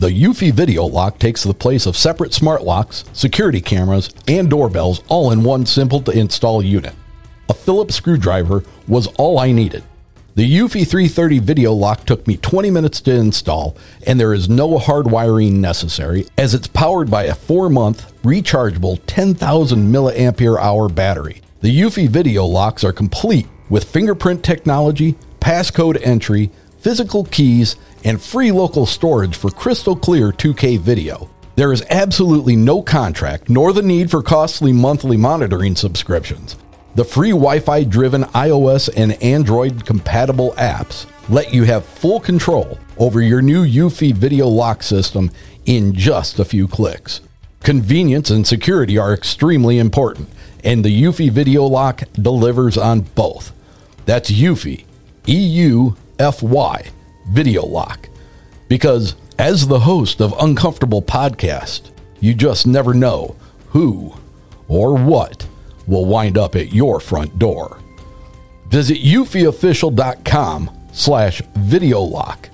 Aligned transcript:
The 0.00 0.08
Eufy 0.08 0.50
Video 0.50 0.86
Lock 0.86 1.18
takes 1.18 1.42
the 1.42 1.52
place 1.52 1.84
of 1.84 1.94
separate 1.94 2.32
smart 2.32 2.62
locks, 2.62 3.04
security 3.12 3.60
cameras, 3.60 4.08
and 4.26 4.48
doorbells 4.48 5.02
all 5.08 5.30
in 5.30 5.42
one 5.42 5.66
simple 5.66 6.00
to 6.00 6.10
install 6.10 6.62
unit. 6.62 6.94
A 7.50 7.52
Phillips 7.52 7.96
screwdriver 7.96 8.64
was 8.88 9.08
all 9.18 9.38
I 9.38 9.52
needed. 9.52 9.84
The 10.36 10.50
Eufy 10.50 10.88
330 10.88 11.40
video 11.40 11.74
lock 11.74 12.06
took 12.06 12.26
me 12.26 12.38
20 12.38 12.70
minutes 12.70 13.02
to 13.02 13.14
install, 13.14 13.76
and 14.06 14.18
there 14.18 14.32
is 14.32 14.48
no 14.48 14.78
hard 14.78 15.10
wiring 15.10 15.60
necessary 15.60 16.26
as 16.38 16.54
it's 16.54 16.66
powered 16.66 17.10
by 17.10 17.24
a 17.24 17.34
4-month 17.34 18.22
rechargeable 18.22 19.02
10,000 19.06 19.92
milliampere 19.92 20.58
hour 20.58 20.88
battery. 20.88 21.42
The 21.60 21.78
Eufy 21.78 22.08
video 22.08 22.46
locks 22.46 22.84
are 22.84 22.92
complete 22.94 23.48
with 23.68 23.84
fingerprint 23.84 24.42
technology, 24.42 25.16
passcode 25.40 26.00
entry, 26.02 26.50
physical 26.78 27.24
keys, 27.24 27.76
and 28.04 28.20
free 28.20 28.52
local 28.52 28.86
storage 28.86 29.36
for 29.36 29.50
crystal 29.50 29.96
clear 29.96 30.32
2K 30.32 30.78
video. 30.78 31.30
There 31.56 31.72
is 31.72 31.84
absolutely 31.90 32.56
no 32.56 32.82
contract 32.82 33.48
nor 33.48 33.72
the 33.72 33.82
need 33.82 34.10
for 34.10 34.22
costly 34.22 34.72
monthly 34.72 35.16
monitoring 35.16 35.76
subscriptions. 35.76 36.56
The 36.94 37.04
free 37.04 37.30
Wi 37.30 37.60
Fi 37.60 37.84
driven 37.84 38.24
iOS 38.24 38.90
and 38.96 39.12
Android 39.22 39.86
compatible 39.86 40.52
apps 40.52 41.06
let 41.28 41.54
you 41.54 41.64
have 41.64 41.84
full 41.84 42.18
control 42.18 42.78
over 42.98 43.20
your 43.20 43.42
new 43.42 43.64
Eufy 43.64 44.12
video 44.12 44.48
lock 44.48 44.82
system 44.82 45.30
in 45.66 45.94
just 45.94 46.38
a 46.38 46.44
few 46.44 46.66
clicks. 46.66 47.20
Convenience 47.62 48.30
and 48.30 48.46
security 48.46 48.98
are 48.98 49.14
extremely 49.14 49.78
important, 49.78 50.28
and 50.64 50.84
the 50.84 51.02
Eufy 51.02 51.30
video 51.30 51.64
lock 51.64 52.02
delivers 52.14 52.76
on 52.76 53.02
both. 53.02 53.52
That's 54.06 54.30
Eufy, 54.30 54.84
E 55.28 55.36
U 55.36 55.96
F 56.18 56.42
Y, 56.42 56.90
video 57.30 57.64
lock. 57.64 58.08
Because 58.68 59.16
as 59.38 59.66
the 59.66 59.80
host 59.80 60.20
of 60.20 60.34
Uncomfortable 60.38 61.02
Podcast, 61.02 61.90
you 62.20 62.34
just 62.34 62.66
never 62.66 62.94
know 62.94 63.36
who 63.68 64.14
or 64.68 64.96
what 64.96 65.46
will 65.86 66.04
wind 66.04 66.38
up 66.38 66.54
at 66.54 66.72
your 66.72 67.00
front 67.00 67.38
door. 67.38 67.78
Visit 68.68 68.98
eufyofficial.com 68.98 70.70
slash 70.92 71.42
video 71.56 72.00
lock 72.00 72.48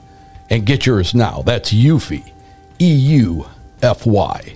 and 0.50 0.64
get 0.64 0.86
yours 0.86 1.14
now. 1.14 1.42
That's 1.42 1.72
Eufy, 1.72 2.32
E 2.78 4.55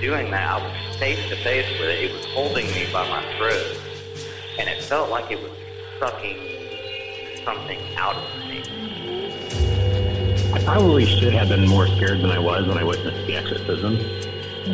Doing 0.00 0.30
that, 0.30 0.48
I 0.48 0.88
was 0.88 0.96
face 0.96 1.28
to 1.28 1.36
face 1.36 1.66
with 1.78 1.88
it. 1.88 2.04
It 2.04 2.12
was 2.14 2.24
holding 2.26 2.66
me 2.68 2.86
by 2.92 3.08
my 3.08 3.22
throat, 3.36 3.78
and 4.58 4.68
it 4.68 4.82
felt 4.82 5.10
like 5.10 5.30
it 5.30 5.42
was 5.42 5.52
sucking 5.98 7.44
something 7.44 7.78
out 7.96 8.16
of 8.16 8.48
me. 8.48 8.62
I 10.54 10.62
probably 10.64 11.04
should 11.04 11.34
have 11.34 11.48
been 11.48 11.68
more 11.68 11.86
scared 11.86 12.20
than 12.20 12.30
I 12.30 12.38
was 12.38 12.66
when 12.66 12.78
I 12.78 12.84
witnessed 12.84 13.26
the 13.26 13.36
exorcism. 13.36 13.96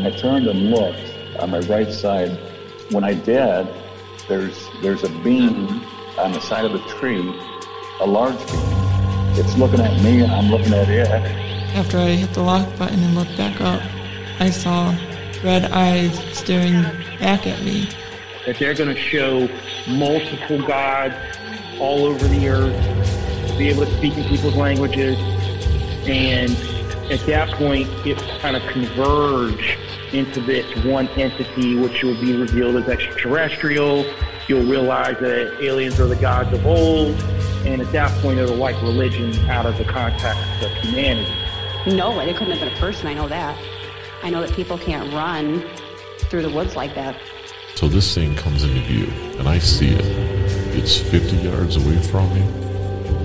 I 0.07 0.11
turned 0.11 0.47
and 0.47 0.71
looked 0.71 1.41
on 1.41 1.51
my 1.51 1.61
right 1.61 1.91
side. 1.93 2.31
When 2.91 3.03
I 3.03 3.15
did, 3.15 3.67
there's 4.29 4.69
there's 4.83 5.05
a 5.05 5.09
beam 5.25 5.67
mm-hmm. 5.67 6.21
on 6.21 6.33
the 6.33 6.41
side 6.41 6.65
of 6.65 6.73
the 6.73 6.81
tree, 6.99 7.35
a 8.01 8.07
large 8.07 8.39
beam. 8.47 8.94
It's 9.37 9.57
looking 9.57 9.81
at 9.81 10.01
me, 10.01 10.23
and 10.23 10.31
I'm 10.31 10.49
looking 10.49 10.73
at 10.73 10.89
it. 10.89 11.09
After 11.75 11.99
I 11.99 12.11
hit 12.11 12.33
the 12.35 12.43
lock 12.43 12.69
button 12.79 13.03
and 13.03 13.17
looked 13.17 13.37
back 13.37 13.61
up, 13.61 13.83
I 14.39 14.49
saw 14.51 14.95
red 15.43 15.65
eyes 15.73 16.17
staring 16.37 16.83
back 17.19 17.45
at 17.45 17.61
me. 17.65 17.89
That 18.47 18.61
they're 18.61 18.75
going 18.75 18.95
to 18.95 19.01
show 19.01 19.49
multiple 19.89 20.65
gods 20.65 21.17
all 21.81 22.05
over 22.05 22.29
the 22.29 22.49
earth, 22.49 23.59
be 23.59 23.71
able 23.71 23.87
to 23.87 23.97
speak 23.97 24.17
in 24.17 24.23
people's 24.29 24.55
languages, 24.55 25.19
and 26.07 26.53
at 27.11 27.21
that 27.27 27.49
point, 27.57 27.89
it 28.07 28.19
kind 28.41 28.55
of 28.55 28.63
converge 28.69 29.77
into 30.13 30.41
this 30.43 30.65
one 30.85 31.09
entity, 31.09 31.75
which 31.75 32.05
will 32.05 32.21
be 32.21 32.37
revealed 32.37 32.77
as 32.77 32.89
extraterrestrial. 32.89 34.07
You'll 34.47 34.71
realize 34.71 35.19
that 35.19 35.59
aliens 35.61 35.99
are 35.99 36.07
the 36.07 36.17
gods 36.17 36.53
of 36.53 36.65
old, 36.65 37.21
and 37.65 37.81
at 37.81 37.91
that 37.93 38.11
point, 38.21 38.39
it'll 38.39 38.57
wipe 38.57 38.81
religion 38.83 39.35
out 39.49 39.67
of 39.67 39.79
the 39.79 39.85
context 39.85 40.63
of 40.63 40.71
humanity. 40.79 41.33
No, 41.87 42.19
it 42.21 42.37
couldn't 42.37 42.53
have 42.53 42.61
been 42.61 42.75
a 42.75 42.81
person. 42.81 43.07
I 43.07 43.15
know 43.15 43.29
that. 43.29 43.59
I 44.23 44.31
know 44.31 44.41
that 44.41 44.53
people 44.53 44.79
can't 44.79 45.13
run 45.13 45.63
through 46.31 46.43
the 46.43 46.51
woods 46.51 46.77
like 46.77 46.95
that. 46.95 47.21
So 47.75 47.89
this 47.89 48.15
thing 48.15 48.37
comes 48.37 48.63
into 48.63 48.81
view, 48.81 49.07
and 49.39 49.49
I 49.49 49.59
see 49.59 49.89
it. 49.89 50.05
It's 50.77 50.97
50 50.97 51.37
yards 51.37 51.77
away 51.77 52.01
from 52.03 52.33
me. 52.35 52.41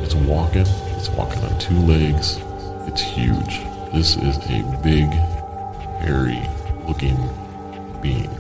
It's 0.04 0.16
walking. 0.16 0.66
It's 0.98 1.10
walking 1.10 1.44
on 1.44 1.60
two 1.60 1.80
legs. 1.80 2.40
It's 2.88 3.02
huge. 3.02 3.60
This 3.94 4.18
is 4.18 4.38
a 4.50 4.82
big, 4.84 5.10
hairy 6.02 6.42
looking 6.88 7.18
being. 8.02 8.39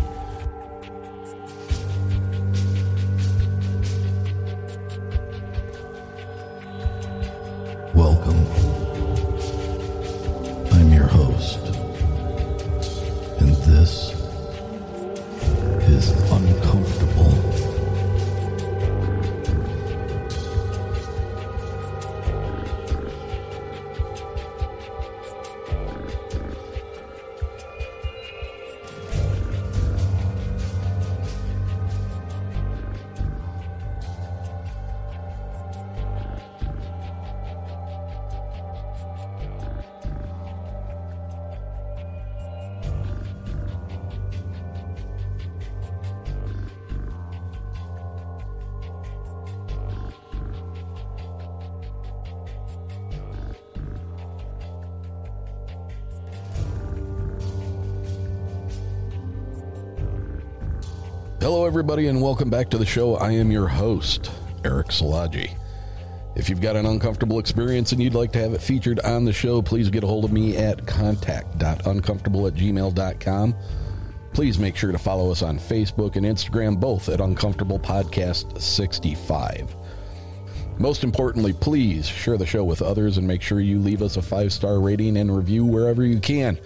Uncomfortable. 15.99 17.28
Everybody, 61.89 62.07
and 62.07 62.21
welcome 62.21 62.51
back 62.51 62.69
to 62.69 62.77
the 62.77 62.85
show. 62.85 63.15
I 63.15 63.31
am 63.31 63.49
your 63.49 63.67
host, 63.67 64.29
Eric 64.63 64.89
Salaji. 64.89 65.55
If 66.35 66.47
you've 66.47 66.61
got 66.61 66.75
an 66.75 66.85
uncomfortable 66.85 67.39
experience 67.39 67.91
and 67.93 67.99
you'd 67.99 68.13
like 68.13 68.31
to 68.33 68.39
have 68.39 68.53
it 68.53 68.61
featured 68.61 68.99
on 68.99 69.25
the 69.25 69.33
show, 69.33 69.59
please 69.59 69.89
get 69.89 70.03
a 70.03 70.07
hold 70.07 70.23
of 70.23 70.31
me 70.31 70.55
at 70.55 70.85
contact.uncomfortable 70.85 72.45
at 72.45 72.53
gmail.com. 72.53 73.55
Please 74.33 74.59
make 74.59 74.75
sure 74.75 74.91
to 74.91 74.99
follow 74.99 75.31
us 75.31 75.41
on 75.41 75.57
Facebook 75.57 76.15
and 76.15 76.27
Instagram, 76.27 76.79
both 76.79 77.09
at 77.09 77.21
Uncomfortable 77.21 77.79
Podcast 77.79 78.61
65. 78.61 79.75
Most 80.77 81.03
importantly, 81.03 81.53
please 81.53 82.05
share 82.05 82.37
the 82.37 82.45
show 82.45 82.63
with 82.63 82.83
others 82.83 83.17
and 83.17 83.25
make 83.25 83.41
sure 83.41 83.61
you 83.61 83.79
leave 83.79 84.03
us 84.03 84.15
a 84.15 84.21
five 84.21 84.53
star 84.53 84.79
rating 84.79 85.17
and 85.17 85.35
review 85.35 85.65
wherever 85.65 86.05
you 86.05 86.19
can. 86.19 86.59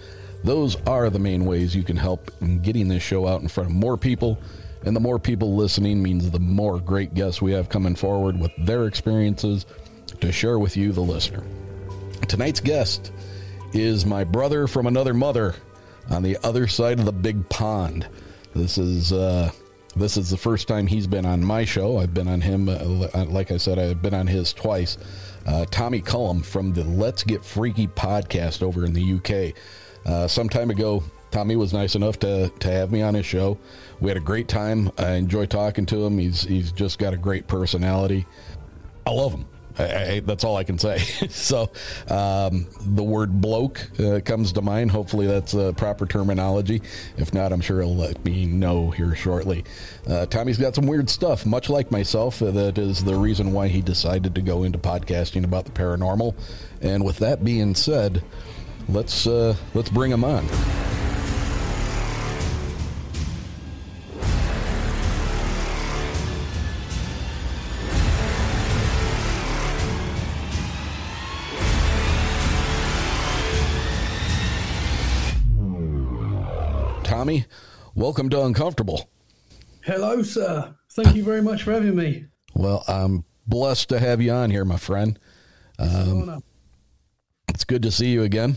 Those 0.44 0.76
are 0.86 1.08
the 1.08 1.18
main 1.18 1.46
ways 1.46 1.74
you 1.74 1.82
can 1.82 1.96
help 1.96 2.30
in 2.42 2.60
getting 2.60 2.88
this 2.88 3.02
show 3.02 3.26
out 3.26 3.40
in 3.40 3.48
front 3.48 3.70
of 3.70 3.74
more 3.74 3.96
people. 3.96 4.38
And 4.84 4.94
the 4.94 5.00
more 5.00 5.18
people 5.18 5.54
listening 5.54 6.02
means 6.02 6.30
the 6.30 6.38
more 6.38 6.78
great 6.78 7.14
guests 7.14 7.40
we 7.40 7.52
have 7.52 7.68
coming 7.68 7.94
forward 7.94 8.38
with 8.38 8.52
their 8.58 8.86
experiences 8.86 9.66
to 10.20 10.30
share 10.30 10.58
with 10.58 10.76
you, 10.76 10.92
the 10.92 11.00
listener. 11.00 11.42
Tonight's 12.28 12.60
guest 12.60 13.12
is 13.72 14.06
my 14.06 14.24
brother 14.24 14.66
from 14.66 14.86
another 14.86 15.14
mother 15.14 15.54
on 16.10 16.22
the 16.22 16.36
other 16.42 16.66
side 16.66 16.98
of 16.98 17.06
the 17.06 17.12
big 17.12 17.48
pond. 17.48 18.06
This 18.54 18.78
is 18.78 19.12
uh, 19.12 19.50
this 19.96 20.16
is 20.16 20.30
the 20.30 20.36
first 20.36 20.68
time 20.68 20.86
he's 20.86 21.06
been 21.06 21.26
on 21.26 21.42
my 21.44 21.64
show. 21.64 21.98
I've 21.98 22.14
been 22.14 22.28
on 22.28 22.40
him, 22.40 22.68
uh, 22.68 23.24
like 23.26 23.50
I 23.50 23.56
said, 23.56 23.78
I've 23.78 24.02
been 24.02 24.14
on 24.14 24.26
his 24.26 24.52
twice. 24.52 24.98
Uh, 25.46 25.64
Tommy 25.70 26.00
Cullum 26.00 26.42
from 26.42 26.72
the 26.72 26.84
Let's 26.84 27.22
Get 27.22 27.44
Freaky 27.44 27.86
podcast 27.86 28.62
over 28.62 28.84
in 28.84 28.92
the 28.92 29.14
UK. 29.14 29.54
Uh, 30.06 30.26
some 30.26 30.48
time 30.48 30.70
ago, 30.70 31.02
Tommy 31.34 31.56
was 31.56 31.72
nice 31.72 31.96
enough 31.96 32.16
to, 32.20 32.48
to 32.60 32.70
have 32.70 32.92
me 32.92 33.02
on 33.02 33.14
his 33.14 33.26
show. 33.26 33.58
We 33.98 34.08
had 34.08 34.16
a 34.16 34.20
great 34.20 34.46
time. 34.46 34.92
I 34.96 35.14
enjoy 35.14 35.46
talking 35.46 35.84
to 35.86 36.06
him. 36.06 36.16
He's 36.16 36.42
he's 36.42 36.70
just 36.70 37.00
got 37.00 37.12
a 37.12 37.16
great 37.16 37.48
personality. 37.48 38.24
I 39.04 39.10
love 39.10 39.32
him. 39.32 39.44
I, 39.76 39.82
I, 39.82 40.20
that's 40.20 40.44
all 40.44 40.56
I 40.56 40.62
can 40.62 40.78
say. 40.78 40.98
so, 41.30 41.72
um, 42.08 42.68
the 42.82 43.02
word 43.02 43.40
bloke 43.40 43.80
uh, 43.98 44.20
comes 44.24 44.52
to 44.52 44.62
mind. 44.62 44.92
Hopefully, 44.92 45.26
that's 45.26 45.54
a 45.54 45.72
proper 45.76 46.06
terminology. 46.06 46.82
If 47.16 47.34
not, 47.34 47.52
I'm 47.52 47.60
sure 47.60 47.80
he'll 47.80 47.96
let 47.96 48.24
me 48.24 48.46
know 48.46 48.92
here 48.92 49.16
shortly. 49.16 49.64
Uh, 50.08 50.26
Tommy's 50.26 50.58
got 50.58 50.76
some 50.76 50.86
weird 50.86 51.10
stuff, 51.10 51.44
much 51.44 51.68
like 51.68 51.90
myself. 51.90 52.40
Uh, 52.42 52.52
that 52.52 52.78
is 52.78 53.02
the 53.02 53.16
reason 53.16 53.52
why 53.52 53.66
he 53.66 53.82
decided 53.82 54.36
to 54.36 54.40
go 54.40 54.62
into 54.62 54.78
podcasting 54.78 55.42
about 55.42 55.64
the 55.64 55.72
paranormal. 55.72 56.36
And 56.80 57.04
with 57.04 57.18
that 57.18 57.42
being 57.42 57.74
said, 57.74 58.22
let's 58.88 59.26
uh, 59.26 59.56
let's 59.74 59.90
bring 59.90 60.12
him 60.12 60.22
on. 60.22 60.46
Tommy, 77.34 77.46
welcome 77.96 78.28
to 78.30 78.44
Uncomfortable. 78.44 79.10
Hello, 79.82 80.22
sir. 80.22 80.72
Thank 80.92 81.16
you 81.16 81.24
very 81.24 81.42
much 81.42 81.64
for 81.64 81.72
having 81.72 81.96
me. 81.96 82.26
Well, 82.54 82.84
I'm 82.86 83.24
blessed 83.46 83.88
to 83.88 83.98
have 83.98 84.22
you 84.22 84.30
on 84.30 84.50
here, 84.50 84.64
my 84.64 84.76
friend. 84.76 85.18
Um, 85.80 86.44
it's 87.48 87.64
good 87.64 87.82
to 87.82 87.90
see 87.90 88.12
you 88.12 88.22
again. 88.22 88.56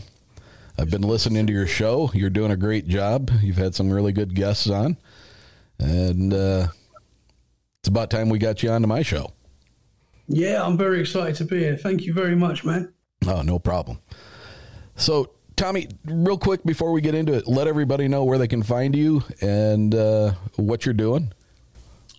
I've 0.78 0.90
been 0.90 1.02
listening 1.02 1.48
to 1.48 1.52
your 1.52 1.66
show. 1.66 2.12
You're 2.14 2.30
doing 2.30 2.52
a 2.52 2.56
great 2.56 2.86
job. 2.86 3.32
You've 3.42 3.56
had 3.56 3.74
some 3.74 3.90
really 3.90 4.12
good 4.12 4.34
guests 4.36 4.70
on, 4.70 4.96
and 5.80 6.32
uh, 6.32 6.68
it's 7.80 7.88
about 7.88 8.10
time 8.10 8.28
we 8.28 8.38
got 8.38 8.62
you 8.62 8.70
onto 8.70 8.86
my 8.86 9.02
show. 9.02 9.32
Yeah, 10.28 10.64
I'm 10.64 10.76
very 10.76 11.00
excited 11.00 11.34
to 11.36 11.44
be 11.44 11.58
here. 11.58 11.76
Thank 11.76 12.02
you 12.02 12.12
very 12.12 12.36
much, 12.36 12.64
man. 12.64 12.92
Oh, 13.26 13.42
no 13.42 13.58
problem. 13.58 13.98
So, 14.94 15.32
Tommy, 15.58 15.88
real 16.04 16.38
quick 16.38 16.62
before 16.62 16.92
we 16.92 17.00
get 17.00 17.16
into 17.16 17.32
it, 17.32 17.48
let 17.48 17.66
everybody 17.66 18.06
know 18.06 18.22
where 18.22 18.38
they 18.38 18.46
can 18.46 18.62
find 18.62 18.94
you 18.94 19.24
and 19.40 19.92
uh, 19.92 20.30
what 20.54 20.86
you're 20.86 20.94
doing. 20.94 21.32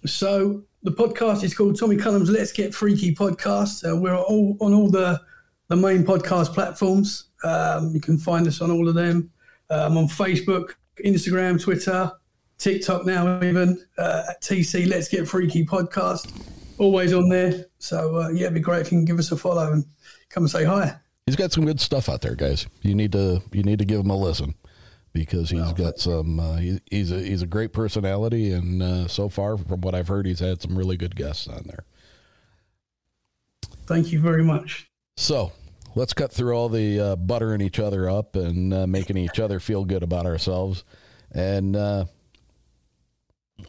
So 0.05 0.63
the 0.83 0.91
podcast 0.91 1.45
is 1.45 1.53
called 1.55 1.79
Tommy 1.79 1.95
Cullum's 1.95 2.29
Let's 2.29 2.51
Get 2.51 2.75
Freaky 2.75 3.15
podcast. 3.15 3.89
Uh, 3.89 3.95
we're 3.95 4.17
all 4.17 4.57
on 4.59 4.73
all 4.73 4.91
the 4.91 5.21
the 5.69 5.77
main 5.77 6.03
podcast 6.03 6.53
platforms. 6.53 7.29
Um, 7.45 7.91
you 7.93 8.01
can 8.01 8.17
find 8.17 8.45
us 8.45 8.59
on 8.59 8.71
all 8.71 8.89
of 8.89 8.95
them. 8.95 9.31
Um, 9.69 9.97
on 9.97 10.09
Facebook, 10.09 10.73
Instagram, 11.05 11.61
Twitter, 11.63 12.11
TikTok 12.57 13.05
now 13.05 13.41
even 13.41 13.81
uh, 13.97 14.23
at 14.31 14.41
TC 14.41 14.85
Let's 14.85 15.07
Get 15.07 15.29
Freaky 15.29 15.65
podcast. 15.65 16.29
Always 16.77 17.13
on 17.13 17.29
there. 17.29 17.67
So 17.77 18.17
uh, 18.17 18.29
yeah, 18.31 18.47
it'd 18.47 18.55
be 18.55 18.59
great 18.59 18.81
if 18.81 18.91
you 18.91 18.97
can 18.97 19.05
give 19.05 19.17
us 19.17 19.31
a 19.31 19.37
follow 19.37 19.71
and 19.71 19.85
come 20.29 20.43
and 20.43 20.51
say 20.51 20.65
hi 20.65 20.99
he's 21.29 21.35
got 21.35 21.51
some 21.51 21.63
good 21.63 21.79
stuff 21.79 22.09
out 22.09 22.21
there, 22.21 22.33
guys. 22.33 22.65
You 22.81 22.95
need 22.95 23.11
to 23.11 23.43
you 23.51 23.61
need 23.61 23.77
to 23.79 23.85
give 23.85 23.99
him 23.99 24.09
a 24.09 24.17
listen 24.17 24.55
because 25.13 25.51
he's 25.51 25.73
got 25.73 25.99
some. 25.99 26.39
Uh, 26.39 26.55
he, 26.55 26.79
he's 26.89 27.11
a 27.11 27.19
he's 27.19 27.43
a 27.43 27.47
great 27.47 27.71
personality, 27.71 28.51
and 28.51 28.81
uh, 28.81 29.07
so 29.07 29.29
far, 29.29 29.55
from 29.55 29.81
what 29.81 29.93
I've 29.93 30.07
heard, 30.07 30.25
he's 30.25 30.39
had 30.39 30.59
some 30.59 30.75
really 30.75 30.97
good 30.97 31.15
guests 31.15 31.47
on 31.47 31.65
there. 31.65 31.85
Thank 33.85 34.11
you 34.11 34.19
very 34.19 34.43
much. 34.43 34.89
So 35.17 35.51
let's 35.93 36.13
cut 36.13 36.31
through 36.31 36.53
all 36.53 36.67
the 36.67 36.99
uh, 36.99 37.15
buttering 37.15 37.61
each 37.61 37.79
other 37.79 38.09
up 38.09 38.35
and 38.35 38.73
uh, 38.73 38.87
making 38.87 39.17
each 39.17 39.39
other 39.39 39.59
feel 39.59 39.85
good 39.85 40.01
about 40.01 40.25
ourselves. 40.25 40.83
And 41.31 41.75
uh, 41.75 42.05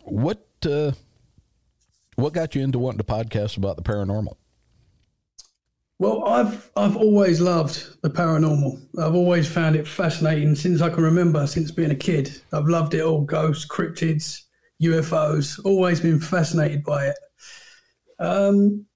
what 0.05 0.47
uh, 0.65 0.93
what 2.15 2.33
got 2.33 2.55
you 2.55 2.62
into 2.62 2.79
wanting 2.79 2.99
to 2.99 3.05
podcast 3.05 3.59
about 3.59 3.77
the 3.77 3.83
paranormal? 3.83 4.37
Well, 6.00 6.25
I've 6.26 6.70
I've 6.76 6.97
always 6.97 7.43
loved 7.43 8.00
the 8.00 8.08
paranormal. 8.08 8.81
I've 8.99 9.14
always 9.14 9.47
found 9.47 9.76
it 9.76 9.87
fascinating 9.87 10.55
since 10.55 10.81
I 10.81 10.88
can 10.88 11.05
remember, 11.05 11.47
since 11.47 11.70
being 11.70 11.91
a 11.91 11.94
kid. 11.94 12.41
I've 12.55 12.69
loved 12.69 12.94
it 12.94 13.02
all: 13.02 13.20
ghosts, 13.20 13.67
cryptids, 13.67 14.44
UFOs. 14.82 15.62
Always 15.62 16.00
been 16.00 16.19
fascinated 16.19 16.85
by 16.85 17.08
it. 17.08 17.17
Um, 18.19 18.87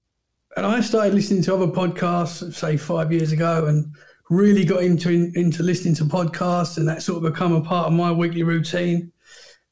and 0.57 0.65
I 0.65 0.81
started 0.81 1.13
listening 1.13 1.43
to 1.43 1.55
other 1.55 1.67
podcasts, 1.67 2.55
say 2.55 2.79
five 2.79 3.13
years 3.13 3.33
ago, 3.33 3.67
and 3.67 3.95
really 4.31 4.65
got 4.65 4.83
into 4.83 5.31
into 5.35 5.63
listening 5.63 5.95
to 5.97 6.05
podcasts, 6.05 6.79
and 6.79 6.89
that 6.89 7.03
sort 7.03 7.23
of 7.23 7.31
become 7.31 7.53
a 7.53 7.61
part 7.61 7.89
of 7.89 7.93
my 7.93 8.13
weekly 8.13 8.45
routine. 8.45 9.13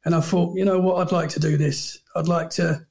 And 0.04 0.14
I 0.14 0.20
thought, 0.20 0.54
you 0.54 0.66
know 0.66 0.80
what, 0.80 0.96
I'd 0.96 1.12
like 1.12 1.30
to 1.30 1.40
do 1.40 1.56
this. 1.56 1.98
I'd 2.14 2.28
like 2.28 2.50
to 2.50 2.86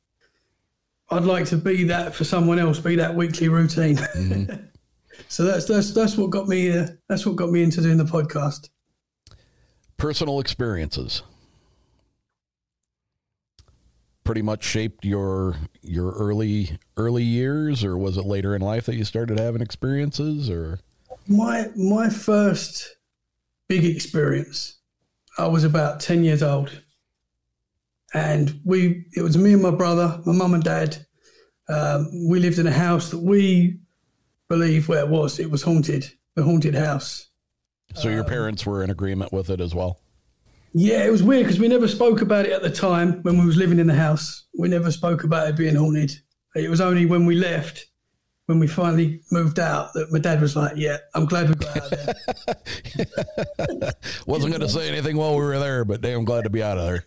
I'd 1.11 1.23
like 1.23 1.45
to 1.47 1.57
be 1.57 1.83
that 1.85 2.15
for 2.15 2.23
someone 2.23 2.57
else, 2.57 2.79
be 2.79 2.95
that 2.95 3.13
weekly 3.13 3.49
routine. 3.49 3.97
Mm-hmm. 3.97 4.53
so 5.27 5.43
that's 5.43 5.65
that's 5.65 5.91
that's 5.93 6.17
what 6.17 6.29
got 6.29 6.47
me. 6.47 6.71
Uh, 6.71 6.87
that's 7.09 7.25
what 7.25 7.35
got 7.35 7.51
me 7.51 7.63
into 7.63 7.81
doing 7.81 7.97
the 7.97 8.05
podcast. 8.05 8.69
Personal 9.97 10.39
experiences 10.39 11.21
pretty 14.23 14.41
much 14.41 14.63
shaped 14.63 15.03
your 15.03 15.55
your 15.81 16.11
early 16.11 16.77
early 16.97 17.23
years, 17.23 17.83
or 17.83 17.97
was 17.97 18.17
it 18.17 18.25
later 18.25 18.55
in 18.55 18.61
life 18.61 18.85
that 18.85 18.95
you 18.95 19.03
started 19.03 19.39
having 19.39 19.61
experiences? 19.61 20.49
Or 20.49 20.79
my 21.27 21.67
my 21.75 22.09
first 22.09 22.95
big 23.67 23.83
experience, 23.83 24.79
I 25.37 25.47
was 25.47 25.63
about 25.63 25.99
ten 25.99 26.23
years 26.23 26.43
old 26.43 26.80
and 28.13 28.59
we 28.65 29.05
it 29.15 29.21
was 29.21 29.37
me 29.37 29.53
and 29.53 29.61
my 29.61 29.71
brother, 29.71 30.19
my 30.25 30.33
mum 30.33 30.53
and 30.53 30.63
dad. 30.63 31.05
Um, 31.69 32.27
we 32.27 32.39
lived 32.39 32.59
in 32.59 32.67
a 32.67 32.71
house 32.71 33.09
that 33.11 33.19
we 33.19 33.79
believe 34.49 34.89
where 34.89 34.99
it 34.99 35.09
was. 35.09 35.39
It 35.39 35.49
was 35.49 35.63
haunted, 35.63 36.11
the 36.35 36.43
haunted 36.43 36.75
house. 36.75 37.27
So 37.95 38.09
your 38.09 38.23
parents 38.23 38.65
were 38.65 38.83
in 38.83 38.89
agreement 38.89 39.31
with 39.31 39.49
it 39.49 39.61
as 39.61 39.75
well. 39.75 39.99
Yeah, 40.73 41.03
it 41.05 41.11
was 41.11 41.23
weird 41.23 41.43
because 41.43 41.59
we 41.59 41.67
never 41.67 41.87
spoke 41.87 42.21
about 42.21 42.45
it 42.45 42.53
at 42.53 42.61
the 42.61 42.69
time 42.69 43.21
when 43.23 43.37
we 43.37 43.45
was 43.45 43.57
living 43.57 43.79
in 43.79 43.87
the 43.87 43.93
house. 43.93 44.45
We 44.57 44.69
never 44.69 44.91
spoke 44.91 45.23
about 45.23 45.49
it 45.49 45.57
being 45.57 45.75
haunted. 45.75 46.11
It 46.55 46.69
was 46.69 46.79
only 46.79 47.05
when 47.05 47.25
we 47.25 47.35
left, 47.35 47.87
when 48.45 48.59
we 48.59 48.67
finally 48.67 49.21
moved 49.31 49.59
out, 49.59 49.93
that 49.93 50.11
my 50.11 50.19
dad 50.19 50.41
was 50.41 50.55
like, 50.55 50.73
"Yeah, 50.77 50.97
I'm 51.13 51.25
glad 51.25 51.49
we 51.49 51.55
got 51.55 51.77
out 51.77 51.91
of 51.91 52.15
there." 53.77 53.93
Wasn't 54.25 54.51
going 54.51 54.61
to 54.61 54.69
say 54.69 54.87
anything 54.87 55.17
while 55.17 55.31
we 55.31 55.43
were 55.43 55.59
there, 55.59 55.83
but 55.83 56.01
damn 56.01 56.23
glad 56.23 56.45
to 56.45 56.49
be 56.49 56.63
out 56.63 56.77
of 56.77 56.85
there 56.85 57.05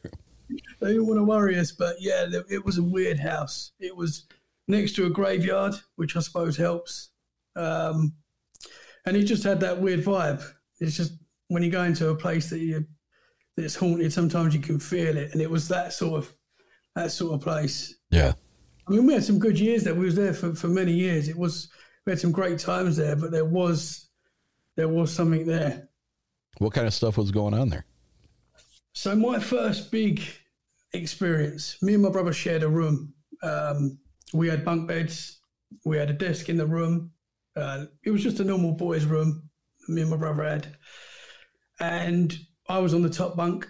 they 0.49 0.89
didn't 0.89 1.07
want 1.07 1.19
to 1.19 1.25
worry 1.25 1.59
us, 1.59 1.73
but 1.73 1.97
yeah, 2.01 2.27
it 2.49 2.65
was 2.65 2.79
a 2.79 2.83
weird 2.83 3.19
house. 3.19 3.73
It 3.79 3.97
was 3.97 4.27
next 4.69 4.93
to 4.97 5.07
a 5.07 5.11
graveyard, 5.11 5.75
which 5.97 6.17
I 6.17 6.21
suppose 6.21 6.57
helps. 6.57 7.11
Um, 7.57 8.15
and 9.07 9.17
it 9.17 9.25
just 9.25 9.45
had 9.45 9.61
that 9.61 9.81
weird 9.81 10.05
vibe. 10.05 10.43
It's 10.81 10.97
just 10.97 11.13
when 11.49 11.63
you 11.63 11.71
go 11.71 11.83
into 11.83 12.09
a 12.09 12.15
place 12.15 12.51
that 12.51 12.59
you 12.59 12.87
that's 13.57 13.77
haunted, 13.77 14.13
sometimes 14.13 14.55
you 14.55 14.61
can 14.61 14.81
feel 14.81 15.17
it, 15.17 15.33
and 15.33 15.41
it 15.41 15.51
was 15.51 15.69
that 15.69 15.93
sort 15.93 16.19
of 16.19 16.35
that 16.97 17.13
sort 17.13 17.35
of 17.35 17.41
place. 17.41 17.95
Yeah. 18.11 18.33
I 18.87 18.91
mean, 18.91 19.07
we 19.07 19.15
had 19.15 19.25
some 19.25 19.39
good 19.39 19.59
years 19.59 19.85
there. 19.85 19.95
We 19.95 20.05
was 20.05 20.17
there 20.17 20.35
for, 20.35 20.55
for 20.55 20.69
many 20.69 20.93
years. 20.93 21.29
It 21.29 21.37
was 21.37 21.69
we 22.05 22.13
had 22.13 22.21
some 22.21 22.33
great 22.33 22.59
times 22.59 22.97
there, 22.97 23.17
but 23.17 23.31
there 23.31 23.45
was 23.45 24.09
there 24.77 24.89
was 24.89 25.13
something 25.13 25.47
there. 25.47 25.89
What 26.59 26.73
kind 26.73 26.87
of 26.87 26.95
stuff 26.95 27.17
was 27.17 27.31
going 27.31 27.55
on 27.55 27.69
there? 27.69 27.87
So 28.97 29.17
my 29.17 29.41
first 29.41 29.91
big 29.91 30.23
experience, 30.93 31.77
me 31.83 31.95
and 31.95 32.03
my 32.03 32.11
brother 32.11 32.33
shared 32.33 32.63
a 32.63 32.69
room. 32.69 33.13
Um, 33.43 33.99
we 34.33 34.49
had 34.49 34.65
bunk 34.65 34.87
beds. 34.87 35.41
We 35.85 35.97
had 35.97 36.11
a 36.11 36.15
desk 36.15 36.49
in 36.49 36.57
the 36.57 36.67
room. 36.67 37.11
Uh, 37.57 37.87
it 38.05 38.13
was 38.13 38.23
just 38.23 38.39
a 38.39 38.45
normal 38.45 38.73
boys' 38.73 39.05
room. 39.05 39.51
Me 39.89 40.03
and 40.03 40.11
my 40.11 40.17
brother 40.17 40.45
had, 40.45 40.77
and 41.81 42.39
I 42.69 42.79
was 42.79 42.95
on 42.95 43.03
the 43.03 43.11
top 43.11 43.37
bunk. 43.37 43.67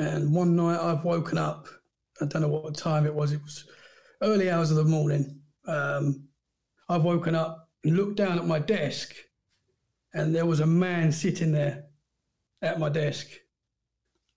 And 0.00 0.34
one 0.34 0.56
night 0.56 0.80
I've 0.80 1.04
woken 1.04 1.38
up. 1.38 1.68
I 2.20 2.26
don't 2.26 2.42
know 2.42 2.48
what 2.48 2.76
time 2.76 3.06
it 3.06 3.14
was. 3.14 3.32
It 3.32 3.40
was 3.42 3.68
early 4.20 4.50
hours 4.50 4.70
of 4.72 4.78
the 4.78 4.84
morning. 4.84 5.40
Um, 5.66 6.28
I've 6.88 7.04
woken 7.04 7.36
up 7.36 7.68
looked 7.84 8.16
down 8.16 8.38
at 8.38 8.46
my 8.46 8.58
desk, 8.58 9.14
and 10.12 10.34
there 10.34 10.44
was 10.44 10.58
a 10.58 10.66
man 10.66 11.12
sitting 11.12 11.52
there 11.52 11.84
at 12.62 12.80
my 12.80 12.88
desk 12.88 13.28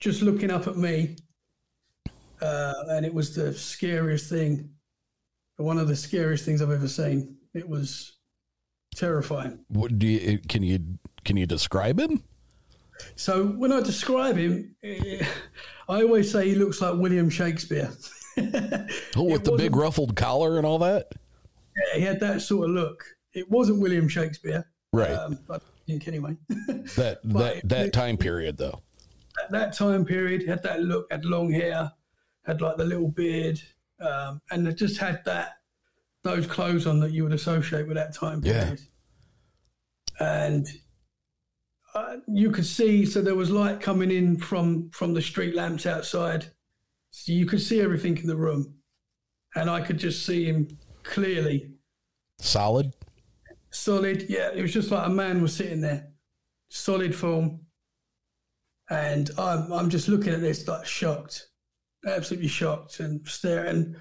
just 0.03 0.21
looking 0.21 0.51
up 0.51 0.67
at 0.67 0.75
me. 0.77 1.15
Uh, 2.41 2.73
and 2.89 3.05
it 3.05 3.13
was 3.13 3.33
the 3.33 3.53
scariest 3.53 4.29
thing, 4.29 4.69
one 5.57 5.77
of 5.77 5.87
the 5.87 5.95
scariest 5.95 6.43
things 6.43 6.61
I've 6.61 6.71
ever 6.71 6.89
seen. 6.89 7.37
It 7.53 7.67
was. 7.67 8.17
terrifying. 8.95 9.59
What 9.69 9.97
do 9.97 10.05
you 10.07 10.39
can 10.49 10.61
you 10.61 10.79
can 11.23 11.37
you 11.37 11.45
describe 11.45 11.99
him? 11.99 12.21
So 13.15 13.45
when 13.45 13.71
I 13.71 13.79
describe 13.81 14.35
him, 14.37 14.75
I 14.83 16.01
always 16.03 16.31
say 16.31 16.49
he 16.49 16.55
looks 16.55 16.81
like 16.81 16.95
William 16.99 17.29
Shakespeare. 17.29 17.89
Oh, 19.15 19.25
with 19.25 19.43
the 19.43 19.55
big 19.55 19.75
ruffled 19.75 20.15
collar 20.15 20.57
and 20.57 20.65
all 20.65 20.79
that. 20.79 21.11
Yeah, 21.77 21.99
he 21.99 22.01
had 22.01 22.19
that 22.21 22.41
sort 22.41 22.67
of 22.67 22.75
look. 22.75 23.03
It 23.33 23.47
wasn't 23.49 23.79
William 23.79 24.07
Shakespeare, 24.09 24.65
Right. 24.91 25.11
Um, 25.11 25.37
I 25.51 25.59
think 25.85 26.07
anyway. 26.07 26.35
That 26.95 27.19
that 27.25 27.61
that 27.69 27.93
time 27.93 28.17
period 28.17 28.57
though. 28.57 28.81
At 29.43 29.51
that 29.51 29.73
time 29.73 30.05
period, 30.05 30.47
had 30.47 30.63
that 30.63 30.81
look, 30.81 31.11
had 31.11 31.25
long 31.25 31.51
hair, 31.51 31.91
had 32.45 32.61
like 32.61 32.77
the 32.77 32.85
little 32.85 33.09
beard, 33.09 33.61
um, 33.99 34.41
and 34.51 34.65
it 34.67 34.77
just 34.77 34.97
had 34.97 35.23
that 35.25 35.57
those 36.23 36.47
clothes 36.47 36.87
on 36.87 36.99
that 37.01 37.11
you 37.11 37.23
would 37.23 37.33
associate 37.33 37.85
with 37.85 37.97
that 37.97 38.15
time 38.15 38.41
period. 38.41 38.79
Yeah. 40.21 40.45
And 40.45 40.67
uh, 41.93 42.17
you 42.27 42.51
could 42.51 42.65
see, 42.65 43.05
so 43.05 43.21
there 43.21 43.35
was 43.35 43.49
light 43.51 43.81
coming 43.81 44.11
in 44.11 44.37
from 44.37 44.89
from 44.91 45.13
the 45.13 45.21
street 45.21 45.55
lamps 45.55 45.85
outside, 45.85 46.45
so 47.11 47.33
you 47.33 47.45
could 47.45 47.61
see 47.61 47.81
everything 47.81 48.17
in 48.17 48.27
the 48.27 48.37
room, 48.37 48.75
and 49.55 49.69
I 49.69 49.81
could 49.81 49.97
just 49.99 50.25
see 50.25 50.45
him 50.45 50.69
clearly, 51.03 51.71
Solid. 52.39 52.93
solid. 53.71 54.25
Yeah, 54.29 54.51
it 54.53 54.61
was 54.61 54.71
just 54.73 54.89
like 54.89 55.05
a 55.05 55.09
man 55.09 55.41
was 55.41 55.53
sitting 55.53 55.81
there, 55.81 56.07
solid 56.69 57.13
form. 57.13 57.59
And 58.93 59.31
I'm 59.39 59.73
I'm 59.73 59.89
just 59.89 60.07
looking 60.07 60.33
at 60.33 60.41
this 60.41 60.67
like 60.67 60.85
shocked, 60.85 61.47
absolutely 62.05 62.47
shocked 62.47 62.99
and 62.99 63.27
staring. 63.27 63.95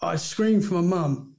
I 0.00 0.16
scream 0.16 0.62
for 0.62 0.76
my 0.76 0.80
mum. 0.80 1.36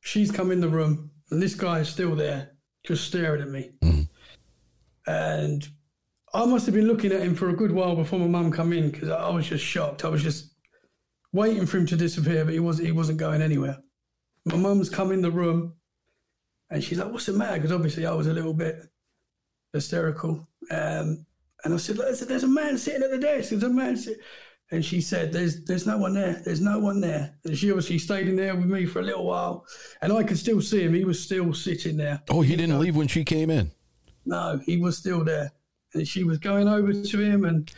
She's 0.00 0.30
come 0.30 0.52
in 0.52 0.60
the 0.60 0.68
room, 0.68 1.12
and 1.30 1.40
this 1.40 1.54
guy 1.54 1.78
is 1.78 1.88
still 1.88 2.14
there, 2.14 2.52
just 2.86 3.06
staring 3.06 3.40
at 3.40 3.48
me. 3.48 3.70
Mm. 3.82 4.08
And 5.06 5.66
I 6.34 6.44
must 6.44 6.66
have 6.66 6.74
been 6.74 6.88
looking 6.88 7.10
at 7.10 7.22
him 7.22 7.34
for 7.34 7.48
a 7.48 7.56
good 7.56 7.72
while 7.72 7.96
before 7.96 8.18
my 8.18 8.26
mum 8.26 8.52
come 8.52 8.74
in 8.74 8.90
because 8.90 9.08
I 9.08 9.30
was 9.30 9.48
just 9.48 9.64
shocked. 9.64 10.04
I 10.04 10.08
was 10.08 10.22
just 10.22 10.52
waiting 11.32 11.64
for 11.64 11.78
him 11.78 11.86
to 11.86 11.96
disappear, 11.96 12.44
but 12.44 12.52
he 12.52 12.60
was 12.60 12.76
he 12.76 12.92
wasn't 12.92 13.18
going 13.18 13.40
anywhere. 13.40 13.78
My 14.44 14.56
mum's 14.56 14.90
come 14.90 15.10
in 15.10 15.22
the 15.22 15.30
room, 15.30 15.72
and 16.68 16.84
she's 16.84 16.98
like, 16.98 17.10
"What's 17.10 17.24
the 17.24 17.32
matter?" 17.32 17.54
Because 17.54 17.72
obviously 17.72 18.04
I 18.04 18.12
was 18.12 18.26
a 18.26 18.34
little 18.34 18.52
bit 18.52 18.76
hysterical. 19.72 20.48
Um, 20.70 21.26
and 21.64 21.74
I 21.74 21.76
said, 21.76 21.96
"There's 21.96 22.20
there's 22.20 22.44
a 22.44 22.48
man 22.48 22.78
sitting 22.78 23.02
at 23.02 23.10
the 23.10 23.18
desk. 23.18 23.50
There's 23.50 23.62
a 23.62 23.68
man 23.68 23.96
sitting." 23.96 24.22
And 24.70 24.84
she 24.84 25.00
said, 25.00 25.32
"There's 25.32 25.64
there's 25.64 25.86
no 25.86 25.98
one 25.98 26.14
there. 26.14 26.40
There's 26.44 26.60
no 26.60 26.78
one 26.78 27.00
there." 27.00 27.34
And 27.44 27.56
she 27.56 27.70
obviously 27.70 27.98
stayed 27.98 28.28
in 28.28 28.36
there 28.36 28.54
with 28.54 28.66
me 28.66 28.84
for 28.86 29.00
a 29.00 29.02
little 29.02 29.26
while, 29.26 29.66
and 30.02 30.12
I 30.12 30.22
could 30.22 30.38
still 30.38 30.60
see 30.60 30.82
him. 30.82 30.94
He 30.94 31.04
was 31.04 31.22
still 31.22 31.52
sitting 31.54 31.96
there. 31.96 32.22
Oh, 32.30 32.42
he 32.42 32.56
didn't 32.56 32.78
leave 32.78 32.96
when 32.96 33.08
she 33.08 33.24
came 33.24 33.50
in. 33.50 33.70
No, 34.26 34.60
he 34.64 34.76
was 34.76 34.98
still 34.98 35.24
there. 35.24 35.52
And 35.94 36.06
she 36.06 36.24
was 36.24 36.38
going 36.38 36.68
over 36.68 36.92
to 36.92 37.18
him 37.18 37.44
and 37.44 37.72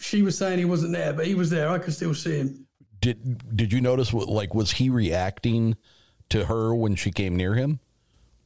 she 0.00 0.22
was 0.22 0.36
saying 0.36 0.58
he 0.58 0.64
wasn't 0.64 0.92
there, 0.92 1.12
but 1.12 1.26
he 1.26 1.34
was 1.34 1.50
there. 1.50 1.68
I 1.68 1.78
could 1.78 1.94
still 1.94 2.14
see 2.14 2.38
him. 2.38 2.66
Did 3.00 3.56
did 3.56 3.72
you 3.72 3.80
notice 3.80 4.12
what 4.12 4.28
like 4.28 4.54
was 4.54 4.72
he 4.72 4.88
reacting 4.88 5.76
to 6.30 6.46
her 6.46 6.74
when 6.74 6.96
she 6.96 7.10
came 7.10 7.36
near 7.36 7.54
him? 7.54 7.80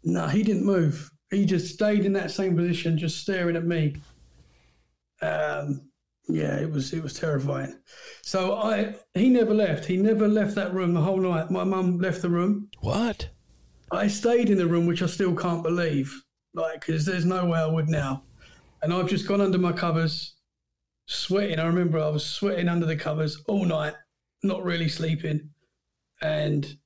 No, 0.05 0.27
he 0.27 0.43
didn't 0.43 0.65
move. 0.65 1.11
He 1.31 1.45
just 1.45 1.73
stayed 1.73 2.05
in 2.05 2.13
that 2.15 2.31
same 2.31 2.57
position, 2.57 2.99
just 2.99 3.19
staring 3.19 3.57
at 3.57 3.65
me. 3.65 3.97
Um, 5.23 5.91
yeah, 6.29 6.57
it 6.57 6.71
was 6.71 6.93
it 6.93 7.03
was 7.03 7.15
terrifying. 7.15 7.79
So 8.23 8.55
I 8.55 8.95
he 9.15 9.29
never 9.29 9.55
left. 9.55 9.85
He 9.85 9.97
never 9.97 10.29
left 10.29 10.55
that 10.55 10.73
room 10.73 10.95
the 10.95 11.01
whole 11.01 11.21
night. 11.21 11.51
My 11.51 11.65
mum 11.65 11.99
left 11.99 12.23
the 12.23 12.31
room. 12.31 12.69
What? 12.81 13.29
I 13.93 14.07
stayed 14.07 14.51
in 14.51 14.59
the 14.59 14.67
room, 14.67 14.87
which 14.87 15.03
I 15.03 15.07
still 15.07 15.35
can't 15.35 15.63
believe. 15.63 16.15
Like, 16.55 16.81
because 16.81 17.05
there's 17.05 17.25
no 17.25 17.47
way 17.47 17.59
I 17.59 17.67
would 17.67 17.89
now. 17.89 18.23
And 18.83 18.93
I've 18.93 19.09
just 19.09 19.27
gone 19.27 19.41
under 19.41 19.59
my 19.59 19.73
covers, 19.73 20.37
sweating. 21.07 21.59
I 21.59 21.67
remember 21.67 21.99
I 21.99 22.09
was 22.09 22.25
sweating 22.25 22.69
under 22.69 22.87
the 22.87 22.97
covers 22.97 23.43
all 23.47 23.65
night, 23.65 23.95
not 24.43 24.65
really 24.65 24.89
sleeping. 24.89 25.51
And 26.23 26.77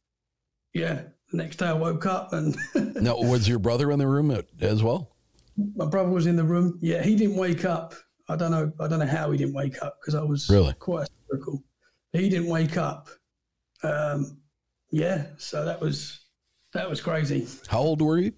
yeah, 0.73 1.03
the 1.37 1.43
next 1.43 1.57
day 1.57 1.67
I 1.67 1.73
woke 1.73 2.07
up 2.07 2.33
and 2.33 2.57
Now, 3.01 3.17
was 3.19 3.49
your 3.49 3.59
brother 3.59 3.91
in 3.91 3.99
the 3.99 4.07
room 4.07 4.31
at- 4.31 4.47
as 4.61 4.83
well? 4.83 5.11
my 5.77 5.87
brother 5.87 6.09
was 6.11 6.27
in 6.27 6.35
the 6.37 6.43
room. 6.45 6.79
Yeah, 6.83 7.03
he 7.03 7.15
didn't 7.15 7.37
wake 7.37 7.65
up. 7.65 7.95
I 8.29 8.35
don't 8.37 8.51
know. 8.51 8.73
I 8.81 8.89
don't 8.89 8.99
know 8.99 9.07
how 9.07 9.31
he 9.31 9.39
didn't 9.39 9.55
wake 9.55 9.81
up 9.83 9.99
because 10.01 10.15
I 10.17 10.23
was 10.23 10.49
Really? 10.51 10.73
quite 10.75 11.09
hysterical. 11.09 11.63
He 12.13 12.29
didn't 12.29 12.49
wake 12.49 12.77
up. 12.77 13.09
Um, 13.85 14.39
yeah, 14.91 15.27
so 15.37 15.65
that 15.65 15.81
was 15.81 16.25
that 16.73 16.89
was 16.91 17.01
crazy. 17.01 17.47
How 17.69 17.79
old 17.81 18.03
were 18.03 18.19
you? 18.19 18.33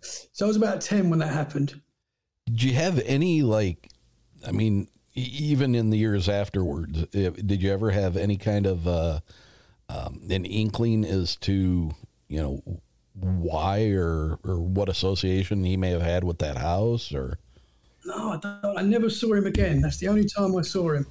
So 0.00 0.46
I 0.46 0.48
was 0.48 0.56
about 0.56 0.80
ten 0.80 1.10
when 1.10 1.18
that 1.20 1.32
happened. 1.32 1.80
Did 2.46 2.62
you 2.62 2.72
have 2.74 2.98
any 3.04 3.42
like? 3.42 3.90
I 4.46 4.50
mean, 4.50 4.88
even 5.14 5.74
in 5.76 5.90
the 5.90 5.98
years 5.98 6.28
afterwards, 6.28 7.06
did 7.12 7.62
you 7.62 7.70
ever 7.70 7.90
have 7.92 8.16
any 8.16 8.36
kind 8.36 8.66
of 8.66 8.88
uh, 8.88 9.20
um, 9.88 10.22
an 10.30 10.44
inkling 10.44 11.04
as 11.04 11.36
to 11.36 11.92
you 12.28 12.40
know 12.40 12.80
why 13.14 13.90
or 13.90 14.38
or 14.44 14.60
what 14.60 14.88
association 14.88 15.64
he 15.64 15.76
may 15.76 15.90
have 15.90 16.02
had 16.02 16.24
with 16.24 16.38
that 16.38 16.56
house 16.56 17.12
or? 17.12 17.38
No, 18.04 18.32
I 18.32 18.36
don't. 18.38 18.78
I 18.78 18.82
never 18.82 19.10
saw 19.10 19.34
him 19.34 19.46
again. 19.46 19.80
That's 19.80 19.98
the 19.98 20.08
only 20.08 20.26
time 20.26 20.56
I 20.56 20.62
saw 20.62 20.92
him. 20.92 21.06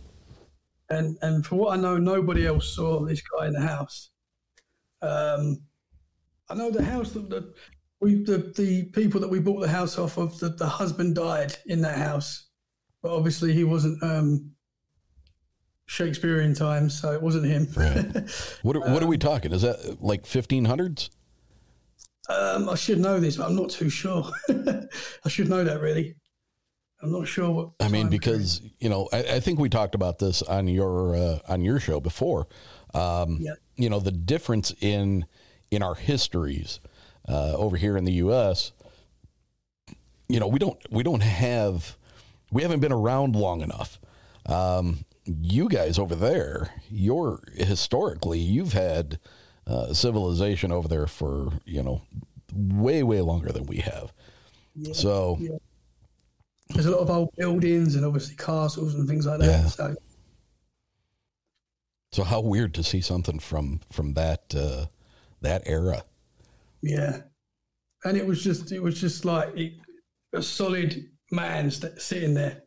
And 0.89 1.17
and 1.21 1.45
for 1.45 1.55
what 1.55 1.77
I 1.77 1.81
know, 1.81 1.97
nobody 1.97 2.47
else 2.47 2.75
saw 2.75 3.05
this 3.05 3.21
guy 3.21 3.47
in 3.47 3.53
the 3.53 3.61
house. 3.61 4.09
Um, 5.01 5.61
I 6.49 6.55
know 6.55 6.71
the 6.71 6.83
house 6.83 7.11
that 7.11 7.29
the 7.29 7.53
we 7.99 8.23
the, 8.23 8.53
the 8.55 8.85
people 8.85 9.19
that 9.21 9.29
we 9.29 9.39
bought 9.39 9.61
the 9.61 9.67
house 9.67 9.97
off 9.97 10.17
of, 10.17 10.39
the, 10.39 10.49
the 10.49 10.67
husband 10.67 11.15
died 11.15 11.55
in 11.65 11.81
that 11.81 11.97
house, 11.97 12.47
but 13.01 13.11
obviously 13.11 13.53
he 13.53 13.63
wasn't 13.63 14.01
um, 14.03 14.51
Shakespearean 15.87 16.53
times, 16.53 16.99
so 16.99 17.13
it 17.13 17.21
wasn't 17.21 17.45
him. 17.45 17.67
What 18.61 18.75
are, 18.75 18.81
what 18.81 19.01
are 19.01 19.07
we 19.07 19.17
talking? 19.17 19.53
Is 19.53 19.61
that 19.63 19.97
like 20.01 20.25
fifteen 20.25 20.65
hundreds? 20.65 21.09
Um, 22.29 22.67
I 22.69 22.75
should 22.75 22.99
know 22.99 23.19
this, 23.19 23.37
but 23.37 23.47
I'm 23.47 23.55
not 23.55 23.69
too 23.69 23.89
sure. 23.89 24.29
I 24.49 25.29
should 25.29 25.49
know 25.49 25.63
that 25.63 25.79
really. 25.79 26.15
I'm 27.01 27.11
not 27.11 27.27
sure 27.27 27.49
what. 27.49 27.69
I 27.79 27.87
mean, 27.87 28.09
because 28.09 28.61
you 28.79 28.89
know, 28.89 29.07
I, 29.13 29.19
I 29.19 29.39
think 29.39 29.59
we 29.59 29.69
talked 29.69 29.95
about 29.95 30.19
this 30.19 30.41
on 30.41 30.67
your 30.67 31.15
uh, 31.15 31.39
on 31.47 31.63
your 31.63 31.79
show 31.79 31.99
before. 31.99 32.47
Um, 32.93 33.37
Yeah. 33.39 33.53
You 33.77 33.89
know, 33.89 33.99
the 33.99 34.11
difference 34.11 34.73
in 34.81 35.25
in 35.71 35.81
our 35.83 35.95
histories 35.95 36.81
uh, 37.29 37.53
over 37.53 37.77
here 37.77 37.95
in 37.95 38.03
the 38.03 38.13
U.S. 38.13 38.73
You 40.27 40.41
know, 40.41 40.47
we 40.47 40.59
don't 40.59 40.77
we 40.91 41.03
don't 41.03 41.23
have 41.23 41.95
we 42.51 42.61
haven't 42.63 42.81
been 42.81 42.91
around 42.91 43.37
long 43.37 43.61
enough. 43.61 43.99
Um, 44.47 45.05
you 45.27 45.67
guys 45.69 45.99
over 45.99 46.15
there, 46.15 46.73
you're 46.89 47.41
historically 47.55 48.39
you've 48.39 48.73
had 48.73 49.19
uh, 49.67 49.93
civilization 49.93 50.71
over 50.71 50.87
there 50.87 51.07
for 51.07 51.51
you 51.65 51.83
know 51.83 52.01
way 52.55 53.03
way 53.03 53.21
longer 53.21 53.51
than 53.51 53.65
we 53.65 53.77
have. 53.77 54.13
so. 54.93 55.37
yeah. 55.39 55.57
There's 56.69 56.85
a 56.85 56.91
lot 56.91 56.99
of 56.99 57.09
old 57.09 57.29
buildings 57.37 57.95
and 57.95 58.05
obviously 58.05 58.35
castles 58.35 58.93
and 58.95 59.07
things 59.07 59.25
like 59.25 59.39
that. 59.39 59.45
Yeah. 59.45 59.65
So 59.67 59.95
So 62.11 62.23
how 62.23 62.41
weird 62.41 62.73
to 62.75 62.83
see 62.83 63.01
something 63.01 63.39
from 63.39 63.79
from 63.91 64.13
that 64.15 64.53
uh, 64.55 64.87
that 65.41 65.63
era. 65.65 66.03
yeah, 66.81 67.21
and 68.03 68.17
it 68.17 68.25
was 68.25 68.43
just 68.43 68.71
it 68.71 68.81
was 68.81 68.99
just 68.99 69.23
like 69.23 69.55
it, 69.57 69.73
a 70.33 70.41
solid 70.41 71.09
man 71.31 71.69
st- 71.71 72.01
sitting 72.01 72.33
there. 72.33 72.63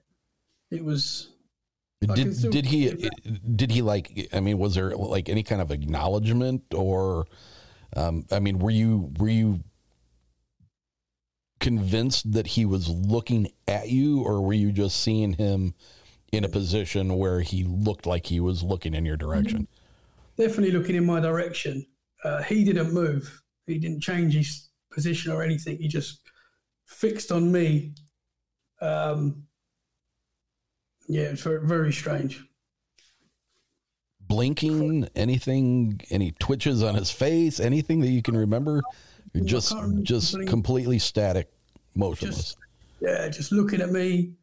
It 0.70 0.84
was. 0.84 1.29
Did 2.00 2.50
did 2.50 2.66
he 2.66 3.10
did 3.56 3.70
he 3.70 3.82
like? 3.82 4.28
I 4.32 4.40
mean, 4.40 4.58
was 4.58 4.74
there 4.74 4.96
like 4.96 5.28
any 5.28 5.42
kind 5.42 5.60
of 5.60 5.70
acknowledgement 5.70 6.62
or? 6.74 7.26
Um, 7.96 8.24
I 8.30 8.38
mean, 8.38 8.58
were 8.58 8.70
you 8.70 9.12
were 9.18 9.28
you 9.28 9.60
convinced 11.58 12.32
that 12.32 12.46
he 12.46 12.64
was 12.64 12.88
looking 12.88 13.48
at 13.68 13.90
you, 13.90 14.22
or 14.22 14.40
were 14.40 14.54
you 14.54 14.72
just 14.72 15.02
seeing 15.02 15.34
him 15.34 15.74
in 16.32 16.44
a 16.44 16.48
position 16.48 17.18
where 17.18 17.40
he 17.40 17.64
looked 17.64 18.06
like 18.06 18.26
he 18.26 18.40
was 18.40 18.62
looking 18.62 18.94
in 18.94 19.04
your 19.04 19.16
direction? 19.16 19.68
definitely 20.40 20.70
looking 20.70 20.96
in 20.96 21.04
my 21.04 21.20
direction. 21.20 21.84
Uh, 22.24 22.42
he 22.42 22.64
didn't 22.64 22.92
move. 22.92 23.42
He 23.66 23.78
didn't 23.78 24.00
change 24.00 24.34
his 24.34 24.70
position 24.90 25.32
or 25.32 25.42
anything. 25.42 25.76
He 25.78 25.88
just 25.88 26.20
fixed 26.86 27.30
on 27.30 27.52
me. 27.52 27.92
Um, 28.80 29.44
yeah, 31.10 31.22
it's 31.22 31.42
very, 31.42 31.66
very 31.66 31.92
strange. 31.92 32.44
Blinking, 34.20 35.08
anything, 35.16 36.00
any 36.08 36.30
twitches 36.38 36.84
on 36.84 36.94
his 36.94 37.10
face, 37.10 37.58
anything 37.58 38.00
that 38.00 38.10
you 38.10 38.22
can 38.22 38.36
remember? 38.36 38.80
Just 39.44 39.74
just 40.02 40.36
completely 40.46 41.00
static, 41.00 41.50
motionless. 41.96 42.56
Yeah, 43.00 43.28
just 43.28 43.50
looking 43.50 43.80
at 43.80 43.90
me. 43.90 44.34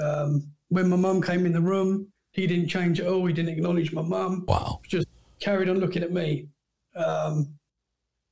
Um, 0.00 0.52
when 0.68 0.88
my 0.88 0.96
mum 0.96 1.20
came 1.20 1.46
in 1.46 1.52
the 1.52 1.60
room, 1.60 2.12
he 2.30 2.46
didn't 2.46 2.68
change 2.68 3.00
at 3.00 3.08
all. 3.08 3.26
He 3.26 3.32
didn't 3.32 3.50
acknowledge 3.50 3.92
my 3.92 4.02
mum. 4.02 4.44
Wow. 4.46 4.80
Just 4.86 5.08
carried 5.40 5.68
on 5.68 5.78
looking 5.78 6.04
at 6.04 6.12
me. 6.12 6.46
Um, 6.94 7.58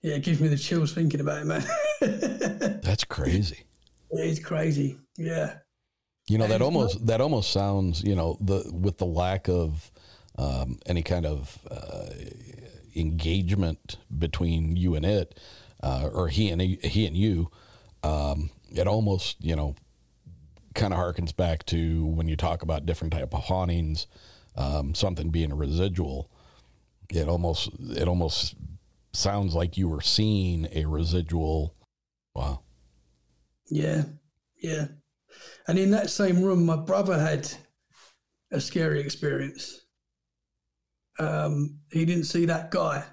yeah, 0.03 0.15
it 0.15 0.23
gives 0.23 0.41
me 0.41 0.47
the 0.47 0.57
chills 0.57 0.93
thinking 0.93 1.19
about 1.19 1.43
it, 1.43 1.47
man. 1.47 1.67
That's 2.83 3.03
crazy. 3.03 3.65
It's 4.13 4.39
crazy. 4.39 4.99
Yeah. 5.17 5.55
You 6.28 6.38
know 6.38 6.49
that 6.49 6.61
almost 6.61 7.06
that 7.06 7.21
almost 7.21 7.52
sounds 7.52 8.02
you 8.02 8.16
know 8.16 8.37
the 8.40 8.68
with 8.73 8.99
the 8.99 9.06
lack 9.06 9.49
of 9.49 9.90
um, 10.37 10.78
any 10.85 11.02
kind 11.02 11.25
of 11.25 11.59
uh, 11.71 12.09
engagement 12.97 13.97
between 14.18 14.76
you 14.76 14.97
and 14.97 15.04
it, 15.04 15.38
uh, 15.83 16.11
or 16.12 16.28
he 16.28 16.50
and 16.50 16.61
he, 16.61 16.78
he 16.83 17.06
and 17.06 17.16
you. 17.16 17.50
Um, 18.02 18.50
it 18.75 18.88
almost 18.88 19.37
you 19.40 19.54
know 19.54 19.76
kind 20.75 20.92
of 20.92 20.99
harkens 20.99 21.35
back 21.35 21.64
to 21.66 22.06
when 22.06 22.26
you 22.26 22.37
talk 22.37 22.62
about 22.62 22.87
different 22.87 23.12
type 23.12 23.33
of 23.33 23.45
hauntings, 23.45 24.06
um, 24.56 24.95
something 24.95 25.30
being 25.30 25.52
a 25.52 25.56
residual. 25.56 26.30
It 27.09 27.28
almost 27.28 27.71
it 27.78 28.09
almost 28.09 28.56
sounds 29.12 29.54
like 29.54 29.76
you 29.76 29.88
were 29.88 30.00
seeing 30.00 30.68
a 30.73 30.87
residual. 30.87 31.75
Wow. 32.35 32.62
Yeah. 33.71 34.04
Yeah. 34.61 34.87
And 35.69 35.78
in 35.78 35.90
that 35.90 36.11
same 36.11 36.43
room, 36.43 36.64
my 36.64 36.76
brother 36.76 37.19
had 37.19 37.50
a 38.52 38.61
scary 38.61 39.00
experience. 39.00 39.87
Um, 41.19 41.78
he 41.90 42.05
didn't 42.05 42.25
see 42.25 42.45
that 42.47 42.71
guy, 42.71 43.05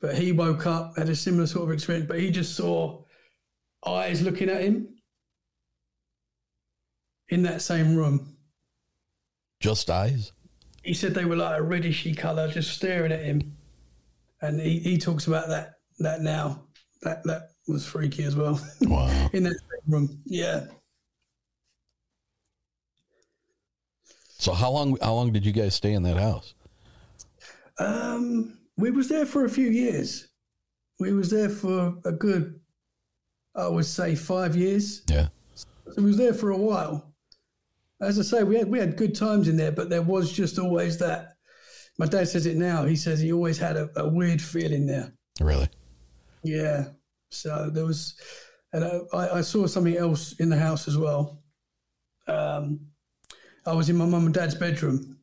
but 0.00 0.16
he 0.16 0.32
woke 0.32 0.66
up, 0.66 0.96
had 0.96 1.08
a 1.08 1.16
similar 1.16 1.46
sort 1.46 1.64
of 1.64 1.72
experience, 1.72 2.06
but 2.08 2.18
he 2.18 2.30
just 2.30 2.56
saw 2.56 3.02
eyes 3.86 4.22
looking 4.22 4.48
at 4.48 4.62
him 4.62 4.88
in 7.28 7.42
that 7.42 7.62
same 7.62 7.96
room. 7.96 8.36
Just 9.60 9.88
eyes? 9.90 10.32
He 10.82 10.92
said 10.92 11.14
they 11.14 11.24
were 11.24 11.36
like 11.36 11.58
a 11.58 11.62
reddishy 11.62 12.16
colour, 12.16 12.48
just 12.48 12.74
staring 12.74 13.12
at 13.12 13.22
him. 13.22 13.56
And 14.42 14.60
he, 14.60 14.78
he 14.80 14.98
talks 14.98 15.26
about 15.26 15.48
that 15.48 15.74
that 16.00 16.20
now. 16.20 16.64
That 17.02 17.22
that 17.24 17.50
was 17.66 17.86
freaky 17.86 18.24
as 18.24 18.36
well. 18.36 18.60
Wow. 18.82 19.30
in 19.32 19.44
that 19.44 19.52
same 19.52 19.94
room. 19.94 20.22
Yeah. 20.26 20.66
So 24.44 24.52
how 24.52 24.70
long 24.70 24.98
how 25.00 25.14
long 25.14 25.32
did 25.32 25.46
you 25.46 25.52
guys 25.52 25.74
stay 25.74 25.94
in 25.94 26.02
that 26.02 26.18
house? 26.18 26.52
Um, 27.78 28.58
we 28.76 28.90
was 28.90 29.08
there 29.08 29.24
for 29.24 29.46
a 29.46 29.48
few 29.48 29.70
years. 29.70 30.28
We 31.00 31.14
was 31.14 31.30
there 31.30 31.48
for 31.48 31.94
a 32.04 32.12
good, 32.12 32.60
I 33.54 33.68
would 33.68 33.86
say, 33.86 34.14
five 34.14 34.54
years. 34.54 35.00
Yeah. 35.08 35.28
So 35.54 35.66
we 35.96 36.04
was 36.04 36.18
there 36.18 36.34
for 36.34 36.50
a 36.50 36.58
while. 36.58 37.14
As 38.02 38.18
I 38.18 38.22
say, 38.22 38.42
we 38.42 38.56
had 38.56 38.68
we 38.68 38.78
had 38.78 38.98
good 38.98 39.14
times 39.14 39.48
in 39.48 39.56
there, 39.56 39.72
but 39.72 39.88
there 39.88 40.02
was 40.02 40.30
just 40.30 40.58
always 40.58 40.98
that. 40.98 41.36
My 41.98 42.04
dad 42.04 42.28
says 42.28 42.44
it 42.44 42.58
now. 42.58 42.84
He 42.84 42.96
says 42.96 43.20
he 43.20 43.32
always 43.32 43.56
had 43.56 43.78
a, 43.78 43.88
a 43.96 44.06
weird 44.06 44.42
feeling 44.42 44.84
there. 44.84 45.14
Really? 45.40 45.70
Yeah. 46.42 46.88
So 47.30 47.70
there 47.72 47.86
was, 47.86 48.14
and 48.74 48.84
I, 48.84 49.38
I 49.38 49.40
saw 49.40 49.66
something 49.66 49.96
else 49.96 50.34
in 50.38 50.50
the 50.50 50.58
house 50.58 50.86
as 50.86 50.98
well. 50.98 51.42
Um, 52.28 52.88
I 53.66 53.72
was 53.72 53.88
in 53.88 53.96
my 53.96 54.06
mum 54.06 54.26
and 54.26 54.34
dad's 54.34 54.54
bedroom, 54.54 55.18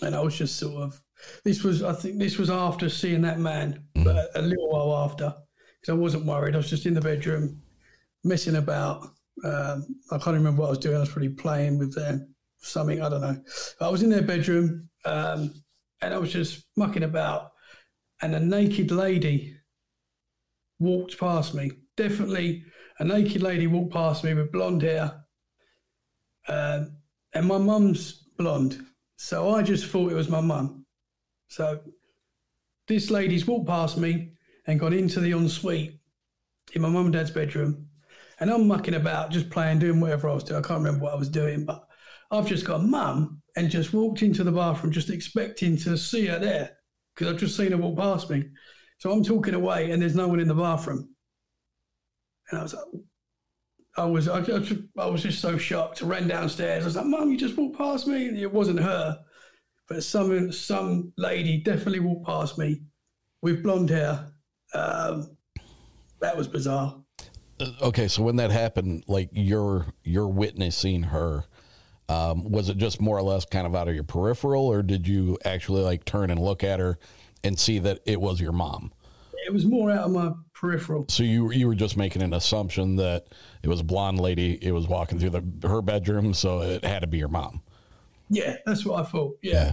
and 0.00 0.14
I 0.14 0.20
was 0.20 0.36
just 0.36 0.56
sort 0.56 0.82
of. 0.82 1.00
This 1.44 1.62
was, 1.62 1.84
I 1.84 1.92
think, 1.92 2.18
this 2.18 2.36
was 2.36 2.50
after 2.50 2.88
seeing 2.88 3.22
that 3.22 3.38
man, 3.38 3.84
but 3.94 4.30
a 4.34 4.42
little 4.42 4.70
while 4.70 5.04
after, 5.04 5.32
because 5.80 5.92
I 5.92 5.96
wasn't 5.96 6.26
worried. 6.26 6.54
I 6.54 6.58
was 6.58 6.70
just 6.70 6.86
in 6.86 6.94
the 6.94 7.00
bedroom, 7.00 7.62
messing 8.24 8.56
about. 8.56 9.06
Um, 9.44 9.86
I 10.10 10.18
can't 10.18 10.36
remember 10.36 10.62
what 10.62 10.66
I 10.66 10.70
was 10.70 10.78
doing. 10.78 10.96
I 10.96 11.00
was 11.00 11.10
probably 11.10 11.28
playing 11.28 11.78
with 11.78 11.94
them, 11.94 12.34
something. 12.58 13.00
I 13.00 13.08
don't 13.08 13.20
know. 13.20 13.40
I 13.80 13.88
was 13.88 14.02
in 14.02 14.10
their 14.10 14.22
bedroom, 14.22 14.88
um, 15.04 15.54
and 16.00 16.12
I 16.12 16.18
was 16.18 16.32
just 16.32 16.64
mucking 16.76 17.04
about, 17.04 17.52
and 18.20 18.34
a 18.34 18.40
naked 18.40 18.90
lady 18.90 19.56
walked 20.80 21.20
past 21.20 21.54
me. 21.54 21.70
Definitely 21.96 22.64
a 22.98 23.04
naked 23.04 23.42
lady 23.42 23.66
walked 23.66 23.92
past 23.92 24.24
me 24.24 24.34
with 24.34 24.52
blonde 24.52 24.82
hair. 24.82 25.24
Um, 26.48 26.96
and 27.34 27.46
my 27.46 27.58
mum's 27.58 28.24
blonde. 28.36 28.84
So 29.16 29.54
I 29.54 29.62
just 29.62 29.86
thought 29.86 30.12
it 30.12 30.16
was 30.16 30.28
my 30.28 30.40
mum. 30.40 30.84
So 31.48 31.80
this 32.88 33.10
lady's 33.10 33.46
walked 33.46 33.68
past 33.68 33.98
me 33.98 34.32
and 34.66 34.80
got 34.80 34.92
into 34.92 35.20
the 35.20 35.32
ensuite 35.32 35.98
in 36.74 36.82
my 36.82 36.88
mum 36.88 37.06
and 37.06 37.12
dad's 37.12 37.30
bedroom. 37.30 37.86
And 38.40 38.50
I'm 38.50 38.66
mucking 38.66 38.94
about, 38.94 39.30
just 39.30 39.50
playing, 39.50 39.78
doing 39.78 40.00
whatever 40.00 40.28
I 40.28 40.34
was 40.34 40.44
doing. 40.44 40.64
I 40.64 40.66
can't 40.66 40.80
remember 40.82 41.04
what 41.04 41.14
I 41.14 41.18
was 41.18 41.28
doing, 41.28 41.64
but 41.64 41.84
I've 42.30 42.46
just 42.46 42.64
got 42.64 42.82
mum 42.82 43.42
and 43.56 43.70
just 43.70 43.92
walked 43.92 44.22
into 44.22 44.42
the 44.42 44.52
bathroom, 44.52 44.92
just 44.92 45.10
expecting 45.10 45.76
to 45.78 45.96
see 45.96 46.26
her 46.26 46.38
there 46.38 46.70
because 47.14 47.32
I've 47.32 47.40
just 47.40 47.56
seen 47.56 47.72
her 47.72 47.76
walk 47.76 47.98
past 47.98 48.30
me. 48.30 48.44
So 48.98 49.12
I'm 49.12 49.22
talking 49.22 49.54
away 49.54 49.90
and 49.90 50.00
there's 50.00 50.16
no 50.16 50.28
one 50.28 50.40
in 50.40 50.48
the 50.48 50.54
bathroom. 50.54 51.14
And 52.50 52.58
I 52.58 52.62
was 52.62 52.74
like, 52.74 52.84
I 53.96 54.04
was, 54.04 54.28
I, 54.28 54.40
I, 54.98 55.06
was 55.06 55.22
just 55.22 55.40
so 55.40 55.58
shocked. 55.58 56.02
I 56.02 56.06
ran 56.06 56.26
downstairs. 56.26 56.84
I 56.84 56.86
was 56.86 56.96
like, 56.96 57.06
Mum, 57.06 57.30
you 57.30 57.36
just 57.36 57.56
walked 57.56 57.76
past 57.76 58.06
me. 58.06 58.28
And 58.28 58.38
it 58.38 58.52
wasn't 58.52 58.80
her, 58.80 59.20
but 59.88 60.02
some, 60.02 60.50
some 60.50 61.12
lady 61.18 61.58
definitely 61.58 62.00
walked 62.00 62.26
past 62.26 62.58
me 62.58 62.82
with 63.42 63.62
blonde 63.62 63.90
hair. 63.90 64.32
Um, 64.72 65.36
that 66.20 66.36
was 66.36 66.48
bizarre. 66.48 66.96
Okay, 67.82 68.08
so 68.08 68.22
when 68.22 68.36
that 68.36 68.50
happened, 68.50 69.04
like 69.06 69.28
you're 69.32 69.86
you're 70.02 70.28
witnessing 70.28 71.02
her, 71.02 71.44
um, 72.08 72.50
was 72.50 72.68
it 72.68 72.76
just 72.76 73.00
more 73.00 73.16
or 73.16 73.22
less 73.22 73.44
kind 73.44 73.66
of 73.66 73.74
out 73.74 73.88
of 73.88 73.94
your 73.94 74.04
peripheral, 74.04 74.66
or 74.66 74.82
did 74.82 75.06
you 75.06 75.38
actually 75.44 75.82
like 75.82 76.04
turn 76.04 76.30
and 76.30 76.40
look 76.40 76.64
at 76.64 76.80
her 76.80 76.98
and 77.44 77.58
see 77.58 77.78
that 77.80 78.00
it 78.06 78.20
was 78.20 78.40
your 78.40 78.52
mom? 78.52 78.92
It 79.52 79.56
was 79.56 79.66
more 79.66 79.90
out 79.90 80.04
of 80.06 80.12
my 80.12 80.32
peripheral. 80.54 81.04
So 81.10 81.24
you 81.24 81.52
you 81.52 81.68
were 81.68 81.74
just 81.74 81.98
making 81.98 82.22
an 82.22 82.32
assumption 82.32 82.96
that 82.96 83.26
it 83.62 83.68
was 83.68 83.80
a 83.80 83.84
blonde 83.84 84.18
lady. 84.18 84.58
It 84.62 84.72
was 84.72 84.88
walking 84.88 85.18
through 85.18 85.28
the 85.28 85.68
her 85.68 85.82
bedroom, 85.82 86.32
so 86.32 86.62
it 86.62 86.82
had 86.82 87.00
to 87.00 87.06
be 87.06 87.18
your 87.18 87.28
mom. 87.28 87.60
Yeah, 88.30 88.56
that's 88.64 88.86
what 88.86 88.98
I 88.98 89.04
thought. 89.04 89.36
Yeah. 89.42 89.72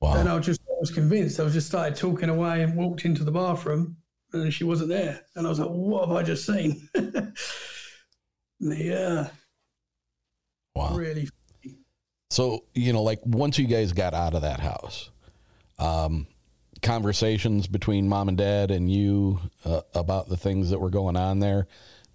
Wow. 0.00 0.18
And 0.18 0.28
I 0.28 0.36
was 0.36 0.46
just 0.46 0.60
I 0.68 0.78
was 0.78 0.92
convinced. 0.92 1.40
I 1.40 1.42
was 1.42 1.52
just 1.52 1.66
started 1.66 1.96
talking 1.96 2.28
away 2.28 2.62
and 2.62 2.76
walked 2.76 3.04
into 3.04 3.24
the 3.24 3.32
bathroom, 3.32 3.96
and 4.32 4.54
she 4.54 4.62
wasn't 4.62 4.90
there. 4.90 5.20
And 5.34 5.44
I 5.44 5.50
was 5.50 5.58
like, 5.58 5.68
"What 5.68 6.06
have 6.06 6.16
I 6.16 6.22
just 6.22 6.46
seen?" 6.46 6.88
yeah. 8.60 9.30
Wow. 10.76 10.94
Really. 10.94 11.28
So 12.30 12.66
you 12.72 12.92
know, 12.92 13.02
like 13.02 13.18
once 13.24 13.58
you 13.58 13.66
guys 13.66 13.92
got 13.92 14.14
out 14.14 14.34
of 14.34 14.42
that 14.42 14.60
house, 14.60 15.10
um, 15.80 16.28
conversations 16.82 17.66
between 17.66 18.08
mom 18.08 18.28
and 18.28 18.38
dad 18.38 18.70
and 18.70 18.90
you 18.90 19.40
uh, 19.64 19.80
about 19.94 20.28
the 20.28 20.36
things 20.36 20.70
that 20.70 20.78
were 20.78 20.90
going 20.90 21.16
on 21.16 21.40
there. 21.40 21.66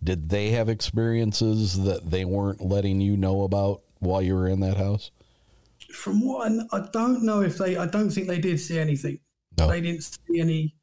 Did 0.03 0.29
they 0.29 0.49
have 0.49 0.69
experiences 0.69 1.81
that 1.83 2.09
they 2.09 2.25
weren't 2.25 2.61
letting 2.61 2.99
you 2.99 3.15
know 3.15 3.43
about 3.43 3.81
while 3.99 4.21
you 4.21 4.35
were 4.35 4.47
in 4.47 4.59
that 4.61 4.77
house? 4.77 5.11
From 5.91 6.25
what 6.25 6.51
I, 6.51 6.77
I 6.77 6.89
don't 6.91 7.23
know 7.23 7.41
if 7.41 7.57
they, 7.57 7.77
I 7.77 7.85
don't 7.87 8.09
think 8.09 8.27
they 8.27 8.39
did 8.39 8.59
see 8.59 8.79
anything. 8.79 9.19
No. 9.57 9.67
They 9.67 9.81
didn't 9.81 10.01
see 10.03 10.39
any. 10.39 10.75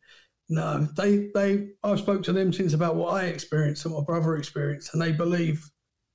No, 0.49 0.89
they 0.97 1.31
they. 1.35 1.69
I 1.85 1.95
spoke 1.97 2.23
to 2.25 2.33
them 2.33 2.53
since 2.53 2.73
about 2.73 2.97
what 2.97 3.15
I 3.15 3.27
experienced 3.27 3.85
and 3.85 3.95
what 3.95 4.03
my 4.03 4.07
brother 4.07 4.37
experienced, 4.37 4.93
and 4.93 5.03
they 5.03 5.13
believe 5.13 5.69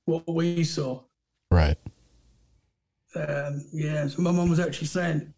what 0.04 0.24
we 0.26 0.62
saw. 0.62 1.02
Right. 1.50 1.78
Um, 3.14 3.64
yeah. 3.72 4.06
So 4.08 4.20
my 4.20 4.30
mom 4.30 4.50
was 4.50 4.60
actually 4.60 4.88
saying 4.88 5.32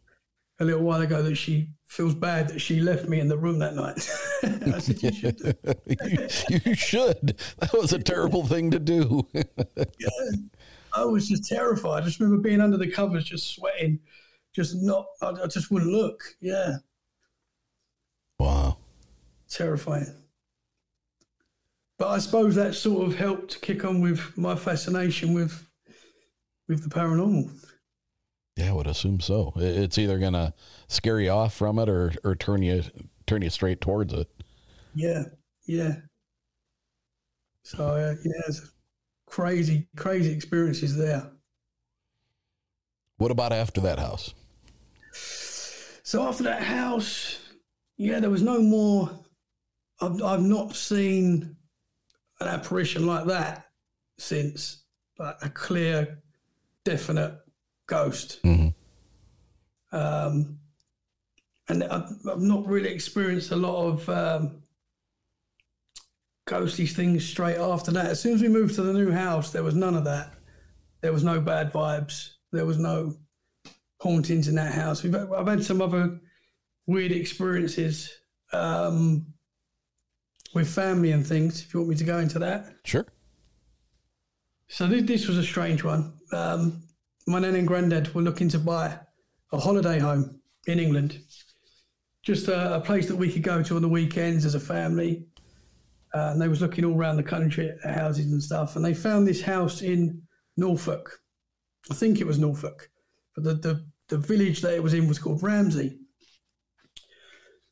a 0.58 0.64
little 0.64 0.82
while 0.82 1.00
ago 1.00 1.22
that 1.22 1.36
she 1.36 1.68
feels 1.88 2.14
bad 2.14 2.48
that 2.48 2.60
she 2.60 2.80
left 2.80 3.08
me 3.08 3.18
in 3.18 3.28
the 3.28 3.36
room 3.36 3.58
that 3.58 3.74
night. 3.74 3.98
Said, 4.82 5.02
you 5.02 5.12
should. 5.12 5.40
you, 6.48 6.60
you 6.64 6.74
should. 6.74 7.38
That 7.58 7.72
was 7.72 7.92
a 7.92 7.98
terrible 7.98 8.46
thing 8.46 8.70
to 8.70 8.78
do. 8.78 9.26
yeah. 9.34 10.08
I 10.94 11.04
was 11.04 11.28
just 11.28 11.48
terrified. 11.48 12.02
I 12.02 12.06
just 12.06 12.20
remember 12.20 12.42
being 12.42 12.60
under 12.60 12.76
the 12.76 12.90
covers, 12.90 13.24
just 13.24 13.54
sweating, 13.54 13.98
just 14.54 14.76
not. 14.76 15.06
I, 15.22 15.30
I 15.30 15.46
just 15.46 15.70
wouldn't 15.70 15.90
look. 15.90 16.22
Yeah. 16.40 16.76
Wow. 18.38 18.76
Terrifying. 19.48 20.14
But 21.98 22.08
I 22.08 22.18
suppose 22.18 22.54
that 22.54 22.74
sort 22.74 23.06
of 23.06 23.16
helped 23.16 23.60
kick 23.62 23.84
on 23.84 24.00
with 24.00 24.36
my 24.36 24.54
fascination 24.54 25.32
with 25.32 25.66
with 26.68 26.82
the 26.82 26.90
paranormal. 26.94 27.50
Yeah, 28.58 28.70
I 28.70 28.72
would 28.72 28.88
assume 28.88 29.20
so. 29.20 29.52
It's 29.54 29.98
either 29.98 30.18
gonna 30.18 30.52
scare 30.88 31.20
you 31.20 31.30
off 31.30 31.54
from 31.54 31.78
it 31.78 31.88
or 31.88 32.12
or 32.24 32.34
turn 32.34 32.60
you 32.60 32.82
turn 33.24 33.42
you 33.42 33.50
straight 33.50 33.80
towards 33.80 34.12
it. 34.12 34.28
Yeah, 34.96 35.22
yeah. 35.68 35.94
So 37.62 37.86
uh, 37.86 38.16
yeah, 38.24 38.42
it's 38.48 38.72
crazy, 39.28 39.86
crazy 39.96 40.32
experiences 40.32 40.96
there. 40.96 41.30
What 43.18 43.30
about 43.30 43.52
after 43.52 43.80
that 43.82 44.00
house? 44.00 44.34
So 45.12 46.26
after 46.26 46.42
that 46.42 46.62
house, 46.62 47.38
yeah, 47.96 48.18
there 48.18 48.30
was 48.30 48.42
no 48.42 48.60
more. 48.60 49.08
I've, 50.00 50.20
I've 50.20 50.42
not 50.42 50.74
seen 50.74 51.54
an 52.40 52.48
apparition 52.48 53.06
like 53.06 53.26
that 53.26 53.66
since, 54.18 54.82
like 55.16 55.36
a 55.42 55.48
clear, 55.48 56.18
definite 56.84 57.38
ghost. 57.88 58.40
Um, 59.90 60.58
and 61.68 61.82
I've, 61.84 62.10
I've 62.30 62.40
not 62.40 62.66
really 62.66 62.88
experienced 62.90 63.50
a 63.50 63.56
lot 63.56 63.86
of 63.86 64.08
um, 64.08 64.62
ghostly 66.46 66.86
things 66.86 67.26
straight 67.26 67.58
after 67.58 67.90
that. 67.92 68.06
As 68.06 68.20
soon 68.20 68.34
as 68.34 68.42
we 68.42 68.48
moved 68.48 68.74
to 68.76 68.82
the 68.82 68.92
new 68.92 69.10
house, 69.10 69.50
there 69.50 69.62
was 69.62 69.74
none 69.74 69.94
of 69.96 70.04
that. 70.04 70.34
There 71.00 71.12
was 71.12 71.24
no 71.24 71.40
bad 71.40 71.72
vibes. 71.72 72.30
There 72.52 72.64
was 72.66 72.78
no 72.78 73.14
hauntings 74.00 74.48
in 74.48 74.54
that 74.56 74.72
house. 74.72 75.02
We've 75.02 75.14
I've 75.14 75.46
had 75.46 75.64
some 75.64 75.82
other 75.82 76.18
weird 76.86 77.12
experiences 77.12 78.10
um, 78.52 79.26
with 80.54 80.68
family 80.68 81.12
and 81.12 81.26
things. 81.26 81.62
If 81.62 81.74
you 81.74 81.80
want 81.80 81.90
me 81.90 81.96
to 81.96 82.04
go 82.04 82.18
into 82.18 82.38
that, 82.38 82.66
Sure. 82.84 83.06
so 84.68 84.86
this, 84.86 85.02
this 85.02 85.28
was 85.28 85.36
a 85.38 85.44
strange 85.44 85.84
one. 85.84 86.14
Um, 86.32 86.82
my 87.28 87.38
nan 87.38 87.54
and 87.54 87.68
granddad 87.68 88.14
were 88.14 88.22
looking 88.22 88.48
to 88.48 88.58
buy 88.58 88.98
a 89.52 89.58
holiday 89.58 89.98
home 89.98 90.40
in 90.66 90.78
England, 90.78 91.20
just 92.22 92.48
a, 92.48 92.76
a 92.76 92.80
place 92.80 93.06
that 93.08 93.16
we 93.16 93.30
could 93.30 93.42
go 93.42 93.62
to 93.62 93.76
on 93.76 93.82
the 93.82 93.88
weekends 93.88 94.44
as 94.44 94.54
a 94.54 94.60
family. 94.60 95.24
Uh, 96.14 96.30
and 96.32 96.40
they 96.40 96.48
was 96.48 96.62
looking 96.62 96.84
all 96.84 96.96
around 96.96 97.16
the 97.16 97.22
country 97.22 97.70
at 97.84 97.94
houses 97.94 98.32
and 98.32 98.42
stuff, 98.42 98.76
and 98.76 98.84
they 98.84 98.94
found 98.94 99.26
this 99.26 99.42
house 99.42 99.82
in 99.82 100.22
Norfolk. 100.56 101.20
I 101.90 101.94
think 101.94 102.20
it 102.20 102.26
was 102.26 102.38
Norfolk, 102.38 102.88
but 103.34 103.44
the, 103.44 103.54
the, 103.54 103.86
the 104.08 104.18
village 104.18 104.62
that 104.62 104.74
it 104.74 104.82
was 104.82 104.94
in 104.94 105.06
was 105.06 105.18
called 105.18 105.42
Ramsey. 105.42 105.98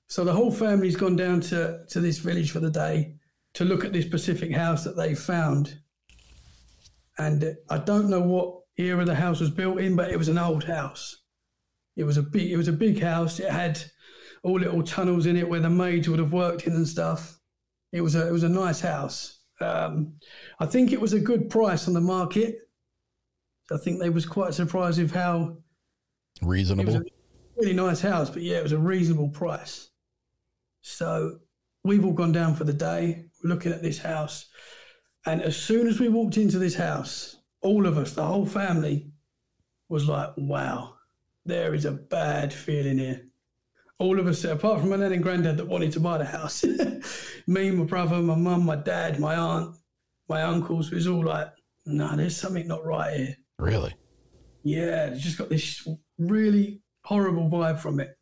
So 0.08 0.22
the 0.22 0.34
whole 0.34 0.52
family's 0.52 0.96
gone 0.96 1.16
down 1.16 1.40
to, 1.42 1.80
to 1.88 2.00
this 2.00 2.18
village 2.18 2.50
for 2.50 2.60
the 2.60 2.70
day 2.70 3.14
to 3.54 3.64
look 3.64 3.84
at 3.84 3.92
this 3.92 4.04
specific 4.04 4.52
house 4.52 4.84
that 4.84 4.96
they 4.96 5.14
found 5.14 5.78
and 7.18 7.56
I 7.70 7.78
don't 7.78 8.10
know 8.10 8.20
what 8.20 8.60
era 8.78 9.04
the 9.04 9.14
house 9.14 9.40
was 9.40 9.50
built 9.50 9.80
in, 9.80 9.96
but 9.96 10.10
it 10.10 10.18
was 10.18 10.28
an 10.28 10.38
old 10.38 10.64
house. 10.64 11.22
It 11.96 12.04
was 12.04 12.16
a 12.16 12.22
big, 12.22 12.50
it 12.50 12.56
was 12.56 12.68
a 12.68 12.72
big 12.72 13.00
house. 13.00 13.40
It 13.40 13.50
had 13.50 13.80
all 14.42 14.60
little 14.60 14.82
tunnels 14.82 15.26
in 15.26 15.36
it 15.36 15.48
where 15.48 15.60
the 15.60 15.70
maids 15.70 16.08
would 16.08 16.18
have 16.18 16.32
worked 16.32 16.66
in 16.66 16.74
and 16.74 16.86
stuff. 16.86 17.38
It 17.92 18.00
was 18.00 18.14
a, 18.14 18.28
it 18.28 18.32
was 18.32 18.42
a 18.42 18.48
nice 18.48 18.80
house. 18.80 19.40
Um, 19.60 20.14
I 20.60 20.66
think 20.66 20.92
it 20.92 21.00
was 21.00 21.14
a 21.14 21.20
good 21.20 21.48
price 21.48 21.88
on 21.88 21.94
the 21.94 22.00
market. 22.00 22.58
I 23.72 23.78
think 23.78 23.98
they 23.98 24.10
was 24.10 24.26
quite 24.26 24.54
surprised 24.54 25.00
with 25.00 25.12
how 25.14 25.56
Reasonable. 26.42 26.82
it 26.82 26.86
was 26.86 26.94
a 26.96 27.04
really 27.56 27.72
nice 27.72 28.00
house, 28.00 28.30
but 28.30 28.42
yeah, 28.42 28.58
it 28.58 28.62
was 28.62 28.72
a 28.72 28.78
reasonable 28.78 29.30
price. 29.30 29.88
So 30.82 31.38
we've 31.82 32.04
all 32.04 32.12
gone 32.12 32.32
down 32.32 32.54
for 32.54 32.64
the 32.64 32.72
day, 32.72 33.24
looking 33.42 33.72
at 33.72 33.82
this 33.82 33.98
house. 33.98 34.46
And 35.24 35.42
as 35.42 35.56
soon 35.56 35.88
as 35.88 35.98
we 35.98 36.08
walked 36.08 36.36
into 36.36 36.58
this 36.58 36.76
house, 36.76 37.35
all 37.66 37.86
of 37.86 37.98
us, 37.98 38.12
the 38.12 38.24
whole 38.24 38.46
family, 38.46 39.10
was 39.88 40.08
like, 40.08 40.30
wow, 40.36 40.94
there 41.44 41.74
is 41.74 41.84
a 41.84 41.92
bad 41.92 42.52
feeling 42.52 42.98
here. 42.98 43.22
All 43.98 44.20
of 44.20 44.26
us, 44.26 44.44
apart 44.44 44.80
from 44.80 44.90
my 44.90 44.96
nan 44.96 45.12
and 45.12 45.22
granddad 45.22 45.56
that 45.56 45.66
wanted 45.66 45.92
to 45.92 46.00
buy 46.00 46.18
the 46.18 46.24
house, 46.24 46.64
me, 47.46 47.70
my 47.70 47.84
brother, 47.84 48.16
my 48.16 48.34
mum, 48.34 48.64
my 48.64 48.76
dad, 48.76 49.18
my 49.18 49.36
aunt, 49.36 49.74
my 50.28 50.42
uncles, 50.42 50.90
was 50.90 51.06
all 51.06 51.24
like, 51.24 51.48
no, 51.86 52.14
there's 52.16 52.36
something 52.36 52.68
not 52.68 52.84
right 52.84 53.16
here. 53.16 53.36
Really? 53.58 53.94
Yeah, 54.62 55.06
it's 55.06 55.22
just 55.22 55.38
got 55.38 55.48
this 55.48 55.86
really 56.18 56.82
horrible 57.02 57.48
vibe 57.48 57.78
from 57.78 58.00
it. 58.00 58.16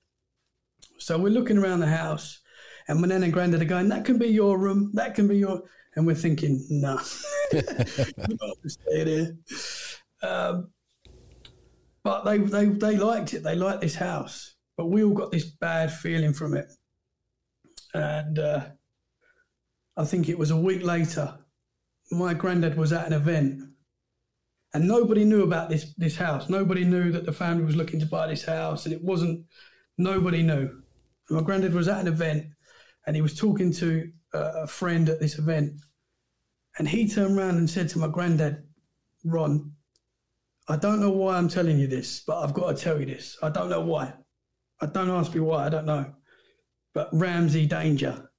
So 0.98 1.18
we're 1.18 1.30
looking 1.30 1.58
around 1.58 1.80
the 1.80 1.86
house, 1.86 2.40
and 2.88 3.00
my 3.00 3.08
nan 3.08 3.24
and 3.24 3.32
granddad 3.32 3.62
are 3.62 3.66
going, 3.66 3.88
"That 3.88 4.04
can 4.04 4.18
be 4.18 4.28
your 4.28 4.58
room. 4.58 4.90
That 4.94 5.14
can 5.14 5.26
be 5.26 5.38
your." 5.38 5.62
And 5.96 6.06
we're 6.06 6.14
thinking, 6.14 6.64
"No, 6.70 6.98
we 7.52 7.60
don't 7.60 8.48
have 8.48 8.62
to 8.62 8.68
stay 8.68 9.04
there." 9.04 9.36
Um, 10.22 10.70
but 12.02 12.24
they, 12.24 12.38
they 12.38 12.66
they 12.66 12.96
liked 12.96 13.34
it. 13.34 13.42
They 13.42 13.54
liked 13.54 13.80
this 13.80 13.94
house, 13.94 14.56
but 14.76 14.86
we 14.86 15.04
all 15.04 15.14
got 15.14 15.30
this 15.30 15.44
bad 15.44 15.92
feeling 15.92 16.32
from 16.32 16.56
it. 16.56 16.66
And 17.94 18.38
uh, 18.38 18.64
I 19.96 20.04
think 20.04 20.28
it 20.28 20.38
was 20.38 20.50
a 20.50 20.56
week 20.56 20.82
later. 20.82 21.38
My 22.10 22.34
granddad 22.34 22.76
was 22.76 22.92
at 22.92 23.06
an 23.06 23.12
event 23.12 23.62
and 24.74 24.88
nobody 24.88 25.24
knew 25.24 25.44
about 25.44 25.70
this 25.70 25.94
this 25.96 26.16
house. 26.16 26.50
Nobody 26.50 26.84
knew 26.84 27.12
that 27.12 27.24
the 27.24 27.32
family 27.32 27.64
was 27.64 27.76
looking 27.76 28.00
to 28.00 28.06
buy 28.06 28.26
this 28.26 28.44
house, 28.44 28.84
and 28.84 28.92
it 28.92 29.02
wasn't. 29.02 29.46
Nobody 29.96 30.42
knew. 30.42 30.82
My 31.30 31.40
granddad 31.40 31.72
was 31.72 31.88
at 31.88 32.00
an 32.00 32.08
event, 32.08 32.46
and 33.06 33.14
he 33.14 33.22
was 33.22 33.38
talking 33.38 33.72
to 33.74 34.10
a 34.34 34.66
friend 34.66 35.08
at 35.08 35.20
this 35.20 35.38
event, 35.38 35.74
and 36.78 36.88
he 36.88 37.08
turned 37.08 37.38
around 37.38 37.56
and 37.56 37.70
said 37.70 37.88
to 37.90 37.98
my 37.98 38.08
granddad, 38.08 38.64
"Ron, 39.24 39.72
I 40.68 40.76
don't 40.76 41.00
know 41.00 41.10
why 41.10 41.36
I'm 41.36 41.48
telling 41.48 41.78
you 41.78 41.86
this, 41.86 42.20
but 42.26 42.42
I've 42.42 42.54
got 42.54 42.76
to 42.76 42.82
tell 42.82 42.98
you 43.00 43.06
this. 43.06 43.36
I 43.42 43.48
don't 43.48 43.70
know 43.70 43.80
why. 43.80 44.12
I 44.80 44.86
don't 44.86 45.10
ask 45.10 45.34
me 45.34 45.40
why. 45.40 45.66
I 45.66 45.68
don't 45.68 45.86
know, 45.86 46.12
but 46.94 47.08
Ramsey 47.12 47.66
danger. 47.66 48.30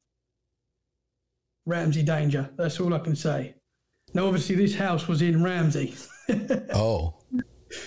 Ramsey 1.66 2.04
danger. 2.04 2.50
That's 2.58 2.80
all 2.80 2.94
I 2.94 3.00
can 3.00 3.16
say." 3.16 3.56
Now, 4.14 4.28
obviously, 4.28 4.56
this 4.56 4.76
house 4.76 5.08
was 5.08 5.22
in 5.22 5.44
Ramsey. 5.44 5.96
Oh, 6.74 7.20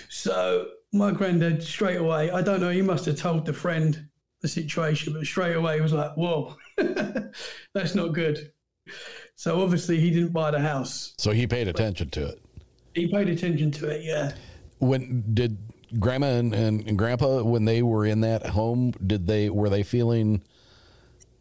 So 0.09 0.69
my 0.93 1.11
granddad 1.11 1.63
straight 1.63 1.97
away, 1.97 2.31
I 2.31 2.41
don't 2.41 2.61
know, 2.61 2.71
he 2.71 2.83
must 2.83 3.07
have 3.07 3.17
told 3.17 3.45
the 3.45 3.53
friend 3.53 4.09
the 4.41 4.49
situation, 4.49 5.13
but 5.13 5.25
straight 5.27 5.57
away 5.57 5.81
was 5.81 5.93
like, 5.93 6.17
whoa, 6.17 6.57
that's 7.75 7.95
not 7.95 8.13
good. 8.13 8.53
So 9.35 9.61
obviously 9.63 10.01
he 10.01 10.11
didn't 10.11 10.33
buy 10.33 10.51
the 10.51 10.61
house. 10.61 11.15
so 11.19 11.31
he 11.31 11.47
paid 11.47 11.69
attention 11.69 12.11
to 12.11 12.27
it. 12.29 12.41
He 12.95 13.07
paid 13.09 13.29
attention 13.29 13.71
to 13.73 13.89
it, 13.89 14.03
yeah. 14.03 14.33
When 14.79 15.25
did 15.35 15.59
grandma 15.99 16.27
and, 16.29 16.55
and, 16.55 16.87
and 16.87 16.99
grandpa 16.99 17.43
when 17.43 17.65
they 17.65 17.83
were 17.83 18.05
in 18.05 18.21
that 18.21 18.45
home 18.45 18.93
did 19.07 19.27
they 19.27 19.49
were 19.49 19.71
they 19.71 19.83
feeling 19.83 20.43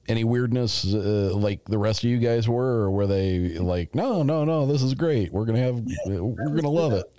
any 0.07 0.23
weirdness 0.23 0.86
uh, 0.86 1.31
like 1.36 1.65
the 1.65 1.77
rest 1.77 2.01
of 2.01 2.10
you 2.10 2.17
guys 2.17 2.47
were 2.47 2.83
or 2.83 2.91
were 2.91 3.05
they 3.05 3.57
like 3.60 3.93
no 3.93 4.23
no 4.23 4.45
no 4.45 4.65
this 4.65 4.81
is 4.81 4.93
great 4.93 5.33
we're 5.33 5.43
gonna 5.43 5.60
have 5.60 5.86
we're 6.05 6.55
gonna 6.55 6.69
love 6.69 6.93
it 6.93 7.12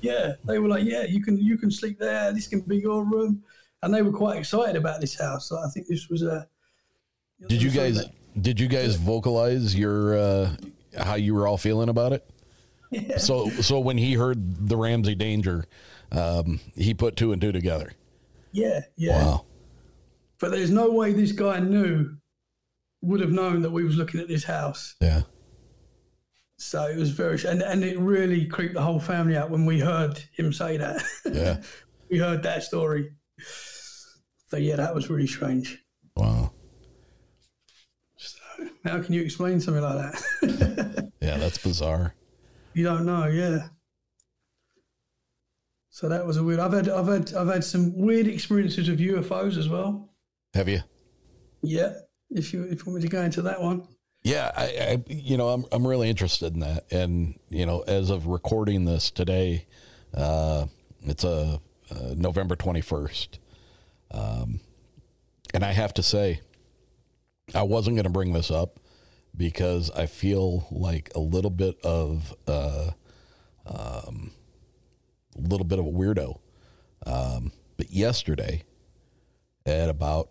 Yeah. 0.00 0.32
They 0.44 0.58
were 0.58 0.68
like, 0.68 0.84
yeah, 0.84 1.04
you 1.04 1.22
can 1.22 1.36
you 1.38 1.58
can 1.58 1.70
sleep 1.70 1.98
there. 1.98 2.32
This 2.32 2.46
can 2.46 2.60
be 2.60 2.78
your 2.78 3.04
room. 3.04 3.42
And 3.82 3.94
they 3.94 4.02
were 4.02 4.12
quite 4.12 4.38
excited 4.38 4.76
about 4.76 5.00
this 5.00 5.18
house. 5.18 5.48
So 5.48 5.58
I 5.58 5.68
think 5.72 5.86
this 5.88 6.08
was 6.08 6.22
a. 6.22 6.46
did 7.48 7.62
you 7.62 7.70
guys 7.70 8.04
did 8.40 8.60
you 8.60 8.68
guys 8.68 8.96
vocalize 8.96 9.74
your 9.74 10.16
uh 10.18 10.56
how 10.98 11.14
you 11.14 11.34
were 11.34 11.46
all 11.46 11.56
feeling 11.56 11.88
about 11.88 12.12
it 12.12 12.28
Yeah. 12.92 13.18
so 13.18 13.48
so 13.50 13.80
when 13.80 13.96
he 13.98 14.12
heard 14.14 14.68
the 14.68 14.76
ramsey 14.76 15.14
danger 15.14 15.64
um 16.12 16.60
he 16.76 16.92
put 16.94 17.16
two 17.16 17.32
and 17.32 17.40
two 17.40 17.50
together 17.52 17.92
Yeah, 18.52 18.80
yeah. 18.96 19.22
wow 19.24 19.44
But 20.38 20.50
there's 20.52 20.70
no 20.70 20.90
way 20.90 21.12
this 21.12 21.32
guy 21.32 21.58
knew, 21.60 22.16
would 23.02 23.20
have 23.20 23.30
known 23.32 23.62
that 23.62 23.70
we 23.70 23.84
was 23.84 23.96
looking 23.96 24.20
at 24.20 24.28
this 24.28 24.44
house. 24.44 24.94
yeah 25.00 25.22
So 26.58 26.84
it 26.84 26.96
was 26.96 27.10
very, 27.10 27.38
and, 27.48 27.62
and 27.62 27.82
it 27.82 27.98
really 27.98 28.46
creeped 28.46 28.74
the 28.74 28.82
whole 28.82 29.00
family 29.00 29.36
out 29.36 29.50
when 29.50 29.64
we 29.66 29.80
heard 29.80 30.22
him 30.36 30.52
say 30.52 30.76
that. 30.76 31.02
yeah 31.32 31.56
we 32.10 32.18
heard 32.18 32.42
that 32.42 32.62
story. 32.64 33.12
So 34.50 34.56
yeah, 34.56 34.76
that 34.76 34.94
was 34.94 35.10
really 35.10 35.26
strange. 35.26 35.82
wow 36.16 36.52
So 38.16 38.38
How 38.84 39.00
can 39.02 39.14
you 39.14 39.22
explain 39.22 39.60
something 39.60 39.82
like 39.82 40.12
that? 40.12 41.12
yeah 41.20 41.36
that's 41.38 41.58
bizarre 41.58 42.14
you 42.72 42.84
don't 42.84 43.04
know, 43.04 43.26
yeah. 43.26 43.68
So 45.90 46.08
that 46.08 46.24
was 46.24 46.36
a 46.36 46.44
weird. 46.44 46.60
I've 46.60 46.72
had, 46.72 46.88
I've 46.88 47.08
had, 47.08 47.34
I've 47.34 47.48
had 47.48 47.64
some 47.64 47.96
weird 47.96 48.26
experiences 48.26 48.88
with 48.88 49.00
UFOs 49.00 49.58
as 49.58 49.68
well. 49.68 50.08
have 50.54 50.68
you 50.68 50.80
Yeah, 51.62 51.92
if 52.30 52.52
you 52.52 52.62
if 52.64 52.78
you 52.78 52.92
want 52.92 52.96
me 52.96 53.02
to 53.02 53.08
go 53.08 53.22
into 53.22 53.42
that 53.42 53.60
one. 53.60 53.86
Yeah, 54.22 54.52
I, 54.56 54.64
I 54.64 55.04
you 55.08 55.36
know 55.36 55.48
I'm 55.48 55.64
I'm 55.72 55.86
really 55.86 56.08
interested 56.08 56.54
in 56.54 56.60
that, 56.60 56.90
and 56.92 57.38
you 57.48 57.66
know 57.66 57.80
as 57.80 58.10
of 58.10 58.26
recording 58.26 58.84
this 58.84 59.10
today, 59.10 59.66
uh, 60.14 60.66
it's 61.02 61.24
a 61.24 61.60
uh, 61.90 62.14
November 62.16 62.54
21st, 62.54 63.39
um, 64.10 64.60
and 65.54 65.64
I 65.64 65.72
have 65.72 65.94
to 65.94 66.02
say, 66.02 66.40
I 67.54 67.62
wasn't 67.62 67.96
going 67.96 68.04
to 68.04 68.10
bring 68.10 68.32
this 68.32 68.50
up 68.50 68.78
because 69.36 69.90
I 69.90 70.06
feel 70.06 70.66
like 70.70 71.10
a 71.14 71.20
little 71.20 71.50
bit 71.50 71.78
of 71.84 72.34
uh, 72.46 72.90
um, 73.66 74.32
a 75.36 75.40
little 75.40 75.66
bit 75.66 75.78
of 75.78 75.86
a 75.86 75.90
weirdo. 75.90 76.38
Um, 77.06 77.52
but 77.76 77.90
yesterday, 77.90 78.64
at 79.66 79.88
about 79.88 80.30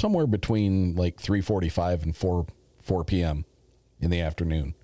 somewhere 0.00 0.26
between 0.26 0.94
like 0.94 1.20
3:45 1.20 2.02
and 2.02 2.16
4 2.16 2.46
4 2.82 3.04
p.m. 3.04 3.44
in 4.00 4.10
the 4.10 4.20
afternoon. 4.20 4.74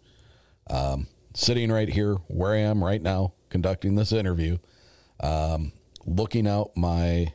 Um, 0.69 1.09
sitting 1.35 1.71
right 1.71 1.89
here 1.89 2.15
where 2.29 2.53
I 2.53 2.59
am 2.59 2.83
right 2.83 3.03
now, 3.03 3.35
conducting 3.51 3.95
this 3.95 4.13
interview, 4.13 4.59
um, 5.21 5.73
looking 6.07 6.47
out 6.47 6.77
my 6.77 7.33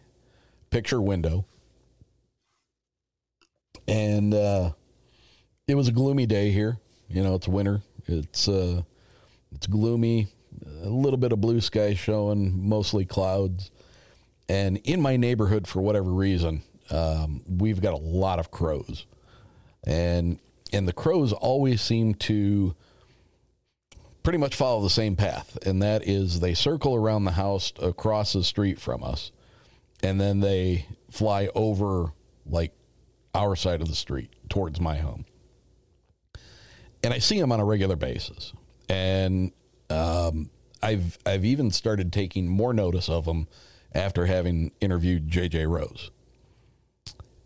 picture 0.70 1.02
window, 1.02 1.46
and 3.88 4.34
uh, 4.34 4.72
it 5.68 5.76
was 5.76 5.88
a 5.88 5.92
gloomy 5.92 6.26
day 6.26 6.52
here. 6.52 6.78
You 7.08 7.24
know, 7.24 7.36
it's 7.36 7.48
winter. 7.48 7.82
It's 8.08 8.48
uh, 8.48 8.82
it's 9.52 9.68
gloomy. 9.68 10.28
A 10.84 10.90
little 10.90 11.18
bit 11.18 11.32
of 11.32 11.42
blue 11.42 11.62
sky 11.62 11.94
showing, 11.94 12.68
mostly 12.68 13.06
clouds. 13.06 13.72
And 14.48 14.78
in 14.78 15.02
my 15.02 15.18
neighborhood, 15.18 15.68
for 15.68 15.82
whatever 15.82 16.12
reason, 16.12 16.62
um, 16.92 17.42
we've 17.48 17.82
got 17.82 17.94
a 17.94 17.98
lot 17.98 18.40
of 18.40 18.52
crows, 18.52 19.06
and 19.86 20.40
and 20.72 20.88
the 20.88 20.94
crows 20.94 21.34
always 21.34 21.82
seem 21.82 22.14
to 22.16 22.76
pretty 24.24 24.38
much 24.38 24.56
follow 24.56 24.82
the 24.82 24.90
same 24.90 25.16
path, 25.16 25.58
and 25.66 25.82
that 25.82 26.08
is 26.08 26.40
they 26.40 26.54
circle 26.54 26.96
around 26.96 27.26
the 27.26 27.32
house 27.32 27.74
across 27.82 28.34
the 28.34 28.44
street 28.44 28.80
from 28.80 29.04
us, 29.04 29.32
and 30.06 30.22
then 30.22 30.40
they 30.40 30.86
fly 31.10 31.50
over 31.56 32.14
like 32.46 32.72
our 33.34 33.56
side 33.56 33.82
of 33.82 33.88
the 33.88 33.96
street 33.96 34.30
towards 34.50 34.80
my 34.80 34.98
home. 34.98 35.26
And 37.04 37.12
I 37.12 37.18
see 37.18 37.40
them 37.40 37.52
on 37.52 37.60
a 37.60 37.66
regular 37.66 37.96
basis, 37.96 38.54
and 38.88 39.52
um, 39.90 40.52
I've 40.82 41.18
I've 41.26 41.44
even 41.44 41.72
started 41.72 42.14
taking 42.14 42.48
more 42.48 42.74
notice 42.74 43.10
of 43.10 43.26
them 43.26 43.48
after 43.94 44.28
having 44.28 44.72
interviewed 44.80 45.28
JJ 45.28 45.68
Rose. 45.68 46.12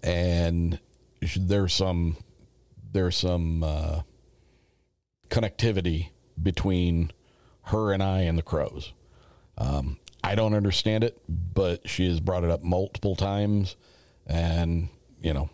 And 0.04 0.80
there's 1.38 1.74
some 1.74 2.18
there's 2.92 3.18
some 3.18 3.64
uh, 3.64 4.02
connectivity 5.30 6.10
between 6.42 7.12
her 7.64 7.94
and 7.94 8.04
I 8.04 8.22
and 8.22 8.38
the 8.38 8.44
crows. 8.44 8.94
Um, 9.58 9.98
I 10.24 10.36
don't 10.36 10.54
understand 10.54 11.04
it, 11.04 11.18
but 11.28 11.88
she 11.88 12.08
has 12.08 12.20
brought 12.20 12.44
it 12.44 12.50
up 12.50 12.64
multiple 12.64 13.16
times, 13.16 13.76
and 14.28 14.90
you 15.22 15.34
know, 15.34 15.50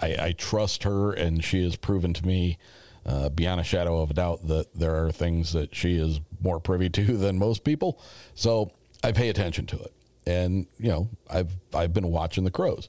I, 0.00 0.16
I 0.18 0.32
trust 0.32 0.84
her, 0.84 1.12
and 1.12 1.44
she 1.44 1.62
has 1.64 1.76
proven 1.76 2.12
to 2.14 2.26
me 2.26 2.58
uh, 3.06 3.28
beyond 3.30 3.60
a 3.60 3.64
shadow 3.64 4.00
of 4.00 4.10
a 4.10 4.14
doubt 4.14 4.46
that 4.48 4.74
there 4.74 5.04
are 5.04 5.12
things 5.12 5.52
that 5.52 5.74
she 5.74 5.96
is 5.96 6.20
more 6.42 6.60
privy 6.60 6.88
to 6.90 7.04
than 7.16 7.38
most 7.38 7.64
people. 7.64 8.00
So 8.34 8.72
I 9.04 9.12
pay 9.12 9.28
attention 9.28 9.66
to 9.66 9.78
it, 9.78 9.92
and 10.26 10.66
you 10.78 10.88
know, 10.88 11.08
I've 11.28 11.54
I've 11.74 11.92
been 11.92 12.08
watching 12.08 12.44
the 12.44 12.50
crows. 12.50 12.88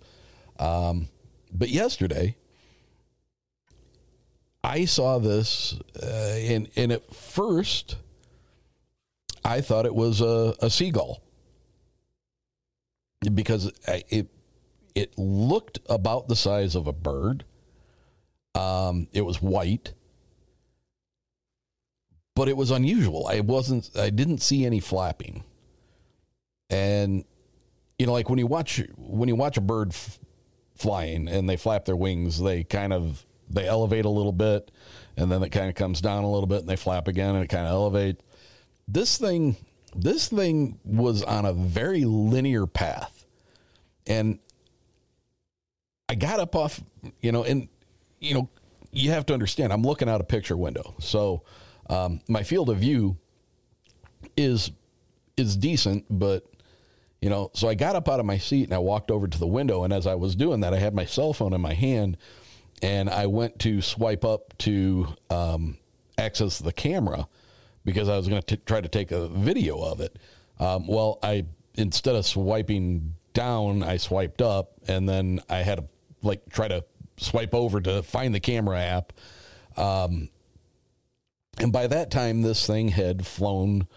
Um, 0.60 1.08
but 1.54 1.70
yesterday, 1.70 2.38
I 4.64 4.86
saw 4.86 5.20
this, 5.20 5.80
uh, 6.02 6.06
and 6.06 6.70
and 6.76 6.92
at 6.92 7.14
first, 7.14 7.98
I 9.44 9.62
thought 9.62 9.86
it 9.86 9.96
was 9.96 10.22
a, 10.22 10.56
a 10.62 10.70
seagull 10.70 11.22
because 13.34 13.72
it 13.86 14.28
it 14.94 15.18
looked 15.18 15.80
about 15.90 16.28
the 16.28 16.36
size 16.36 16.76
of 16.76 16.88
a 16.88 16.94
bird. 16.94 17.46
Um, 18.54 19.08
it 19.14 19.22
was 19.22 19.42
white, 19.42 19.94
but 22.36 22.50
it 22.50 22.58
was 22.58 22.72
unusual. 22.72 23.28
I 23.28 23.40
wasn't. 23.40 23.90
I 23.98 24.10
didn't 24.10 24.40
see 24.40 24.66
any 24.66 24.80
flapping, 24.80 25.44
and 26.70 27.24
you 27.98 28.06
know, 28.06 28.14
like 28.14 28.30
when 28.30 28.40
you 28.40 28.48
watch 28.48 28.82
when 28.98 29.30
you 29.30 29.36
watch 29.36 29.58
a 29.58 29.62
bird 29.62 29.92
f- 29.92 30.20
flying 30.76 31.28
and 31.28 31.50
they 31.50 31.58
flap 31.58 31.86
their 31.86 31.96
wings, 31.96 32.42
they 32.42 32.64
kind 32.64 32.92
of 32.94 33.26
they 33.50 33.68
elevate 33.68 34.06
a 34.06 34.10
little 34.10 34.32
bit 34.32 34.72
and 35.18 35.32
then 35.32 35.44
it 35.44 35.50
kind 35.50 35.70
of 35.70 35.76
comes 35.76 36.02
down 36.02 36.24
a 36.24 36.32
little 36.32 36.48
bit 36.48 36.60
and 36.60 36.70
they 36.70 36.76
flap 36.76 37.08
again 37.08 37.36
and 37.36 37.44
it 37.44 37.48
kind 37.48 37.66
of 37.66 37.74
elevates. 37.74 38.24
This 38.92 39.18
thing, 39.18 39.56
this 39.96 40.28
thing 40.28 40.78
was 40.84 41.24
on 41.24 41.46
a 41.46 41.54
very 41.54 42.04
linear 42.04 42.68
path. 42.68 43.26
And 44.06 44.40
I 46.10 46.16
got 46.16 46.40
up 46.40 46.56
off, 46.56 46.82
you 47.22 47.32
know, 47.32 47.44
and, 47.44 47.70
you 48.20 48.34
know, 48.34 48.50
you 48.92 49.12
have 49.12 49.26
to 49.28 49.34
understand, 49.34 49.72
I'm 49.72 49.84
looking 49.84 50.10
out 50.10 50.20
a 50.20 50.26
picture 50.26 50.58
window. 50.58 50.94
So 51.00 51.44
um, 51.90 52.20
my 52.28 52.44
field 52.44 52.70
of 52.70 52.80
view 52.80 53.16
is 54.36 54.72
is 55.38 55.56
decent, 55.56 56.06
but 56.10 56.46
you 57.22 57.30
know, 57.30 57.52
so 57.54 57.70
I 57.70 57.76
got 57.76 57.96
up 57.96 58.10
out 58.10 58.20
of 58.20 58.26
my 58.26 58.38
seat 58.38 58.66
and 58.66 58.74
I 58.74 58.80
walked 58.80 59.12
over 59.12 59.28
to 59.28 59.40
the 59.40 59.48
window. 59.48 59.84
And 59.84 59.94
as 59.94 60.08
I 60.08 60.16
was 60.16 60.36
doing 60.36 60.62
that, 60.62 60.74
I 60.74 60.80
had 60.80 60.94
my 60.94 61.06
cell 61.06 61.34
phone 61.34 61.54
in 61.54 61.62
my 61.62 61.74
hand 61.74 62.18
and 62.82 63.10
I 63.10 63.28
went 63.28 63.60
to 63.60 63.82
swipe 63.82 64.26
up 64.26 64.58
to 64.60 65.08
um, 65.30 65.78
access 66.18 66.60
the 66.60 66.74
camera 66.74 67.28
because 67.86 68.10
I 68.10 68.18
was 68.18 68.28
going 68.28 68.42
to 68.42 68.58
try 68.58 68.82
to 68.82 68.90
take 68.90 69.12
a 69.12 69.28
video 69.28 69.80
of 69.82 70.00
it. 70.00 70.18
Um, 70.60 70.88
well, 70.88 71.20
I 71.24 71.46
instead 71.76 72.16
of 72.16 72.26
swiping 72.26 73.16
down, 73.34 73.84
I 73.84 73.98
swiped 73.98 74.42
up, 74.42 74.74
and 74.88 75.08
then 75.08 75.40
I 75.50 75.58
had 75.58 75.80
to 75.80 75.86
like 76.22 76.48
try 76.50 76.68
to 76.68 76.84
swipe 77.18 77.54
over 77.54 77.82
to 77.82 78.04
find 78.04 78.34
the 78.34 78.40
camera 78.40 78.80
app. 78.80 79.14
Um, 79.78 80.30
and 81.58 81.72
by 81.72 81.88
that 81.88 82.12
time, 82.12 82.42
this 82.42 82.66
thing 82.66 82.90
had 82.90 83.26
flown 83.26 83.88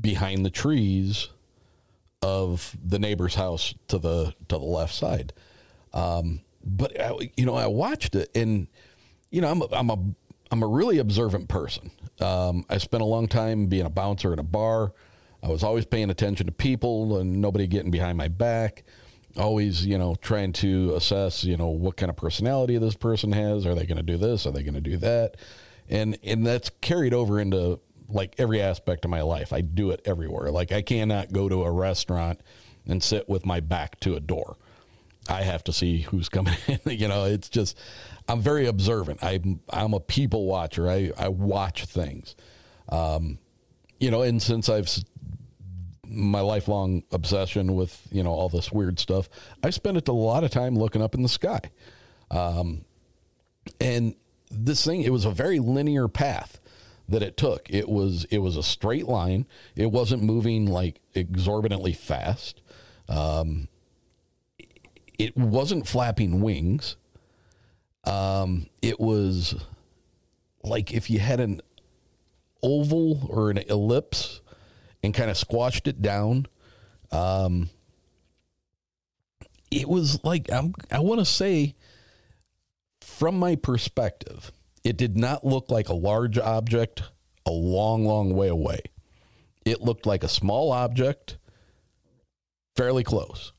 behind 0.00 0.44
the 0.44 0.50
trees 0.50 1.28
of 2.22 2.76
the 2.84 2.98
neighbor's 2.98 3.34
house 3.34 3.74
to 3.88 3.98
the 3.98 4.34
to 4.48 4.58
the 4.58 4.64
left 4.64 4.94
side. 4.94 5.32
Um, 5.92 6.40
but 6.64 6.98
I, 7.00 7.30
you 7.36 7.44
know, 7.44 7.54
I 7.54 7.66
watched 7.66 8.14
it, 8.14 8.30
and 8.34 8.68
you 9.30 9.40
know, 9.40 9.50
I'm 9.50 9.62
a, 9.62 9.68
I'm 9.72 9.90
a 9.90 9.98
I'm 10.50 10.62
a 10.62 10.66
really 10.66 10.98
observant 10.98 11.48
person. 11.48 11.90
Um, 12.22 12.64
I 12.70 12.78
spent 12.78 13.02
a 13.02 13.06
long 13.06 13.26
time 13.26 13.66
being 13.66 13.84
a 13.84 13.90
bouncer 13.90 14.32
in 14.32 14.38
a 14.38 14.44
bar. 14.44 14.92
I 15.42 15.48
was 15.48 15.62
always 15.62 15.84
paying 15.84 16.10
attention 16.10 16.46
to 16.46 16.52
people 16.52 17.18
and 17.18 17.40
nobody 17.40 17.66
getting 17.66 17.90
behind 17.90 18.16
my 18.16 18.28
back. 18.28 18.84
Always, 19.36 19.84
you 19.84 19.98
know, 19.98 20.14
trying 20.14 20.52
to 20.54 20.94
assess, 20.94 21.42
you 21.42 21.56
know, 21.56 21.68
what 21.68 21.96
kind 21.96 22.10
of 22.10 22.16
personality 22.16 22.78
this 22.78 22.94
person 22.94 23.32
has. 23.32 23.66
Are 23.66 23.74
they 23.74 23.86
going 23.86 23.96
to 23.96 24.02
do 24.02 24.16
this? 24.16 24.46
Are 24.46 24.52
they 24.52 24.62
going 24.62 24.74
to 24.74 24.80
do 24.80 24.98
that? 24.98 25.36
And 25.88 26.18
and 26.22 26.46
that's 26.46 26.70
carried 26.80 27.12
over 27.12 27.40
into 27.40 27.80
like 28.08 28.34
every 28.38 28.60
aspect 28.60 29.04
of 29.04 29.10
my 29.10 29.22
life. 29.22 29.52
I 29.52 29.62
do 29.62 29.90
it 29.90 30.02
everywhere. 30.04 30.50
Like 30.50 30.70
I 30.70 30.82
cannot 30.82 31.32
go 31.32 31.48
to 31.48 31.64
a 31.64 31.70
restaurant 31.70 32.40
and 32.86 33.02
sit 33.02 33.28
with 33.28 33.46
my 33.46 33.60
back 33.60 33.98
to 34.00 34.14
a 34.14 34.20
door. 34.20 34.56
I 35.28 35.42
have 35.42 35.64
to 35.64 35.72
see 35.72 36.00
who's 36.00 36.28
coming 36.28 36.54
in. 36.66 36.80
you 36.86 37.08
know, 37.08 37.24
it's 37.24 37.48
just 37.48 37.78
I'm 38.28 38.40
very 38.40 38.66
observant. 38.66 39.22
I'm 39.22 39.60
I'm 39.70 39.94
a 39.94 40.00
people 40.00 40.46
watcher. 40.46 40.88
I 40.88 41.12
I 41.18 41.28
watch 41.28 41.84
things. 41.86 42.36
Um, 42.88 43.38
you 44.00 44.10
know, 44.10 44.22
and 44.22 44.40
since 44.40 44.68
I've 44.68 44.88
my 46.06 46.40
lifelong 46.40 47.02
obsession 47.10 47.74
with 47.74 48.00
you 48.10 48.22
know 48.22 48.30
all 48.30 48.48
this 48.48 48.70
weird 48.70 48.98
stuff, 48.98 49.28
I 49.62 49.70
spent 49.70 50.08
a 50.08 50.12
lot 50.12 50.44
of 50.44 50.50
time 50.50 50.76
looking 50.76 51.02
up 51.02 51.14
in 51.14 51.22
the 51.22 51.28
sky. 51.28 51.60
Um, 52.30 52.84
and 53.80 54.14
this 54.50 54.84
thing, 54.84 55.02
it 55.02 55.12
was 55.12 55.24
a 55.24 55.30
very 55.30 55.58
linear 55.58 56.08
path 56.08 56.60
that 57.08 57.22
it 57.22 57.36
took. 57.36 57.68
It 57.70 57.88
was 57.88 58.24
it 58.30 58.38
was 58.38 58.56
a 58.56 58.62
straight 58.62 59.06
line. 59.06 59.46
It 59.76 59.90
wasn't 59.90 60.22
moving 60.22 60.66
like 60.66 61.00
exorbitantly 61.14 61.92
fast. 61.92 62.60
Um, 63.08 63.68
it 65.18 65.36
wasn't 65.36 65.86
flapping 65.86 66.40
wings. 66.40 66.96
Um, 68.04 68.66
it 68.80 68.98
was 68.98 69.54
like 70.62 70.92
if 70.92 71.10
you 71.10 71.18
had 71.18 71.40
an 71.40 71.60
oval 72.62 73.26
or 73.28 73.50
an 73.50 73.58
ellipse 73.58 74.40
and 75.02 75.12
kind 75.12 75.30
of 75.30 75.36
squashed 75.36 75.88
it 75.88 76.00
down. 76.00 76.46
Um, 77.10 77.70
it 79.70 79.88
was 79.88 80.22
like 80.24 80.50
I'm, 80.52 80.74
I 80.90 81.00
want 81.00 81.20
to 81.20 81.24
say, 81.24 81.74
from 83.00 83.38
my 83.38 83.56
perspective, 83.56 84.52
it 84.84 84.96
did 84.96 85.16
not 85.16 85.44
look 85.44 85.70
like 85.70 85.88
a 85.88 85.94
large 85.94 86.38
object 86.38 87.02
a 87.46 87.50
long, 87.50 88.04
long 88.04 88.34
way 88.34 88.48
away. 88.48 88.80
It 89.64 89.80
looked 89.80 90.06
like 90.06 90.24
a 90.24 90.28
small 90.28 90.72
object, 90.72 91.36
fairly 92.76 93.04
close 93.04 93.52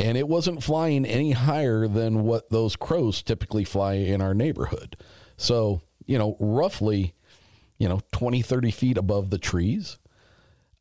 and 0.00 0.16
it 0.16 0.26
wasn't 0.26 0.62
flying 0.62 1.04
any 1.04 1.32
higher 1.32 1.86
than 1.86 2.22
what 2.22 2.48
those 2.48 2.74
crows 2.74 3.22
typically 3.22 3.64
fly 3.64 3.94
in 3.94 4.22
our 4.22 4.32
neighborhood. 4.32 4.96
So, 5.36 5.82
you 6.06 6.16
know, 6.16 6.38
roughly, 6.40 7.14
you 7.78 7.86
know, 7.86 8.00
20, 8.12 8.40
30 8.40 8.70
feet 8.70 8.96
above 8.96 9.28
the 9.28 9.38
trees. 9.38 9.98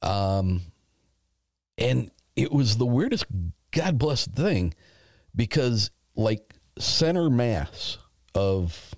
Um, 0.01 0.61
and 1.77 2.09
it 2.37 2.49
was 2.51 2.77
the 2.77 2.85
weirdest 2.85 3.25
God 3.71 3.97
blessed 3.97 4.31
thing 4.31 4.73
because, 5.35 5.91
like, 6.15 6.55
center 6.77 7.29
mass 7.29 7.97
of, 8.33 8.95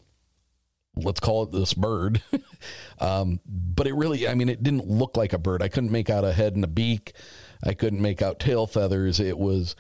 let's 0.95 1.19
call 1.19 1.43
it 1.43 1.51
this 1.51 1.73
bird. 1.73 2.21
um, 2.99 3.39
but 3.45 3.87
it 3.87 3.95
really, 3.95 4.27
I 4.27 4.35
mean, 4.35 4.49
it 4.49 4.61
didn't 4.61 4.87
look 4.87 5.17
like 5.17 5.33
a 5.33 5.39
bird. 5.39 5.63
I 5.63 5.67
couldn't 5.67 5.91
make 5.91 6.11
out 6.11 6.23
a 6.23 6.31
head 6.31 6.53
and 6.53 6.63
a 6.63 6.67
beak. 6.67 7.13
I 7.63 7.73
couldn't 7.73 8.01
make 8.01 8.21
out 8.21 8.39
tail 8.39 8.67
feathers. 8.67 9.19
It 9.19 9.39
was, 9.39 9.75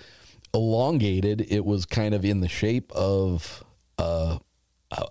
elongated. 0.53 1.45
It 1.49 1.65
was 1.65 1.85
kind 1.85 2.13
of 2.13 2.25
in 2.25 2.41
the 2.41 2.47
shape 2.47 2.91
of 2.93 3.63
a, 3.97 4.39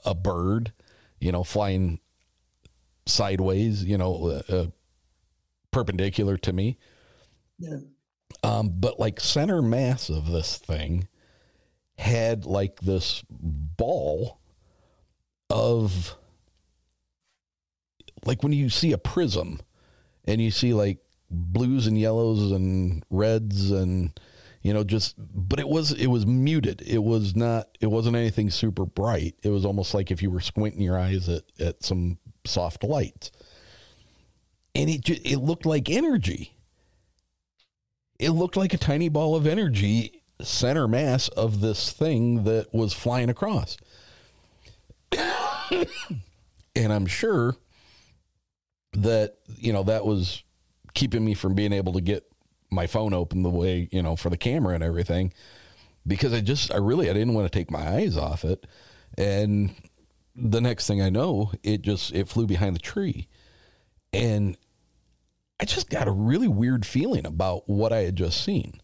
a 0.05 0.14
bird, 0.14 0.72
you 1.20 1.33
know, 1.33 1.44
flying 1.44 2.00
sideways, 3.07 3.85
you 3.85 3.98
know, 3.98 4.42
uh, 4.48 4.53
uh, 4.53 4.66
perpendicular 5.70 6.37
to 6.38 6.53
me. 6.53 6.79
Yeah. 7.59 7.79
Um, 8.42 8.72
but 8.74 8.98
like 8.98 9.20
center 9.20 9.61
mass 9.61 10.09
of 10.09 10.31
this 10.31 10.57
thing 10.57 11.09
had 11.98 12.46
like 12.46 12.81
this 12.81 13.22
ball 13.29 14.40
of 15.50 16.16
like 18.24 18.42
when 18.42 18.53
you 18.53 18.70
see 18.70 18.92
a 18.92 18.98
prism 18.98 19.61
and 20.24 20.40
you 20.40 20.50
see 20.50 20.72
like 20.72 20.98
blues 21.31 21.87
and 21.87 21.98
yellows 21.98 22.53
and 22.53 23.05
reds 23.11 23.70
and 23.70 24.18
you 24.62 24.75
know, 24.75 24.85
just 24.85 25.14
but 25.18 25.59
it 25.59 25.68
was 25.68 25.92
it 25.92 26.09
was 26.09 26.27
muted. 26.27 26.83
It 26.83 27.03
was 27.03 27.35
not 27.35 27.68
it 27.81 27.87
wasn't 27.87 28.16
anything 28.16 28.51
super 28.51 28.85
bright. 28.85 29.35
It 29.42 29.49
was 29.49 29.64
almost 29.64 29.94
like 29.94 30.11
if 30.11 30.23
you 30.23 30.31
were 30.31 30.40
squinting 30.40 30.83
your 30.83 30.99
eyes 30.99 31.29
at 31.29 31.44
at 31.59 31.83
some 31.83 32.18
soft 32.44 32.85
lights. 32.85 33.31
And 34.75 34.90
it 34.90 35.01
ju- 35.01 35.20
it 35.25 35.38
looked 35.38 35.66
like 35.66 35.88
energy. 35.88 36.57
It 38.18 38.31
looked 38.31 38.57
like 38.57 38.75
a 38.75 38.79
tiny 38.79 39.09
ball 39.09 39.35
of 39.35 39.46
energy 39.46 40.23
center 40.42 40.87
mass 40.87 41.29
of 41.29 41.61
this 41.61 41.90
thing 41.90 42.44
that 42.44 42.73
was 42.73 42.92
flying 42.92 43.31
across. 43.31 43.79
and 46.77 46.92
I'm 46.92 47.07
sure 47.07 47.57
that 48.92 49.37
you 49.57 49.73
know 49.73 49.85
that 49.85 50.05
was 50.05 50.42
keeping 50.92 51.25
me 51.25 51.33
from 51.33 51.55
being 51.55 51.73
able 51.73 51.94
to 51.94 52.01
get 52.01 52.30
my 52.70 52.87
phone 52.87 53.12
open 53.14 53.42
the 53.42 53.50
way 53.50 53.88
you 53.90 54.02
know 54.02 54.16
for 54.16 54.30
the 54.30 54.37
camera 54.37 54.74
and 54.74 54.85
everything 54.85 55.33
because 56.06 56.33
I 56.33 56.40
just 56.40 56.72
I 56.72 56.76
really 56.76 57.11
I 57.11 57.12
didn't 57.12 57.35
want 57.35 57.50
to 57.50 57.59
take 57.59 57.70
my 57.70 57.96
eyes 57.96 58.16
off 58.16 58.44
it 58.44 58.66
and 59.18 59.74
the 60.37 60.61
next 60.61 60.87
thing 60.87 61.02
I 61.02 61.11
know 61.11 61.52
it 61.62 61.83
just 61.83 62.12
it 62.14 62.28
flew 62.28 62.46
behind 62.46 62.74
the 62.74 62.80
tree 62.80 63.28
and 64.12 64.56
I 65.61 65.66
just 65.66 65.90
got 65.90 66.09
a 66.09 66.12
really 66.12 66.48
weird 66.48 66.87
feeling 66.87 67.26
about 67.26 67.68
what 67.68 67.92
I 67.92 67.98
had 67.98 68.16
just 68.16 68.42
seen. 68.42 68.80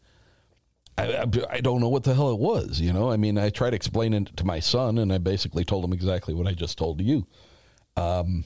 I, 0.99 1.17
I, 1.17 1.27
I 1.51 1.61
don't 1.61 1.81
know 1.81 1.89
what 1.89 2.05
the 2.05 2.15
hell 2.15 2.31
it 2.33 2.39
was, 2.39 2.81
you 2.81 2.93
know. 2.93 3.11
I 3.11 3.17
mean, 3.17 3.39
I 3.39 3.49
tried 3.49 3.73
explaining 3.73 4.25
it 4.25 4.37
to 4.37 4.45
my 4.45 4.61
son, 4.61 4.99
and 4.99 5.11
I 5.11 5.19
basically 5.19 5.65
told 5.65 5.85
him 5.85 5.95
exactly 5.95 6.35
what 6.35 6.47
I 6.47 6.53
just 6.53 6.77
told 6.77 7.01
you. 7.01 7.27
Um, 7.97 8.45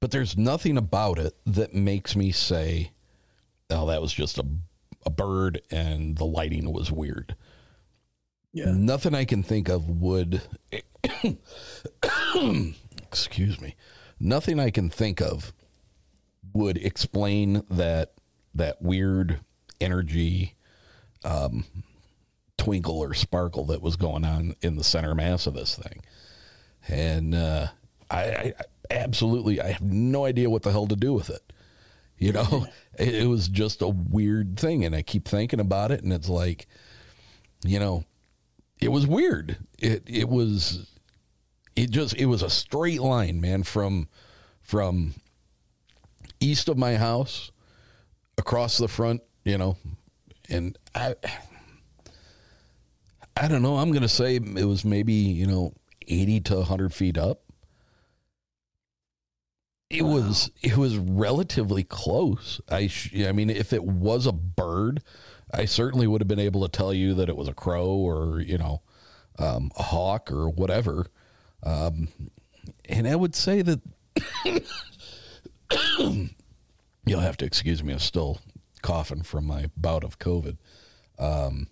but 0.00 0.10
there's 0.10 0.36
nothing 0.36 0.76
about 0.76 1.18
it 1.18 1.34
that 1.46 1.74
makes 1.74 2.16
me 2.16 2.32
say, 2.32 2.92
"Oh, 3.70 3.86
that 3.86 4.02
was 4.02 4.12
just 4.12 4.38
a 4.38 4.46
a 5.06 5.10
bird 5.10 5.62
and 5.70 6.16
the 6.16 6.24
lighting 6.24 6.72
was 6.72 6.90
weird." 6.90 7.36
Yeah. 8.52 8.72
Nothing 8.72 9.14
I 9.14 9.24
can 9.24 9.42
think 9.42 9.68
of 9.68 9.88
would 9.88 10.42
excuse 13.02 13.60
me. 13.60 13.76
Nothing 14.20 14.58
I 14.58 14.70
can 14.70 14.90
think 14.90 15.20
of 15.20 15.52
would 16.52 16.78
explain 16.78 17.62
that 17.70 18.14
that 18.54 18.82
weird 18.82 19.40
energy 19.80 20.54
um, 21.24 21.64
twinkle 22.56 22.98
or 22.98 23.14
sparkle 23.14 23.64
that 23.66 23.82
was 23.82 23.96
going 23.96 24.24
on 24.24 24.54
in 24.60 24.76
the 24.76 24.84
center 24.84 25.14
mass 25.14 25.46
of 25.46 25.54
this 25.54 25.76
thing. 25.76 26.02
And 26.88 27.34
uh, 27.34 27.68
I, 28.10 28.18
I 28.18 28.52
absolutely, 28.90 29.60
I 29.60 29.72
have 29.72 29.82
no 29.82 30.24
idea 30.24 30.50
what 30.50 30.62
the 30.62 30.72
hell 30.72 30.86
to 30.86 30.96
do 30.96 31.12
with 31.12 31.30
it. 31.30 31.52
You 32.18 32.32
know, 32.32 32.66
it, 32.98 33.14
it 33.14 33.26
was 33.26 33.48
just 33.48 33.82
a 33.82 33.88
weird 33.88 34.58
thing, 34.58 34.84
and 34.84 34.94
I 34.94 35.02
keep 35.02 35.26
thinking 35.26 35.60
about 35.60 35.90
it, 35.90 36.02
and 36.02 36.12
it's 36.12 36.28
like, 36.28 36.66
you 37.64 37.78
know, 37.78 38.04
it 38.80 38.88
was 38.88 39.06
weird. 39.06 39.58
It 39.78 40.04
it 40.06 40.28
was, 40.28 40.88
it 41.76 41.90
just 41.90 42.14
it 42.16 42.26
was 42.26 42.42
a 42.42 42.50
straight 42.50 43.00
line, 43.00 43.40
man, 43.40 43.62
from 43.62 44.08
from 44.62 45.14
east 46.40 46.68
of 46.68 46.78
my 46.78 46.96
house 46.96 47.50
across 48.36 48.78
the 48.78 48.88
front, 48.88 49.22
you 49.44 49.58
know, 49.58 49.76
and 50.48 50.78
I 50.94 51.14
I 53.36 53.48
don't 53.48 53.62
know. 53.62 53.76
I'm 53.76 53.90
going 53.90 54.02
to 54.02 54.08
say 54.08 54.36
it 54.36 54.64
was 54.64 54.84
maybe 54.84 55.12
you 55.12 55.46
know 55.46 55.72
80 56.06 56.40
to 56.40 56.54
100 56.56 56.92
feet 56.92 57.18
up. 57.18 57.42
It 59.90 60.02
was 60.02 60.50
it 60.62 60.76
was 60.76 60.98
relatively 60.98 61.82
close. 61.82 62.60
I 62.68 62.88
sh- 62.88 63.14
I 63.20 63.32
mean, 63.32 63.48
if 63.48 63.72
it 63.72 63.84
was 63.84 64.26
a 64.26 64.32
bird, 64.32 65.02
I 65.52 65.64
certainly 65.64 66.06
would 66.06 66.20
have 66.20 66.28
been 66.28 66.38
able 66.38 66.62
to 66.62 66.68
tell 66.68 66.92
you 66.92 67.14
that 67.14 67.30
it 67.30 67.36
was 67.36 67.48
a 67.48 67.54
crow 67.54 67.88
or 67.88 68.40
you 68.40 68.58
know 68.58 68.82
um, 69.38 69.70
a 69.76 69.82
hawk 69.84 70.30
or 70.30 70.50
whatever. 70.50 71.06
Um, 71.62 72.08
and 72.86 73.08
I 73.08 73.16
would 73.16 73.34
say 73.34 73.62
that 73.62 73.80
you'll 77.06 77.20
have 77.20 77.38
to 77.38 77.46
excuse 77.46 77.82
me. 77.82 77.94
I'm 77.94 77.98
still 77.98 78.40
coughing 78.82 79.22
from 79.22 79.46
my 79.46 79.70
bout 79.74 80.04
of 80.04 80.18
COVID. 80.18 80.58
Um, 81.18 81.68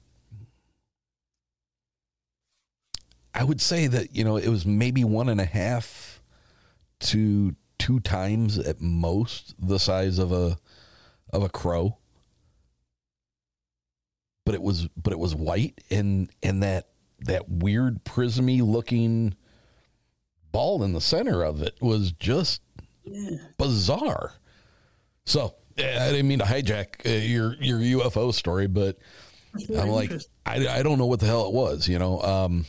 I 3.35 3.45
would 3.45 3.61
say 3.61 3.87
that 3.89 4.17
you 4.17 4.25
know 4.25 4.39
it 4.39 4.49
was 4.49 4.65
maybe 4.65 5.05
one 5.05 5.29
and 5.29 5.41
a 5.41 5.45
half 5.45 6.23
to 7.01 7.55
two 7.87 8.01
times 8.01 8.59
at 8.59 8.81
most 8.81 9.55
the 9.61 9.79
size 9.79 10.19
of 10.19 10.33
a 10.33 10.59
of 11.33 11.45
a 11.45 11.49
crow. 11.49 11.97
But 14.45 14.57
it 14.57 14.63
was 14.63 14.89
but 15.01 15.13
it 15.13 15.21
was 15.21 15.37
white 15.37 15.81
and 15.89 16.29
and 16.43 16.65
that 16.65 16.89
that 17.21 17.49
weird 17.49 18.05
prismy 18.05 18.61
looking 18.61 19.37
ball 20.51 20.83
in 20.83 20.95
the 20.95 21.01
center 21.01 21.45
of 21.45 21.63
it 21.63 21.77
was 21.81 22.11
just 22.11 22.61
bizarre. 23.57 24.33
So 25.25 25.55
eh, 25.79 26.09
I 26.09 26.11
didn't 26.11 26.27
mean 26.27 26.41
to 26.41 26.45
hijack 26.45 27.07
uh, 27.07 27.25
your 27.25 27.55
your 27.61 27.79
UFO 28.01 28.35
story, 28.35 28.67
but 28.67 28.99
I'm 29.79 29.91
like 29.91 30.11
I, 30.45 30.67
I 30.67 30.83
don't 30.83 30.99
know 30.99 31.07
what 31.07 31.21
the 31.21 31.27
hell 31.27 31.47
it 31.47 31.53
was, 31.53 31.87
you 31.87 32.01
know. 32.01 32.21
Um, 32.21 32.67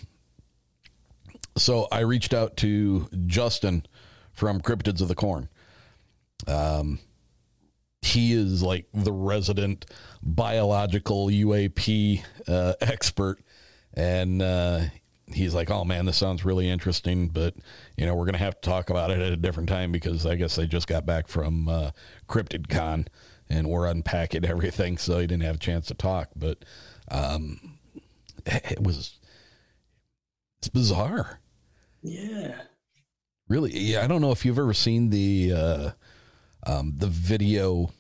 so 1.58 1.88
I 1.92 2.02
reached 2.02 2.36
out 2.36 2.58
to 2.58 3.10
Justin 3.26 3.84
from 4.38 4.62
Cryptids 4.62 5.02
of 5.02 5.08
the 5.08 5.16
Corn. 5.16 5.50
Um, 6.48 7.00
he 8.04 8.34
is 8.34 8.62
like 8.62 8.86
the 8.94 9.12
resident 9.12 9.88
biological 10.22 11.28
UAP 11.28 12.24
uh, 12.48 12.74
expert, 12.80 13.40
and 13.96 14.40
uh, 14.42 14.82
he's 15.34 15.56
like, 15.56 15.72
"Oh 15.72 15.84
man, 15.84 16.06
this 16.06 16.18
sounds 16.18 16.46
really 16.46 16.70
interesting, 16.70 17.30
but 17.30 17.56
you 17.98 18.06
know, 18.06 18.14
we're 18.14 18.28
gonna 18.28 18.38
have 18.38 18.62
to 18.62 18.70
talk 18.70 18.92
about 18.92 19.10
it 19.10 19.20
at 19.20 19.34
a 19.34 19.38
different 19.38 19.68
time 19.68 19.92
because 19.92 20.26
I 20.28 20.36
guess 20.36 20.56
they 20.56 20.68
just 20.68 20.88
got 20.88 21.06
back 21.08 21.28
from 21.28 21.68
uh, 21.68 21.92
Cryptid 22.30 22.70
Con 22.70 23.08
and 23.50 23.68
we're 23.68 23.88
unpacking 23.88 24.46
everything, 24.46 25.00
so 25.00 25.18
he 25.18 25.26
didn't 25.26 25.44
have 25.44 25.56
a 25.56 25.60
chance 25.60 25.88
to 25.88 25.96
talk. 25.96 26.30
But 26.36 26.64
um, 27.10 27.80
it 28.46 28.84
was 28.84 29.18
it's 30.60 30.70
bizarre, 30.70 31.40
Yeah. 32.04 32.62
Really. 33.48 33.78
Yeah, 33.78 34.04
I 34.04 34.08
don't 34.08 34.22
know 34.22 34.32
if 34.32 34.46
you've 34.46 34.60
ever 34.60 34.74
seen 34.74 35.10
the 35.10 35.54
uh, 35.54 35.92
um, 36.66 36.94
the 36.98 37.08
video. 37.08 37.92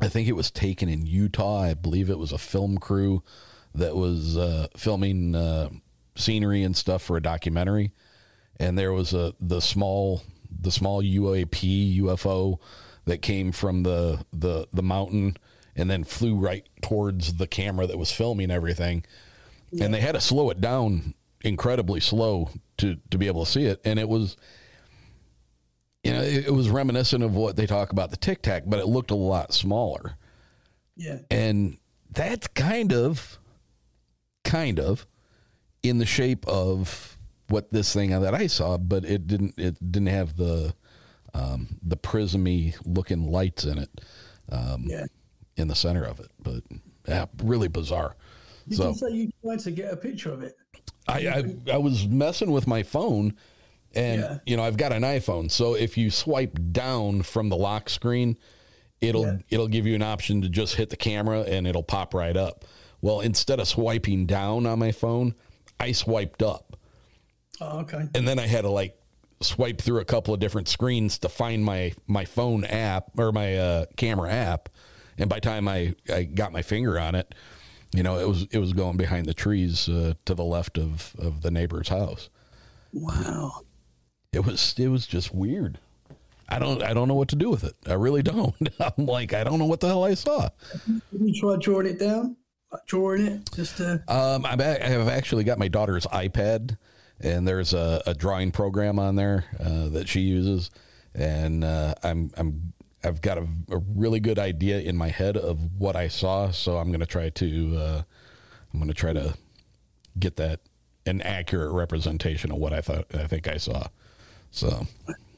I 0.00 0.08
think 0.08 0.28
it 0.28 0.32
was 0.32 0.50
taken 0.50 0.88
in 0.88 1.06
Utah. 1.06 1.62
I 1.62 1.74
believe 1.74 2.10
it 2.10 2.18
was 2.18 2.32
a 2.32 2.38
film 2.38 2.78
crew 2.78 3.22
that 3.74 3.96
was 3.96 4.36
uh, 4.36 4.68
filming 4.76 5.34
uh, 5.34 5.70
scenery 6.14 6.62
and 6.62 6.76
stuff 6.76 7.02
for 7.02 7.16
a 7.16 7.22
documentary, 7.22 7.92
and 8.58 8.78
there 8.78 8.92
was 8.92 9.12
a 9.12 9.34
the 9.40 9.60
small 9.60 10.22
the 10.60 10.72
small 10.72 11.02
UAP 11.02 11.98
UFO 11.98 12.58
that 13.04 13.22
came 13.22 13.52
from 13.52 13.82
the 13.82 14.24
the 14.32 14.68
the 14.72 14.82
mountain 14.82 15.36
and 15.74 15.90
then 15.90 16.04
flew 16.04 16.36
right 16.36 16.66
towards 16.82 17.34
the 17.34 17.46
camera 17.46 17.86
that 17.86 17.98
was 17.98 18.10
filming 18.10 18.50
everything, 18.50 19.04
and 19.80 19.92
they 19.92 20.00
had 20.00 20.14
to 20.14 20.20
slow 20.20 20.50
it 20.50 20.60
down 20.60 21.14
incredibly 21.46 22.00
slow 22.00 22.50
to 22.78 22.96
to 23.10 23.18
be 23.18 23.26
able 23.26 23.44
to 23.44 23.50
see 23.50 23.64
it, 23.64 23.80
and 23.84 23.98
it 23.98 24.08
was. 24.08 24.36
You 26.04 26.12
know, 26.12 26.22
it, 26.22 26.46
it 26.46 26.54
was 26.54 26.70
reminiscent 26.70 27.24
of 27.24 27.34
what 27.34 27.56
they 27.56 27.66
talk 27.66 27.90
about 27.90 28.12
the 28.12 28.16
Tic 28.16 28.40
Tac, 28.40 28.62
but 28.64 28.78
it 28.78 28.86
looked 28.86 29.10
a 29.10 29.16
lot 29.16 29.52
smaller. 29.52 30.16
Yeah. 30.94 31.18
And 31.32 31.78
that's 32.12 32.46
kind 32.46 32.92
of, 32.92 33.40
kind 34.44 34.78
of 34.78 35.04
in 35.82 35.98
the 35.98 36.06
shape 36.06 36.46
of 36.46 37.18
what 37.48 37.72
this 37.72 37.92
thing 37.92 38.10
that 38.10 38.34
I 38.34 38.46
saw, 38.46 38.78
but 38.78 39.04
it 39.04 39.26
didn't, 39.26 39.54
it 39.58 39.78
didn't 39.90 40.06
have 40.06 40.36
the, 40.36 40.76
um, 41.34 41.76
the 41.82 41.96
prismy 41.96 42.76
looking 42.84 43.28
lights 43.28 43.64
in 43.64 43.78
it, 43.78 44.00
um, 44.52 44.84
Yeah. 44.86 45.06
in 45.56 45.66
the 45.66 45.74
center 45.74 46.04
of 46.04 46.20
it. 46.20 46.30
But 46.40 46.62
yeah, 47.08 47.26
really 47.42 47.66
bizarre. 47.66 48.14
Did 48.68 48.78
so 48.78 48.88
you 48.90 48.94
say 48.94 49.10
you 49.10 49.30
tried 49.42 49.58
to 49.58 49.70
get 49.72 49.92
a 49.92 49.96
picture 49.96 50.30
of 50.30 50.42
it? 50.44 50.56
I, 51.08 51.18
I, 51.28 51.44
I 51.74 51.76
was 51.78 52.06
messing 52.06 52.50
with 52.50 52.66
my 52.66 52.82
phone 52.82 53.34
and 53.94 54.20
Yeah. 54.20 54.38
you 54.46 54.56
know 54.56 54.62
I've 54.64 54.76
got 54.76 54.92
an 54.92 55.02
iPhone. 55.02 55.50
So 55.50 55.74
if 55.74 55.96
you 55.96 56.10
swipe 56.10 56.58
down 56.72 57.22
from 57.22 57.48
the 57.48 57.56
lock 57.56 57.88
screen 57.88 58.36
it'll 59.00 59.38
it'll 59.50 59.68
give 59.68 59.86
you 59.86 59.94
an 59.94 60.02
option 60.02 60.42
to 60.42 60.48
just 60.48 60.74
hit 60.76 60.90
the 60.90 60.96
camera 60.96 61.40
and 61.42 61.66
it'll 61.66 61.82
pop 61.82 62.14
right 62.14 62.36
up. 62.36 62.64
Well 63.00 63.20
instead 63.20 63.60
of 63.60 63.68
swiping 63.68 64.26
down 64.26 64.66
on 64.66 64.78
my 64.78 64.92
phone 64.92 65.34
I 65.78 65.92
swiped 65.92 66.42
up. 66.42 66.76
Oh, 67.60 67.80
okay. 67.80 68.08
and 68.14 68.26
then 68.26 68.38
I 68.38 68.46
had 68.46 68.62
to 68.62 68.70
like 68.70 68.98
swipe 69.40 69.80
through 69.80 70.00
a 70.00 70.04
couple 70.04 70.32
of 70.34 70.40
different 70.40 70.66
screens 70.68 71.18
to 71.18 71.28
find 71.28 71.64
my 71.64 71.92
my 72.06 72.24
phone 72.24 72.64
app 72.64 73.10
or 73.18 73.32
my 73.32 73.56
uh, 73.56 73.84
camera 73.96 74.30
app. 74.32 74.68
And 75.18 75.30
by 75.30 75.36
the 75.36 75.40
time 75.42 75.68
I, 75.68 75.94
I 76.12 76.24
got 76.24 76.52
my 76.52 76.62
finger 76.62 76.98
on 76.98 77.14
it 77.14 77.34
you 77.94 78.02
know 78.02 78.18
it 78.18 78.28
was 78.28 78.46
it 78.50 78.58
was 78.58 78.72
going 78.72 78.96
behind 78.96 79.26
the 79.26 79.34
trees 79.34 79.88
uh, 79.88 80.14
to 80.24 80.34
the 80.34 80.44
left 80.44 80.78
of 80.78 81.14
of 81.18 81.42
the 81.42 81.50
neighbor's 81.50 81.88
house 81.88 82.28
Wow. 82.92 83.62
it 84.32 84.44
was 84.44 84.74
it 84.78 84.88
was 84.88 85.06
just 85.06 85.34
weird 85.34 85.78
I 86.48 86.58
don't 86.60 86.82
I 86.82 86.94
don't 86.94 87.08
know 87.08 87.14
what 87.14 87.28
to 87.30 87.36
do 87.36 87.50
with 87.50 87.64
it. 87.64 87.74
I 87.88 87.94
really 87.94 88.22
don't. 88.22 88.54
I'm 88.80 89.04
like 89.06 89.34
I 89.34 89.42
don't 89.42 89.58
know 89.58 89.64
what 89.66 89.80
the 89.80 89.88
hell 89.88 90.04
I 90.04 90.14
saw. 90.14 90.48
You 91.10 91.34
tried 91.40 91.60
drawing 91.60 91.86
it 91.88 91.98
down? 91.98 92.36
Drawing 92.86 93.26
it 93.26 93.50
just 93.52 93.78
to. 93.78 94.00
Um, 94.06 94.46
I'm 94.46 94.60
a- 94.60 94.78
I 94.84 94.86
have 94.90 95.08
actually 95.08 95.42
got 95.42 95.58
my 95.58 95.66
daughter's 95.66 96.06
iPad, 96.06 96.76
and 97.20 97.48
there's 97.48 97.74
a, 97.74 98.00
a 98.06 98.14
drawing 98.14 98.52
program 98.52 99.00
on 99.00 99.16
there 99.16 99.44
uh, 99.58 99.88
that 99.88 100.06
she 100.08 100.20
uses, 100.20 100.70
and 101.16 101.64
uh, 101.64 101.94
I'm 102.04 102.30
I'm 102.36 102.72
I've 103.06 103.22
got 103.22 103.38
a, 103.38 103.46
a 103.70 103.78
really 103.94 104.20
good 104.20 104.38
idea 104.38 104.80
in 104.80 104.96
my 104.96 105.08
head 105.08 105.36
of 105.36 105.58
what 105.78 105.96
I 105.96 106.08
saw, 106.08 106.50
so 106.50 106.76
I'm 106.78 106.88
going 106.88 107.00
to 107.00 107.06
try 107.06 107.30
to 107.30 107.76
uh, 107.76 108.02
I'm 108.72 108.80
going 108.80 108.88
to 108.88 108.94
try 108.94 109.12
to 109.12 109.34
get 110.18 110.36
that 110.36 110.60
an 111.06 111.22
accurate 111.22 111.72
representation 111.72 112.50
of 112.50 112.58
what 112.58 112.72
I 112.72 112.80
thought 112.80 113.06
I 113.14 113.26
think 113.26 113.48
I 113.48 113.58
saw. 113.58 113.86
So 114.50 114.86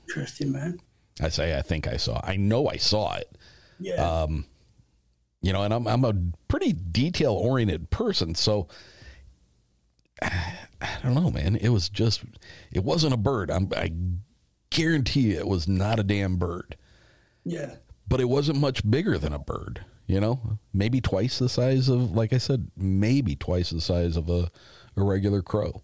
Interesting, 0.08 0.52
man. 0.52 0.80
I 1.20 1.28
say 1.28 1.56
I 1.56 1.62
think 1.62 1.86
I 1.86 1.96
saw. 1.96 2.20
I 2.24 2.36
know 2.36 2.68
I 2.68 2.76
saw 2.76 3.16
it. 3.16 3.36
Yeah. 3.78 3.94
Um, 3.94 4.46
you 5.42 5.52
know, 5.52 5.62
and 5.62 5.72
I'm 5.72 5.86
I'm 5.86 6.04
a 6.04 6.14
pretty 6.48 6.72
detail 6.72 7.32
oriented 7.32 7.90
person, 7.90 8.34
so 8.34 8.68
I 10.22 10.56
don't 11.02 11.14
know, 11.14 11.30
man. 11.30 11.56
It 11.56 11.68
was 11.68 11.88
just 11.88 12.22
it 12.72 12.82
wasn't 12.82 13.14
a 13.14 13.18
bird. 13.18 13.50
I'm, 13.50 13.70
I 13.76 13.92
guarantee 14.70 15.32
you 15.32 15.38
it 15.38 15.46
was 15.46 15.68
not 15.68 15.98
a 15.98 16.02
damn 16.02 16.36
bird, 16.36 16.76
yeah. 17.48 17.76
but 18.06 18.20
it 18.20 18.28
wasn't 18.28 18.58
much 18.58 18.88
bigger 18.88 19.18
than 19.18 19.32
a 19.32 19.38
bird. 19.38 19.84
You 20.06 20.20
know, 20.20 20.58
maybe 20.72 21.02
twice 21.02 21.38
the 21.38 21.50
size 21.50 21.90
of, 21.90 22.12
like 22.12 22.32
I 22.32 22.38
said, 22.38 22.70
maybe 22.74 23.36
twice 23.36 23.68
the 23.70 23.80
size 23.82 24.16
of 24.16 24.30
a, 24.30 24.50
a 24.96 25.04
regular 25.04 25.42
crow. 25.42 25.82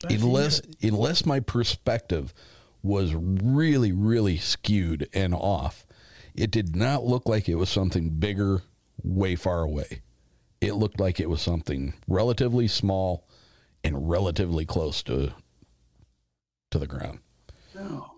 That's 0.00 0.14
unless 0.14 0.62
unless 0.82 1.24
my 1.24 1.40
perspective 1.40 2.34
was 2.82 3.14
really 3.14 3.92
really 3.92 4.36
skewed 4.36 5.08
and 5.14 5.34
off 5.34 5.86
it 6.34 6.50
did 6.50 6.76
not 6.76 7.04
look 7.04 7.26
like 7.26 7.48
it 7.48 7.54
was 7.54 7.70
something 7.70 8.10
bigger 8.10 8.62
way 9.02 9.36
far 9.36 9.62
away 9.62 10.02
it 10.60 10.74
looked 10.74 11.00
like 11.00 11.18
it 11.18 11.30
was 11.30 11.40
something 11.40 11.94
relatively 12.06 12.68
small 12.68 13.26
and 13.82 14.08
relatively 14.08 14.66
close 14.66 15.02
to 15.02 15.32
to 16.70 16.78
the 16.78 16.86
ground 16.86 17.18
Oh, 17.78 18.12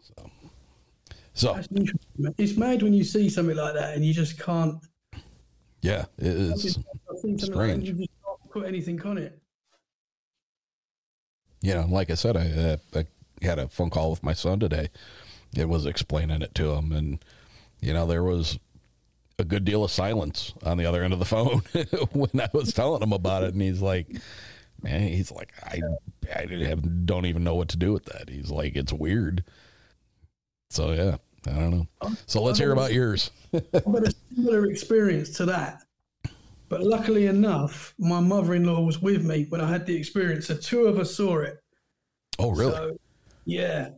so 1.39 1.55
that's 1.55 1.69
interesting. 1.69 2.01
man. 2.19 2.35
It's 2.39 2.57
mad 2.57 2.83
when 2.83 2.93
you 2.93 3.05
see 3.05 3.29
something 3.29 3.57
like 3.57 3.75
that 3.75 3.95
and 3.95 4.05
you 4.05 4.13
just 4.13 4.39
can't. 4.39 4.77
yeah 5.83 6.05
it 6.19 6.27
is 6.27 6.79
I've 7.11 7.19
seen 7.19 7.39
something 7.39 7.57
like 7.57 7.71
strange. 7.71 7.89
you 7.89 7.95
just 7.95 8.11
put 8.51 8.67
anything 8.67 9.01
on 9.03 9.19
it. 9.19 9.41
you 11.61 11.75
know, 11.75 11.87
like 11.89 12.11
I 12.11 12.15
said, 12.15 12.37
I, 12.37 12.51
uh, 12.51 12.77
I 12.95 13.07
had 13.45 13.59
a 13.59 13.69
phone 13.69 13.91
call 13.91 14.11
with 14.11 14.23
my 14.23 14.33
son 14.33 14.59
today. 14.61 14.89
It 15.57 15.69
was 15.69 15.87
explaining 15.87 16.43
it 16.43 16.55
to 16.57 16.73
him, 16.73 16.93
and 16.93 17.25
you 17.81 17.93
know, 17.93 18.07
there 18.07 18.25
was 18.25 18.59
a 19.39 19.45
good 19.45 19.65
deal 19.65 19.85
of 19.85 19.91
silence 19.91 20.53
on 20.65 20.77
the 20.79 20.87
other 20.87 21.03
end 21.05 21.13
of 21.13 21.19
the 21.19 21.25
phone 21.37 21.63
when 22.13 22.41
I 22.41 22.49
was 22.53 22.73
telling 22.73 23.03
him 23.03 23.13
about 23.13 23.45
it, 23.45 23.53
and 23.55 23.63
he's 23.63 23.81
like, 23.81 24.09
"Man, 24.83 25.03
he's 25.03 25.31
like, 25.31 25.53
I, 25.65 25.81
I 26.35 26.47
have, 26.65 27.07
don't 27.07 27.27
even 27.27 27.45
know 27.45 27.55
what 27.55 27.69
to 27.69 27.77
do 27.77 27.93
with 27.93 28.07
that." 28.07 28.29
He's 28.29 28.51
like, 28.51 28.77
"It's 28.77 28.93
weird." 28.93 29.45
So 30.71 30.93
yeah, 30.93 31.17
I 31.47 31.51
don't 31.51 31.71
know. 31.71 31.87
So 32.27 32.43
let's 32.43 32.59
hear 32.59 32.73
about 32.73 32.93
yours. 32.93 33.31
I've 33.55 33.63
had 33.73 34.09
a 34.09 34.13
similar 34.35 34.67
experience 34.67 35.31
to 35.37 35.47
that. 35.47 35.83
But 36.69 36.83
luckily 36.83 37.27
enough, 37.27 37.95
my 37.99 38.21
mother 38.21 38.55
in 38.55 38.65
law 38.65 38.81
was 38.81 39.01
with 39.01 39.25
me 39.25 39.47
when 39.49 39.61
I 39.61 39.69
had 39.69 39.87
the 39.87 39.97
experience. 39.97 40.47
So 40.47 40.57
two 40.57 40.87
of 40.87 40.99
us 40.99 41.15
saw 41.15 41.39
it. 41.39 41.63
Oh, 42.39 42.51
really? 42.51 42.73
So, 42.73 42.99
yeah. 43.47 43.91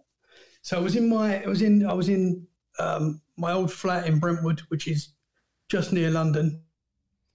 So 0.62 0.76
I 0.76 0.80
was 0.80 0.94
in 0.94 1.08
my 1.08 1.42
I 1.42 1.46
was 1.46 1.62
in 1.62 1.84
I 1.84 1.94
was 1.94 2.08
in 2.08 2.46
um, 2.78 3.20
my 3.36 3.52
old 3.52 3.72
flat 3.72 4.06
in 4.06 4.18
Brentwood, 4.18 4.60
which 4.68 4.86
is 4.86 5.14
just 5.68 5.92
near 5.92 6.10
London, 6.10 6.62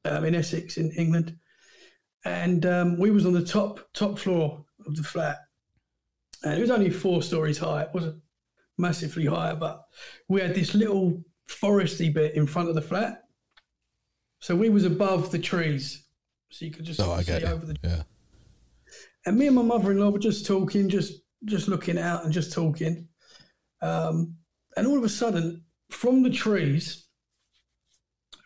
um, 0.06 0.24
in 0.26 0.36
Essex, 0.36 0.78
in 0.78 0.92
England. 0.92 1.38
And 2.24 2.66
um, 2.66 2.98
we 2.98 3.12
was 3.12 3.26
on 3.26 3.34
the 3.34 3.44
top 3.44 3.80
top 3.94 4.18
floor 4.18 4.64
of 4.86 4.96
the 4.96 5.04
flat, 5.04 5.40
and 6.44 6.54
it 6.54 6.62
was 6.62 6.72
only 6.72 6.90
four 6.90 7.22
stories 7.22 7.58
high. 7.58 7.84
It 7.84 7.90
wasn't 7.94 8.22
massively 8.78 9.26
higher, 9.26 9.56
but 9.56 9.84
we 10.28 10.42
had 10.42 10.56
this 10.56 10.74
little 10.74 11.24
foresty 11.50 12.14
bit 12.14 12.36
in 12.36 12.48
front 12.48 12.70
of 12.70 12.76
the 12.76 12.82
flat. 12.82 13.24
So 14.40 14.56
we 14.56 14.70
was 14.70 14.86
above 14.86 15.32
the 15.32 15.40
trees, 15.40 16.06
so 16.52 16.66
you 16.66 16.72
could 16.72 16.86
just 16.86 17.00
oh, 17.00 17.20
see 17.22 17.44
over 17.46 17.66
the 17.66 17.78
Yeah. 17.84 18.04
and 19.26 19.38
me 19.38 19.48
and 19.48 19.56
my 19.56 19.62
mother-in-law 19.62 20.10
were 20.10 20.20
just 20.20 20.46
talking, 20.46 20.90
just 20.90 21.22
just 21.46 21.68
looking 21.68 21.98
out 21.98 22.24
and 22.24 22.34
just 22.34 22.54
talking. 22.54 23.08
Um, 23.82 24.36
and 24.78 24.88
all 24.88 24.98
of 24.98 25.04
a 25.04 25.10
sudden, 25.10 25.64
from 25.90 26.24
the 26.24 26.30
trees, 26.30 27.08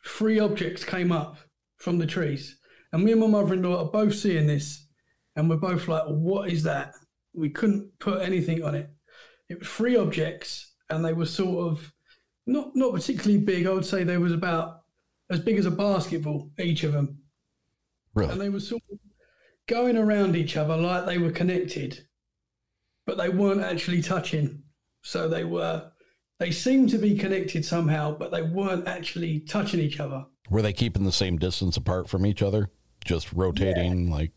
three 0.06 0.40
objects 0.40 0.84
came 0.84 1.12
up 1.12 1.38
from 1.78 1.98
the 1.98 2.06
trees. 2.06 2.58
And 2.92 3.04
me 3.04 3.12
and 3.12 3.22
my 3.22 3.28
mother-in-law 3.28 3.86
are 3.86 3.92
both 3.92 4.16
seeing 4.16 4.48
this, 4.48 4.88
and 5.36 5.50
we're 5.50 5.58
both 5.58 5.88
like, 5.88 6.04
"What 6.08 6.50
is 6.50 6.64
that?" 6.64 6.94
We 7.34 7.50
couldn't 7.50 7.98
put 8.00 8.22
anything 8.22 8.64
on 8.64 8.76
it. 8.76 8.90
It 9.50 9.60
was 9.60 9.68
three 9.68 9.98
objects, 9.98 10.74
and 10.90 11.04
they 11.04 11.14
were 11.14 11.26
sort 11.26 11.72
of 11.72 11.92
not 12.46 12.76
not 12.76 12.94
particularly 12.94 13.38
big. 13.44 13.66
I 13.66 13.72
would 13.74 13.86
say 13.86 14.04
they 14.04 14.18
was 14.18 14.34
about 14.34 14.82
as 15.30 15.40
big 15.40 15.58
as 15.58 15.66
a 15.66 15.72
basketball 15.72 16.50
each 16.58 16.84
of 16.84 16.92
them 16.94 17.20
Really? 18.16 18.32
and 18.32 18.42
they 18.42 18.50
were 18.50 18.60
sort 18.60 18.82
of 18.92 18.98
going 19.68 19.96
around 19.96 20.36
each 20.36 20.58
other 20.58 20.76
like 20.76 21.06
they 21.06 21.20
were 21.20 21.32
connected, 21.32 22.08
but 23.06 23.18
they 23.18 23.30
weren't 23.30 23.62
actually 23.62 24.02
touching. 24.02 24.64
So 25.04 25.30
they 25.30 25.44
were, 25.44 25.92
they 26.40 26.50
seemed 26.52 26.90
to 26.90 26.98
be 26.98 27.16
connected 27.16 27.64
somehow, 27.64 28.18
but 28.18 28.32
they 28.32 28.42
weren't 28.42 28.88
actually 28.88 29.42
touching 29.42 29.80
each 29.80 30.00
other. 30.00 30.26
Were 30.50 30.64
they 30.64 30.74
keeping 30.74 31.04
the 31.06 31.12
same 31.12 31.38
distance 31.38 31.78
apart 31.78 32.10
from 32.10 32.26
each 32.26 32.42
other? 32.42 32.72
Just 33.06 33.32
rotating 33.32 34.10
like 34.10 34.32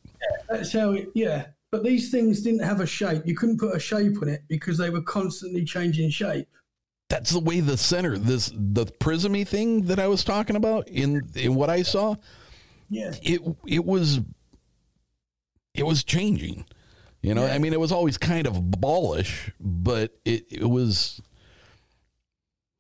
That's 0.50 0.72
how 0.72 0.92
it, 0.92 1.08
yeah. 1.14 1.46
But 1.72 1.82
these 1.82 2.10
things 2.10 2.42
didn't 2.42 2.62
have 2.62 2.80
a 2.80 2.86
shape. 2.86 3.22
You 3.26 3.34
couldn't 3.34 3.58
put 3.58 3.74
a 3.74 3.80
shape 3.80 4.20
on 4.20 4.28
it 4.28 4.42
because 4.46 4.76
they 4.76 4.90
were 4.90 5.00
constantly 5.00 5.64
changing 5.64 6.10
shape. 6.10 6.46
that's 7.08 7.30
the 7.30 7.40
way 7.40 7.60
the 7.60 7.76
center 7.76 8.16
this 8.16 8.52
the 8.54 8.84
prismy 8.86 9.46
thing 9.46 9.82
that 9.82 9.98
I 9.98 10.06
was 10.06 10.22
talking 10.24 10.56
about 10.56 10.88
in 10.88 11.22
in 11.34 11.54
what 11.54 11.68
I 11.70 11.82
saw 11.82 12.14
Yeah. 12.88 13.12
it 13.22 13.40
it 13.66 13.84
was 13.84 14.20
it 15.74 15.82
was 15.84 16.04
changing 16.04 16.64
you 17.22 17.34
know 17.34 17.44
I 17.46 17.58
mean 17.58 17.72
it 17.74 17.80
was 17.80 17.92
always 17.92 18.16
kind 18.16 18.46
of 18.46 18.54
ballish 18.80 19.50
but 19.60 20.14
it 20.24 20.46
it 20.50 20.64
was 20.78 21.20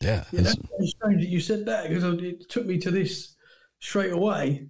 yeah, 0.02 0.24
Yeah, 0.32 0.40
it's- 0.40 0.56
that's 0.78 0.90
strange 0.90 1.20
that 1.22 1.28
you 1.28 1.40
said 1.40 1.66
that 1.66 1.88
because 1.88 2.04
it 2.22 2.48
took 2.48 2.64
me 2.66 2.78
to 2.78 2.90
this 2.90 3.36
straight 3.80 4.12
away. 4.12 4.66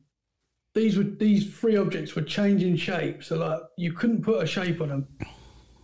These 0.74 0.96
were 0.96 1.04
these 1.04 1.54
three 1.54 1.76
objects 1.76 2.14
were 2.14 2.22
changing 2.22 2.76
shape, 2.76 3.22
so 3.22 3.36
like 3.36 3.60
you 3.76 3.92
couldn't 3.92 4.22
put 4.22 4.42
a 4.42 4.46
shape 4.46 4.80
on 4.80 4.88
them, 4.88 5.08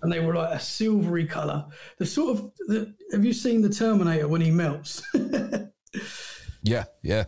and 0.03 0.11
they 0.11 0.21
were 0.21 0.35
like 0.35 0.55
a 0.55 0.61
silvery 0.61 1.27
color. 1.27 1.67
The 1.99 2.07
sort 2.07 2.39
of 2.39 2.53
the, 2.69 2.95
have 3.13 3.25
you 3.25 3.33
seen 3.33 3.61
the 3.61 3.69
Terminator 3.69 4.29
when 4.29 4.41
he 4.41 4.51
melts? 4.51 5.03
yeah 6.63 6.85
yeah 7.03 7.25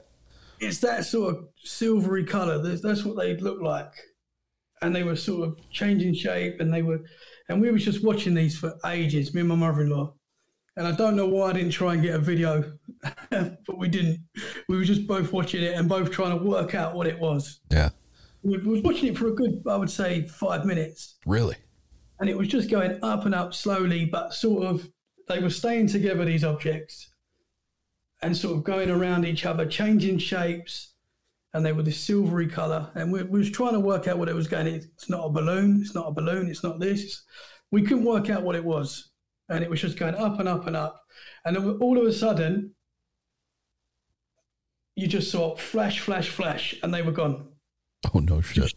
it's 0.60 0.78
that 0.78 1.06
sort 1.06 1.34
of 1.34 1.48
silvery 1.56 2.24
color. 2.24 2.58
That's, 2.62 2.82
that's 2.82 3.04
what 3.04 3.16
they 3.16 3.36
look 3.36 3.60
like, 3.60 3.92
and 4.82 4.94
they 4.94 5.02
were 5.02 5.16
sort 5.16 5.48
of 5.48 5.70
changing 5.70 6.14
shape, 6.14 6.60
and 6.60 6.72
they 6.72 6.82
were, 6.82 7.00
and 7.48 7.60
we 7.60 7.70
were 7.70 7.78
just 7.78 8.04
watching 8.04 8.34
these 8.34 8.58
for 8.58 8.78
ages. 8.86 9.34
Me 9.34 9.40
and 9.40 9.48
my 9.48 9.54
mother-in-law, 9.54 10.12
and 10.76 10.86
I 10.86 10.92
don't 10.92 11.16
know 11.16 11.26
why 11.26 11.50
I 11.50 11.52
didn't 11.52 11.72
try 11.72 11.94
and 11.94 12.02
get 12.02 12.14
a 12.14 12.18
video, 12.18 12.72
but 13.30 13.78
we 13.78 13.88
didn't. 13.88 14.20
We 14.68 14.76
were 14.76 14.84
just 14.84 15.06
both 15.06 15.32
watching 15.32 15.62
it 15.62 15.74
and 15.74 15.88
both 15.88 16.10
trying 16.10 16.38
to 16.38 16.44
work 16.44 16.74
out 16.74 16.94
what 16.94 17.06
it 17.06 17.18
was. 17.18 17.60
yeah 17.70 17.90
We 18.42 18.58
we 18.58 18.72
was 18.72 18.82
watching 18.82 19.08
it 19.08 19.18
for 19.18 19.28
a 19.28 19.34
good, 19.34 19.62
I 19.68 19.76
would 19.76 19.90
say, 19.90 20.26
five 20.26 20.64
minutes, 20.64 21.16
really 21.26 21.56
and 22.20 22.28
it 22.28 22.36
was 22.36 22.48
just 22.48 22.70
going 22.70 22.98
up 23.02 23.24
and 23.24 23.34
up 23.34 23.54
slowly, 23.54 24.04
but 24.04 24.34
sort 24.34 24.64
of 24.64 24.88
they 25.26 25.40
were 25.40 25.50
staying 25.50 25.88
together. 25.88 26.24
These 26.24 26.44
objects. 26.44 27.08
And 28.22 28.36
sort 28.36 28.58
of 28.58 28.64
going 28.64 28.90
around 28.90 29.24
each 29.24 29.46
other, 29.46 29.64
changing 29.64 30.18
shapes, 30.18 30.92
and 31.54 31.64
they 31.64 31.72
were 31.72 31.82
this 31.82 31.98
silvery 31.98 32.46
color. 32.46 32.90
And 32.94 33.10
we, 33.10 33.22
we 33.22 33.38
was 33.38 33.50
trying 33.50 33.72
to 33.72 33.80
work 33.80 34.06
out 34.08 34.18
what 34.18 34.28
it 34.28 34.34
was 34.34 34.46
going. 34.46 34.66
It's 34.66 35.08
not 35.08 35.24
a 35.24 35.30
balloon. 35.30 35.80
It's 35.80 35.94
not 35.94 36.08
a 36.08 36.12
balloon. 36.12 36.50
It's 36.50 36.62
not 36.62 36.80
this. 36.80 37.22
We 37.70 37.80
couldn't 37.80 38.04
work 38.04 38.28
out 38.28 38.42
what 38.42 38.56
it 38.56 38.64
was, 38.64 39.08
and 39.50 39.64
it 39.64 39.68
was 39.68 39.80
just 39.80 39.98
going 39.98 40.14
up 40.14 40.38
and 40.38 40.48
up 40.48 40.66
and 40.66 40.76
up. 40.76 41.04
And 41.44 41.56
then 41.56 41.78
all 41.80 41.98
of 41.98 42.06
a 42.06 42.12
sudden, 42.12 42.74
you 44.94 45.06
just 45.06 45.30
saw 45.30 45.56
flash, 45.56 46.00
flash, 46.00 46.28
flash, 46.28 46.74
and 46.82 46.94
they 46.94 47.02
were 47.02 47.12
gone. 47.12 47.48
oh 48.14 48.20
no 48.20 48.40
shit 48.40 48.72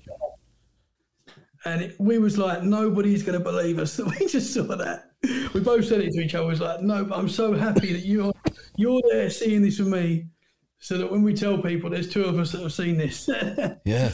And 1.65 1.83
it, 1.83 1.95
we 1.99 2.17
was 2.17 2.37
like, 2.37 2.63
nobody's 2.63 3.23
going 3.23 3.37
to 3.37 3.43
believe 3.43 3.77
us 3.77 3.95
that 3.97 4.05
we 4.19 4.27
just 4.27 4.53
saw 4.53 4.63
that. 4.63 5.11
We 5.53 5.61
both 5.61 5.85
said 5.85 6.01
it 6.01 6.11
to 6.13 6.21
each 6.21 6.35
other. 6.35 6.45
It 6.45 6.49
was 6.49 6.59
like, 6.59 6.81
no, 6.81 7.05
but 7.05 7.17
I'm 7.17 7.29
so 7.29 7.53
happy 7.53 7.93
that 7.93 8.05
you're 8.05 8.33
you're 8.75 9.01
there 9.11 9.29
seeing 9.29 9.61
this 9.61 9.79
with 9.79 9.87
me, 9.87 10.25
so 10.79 10.97
that 10.97 11.09
when 11.09 11.21
we 11.23 11.33
tell 11.33 11.61
people, 11.61 11.89
there's 11.89 12.09
two 12.09 12.25
of 12.25 12.39
us 12.39 12.51
that 12.51 12.61
have 12.61 12.73
seen 12.73 12.97
this. 12.97 13.29
yeah 13.85 14.11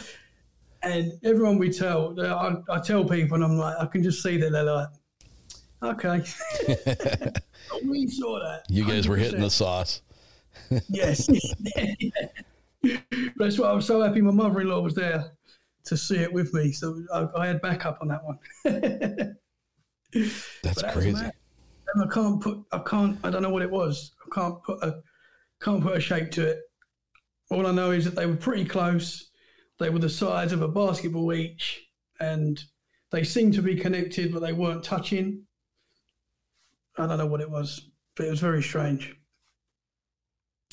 and 0.81 1.11
everyone 1.23 1.57
we 1.57 1.69
tell, 1.71 2.15
I, 2.19 2.55
I 2.69 2.79
tell 2.79 3.03
people, 3.03 3.35
and 3.35 3.43
I'm 3.43 3.57
like, 3.57 3.75
I 3.79 3.85
can 3.85 4.03
just 4.03 4.23
see 4.23 4.37
that 4.37 4.51
they're 4.51 4.63
like, 4.63 4.87
Okay. 5.81 6.23
we 7.85 8.07
saw 8.07 8.39
that. 8.39 8.63
You 8.67 8.85
guys 8.85 9.07
were 9.07 9.15
hitting 9.15 9.41
the 9.41 9.49
sauce. 9.49 10.01
Yes. 10.89 11.27
That's 13.37 13.59
why 13.59 13.67
I 13.67 13.73
was 13.73 13.85
so 13.85 14.01
happy 14.01 14.21
my 14.21 14.31
mother 14.31 14.61
in 14.61 14.69
law 14.69 14.81
was 14.81 14.95
there 14.95 15.31
to 15.85 15.97
see 15.97 16.17
it 16.17 16.31
with 16.31 16.53
me. 16.53 16.71
So 16.71 17.01
I, 17.13 17.27
I 17.37 17.47
had 17.47 17.61
backup 17.61 17.99
on 18.01 18.07
that 18.09 18.23
one. 18.23 18.39
That's 20.63 20.81
that 20.81 20.93
crazy. 20.93 21.17
And 21.93 22.03
I 22.03 22.07
can't 22.13 22.41
put, 22.41 22.59
I 22.71 22.79
can't, 22.79 23.17
I 23.23 23.29
don't 23.29 23.41
know 23.41 23.49
what 23.49 23.63
it 23.63 23.71
was. 23.71 24.11
I 24.25 24.35
can't 24.35 24.61
put 24.63 24.83
a, 24.83 25.01
can't 25.61 25.81
put 25.81 25.97
a 25.97 25.99
shape 25.99 26.31
to 26.31 26.47
it. 26.47 26.59
All 27.51 27.65
I 27.65 27.71
know 27.71 27.91
is 27.91 28.05
that 28.05 28.15
they 28.15 28.25
were 28.25 28.35
pretty 28.35 28.65
close. 28.65 29.31
They 29.79 29.89
were 29.89 29.99
the 29.99 30.09
size 30.09 30.51
of 30.51 30.61
a 30.61 30.67
basketball 30.67 31.33
each, 31.33 31.81
and 32.19 32.61
they 33.11 33.23
seemed 33.23 33.53
to 33.55 33.61
be 33.61 33.75
connected, 33.75 34.31
but 34.31 34.41
they 34.41 34.53
weren't 34.53 34.83
touching. 34.83 35.45
I 36.99 37.07
don't 37.07 37.17
know 37.17 37.25
what 37.27 37.41
it 37.41 37.49
was, 37.49 37.89
but 38.15 38.25
it 38.27 38.29
was 38.29 38.39
very 38.41 38.61
strange. 38.61 39.15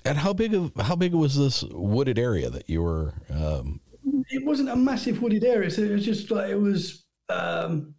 And 0.05 0.19
how 0.19 0.33
big 0.33 0.55
of 0.55 0.73
how 0.81 0.97
big 0.97 1.15
was 1.15 1.37
this 1.37 1.63
wooded 1.71 2.19
area 2.19 2.51
that 2.51 2.69
you 2.69 2.83
were? 2.83 3.15
Um, 3.31 3.81
It 4.31 4.45
wasn't 4.45 4.69
a 4.69 4.77
massive 4.77 5.23
wooded 5.23 5.45
area, 5.45 5.71
so 5.71 5.83
it 5.83 5.91
was 5.91 6.05
just 6.05 6.31
like 6.31 6.51
it 6.51 6.61
was. 6.61 7.05
Um, 7.29 7.95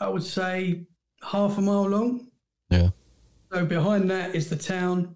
I 0.00 0.08
would 0.08 0.22
say 0.22 0.86
half 1.22 1.58
a 1.58 1.60
mile 1.60 1.88
long. 1.88 2.28
yeah. 2.70 2.90
So 3.52 3.64
behind 3.66 4.10
that 4.10 4.34
is 4.34 4.48
the 4.48 4.56
town. 4.56 5.14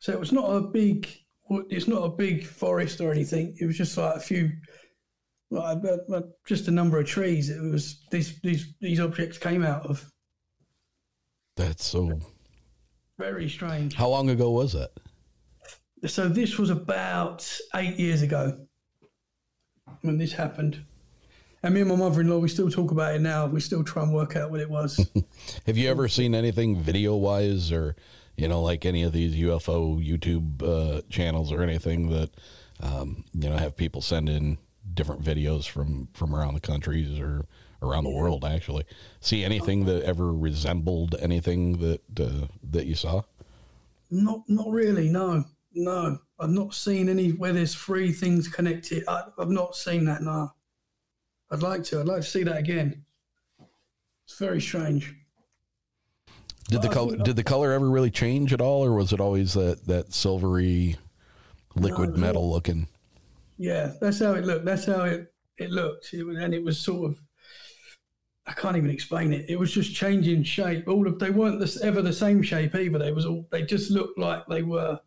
So 0.00 0.12
it 0.12 0.20
was 0.20 0.32
not 0.32 0.48
a 0.48 0.60
big. 0.60 1.08
It's 1.68 1.88
not 1.88 2.02
a 2.04 2.08
big 2.08 2.46
forest 2.46 3.00
or 3.00 3.12
anything. 3.12 3.54
It 3.60 3.66
was 3.66 3.76
just 3.76 3.98
like 3.98 4.16
a 4.16 4.20
few, 4.20 4.50
like, 5.50 5.78
just 6.46 6.68
a 6.68 6.70
number 6.70 6.98
of 6.98 7.06
trees. 7.06 7.50
It 7.50 7.60
was 7.60 8.06
these 8.10 8.40
these 8.40 8.74
these 8.80 9.00
objects 9.00 9.36
came 9.38 9.62
out 9.62 9.84
of. 9.86 10.10
That's 11.56 11.84
so. 11.84 12.18
Very 13.18 13.48
strange. 13.48 13.94
How 13.94 14.08
long 14.08 14.30
ago 14.30 14.50
was 14.50 14.72
that? 14.72 14.90
So 16.06 16.28
this 16.28 16.58
was 16.58 16.70
about 16.70 17.48
eight 17.74 17.98
years 17.98 18.22
ago 18.22 18.58
when 20.02 20.18
this 20.18 20.32
happened. 20.32 20.84
And 21.62 21.72
me 21.72 21.80
and 21.80 21.88
my 21.88 21.96
mother-in-law, 21.96 22.38
we 22.38 22.48
still 22.48 22.70
talk 22.70 22.90
about 22.90 23.14
it 23.14 23.22
now. 23.22 23.46
We 23.46 23.60
still 23.60 23.82
try 23.82 24.02
and 24.02 24.12
work 24.12 24.36
out 24.36 24.50
what 24.50 24.60
it 24.60 24.68
was. 24.68 25.00
Have 25.66 25.78
you 25.78 25.88
ever 25.88 26.08
seen 26.08 26.34
anything 26.34 26.78
video 26.78 27.16
wise 27.16 27.72
or, 27.72 27.96
you 28.36 28.48
know, 28.48 28.60
like 28.60 28.84
any 28.84 29.02
of 29.02 29.12
these 29.12 29.34
UFO 29.36 29.98
YouTube 30.06 30.62
uh, 30.62 31.00
channels 31.08 31.50
or 31.50 31.62
anything 31.62 32.10
that, 32.10 32.30
um, 32.82 33.24
you 33.32 33.48
know, 33.48 33.56
have 33.56 33.76
people 33.76 34.02
send 34.02 34.28
in 34.28 34.58
different 34.92 35.22
videos 35.22 35.66
from, 35.66 36.08
from 36.12 36.34
around 36.34 36.52
the 36.52 36.60
countries 36.60 37.18
or 37.18 37.46
around 37.84 38.04
the 38.04 38.10
world 38.10 38.44
actually? 38.44 38.84
See 39.20 39.44
anything 39.44 39.84
that 39.86 40.02
ever 40.04 40.32
resembled 40.32 41.14
anything 41.20 41.78
that, 41.78 42.20
uh, 42.20 42.46
that 42.70 42.86
you 42.86 42.94
saw? 42.94 43.22
Not, 44.10 44.42
not 44.48 44.70
really. 44.70 45.08
No, 45.08 45.44
no. 45.74 46.18
I've 46.38 46.50
not 46.50 46.74
seen 46.74 47.08
any 47.08 47.30
where 47.30 47.52
there's 47.52 47.74
three 47.74 48.12
things 48.12 48.48
connected. 48.48 49.04
I, 49.08 49.24
I've 49.38 49.50
not 49.50 49.76
seen 49.76 50.04
that. 50.06 50.22
No. 50.22 50.50
I'd 51.50 51.62
like 51.62 51.84
to. 51.84 52.00
I'd 52.00 52.06
like 52.06 52.22
to 52.22 52.28
see 52.28 52.42
that 52.42 52.56
again. 52.56 53.04
It's 54.26 54.38
very 54.38 54.60
strange. 54.60 55.14
Did 56.68 56.82
the 56.82 56.88
color, 56.88 57.16
did 57.16 57.36
the 57.36 57.44
color 57.44 57.72
ever 57.72 57.88
really 57.88 58.10
change 58.10 58.52
at 58.52 58.60
all 58.60 58.84
or 58.84 58.94
was 58.94 59.12
it 59.12 59.20
always 59.20 59.52
that, 59.52 59.86
that 59.86 60.14
silvery 60.14 60.96
liquid 61.74 62.14
No, 62.14 62.16
metal 62.16 62.50
looking? 62.50 62.88
Yeah, 63.58 63.92
that's 64.00 64.18
how 64.20 64.32
it 64.32 64.44
looked. 64.44 64.64
That's 64.64 64.86
how 64.86 65.04
it 65.04 65.32
it 65.58 65.70
looked. 65.70 66.12
It 66.12 66.24
was, 66.24 66.38
and 66.38 66.54
it 66.54 66.62
was 66.62 66.80
sort 66.80 67.12
of. 67.12 67.18
I 68.46 68.52
can't 68.52 68.76
even 68.76 68.90
explain 68.90 69.32
it. 69.32 69.46
It 69.48 69.58
was 69.58 69.72
just 69.72 69.94
changing 69.94 70.42
shape. 70.42 70.86
All 70.86 71.06
of 71.06 71.18
they 71.18 71.30
weren't 71.30 71.60
this, 71.60 71.80
ever 71.80 72.02
the 72.02 72.12
same 72.12 72.42
shape 72.42 72.74
either. 72.74 72.98
They 72.98 73.12
was 73.12 73.24
all. 73.26 73.46
They 73.50 73.62
just 73.62 73.90
looked 73.90 74.18
like 74.18 74.46
they 74.48 74.62
were 74.62 75.00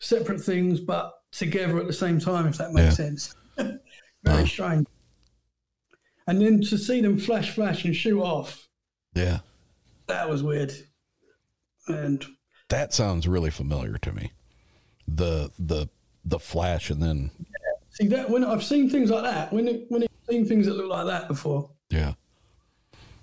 separate 0.00 0.40
things, 0.40 0.80
but 0.80 1.14
together 1.32 1.78
at 1.78 1.86
the 1.86 1.92
same 1.92 2.20
time. 2.20 2.46
If 2.46 2.58
that 2.58 2.72
makes 2.72 2.98
Yeah. 2.98 3.06
sense. 3.06 3.34
Very 4.24 4.46
strange. 4.46 4.86
And 6.26 6.42
then 6.42 6.60
to 6.62 6.76
see 6.76 7.00
them 7.00 7.18
flash, 7.18 7.54
flash, 7.54 7.84
and 7.84 7.94
shoot 7.96 8.20
off, 8.20 8.68
Yeah. 9.14 9.38
that 10.08 10.28
was 10.28 10.42
weird. 10.42 10.72
And 11.88 12.24
That 12.68 12.92
sounds 12.92 13.28
really 13.28 13.50
familiar 13.50 13.96
to 13.98 14.12
me. 14.12 14.32
The 15.08 15.50
the 15.58 15.88
the 16.24 16.40
flash 16.40 16.90
and 16.90 17.00
then 17.00 17.30
see 17.90 18.08
that 18.08 18.28
when 18.28 18.44
I've 18.44 18.64
seen 18.64 18.90
things 18.90 19.08
like 19.10 19.22
that, 19.22 19.52
when 19.52 19.68
it, 19.68 19.84
when 19.88 20.02
I've 20.02 20.08
seen 20.28 20.44
things 20.44 20.66
that 20.66 20.76
look 20.76 20.90
like 20.90 21.06
that 21.06 21.28
before, 21.28 21.70
yeah. 21.90 22.14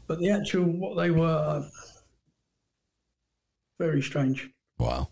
But 0.07 0.19
the 0.19 0.29
actual 0.29 0.65
what 0.65 0.95
they 0.97 1.11
were, 1.11 1.67
very 3.79 4.01
strange, 4.01 4.49
Wow. 4.77 5.09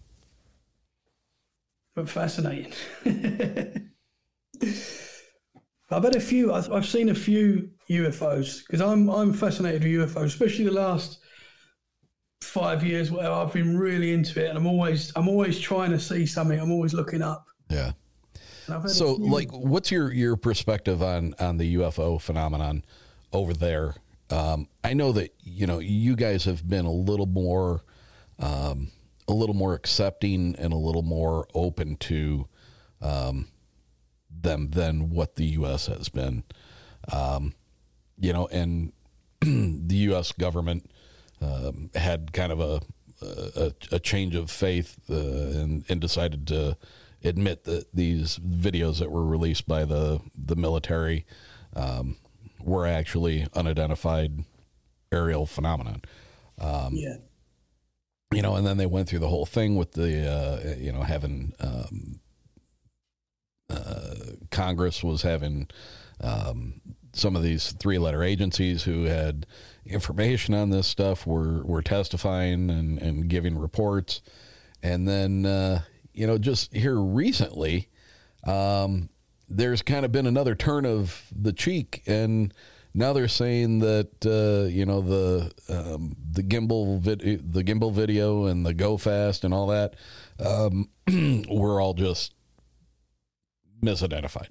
but 1.96 2.10
fascinating. 2.10 2.74
I've 5.94 6.04
had 6.04 6.16
a 6.16 6.20
few. 6.22 6.54
I've, 6.54 6.72
I've 6.72 6.86
seen 6.86 7.10
a 7.10 7.16
few 7.16 7.70
UFOs 7.90 8.62
because 8.66 8.82
I'm 8.82 9.10
I'm 9.10 9.34
fascinated 9.34 9.84
with 9.84 10.14
UFOs, 10.16 10.26
especially 10.26 10.66
the 10.66 10.72
last 10.72 11.20
five 12.42 12.84
years 12.84 13.12
where 13.12 13.30
I've 13.30 13.52
been 13.54 13.78
really 13.78 14.14
into 14.14 14.44
it, 14.44 14.50
and 14.50 14.58
I'm 14.58 14.68
always 14.68 15.12
I'm 15.16 15.28
always 15.28 15.60
trying 15.60 15.92
to 15.92 16.00
see 16.00 16.26
something. 16.26 16.60
I'm 16.60 16.72
always 16.72 16.94
looking 16.94 17.22
up. 17.22 17.46
Yeah. 17.70 17.92
And 18.68 18.76
I've 18.76 18.82
had 18.84 18.92
a 18.92 18.94
So 18.94 19.16
few- 19.18 19.30
like 19.30 19.52
what's 19.52 19.92
your 19.92 20.14
your 20.14 20.38
perspective 20.38 21.02
on 21.04 21.34
on 21.40 21.58
the 21.58 21.76
UFO 21.76 22.22
phenomenon 22.22 22.86
over 23.34 23.54
there? 23.54 23.96
Um, 24.32 24.68
I 24.84 24.94
know 24.94 25.12
that 25.12 25.34
you 25.44 25.68
know 25.68 25.80
you 25.80 26.16
guys 26.16 26.46
have 26.46 26.68
been 26.68 26.86
a 26.86 26.92
little 26.92 27.26
more 27.26 27.84
um, 28.40 28.92
a 29.28 29.34
little 29.34 29.56
more 29.56 29.74
accepting 29.74 30.56
and 30.58 30.74
a 30.74 30.78
little 30.78 31.04
more 31.04 31.48
open 31.54 31.96
to 31.98 32.48
um, 33.02 33.48
them 34.30 34.70
than 34.72 35.10
what 35.10 35.36
the 35.36 35.46
US 35.46 35.88
has 35.88 36.10
been. 36.10 36.44
Um, 37.12 37.54
you 38.20 38.34
know, 38.34 38.48
and 38.48 38.94
the 39.42 39.96
U.S. 39.96 40.32
government 40.32 40.90
um, 41.42 41.90
had 41.96 42.34
kind 42.34 42.52
of 42.52 42.60
a 42.60 42.82
a, 43.24 43.74
a 43.92 44.00
change 44.00 44.36
of 44.36 44.50
faith 44.50 44.98
uh, 45.10 45.14
and, 45.14 45.86
and 45.90 46.02
decided 46.02 46.48
to 46.48 46.76
admit 47.24 47.66
that 47.66 47.86
these 47.94 48.40
videos 48.40 48.98
that 48.98 49.12
were 49.12 49.26
released 49.26 49.68
by 49.68 49.86
the 49.86 50.20
the 50.36 50.56
military 50.56 51.26
um, 51.76 52.18
were 52.64 52.86
actually 52.86 53.48
unidentified 53.54 54.46
aerial 55.12 55.46
phenomenon. 55.46 56.02
Um, 56.60 56.94
yeah, 56.94 57.16
you 58.32 58.42
know, 58.42 58.56
and 58.56 58.66
then 58.66 58.78
they 58.78 58.86
went 58.86 59.10
through 59.10 59.20
the 59.20 59.28
whole 59.28 59.46
thing 59.46 59.76
with 59.76 59.92
the, 59.92 60.30
uh, 60.30 60.76
you 60.78 60.92
know, 60.92 61.02
having 61.02 61.54
um, 61.60 62.20
uh, 63.70 64.16
Congress 64.52 65.04
was 65.04 65.22
having 65.22 65.68
um, 66.22 66.82
some 67.14 67.36
of 67.36 67.44
these 67.44 67.74
three-letter 67.74 68.24
agencies 68.24 68.84
who 68.84 69.04
had 69.04 69.46
information 69.86 70.54
on 70.54 70.70
this 70.70 70.88
stuff 70.88 71.28
were 71.28 71.64
were 71.64 71.82
testifying 71.82 72.70
and, 72.70 73.02
and 73.02 73.28
giving 73.28 73.58
reports, 73.58 74.22
and 74.82 75.08
then 75.08 75.46
uh, 75.46 75.82
you 76.14 76.28
know, 76.28 76.38
just 76.38 76.74
here 76.74 77.00
recently, 77.00 77.90
um, 78.46 79.10
there's 79.58 79.82
kind 79.82 80.06
of 80.06 80.12
been 80.12 80.28
another 80.28 80.56
turn 80.56 80.86
of 80.86 81.24
the 81.36 81.54
cheek 81.54 82.04
and 82.08 82.54
now 82.94 83.14
they're 83.14 83.28
saying 83.28 83.80
that 83.80 84.26
uh, 84.26 84.68
you 84.68 84.86
know 84.86 85.02
the 85.02 85.52
um, 85.70 86.16
the 86.32 86.44
gimbal 86.44 87.02
the 87.04 87.64
gimbal 87.64 87.94
video 87.94 88.46
and 88.46 88.66
the 88.66 88.74
go 88.74 88.98
fast 88.98 89.44
and 89.46 89.54
all 89.54 89.68
that 89.68 89.96
um, 90.40 90.90
were 91.50 91.80
all 91.80 91.94
just 91.94 92.34
misidentified. 93.82 94.50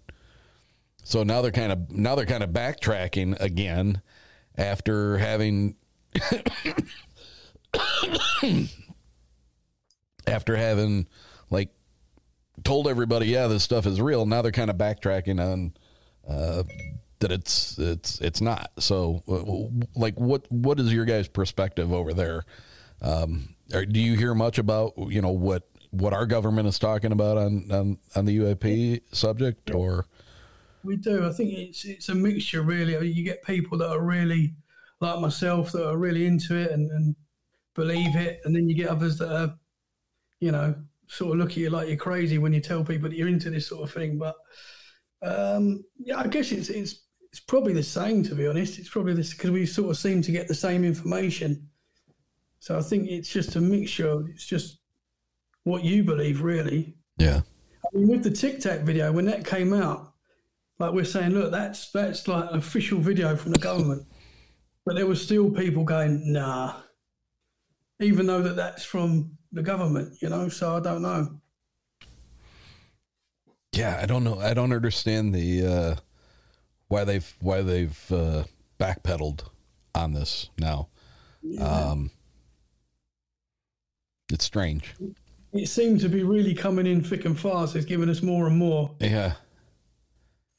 So 1.02 1.22
now 1.22 1.42
they're 1.42 1.50
kind 1.50 1.72
of 1.72 1.90
now 1.90 2.14
they're 2.14 2.24
kind 2.26 2.42
of 2.42 2.50
backtracking 2.50 3.38
again 3.40 4.00
after 4.56 5.18
having 5.18 5.76
after 10.26 10.56
having 10.56 11.06
like 11.50 11.68
told 12.64 12.88
everybody 12.88 13.26
yeah 13.26 13.46
this 13.46 13.62
stuff 13.62 13.86
is 13.86 14.00
real. 14.00 14.26
Now 14.26 14.42
they're 14.42 14.52
kind 14.52 14.70
of 14.70 14.76
backtracking 14.76 15.40
on 15.40 15.74
uh, 16.28 16.62
that 17.20 17.32
it's 17.32 17.78
it's 17.78 18.20
it's 18.20 18.40
not. 18.40 18.70
So 18.78 19.22
uh, 19.28 19.98
like 19.98 20.14
what 20.14 20.50
what 20.50 20.80
is 20.80 20.92
your 20.92 21.04
guys' 21.04 21.28
perspective 21.28 21.92
over 21.92 22.12
there? 22.12 22.44
Um, 23.02 23.54
do 23.68 24.00
you 24.00 24.16
hear 24.16 24.34
much 24.34 24.58
about 24.58 24.94
you 24.96 25.22
know 25.22 25.30
what 25.30 25.68
what 25.90 26.12
our 26.12 26.26
government 26.26 26.68
is 26.68 26.78
talking 26.78 27.12
about 27.12 27.36
on 27.36 27.70
on, 27.70 27.98
on 28.14 28.24
the 28.24 28.38
UAP 28.38 29.02
subject 29.12 29.70
or 29.74 30.06
we 30.82 30.96
do. 30.96 31.26
I 31.26 31.32
think 31.32 31.52
it's 31.52 31.84
it's 31.84 32.08
a 32.08 32.14
mixture 32.14 32.62
really. 32.62 33.08
You 33.08 33.24
get 33.24 33.42
people 33.42 33.78
that 33.78 33.90
are 33.90 34.02
really 34.02 34.54
like 35.00 35.20
myself 35.20 35.72
that 35.72 35.88
are 35.88 35.96
really 35.96 36.26
into 36.26 36.56
it 36.56 36.70
and, 36.70 36.90
and 36.90 37.16
believe 37.74 38.16
it, 38.16 38.40
and 38.44 38.54
then 38.54 38.68
you 38.68 38.74
get 38.74 38.88
others 38.88 39.18
that 39.18 39.34
are, 39.34 39.54
you 40.40 40.52
know, 40.52 40.74
sort 41.10 41.32
of 41.32 41.38
look 41.38 41.50
at 41.50 41.56
you 41.58 41.70
like 41.70 41.88
you're 41.88 41.96
crazy 41.96 42.38
when 42.38 42.52
you 42.52 42.60
tell 42.60 42.84
people 42.84 43.08
that 43.10 43.16
you're 43.16 43.28
into 43.28 43.50
this 43.50 43.66
sort 43.66 43.82
of 43.82 43.92
thing. 43.92 44.18
But 44.18 44.36
um, 45.22 45.84
yeah, 45.98 46.18
I 46.20 46.28
guess 46.28 46.52
it's 46.52 46.70
it's 46.70 47.04
it's 47.30 47.40
probably 47.40 47.72
the 47.72 47.82
same 47.82 48.22
to 48.24 48.34
be 48.34 48.46
honest. 48.46 48.78
It's 48.78 48.88
probably 48.88 49.14
this 49.14 49.34
because 49.34 49.50
we 49.50 49.66
sort 49.66 49.90
of 49.90 49.98
seem 49.98 50.22
to 50.22 50.32
get 50.32 50.48
the 50.48 50.54
same 50.54 50.84
information 50.84 51.68
So 52.60 52.78
I 52.78 52.82
think 52.82 53.08
it's 53.08 53.28
just 53.32 53.56
a 53.56 53.60
mixture. 53.60 54.24
It's 54.28 54.46
just 54.46 54.80
what 55.64 55.84
you 55.84 56.04
believe, 56.04 56.42
really. 56.42 56.96
Yeah. 57.18 57.40
I 57.84 57.96
mean, 57.96 58.08
with 58.08 58.22
the 58.22 58.30
Tic 58.30 58.60
Tac 58.60 58.80
video, 58.80 59.12
when 59.12 59.24
that 59.26 59.44
came 59.44 59.72
out, 59.72 60.12
like 60.78 60.92
we're 60.92 61.04
saying, 61.04 61.30
look, 61.32 61.50
that's 61.50 61.90
that's 61.90 62.28
like 62.28 62.50
an 62.50 62.58
official 62.58 63.00
video 63.00 63.36
from 63.36 63.52
the 63.52 63.58
government, 63.58 64.06
but 64.84 64.94
there 64.96 65.06
were 65.06 65.16
still 65.16 65.50
people 65.50 65.84
going, 65.84 66.32
nah, 66.32 66.76
even 68.00 68.26
though 68.26 68.42
that 68.42 68.56
that's 68.56 68.84
from 68.84 69.36
the 69.52 69.62
government, 69.62 70.16
you 70.20 70.28
know. 70.28 70.48
So 70.48 70.76
I 70.76 70.80
don't 70.80 71.02
know. 71.02 71.40
Yeah, 73.72 73.98
I 74.02 74.06
don't 74.06 74.24
know. 74.24 74.40
I 74.40 74.52
don't 74.54 74.72
understand 74.72 75.34
the 75.34 75.66
uh, 75.66 75.96
why 76.88 77.04
they've 77.04 77.34
why 77.40 77.62
they've 77.62 78.12
uh, 78.12 78.44
backpedaled 78.78 79.42
on 79.94 80.12
this 80.14 80.50
now. 80.58 80.88
Um, 81.60 82.10
it's 84.32 84.44
strange. 84.44 84.94
It 85.52 85.66
seemed 85.68 86.00
to 86.00 86.08
be 86.08 86.22
really 86.22 86.54
coming 86.54 86.86
in 86.86 87.02
thick 87.02 87.24
and 87.24 87.38
fast. 87.38 87.74
It's 87.74 87.84
giving 87.86 88.08
us 88.08 88.22
more 88.22 88.46
and 88.46 88.56
more. 88.56 88.94
Yeah, 89.00 89.32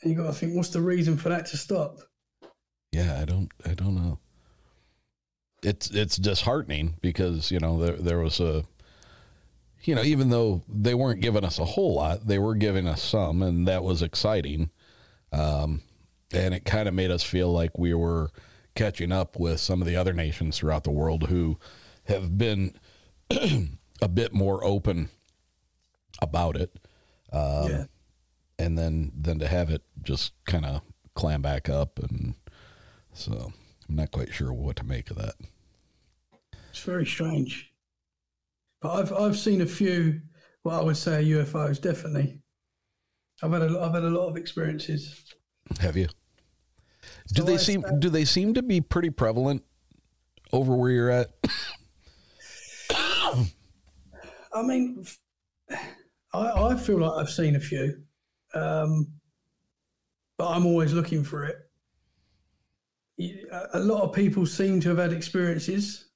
And 0.01 0.11
you 0.11 0.17
got 0.17 0.27
to 0.27 0.33
think, 0.33 0.55
what's 0.55 0.69
the 0.69 0.81
reason 0.81 1.15
for 1.17 1.29
that 1.29 1.45
to 1.47 1.57
stop? 1.57 1.97
yeah. 2.91 3.19
I 3.21 3.25
don't. 3.25 3.49
I 3.65 3.73
don't 3.73 3.95
know. 3.95 4.19
It's 5.63 5.89
it's 5.91 6.17
disheartening 6.17 6.95
because 7.01 7.51
you 7.51 7.59
know 7.59 7.77
there 7.79 7.97
there 7.97 8.19
was 8.19 8.39
a 8.39 8.63
you 9.83 9.93
know 9.95 10.03
even 10.03 10.29
though 10.29 10.63
they 10.67 10.93
weren't 10.95 11.21
giving 11.21 11.43
us 11.43 11.59
a 11.59 11.65
whole 11.65 11.95
lot, 11.95 12.25
they 12.27 12.39
were 12.39 12.55
giving 12.55 12.87
us 12.87 13.01
some, 13.01 13.41
and 13.43 13.67
that 13.67 13.83
was 13.83 14.01
exciting. 14.01 14.69
Um, 15.31 15.81
and 16.33 16.53
it 16.53 16.65
kind 16.65 16.87
of 16.87 16.93
made 16.93 17.11
us 17.11 17.23
feel 17.23 17.51
like 17.51 17.77
we 17.77 17.93
were 17.93 18.31
catching 18.75 19.11
up 19.11 19.37
with 19.37 19.59
some 19.59 19.81
of 19.81 19.87
the 19.87 19.95
other 19.95 20.13
nations 20.13 20.57
throughout 20.57 20.83
the 20.83 20.91
world 20.91 21.27
who 21.27 21.57
have 22.05 22.37
been 22.37 22.73
a 24.01 24.07
bit 24.07 24.33
more 24.33 24.63
open 24.63 25.09
about 26.21 26.55
it. 26.55 26.71
Um, 27.31 27.69
Yeah. 27.69 27.83
And 28.59 28.77
then 28.77 29.11
then 29.15 29.39
to 29.39 29.47
have 29.47 29.69
it 29.71 29.81
just 30.03 30.33
kind 30.45 30.65
of 30.65 30.81
clam 31.15 31.41
back 31.41 31.67
up, 31.67 31.97
and 31.97 32.35
so 33.11 33.51
I'm 33.89 33.95
not 33.95 34.11
quite 34.11 34.31
sure 34.33 34.53
what 34.53 34.75
to 34.75 34.83
make 34.83 35.09
of 35.09 35.17
that. 35.17 35.33
It's 36.81 36.87
very 36.87 37.05
strange. 37.05 37.71
But 38.81 38.93
I've 38.93 39.13
I've 39.13 39.37
seen 39.37 39.61
a 39.61 39.67
few. 39.67 40.19
What 40.63 40.79
I 40.79 40.81
would 40.81 40.97
say 40.97 41.19
are 41.19 41.43
UFOs. 41.43 41.79
Definitely. 41.79 42.41
I've 43.43 43.51
had 43.51 43.61
a 43.61 43.79
I've 43.79 43.93
had 43.93 44.03
a 44.03 44.09
lot 44.09 44.27
of 44.27 44.35
experiences. 44.35 45.23
Have 45.79 45.95
you? 45.95 46.07
Do 47.33 47.41
So 47.41 47.43
they 47.43 47.53
I 47.53 47.57
seem 47.57 47.83
do 47.99 48.09
they 48.09 48.25
seem 48.25 48.55
to 48.55 48.63
be 48.63 48.81
pretty 48.81 49.11
prevalent 49.11 49.63
over 50.51 50.75
where 50.75 50.89
you're 50.89 51.11
at? 51.11 51.29
I 52.91 54.63
mean, 54.63 55.05
I, 56.33 56.71
I 56.73 56.75
feel 56.77 56.97
like 56.97 57.11
I've 57.11 57.29
seen 57.29 57.57
a 57.57 57.59
few, 57.59 58.01
um, 58.55 59.05
but 60.35 60.47
I'm 60.47 60.65
always 60.65 60.93
looking 60.93 61.23
for 61.23 61.45
it. 61.45 61.57
A 63.73 63.79
lot 63.79 64.01
of 64.01 64.13
people 64.13 64.47
seem 64.47 64.79
to 64.81 64.89
have 64.89 64.97
had 64.97 65.13
experiences. 65.13 66.07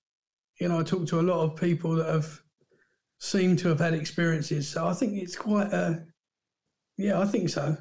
You 0.59 0.69
know, 0.69 0.79
I 0.79 0.83
talk 0.83 1.05
to 1.07 1.19
a 1.19 1.21
lot 1.21 1.43
of 1.43 1.55
people 1.55 1.95
that 1.95 2.07
have 2.07 2.41
seemed 3.19 3.59
to 3.59 3.69
have 3.69 3.79
had 3.79 3.93
experiences. 3.93 4.69
So 4.69 4.87
I 4.87 4.93
think 4.93 5.21
it's 5.21 5.35
quite 5.35 5.73
a, 5.73 6.05
yeah, 6.97 7.19
I 7.19 7.25
think 7.25 7.49
so. 7.49 7.77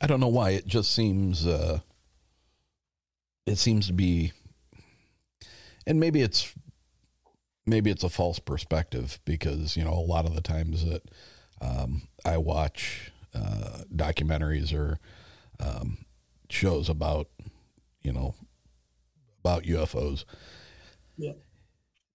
I 0.00 0.06
don't 0.06 0.20
know 0.20 0.28
why. 0.28 0.50
It 0.50 0.66
just 0.66 0.94
seems 0.94 1.46
uh, 1.46 1.80
it 3.46 3.56
seems 3.56 3.86
to 3.86 3.94
be, 3.94 4.32
and 5.86 5.98
maybe 5.98 6.20
it's 6.20 6.52
maybe 7.64 7.90
it's 7.90 8.04
a 8.04 8.10
false 8.10 8.38
perspective 8.38 9.18
because 9.24 9.78
you 9.78 9.84
know 9.84 9.94
a 9.94 10.04
lot 10.04 10.26
of 10.26 10.34
the 10.34 10.42
times 10.42 10.84
that 10.84 11.02
um, 11.62 12.08
I 12.24 12.36
watch 12.36 13.12
uh, 13.34 13.84
documentaries 13.94 14.74
or 14.74 14.98
um, 15.58 16.04
shows 16.50 16.90
about 16.90 17.28
you 18.02 18.12
know 18.12 18.34
about 19.44 19.64
UFOs. 19.64 20.24
Yeah. 21.18 21.32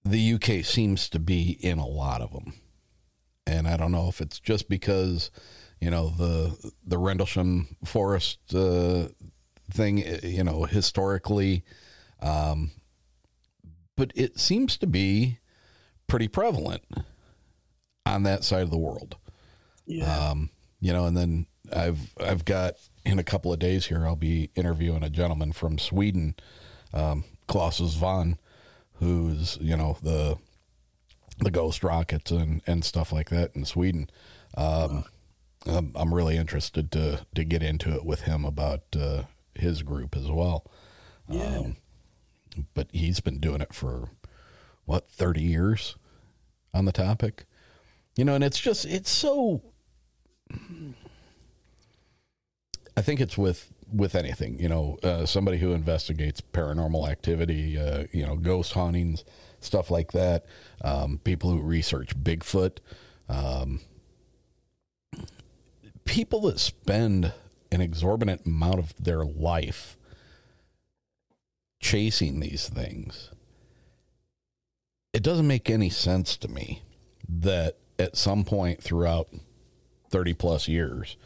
The 0.04 0.34
UK 0.34 0.66
seems 0.66 1.10
to 1.10 1.20
be 1.20 1.58
in 1.60 1.78
a 1.78 1.88
lot 1.88 2.22
of 2.22 2.32
them, 2.32 2.54
and 3.46 3.68
I 3.68 3.78
don't 3.78 3.92
know 3.92 4.08
if 4.08 4.22
it's 4.22 4.40
just 4.40 4.70
because 4.70 5.30
you 5.80 5.92
know 5.92 6.10
the 6.10 6.72
the 6.86 6.98
Rendlesham 6.98 7.76
Forest 7.86 8.40
uh, 8.56 9.10
thing, 9.70 10.04
you 10.24 10.44
know, 10.44 10.64
historically, 10.64 11.64
um, 12.22 12.72
but 13.96 14.12
it 14.16 14.40
seems 14.40 14.78
to 14.78 14.88
be 14.88 15.40
pretty 16.08 16.28
prevalent 16.28 16.82
on 18.06 18.24
that 18.24 18.44
side 18.44 18.64
of 18.64 18.72
the 18.72 18.78
world. 18.78 19.18
Yeah. 19.86 20.30
Um, 20.30 20.50
you 20.80 20.94
know, 20.94 21.06
and 21.06 21.16
then 21.16 21.46
I've 21.76 22.14
I've 22.20 22.46
got 22.46 22.76
in 23.06 23.20
a 23.20 23.24
couple 23.24 23.52
of 23.52 23.60
days 23.60 23.88
here 23.88 24.06
I'll 24.06 24.16
be 24.16 24.50
interviewing 24.56 25.04
a 25.04 25.10
gentleman 25.10 25.52
from 25.52 25.78
Sweden, 25.78 26.36
um, 26.94 27.24
Clas 27.48 27.80
Svahn, 27.80 28.38
who's 28.94 29.58
you 29.62 29.76
know 29.76 29.98
the 30.02 30.38
the 31.40 31.52
ghost 31.52 31.84
rockets 31.84 32.32
and 32.32 32.62
and 32.68 32.84
stuff 32.84 33.12
like 33.12 33.30
that 33.30 33.56
in 33.56 33.66
Sweden. 33.66 34.10
Um, 34.56 35.06
I'm, 35.66 35.92
I'm 35.96 36.14
really 36.14 36.38
interested 36.38 36.92
to 36.92 37.26
to 37.36 37.44
get 37.44 37.64
into 37.64 37.94
it 37.94 38.06
with 38.06 38.22
him 38.22 38.46
about 38.46 38.82
uh, 38.98 39.24
his 39.56 39.84
group 39.84 40.16
as 40.16 40.30
well. 40.30 40.66
Yeah. 41.28 41.60
Um, 41.60 41.78
but 42.74 42.88
he's 42.92 43.20
been 43.20 43.40
doing 43.40 43.62
it 43.62 43.74
for 43.74 44.10
what 44.86 45.10
30 45.10 45.42
years 45.42 45.96
on 46.74 46.86
the 46.86 46.92
topic. 46.92 47.46
You 48.16 48.26
know, 48.26 48.36
and 48.36 48.44
it's 48.44 48.60
just 48.60 48.86
it's 48.86 49.10
so 49.10 49.62
I 52.98 53.02
think 53.02 53.22
it's 53.22 53.38
with 53.38 53.72
with 53.94 54.16
anything, 54.16 54.60
you 54.60 54.70
know, 54.70 54.98
uh, 55.04 55.26
somebody 55.26 55.58
who 55.58 55.74
investigates 55.74 56.42
paranormal 56.42 57.10
activity, 57.10 57.78
uh, 57.78 58.06
you 58.12 58.26
know, 58.26 58.36
ghost 58.36 58.74
hauntings, 58.74 59.24
stuff 59.60 59.92
like 59.92 60.12
that. 60.12 60.46
Um, 60.84 61.20
people 61.24 61.52
who 61.52 61.62
research 61.62 62.16
Bigfoot, 62.18 62.78
um, 63.28 63.82
people 66.06 66.42
that 66.42 66.60
spend 66.60 67.34
an 67.72 67.82
exorbitant 67.82 68.46
amount 68.46 68.80
of 68.80 68.94
their 69.02 69.24
life 69.24 69.98
chasing 71.80 72.40
these 72.40 72.68
things. 72.68 73.30
It 75.14 75.24
doesn't 75.24 75.48
make 75.48 75.70
any 75.70 75.90
sense 75.90 76.38
to 76.38 76.48
me 76.48 76.84
that 77.28 77.78
at 77.98 78.18
some 78.18 78.44
point 78.44 78.82
throughout 78.82 79.30
30 80.10 80.34
plus 80.34 80.68
years, 80.68 81.18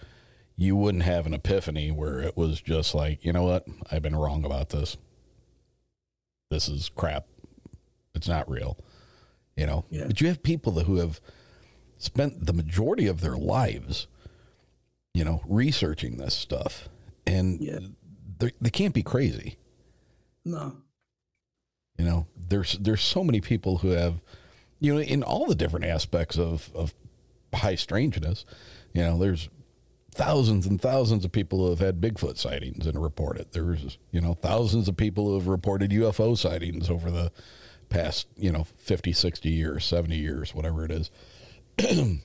you 0.56 0.76
wouldn't 0.76 1.04
have 1.04 1.26
an 1.26 1.34
epiphany 1.34 1.92
where 1.92 2.20
it 2.20 2.38
was 2.38 2.62
just 2.62 2.94
like, 2.94 3.24
you 3.26 3.34
know 3.34 3.44
what? 3.44 3.66
I've 3.92 4.02
been 4.04 4.16
wrong 4.16 4.46
about 4.46 4.70
this. 4.70 4.98
This 6.52 6.70
is 6.70 6.90
crap. 6.90 7.26
It's 8.14 8.28
not 8.28 8.50
real. 8.50 8.78
You 9.56 9.66
know, 9.66 9.86
Yeah. 9.90 10.06
but 10.08 10.22
you 10.22 10.28
have 10.28 10.44
people 10.44 10.80
who 10.80 10.98
have 10.98 11.20
spent 11.98 12.46
the 12.46 12.54
majority 12.54 13.08
of 13.08 13.22
their 13.22 13.38
lives, 13.38 14.08
you 15.14 15.24
know, 15.24 15.42
researching 15.48 16.18
this 16.18 16.36
stuff, 16.36 16.90
and 17.26 17.60
Yeah. 17.62 17.80
they 18.40 18.52
they 18.62 18.70
can't 18.70 18.94
be 18.94 19.04
crazy. 19.04 19.58
No. 20.46 20.78
You 21.98 22.06
know, 22.06 22.28
there's 22.36 22.74
there's 22.80 23.02
so 23.04 23.24
many 23.24 23.42
people 23.42 23.78
who 23.80 23.90
have, 23.90 24.22
you 24.80 24.94
know, 24.94 25.00
in 25.02 25.24
all 25.24 25.46
the 25.46 25.56
different 25.56 25.86
aspects 25.86 26.38
of 26.38 26.72
of 26.76 26.94
high 27.54 27.76
strangeness. 27.76 28.46
You 28.94 29.02
know, 29.04 29.18
there's 29.18 29.50
thousands 30.14 30.66
and 30.66 30.82
thousands 30.82 31.26
of 31.26 31.32
people 31.32 31.60
who 31.60 31.70
have 31.70 31.80
had 31.80 32.00
Bigfoot 32.00 32.38
sightings 32.38 32.86
and 32.86 33.02
reported. 33.02 33.52
There's 33.52 33.98
you 34.12 34.22
know 34.22 34.34
thousands 34.34 34.88
of 34.88 34.96
people 34.98 35.28
who 35.28 35.36
have 35.36 35.48
reported 35.48 35.92
UFO 35.92 36.38
sightings 36.38 36.90
over 36.90 37.12
the 37.12 37.32
past 37.90 38.28
you 38.38 38.52
know 38.52 38.66
50, 38.78 39.14
60 39.14 39.50
years, 39.50 39.86
70 39.86 40.16
years, 40.16 40.56
whatever 40.56 40.86
it 40.86 40.92
is. 40.92 41.12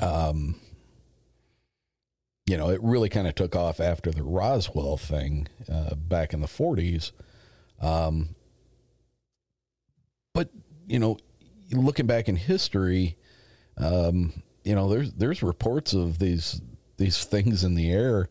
um, 0.00 0.56
you 2.46 2.56
know, 2.56 2.70
it 2.70 2.82
really 2.82 3.08
kind 3.08 3.28
of 3.28 3.36
took 3.36 3.54
off 3.54 3.78
after 3.78 4.10
the 4.10 4.24
Roswell 4.24 4.96
thing 4.96 5.46
uh, 5.70 5.94
back 5.94 6.32
in 6.32 6.40
the 6.40 6.48
40s. 6.48 7.12
Um, 7.80 8.34
but 10.34 10.50
you 10.88 10.98
know, 10.98 11.18
looking 11.70 12.06
back 12.06 12.28
in 12.28 12.34
history, 12.34 13.16
um, 13.76 14.42
you 14.64 14.74
know, 14.74 14.88
there's 14.88 15.12
there's 15.12 15.42
reports 15.42 15.92
of 15.92 16.18
these 16.18 16.60
these 17.00 17.24
things 17.24 17.64
in 17.64 17.74
the 17.74 17.90
air 17.90 18.28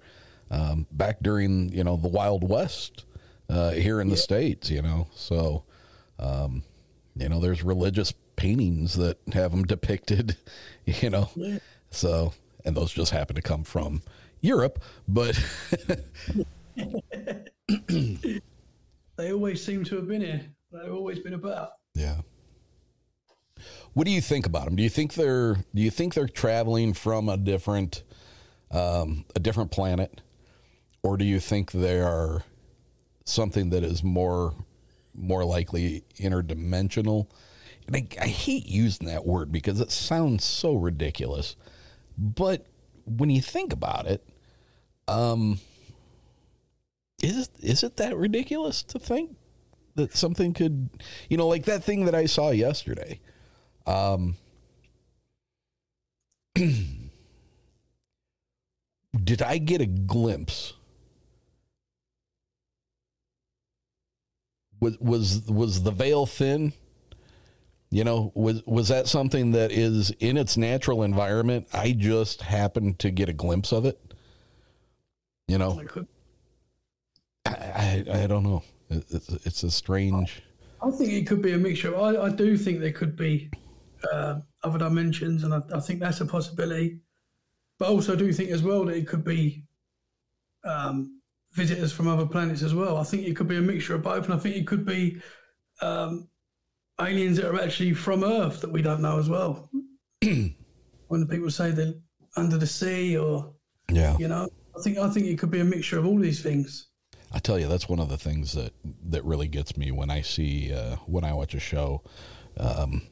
um, 0.52 0.86
back 0.92 1.18
during 1.22 1.74
you 1.74 1.84
know 1.84 1.98
the 1.98 2.08
Wild 2.08 2.48
West 2.48 3.04
uh, 3.50 3.72
here 3.72 4.00
in 4.00 4.08
the 4.10 4.16
states. 4.16 4.70
You 4.70 4.82
know, 4.82 5.08
so 5.14 5.64
um, 6.20 6.64
you 7.16 7.28
know, 7.28 7.40
there's 7.42 7.64
religious 7.64 8.14
paintings 8.38 8.94
that 8.94 9.18
have 9.34 9.52
them 9.52 9.64
depicted. 9.66 10.38
You 10.86 11.12
know, 11.12 11.30
Yeah. 11.36 11.60
so 11.92 12.34
and 12.66 12.76
those 12.76 12.92
just 12.92 13.12
happen 13.12 13.36
to 13.36 13.44
come 13.44 13.64
from 13.64 14.02
Europe, 14.42 14.84
but 15.08 15.40
they 17.88 19.32
always 19.32 19.64
seem 19.64 19.84
to 19.84 19.96
have 19.98 20.08
been 20.08 20.22
here. 20.22 20.42
They've 20.72 20.92
always 20.92 21.20
been 21.20 21.36
about. 21.36 21.74
Yeah. 21.94 22.22
What 23.94 24.06
do 24.06 24.12
you 24.12 24.22
think 24.22 24.48
about 24.48 24.66
them? 24.66 24.76
Do 24.78 24.82
you 24.84 24.90
think 24.90 25.14
they're 25.14 25.56
do 25.76 25.82
you 25.82 25.92
think 25.92 26.16
they're 26.16 26.28
traveling 26.28 26.94
from 26.94 27.30
a 27.30 27.38
different 27.38 28.02
um, 28.72 29.26
a 29.36 29.40
different 29.40 29.72
planet, 29.72 30.22
or 31.04 31.18
do 31.18 31.26
you 31.26 31.40
think 31.40 31.72
they 31.72 32.00
are 32.00 32.44
something 33.26 33.70
that 33.70 33.84
is 33.84 34.04
more 34.04 34.54
more 35.16 35.44
likely 35.44 36.04
interdimensional? 36.18 37.28
And 37.88 37.96
I, 37.96 38.08
I 38.22 38.28
hate 38.28 38.68
using 38.68 39.08
that 39.08 39.26
word 39.26 39.52
because 39.52 39.82
it 39.82 39.92
sounds 39.92 40.44
so 40.44 40.76
ridiculous, 40.76 41.56
but 42.18 42.66
when 43.06 43.30
you 43.30 43.42
think 43.42 43.74
about 43.74 44.06
it, 44.06 44.28
um, 45.08 45.60
is 47.22 47.50
is 47.60 47.84
it 47.84 47.98
that 47.98 48.16
ridiculous 48.16 48.84
to 48.84 49.00
think 49.00 49.36
that 49.96 50.16
something 50.16 50.54
could, 50.54 50.90
you 51.30 51.38
know, 51.38 51.48
like 51.48 51.66
that 51.66 51.84
thing 51.84 52.06
that 52.06 52.16
I 52.16 52.26
saw 52.26 52.52
yesterday? 52.52 53.20
Um, 53.86 54.36
did 59.24 59.41
I 59.41 59.57
get 59.57 59.82
a 59.82 59.86
glimpse? 59.86 60.74
Was 64.80 64.97
was 64.99 65.41
was 65.47 65.84
the 65.84 65.91
veil 65.91 66.26
thin? 66.26 66.74
You 67.91 68.03
know, 68.03 68.32
was 68.36 68.64
was 68.66 68.88
that 68.89 69.07
something 69.07 69.51
that 69.51 69.72
is 69.72 70.12
in 70.20 70.38
its 70.38 70.57
natural 70.57 71.03
environment? 71.03 71.68
I 71.74 71.91
just 71.91 72.41
happened 72.41 72.99
to 72.99 73.12
get 73.12 73.30
a 73.30 73.34
glimpse 73.34 73.74
of 73.74 73.86
it. 73.86 73.99
You 75.47 75.57
know, 75.57 75.82
I 77.45 77.51
I, 77.55 78.05
I 78.24 78.28
don't 78.28 78.43
know. 78.43 78.64
It's, 78.89 79.30
it's 79.45 79.64
a 79.64 79.72
strange. 79.72 80.43
I 80.82 80.91
think 80.91 81.12
it 81.12 81.28
could 81.28 81.41
be 81.41 81.53
a 81.53 81.57
mixture. 81.57 81.97
I, 81.97 82.26
I 82.26 82.30
do 82.30 82.55
think 82.57 82.80
there 82.80 82.91
could 82.91 83.18
be 83.18 83.49
uh, 84.12 84.39
other 84.64 84.80
dimensions, 84.80 85.43
and 85.43 85.53
I, 85.53 85.62
I, 85.74 85.80
think 85.80 85.99
that's 85.99 86.22
a 86.22 86.26
possibility. 86.26 86.99
But 87.80 87.90
also, 87.90 88.14
I 88.14 88.18
do 88.18 88.32
think 88.34 88.52
as 88.52 88.62
well 88.62 88.86
that 88.86 88.98
it 88.98 89.08
could 89.08 89.24
be 89.24 89.64
um, 90.66 91.22
visitors 91.54 91.92
from 91.92 92.08
other 92.08 92.26
planets 92.26 92.62
as 92.62 92.76
well. 92.76 92.98
I 92.98 93.04
think 93.04 93.26
it 93.26 93.36
could 93.36 93.48
be 93.48 93.58
a 93.58 93.62
mixture 93.62 93.96
of 93.96 94.04
both, 94.04 94.26
and 94.26 94.34
I 94.34 94.38
think 94.38 94.58
it 94.58 94.68
could 94.68 94.86
be 94.86 95.22
um, 95.82 96.28
aliens 97.00 97.38
that 97.38 97.50
are 97.50 97.62
actually 97.62 97.94
from 97.94 98.24
Earth 98.24 98.62
that 98.62 98.72
we 98.72 98.82
don't 98.82 99.02
know 99.02 99.18
as 99.18 99.30
well. 99.30 99.70
when 100.22 100.56
the 101.10 101.26
people 101.26 101.50
say 101.50 101.72
they're 101.72 101.94
under 102.36 102.58
the 102.58 102.68
sea, 102.68 103.18
or 103.18 103.54
yeah, 103.90 104.18
you 104.18 104.28
know, 104.28 104.48
I 104.78 104.82
think 104.82 104.98
I 104.98 105.10
think 105.10 105.28
it 105.28 105.40
could 105.40 105.52
be 105.52 105.62
a 105.62 105.66
mixture 105.66 105.98
of 105.98 106.06
all 106.06 106.20
these 106.20 106.42
things. 106.42 106.88
I 107.32 107.40
tell 107.40 107.60
you, 107.60 107.68
that's 107.68 107.88
one 107.88 108.00
of 108.00 108.10
the 108.10 108.18
things 108.18 108.54
that 108.54 108.74
that 109.06 109.24
really 109.24 109.48
gets 109.48 109.78
me 109.78 109.92
when 109.92 110.10
I 110.10 110.22
see 110.22 110.74
uh, 110.74 110.98
when 111.06 111.24
I 111.24 111.34
watch 111.34 111.54
a 111.54 111.60
show, 111.60 112.04
um, 112.58 113.04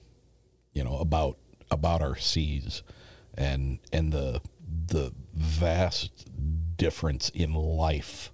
you 0.74 0.84
know, 0.84 0.98
about 0.98 1.38
about 1.72 2.02
our 2.02 2.18
seas 2.18 2.84
and 3.38 3.80
and 3.94 4.12
the 4.12 4.42
the 4.88 5.14
vast 5.34 6.28
difference 6.78 7.30
in 7.30 7.54
life 7.54 8.32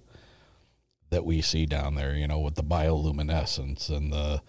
that 1.10 1.24
we 1.24 1.40
see 1.40 1.66
down 1.66 1.94
there. 1.94 2.14
You 2.14 2.28
know, 2.28 2.40
with 2.40 2.54
the 2.54 2.64
bioluminescence 2.64 3.88
and 3.88 4.12
the 4.12 4.42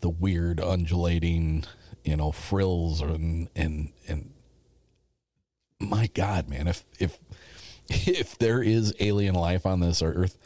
the 0.00 0.10
weird 0.10 0.60
undulating, 0.60 1.64
you 2.04 2.16
know, 2.16 2.32
frills 2.32 3.00
and 3.00 3.48
and 3.54 3.92
and 4.08 4.32
my 5.80 6.08
God, 6.08 6.48
man, 6.48 6.68
if 6.68 6.84
if 6.98 7.18
if 7.88 8.38
there 8.38 8.62
is 8.62 8.94
alien 9.00 9.34
life 9.34 9.66
on 9.66 9.80
this 9.80 10.02
earth 10.02 10.38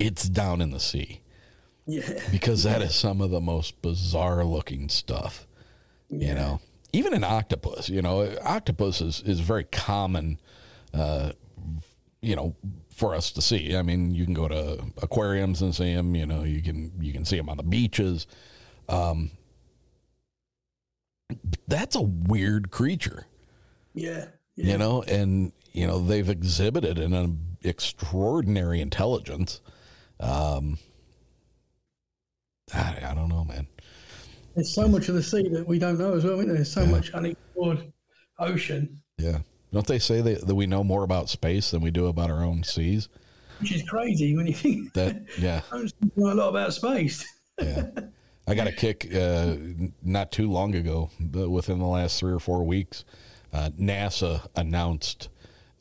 it's 0.00 0.28
down 0.28 0.60
in 0.60 0.70
the 0.70 0.80
sea. 0.80 1.20
Yeah. 1.86 2.18
Because 2.32 2.64
that 2.64 2.82
is 2.82 2.94
some 2.94 3.20
of 3.20 3.30
the 3.30 3.40
most 3.40 3.80
bizarre 3.82 4.44
looking 4.44 4.88
stuff. 4.88 5.46
Yeah. 6.08 6.28
You 6.28 6.34
know, 6.34 6.60
even 6.92 7.14
an 7.14 7.24
octopus, 7.24 7.88
you 7.88 8.02
know, 8.02 8.36
octopus 8.42 9.00
is, 9.00 9.22
is 9.22 9.40
very 9.40 9.64
common, 9.64 10.40
uh, 10.94 11.32
you 12.20 12.36
know, 12.36 12.56
for 12.94 13.14
us 13.14 13.32
to 13.32 13.42
see. 13.42 13.76
I 13.76 13.82
mean, 13.82 14.14
you 14.14 14.24
can 14.24 14.34
go 14.34 14.48
to 14.48 14.84
aquariums 15.02 15.62
and 15.62 15.74
see 15.74 15.94
them, 15.94 16.14
you 16.14 16.26
know, 16.26 16.44
you 16.44 16.62
can, 16.62 16.92
you 17.00 17.12
can 17.12 17.24
see 17.24 17.36
them 17.36 17.48
on 17.48 17.56
the 17.56 17.62
beaches. 17.62 18.26
Um, 18.88 19.30
that's 21.68 21.96
a 21.96 22.02
weird 22.02 22.70
creature. 22.70 23.26
Yeah. 23.94 24.26
yeah. 24.56 24.72
You 24.72 24.78
know, 24.78 25.02
and, 25.02 25.52
you 25.72 25.86
know, 25.86 26.00
they've 26.00 26.28
exhibited 26.28 26.98
an 26.98 27.56
extraordinary 27.62 28.80
intelligence. 28.80 29.60
Um, 30.18 30.78
I, 32.74 32.98
I, 33.10 33.14
don't 33.14 33.28
know, 33.28 33.44
man. 33.44 33.66
There's 34.60 34.74
so 34.74 34.86
much 34.86 35.08
of 35.08 35.14
the 35.14 35.22
sea 35.22 35.48
that 35.48 35.66
we 35.66 35.78
don't 35.78 35.98
know 35.98 36.12
as 36.12 36.22
well. 36.22 36.34
Isn't 36.34 36.48
there? 36.48 36.56
There's 36.56 36.70
so 36.70 36.82
yeah. 36.82 36.90
much 36.90 37.10
unexplored 37.12 37.90
ocean. 38.38 39.00
Yeah. 39.16 39.38
Don't 39.72 39.86
they 39.86 39.98
say 39.98 40.20
that, 40.20 40.46
that 40.46 40.54
we 40.54 40.66
know 40.66 40.84
more 40.84 41.02
about 41.02 41.30
space 41.30 41.70
than 41.70 41.80
we 41.80 41.90
do 41.90 42.08
about 42.08 42.28
our 42.28 42.44
own 42.44 42.62
seas? 42.62 43.08
Which 43.60 43.72
is 43.72 43.82
crazy 43.84 44.36
when 44.36 44.46
you 44.46 44.52
think 44.52 44.92
that. 44.92 45.22
Yeah. 45.38 45.62
I 45.72 45.88
know 46.14 46.32
a 46.32 46.34
lot 46.34 46.48
about 46.50 46.74
space. 46.74 47.24
yeah. 47.58 47.86
I 48.46 48.54
got 48.54 48.66
a 48.66 48.72
kick 48.72 49.08
uh, 49.14 49.56
not 50.02 50.30
too 50.30 50.50
long 50.50 50.74
ago, 50.74 51.08
but 51.18 51.48
within 51.48 51.78
the 51.78 51.86
last 51.86 52.20
three 52.20 52.32
or 52.32 52.38
four 52.38 52.62
weeks, 52.62 53.06
uh, 53.54 53.70
NASA 53.80 54.46
announced 54.56 55.30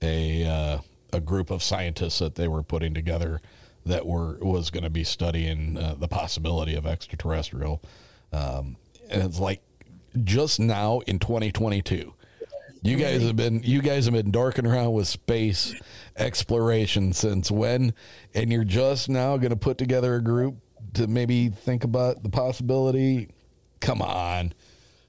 a 0.01 0.45
uh, 0.45 0.77
a 1.11 1.19
group 1.19 1.51
of 1.51 1.61
scientists 1.61 2.19
that 2.19 2.35
they 2.35 2.47
were 2.47 2.63
putting 2.63 2.93
together 2.93 3.41
that 3.85 4.05
were 4.05 4.37
was 4.39 4.69
going 4.69 4.83
to 4.85 4.89
be 4.89 5.03
studying 5.03 5.77
uh, 5.77 5.95
the 5.99 6.07
possibility 6.07 6.75
of 6.75 6.85
extraterrestrial. 6.85 7.81
Um, 8.31 8.77
and 9.09 9.23
it's 9.23 9.39
like 9.39 9.61
just 10.23 10.59
now 10.59 10.99
in 11.07 11.19
2022. 11.19 12.13
You 12.81 12.95
guys 12.95 13.23
have 13.23 13.35
been 13.35 13.61
you 13.63 13.81
guys 13.81 14.05
have 14.05 14.13
been 14.13 14.31
dorking 14.31 14.65
around 14.65 14.93
with 14.93 15.07
space 15.07 15.75
exploration 16.15 17.11
since 17.11 17.51
when? 17.51 17.93
And 18.33 18.51
you're 18.51 18.63
just 18.63 19.09
now 19.09 19.35
going 19.35 19.49
to 19.49 19.57
put 19.57 19.77
together 19.77 20.15
a 20.15 20.23
group 20.23 20.55
to 20.93 21.07
maybe 21.07 21.49
think 21.49 21.83
about 21.83 22.23
the 22.23 22.29
possibility. 22.29 23.31
Come 23.81 24.01
on. 24.01 24.53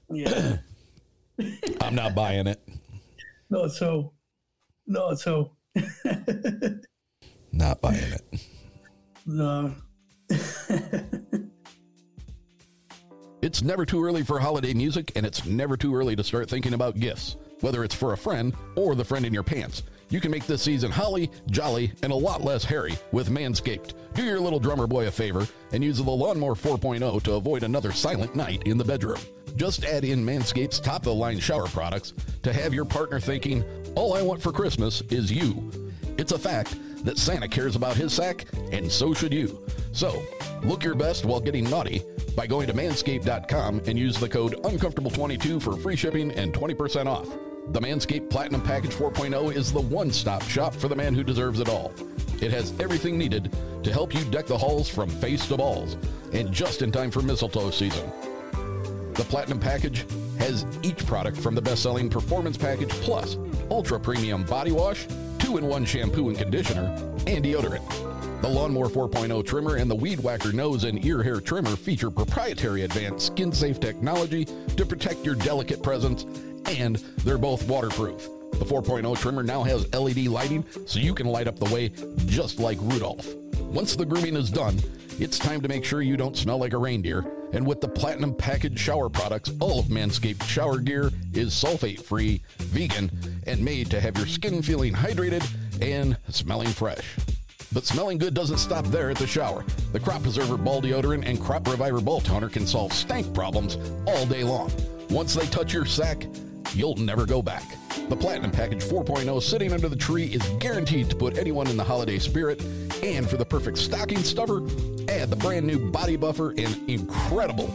Yeah. 0.09 0.57
I'm 1.79 1.95
not 1.95 2.13
buying 2.13 2.47
it. 2.47 2.61
Not 3.49 3.71
so. 3.71 4.11
Not 4.85 5.19
so. 5.19 5.53
not 7.53 7.79
buying 7.81 8.13
it. 8.13 8.41
No. 9.25 9.73
it's 13.41 13.63
never 13.63 13.85
too 13.85 14.03
early 14.03 14.23
for 14.23 14.39
holiday 14.39 14.73
music, 14.73 15.11
and 15.15 15.25
it's 15.25 15.45
never 15.45 15.75
too 15.75 15.95
early 15.95 16.15
to 16.15 16.23
start 16.23 16.49
thinking 16.49 16.73
about 16.73 16.99
gifts. 16.99 17.37
Whether 17.61 17.83
it's 17.83 17.95
for 17.95 18.13
a 18.13 18.17
friend 18.17 18.55
or 18.75 18.95
the 18.95 19.05
friend 19.05 19.25
in 19.25 19.33
your 19.33 19.43
pants, 19.43 19.83
you 20.09 20.19
can 20.19 20.29
make 20.29 20.45
this 20.45 20.61
season 20.61 20.91
holly, 20.91 21.31
jolly, 21.49 21.93
and 22.03 22.11
a 22.11 22.15
lot 22.15 22.43
less 22.43 22.63
hairy 22.63 22.93
with 23.11 23.29
Manscaped. 23.29 23.93
Do 24.13 24.23
your 24.23 24.39
little 24.39 24.59
drummer 24.59 24.85
boy 24.87 25.07
a 25.07 25.11
favor 25.11 25.47
and 25.71 25.83
use 25.83 25.97
the 25.97 26.03
Lawnmower 26.03 26.55
4.0 26.55 27.23
to 27.23 27.33
avoid 27.33 27.63
another 27.63 27.91
silent 27.91 28.35
night 28.35 28.63
in 28.65 28.77
the 28.77 28.83
bedroom. 28.83 29.19
Just 29.55 29.85
add 29.85 30.03
in 30.03 30.25
Manscaped's 30.25 30.79
top 30.79 31.01
of 31.01 31.05
the 31.05 31.13
line 31.13 31.39
shower 31.39 31.67
products 31.67 32.13
to 32.43 32.51
have 32.53 32.73
your 32.73 32.85
partner 32.85 33.19
thinking, 33.19 33.63
all 33.95 34.13
I 34.13 34.21
want 34.21 34.41
for 34.41 34.51
Christmas 34.51 35.01
is 35.09 35.31
you. 35.31 35.71
It's 36.17 36.31
a 36.31 36.39
fact 36.39 36.75
that 37.03 37.17
Santa 37.17 37.47
cares 37.47 37.75
about 37.75 37.95
his 37.95 38.13
sack, 38.13 38.45
and 38.71 38.91
so 38.91 39.13
should 39.13 39.33
you. 39.33 39.59
So, 39.91 40.21
look 40.63 40.83
your 40.83 40.95
best 40.95 41.25
while 41.25 41.39
getting 41.39 41.69
naughty 41.69 42.01
by 42.35 42.47
going 42.47 42.67
to 42.67 42.73
manscaped.com 42.73 43.81
and 43.85 43.99
use 43.99 44.17
the 44.17 44.29
code 44.29 44.53
uncomfortable22 44.63 45.61
for 45.61 45.75
free 45.77 45.95
shipping 45.95 46.31
and 46.31 46.53
20% 46.53 47.07
off. 47.07 47.27
The 47.69 47.79
Manscaped 47.79 48.29
Platinum 48.29 48.61
Package 48.61 48.91
4.0 48.91 49.55
is 49.55 49.71
the 49.71 49.81
one 49.81 50.11
stop 50.11 50.41
shop 50.43 50.73
for 50.73 50.87
the 50.87 50.95
man 50.95 51.13
who 51.13 51.23
deserves 51.23 51.59
it 51.59 51.69
all. 51.69 51.93
It 52.41 52.51
has 52.51 52.73
everything 52.79 53.17
needed 53.17 53.55
to 53.83 53.93
help 53.93 54.13
you 54.13 54.23
deck 54.25 54.47
the 54.47 54.57
halls 54.57 54.89
from 54.89 55.09
face 55.09 55.47
to 55.47 55.57
balls, 55.57 55.95
and 56.33 56.51
just 56.51 56.81
in 56.81 56.91
time 56.91 57.11
for 57.11 57.21
mistletoe 57.21 57.71
season. 57.71 58.11
The 59.13 59.25
Platinum 59.29 59.59
Package 59.59 60.05
has 60.39 60.65
each 60.81 61.05
product 61.05 61.37
from 61.37 61.53
the 61.53 61.61
best 61.61 61.83
selling 61.83 62.09
Performance 62.09 62.57
Package 62.57 62.89
Plus, 62.89 63.37
Ultra 63.69 63.99
Premium 63.99 64.43
Body 64.43 64.71
Wash, 64.71 65.05
two 65.51 65.57
in 65.57 65.67
one 65.67 65.85
shampoo 65.85 66.29
and 66.29 66.37
conditioner, 66.37 66.85
and 67.27 67.43
deodorant. 67.43 67.85
The 68.41 68.47
Lawnmower 68.47 68.89
4.0 68.89 69.45
trimmer 69.45 69.75
and 69.75 69.91
the 69.91 69.95
Weed 69.95 70.19
Whacker 70.21 70.53
nose 70.53 70.83
and 70.85 71.03
ear 71.05 71.21
hair 71.21 71.39
trimmer 71.41 71.75
feature 71.75 72.09
proprietary 72.09 72.83
advanced 72.83 73.27
skin 73.27 73.51
safe 73.51 73.79
technology 73.79 74.45
to 74.45 74.85
protect 74.85 75.25
your 75.25 75.35
delicate 75.35 75.83
presence, 75.83 76.23
and 76.65 76.95
they're 77.23 77.37
both 77.37 77.67
waterproof. 77.67 78.29
The 78.53 78.65
4.0 78.65 79.17
trimmer 79.17 79.43
now 79.43 79.63
has 79.63 79.91
LED 79.93 80.27
lighting 80.27 80.65
so 80.85 80.99
you 80.99 81.13
can 81.13 81.27
light 81.27 81.47
up 81.47 81.59
the 81.59 81.73
way 81.73 81.91
just 82.27 82.59
like 82.59 82.77
Rudolph. 82.81 83.27
Once 83.71 83.95
the 83.95 84.05
grooming 84.05 84.35
is 84.35 84.49
done, 84.49 84.77
it's 85.17 85.39
time 85.39 85.61
to 85.61 85.69
make 85.69 85.85
sure 85.85 86.01
you 86.01 86.17
don't 86.17 86.35
smell 86.35 86.57
like 86.57 86.73
a 86.73 86.77
reindeer. 86.77 87.25
And 87.53 87.65
with 87.65 87.79
the 87.79 87.87
Platinum 87.87 88.35
Package 88.35 88.77
shower 88.77 89.07
products, 89.07 89.49
all 89.61 89.79
of 89.79 89.85
Manscaped 89.85 90.43
shower 90.43 90.77
gear 90.77 91.09
is 91.33 91.53
sulfate 91.53 92.01
free, 92.01 92.41
vegan, 92.57 93.09
and 93.47 93.63
made 93.63 93.89
to 93.91 94.01
have 94.01 94.17
your 94.17 94.27
skin 94.27 94.61
feeling 94.61 94.93
hydrated 94.93 95.47
and 95.81 96.17
smelling 96.27 96.67
fresh. 96.67 97.15
But 97.71 97.85
smelling 97.85 98.17
good 98.17 98.33
doesn't 98.33 98.57
stop 98.57 98.85
there 98.87 99.09
at 99.09 99.17
the 99.17 99.25
shower. 99.25 99.63
The 99.93 100.01
Crop 100.01 100.23
Preserver 100.23 100.57
Ball 100.57 100.81
Deodorant 100.81 101.25
and 101.25 101.39
Crop 101.39 101.65
Reviver 101.65 102.01
Ball 102.01 102.19
Toner 102.19 102.49
can 102.49 102.67
solve 102.67 102.91
stank 102.91 103.33
problems 103.33 103.77
all 104.05 104.25
day 104.25 104.43
long. 104.43 104.69
Once 105.09 105.33
they 105.33 105.45
touch 105.45 105.73
your 105.73 105.85
sack, 105.85 106.25
you'll 106.75 106.95
never 106.95 107.25
go 107.25 107.41
back. 107.41 107.63
The 108.09 108.15
Platinum 108.15 108.51
Package 108.51 108.83
4.0 108.83 109.41
sitting 109.41 109.73
under 109.73 109.87
the 109.87 109.95
tree 109.95 110.25
is 110.25 110.41
guaranteed 110.59 111.09
to 111.09 111.15
put 111.15 111.37
anyone 111.37 111.67
in 111.67 111.77
the 111.77 111.83
holiday 111.83 112.19
spirit. 112.19 112.61
And 113.03 113.29
for 113.29 113.37
the 113.37 113.45
perfect 113.45 113.77
stocking 113.77 114.23
stuffer, 114.23 114.57
add 115.09 115.29
the 115.29 115.37
brand 115.37 115.65
new 115.65 115.91
Body 115.91 116.17
Buffer 116.17 116.51
and 116.51 116.89
incredible 116.89 117.73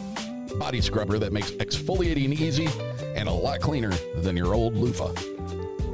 body 0.59 0.81
scrubber 0.81 1.19
that 1.19 1.33
makes 1.33 1.51
exfoliating 1.51 2.39
easy 2.39 2.67
and 3.15 3.27
a 3.27 3.31
lot 3.31 3.61
cleaner 3.61 3.91
than 4.17 4.37
your 4.37 4.53
old 4.53 4.75
loofah. 4.75 5.13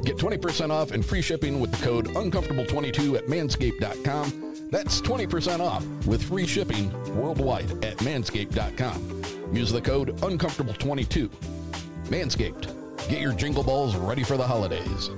Get 0.02 0.16
20% 0.18 0.70
off 0.70 0.90
and 0.90 1.04
free 1.04 1.22
shipping 1.22 1.60
with 1.60 1.70
the 1.72 1.84
code 1.84 2.06
uncomfortable22 2.08 3.16
at 3.16 3.26
manscaped.com. 3.26 4.68
That's 4.70 5.00
20% 5.00 5.60
off 5.60 5.84
with 6.06 6.22
free 6.22 6.46
shipping 6.46 6.92
worldwide 7.16 7.70
at 7.84 7.96
manscaped.com. 7.98 9.22
Use 9.54 9.72
the 9.72 9.80
code 9.80 10.16
uncomfortable22. 10.18 11.30
Manscaped. 12.08 12.83
Get 13.08 13.20
your 13.20 13.32
jingle 13.32 13.62
balls 13.62 13.96
ready 13.96 14.22
for 14.22 14.36
the 14.36 14.46
holidays. 14.46 15.10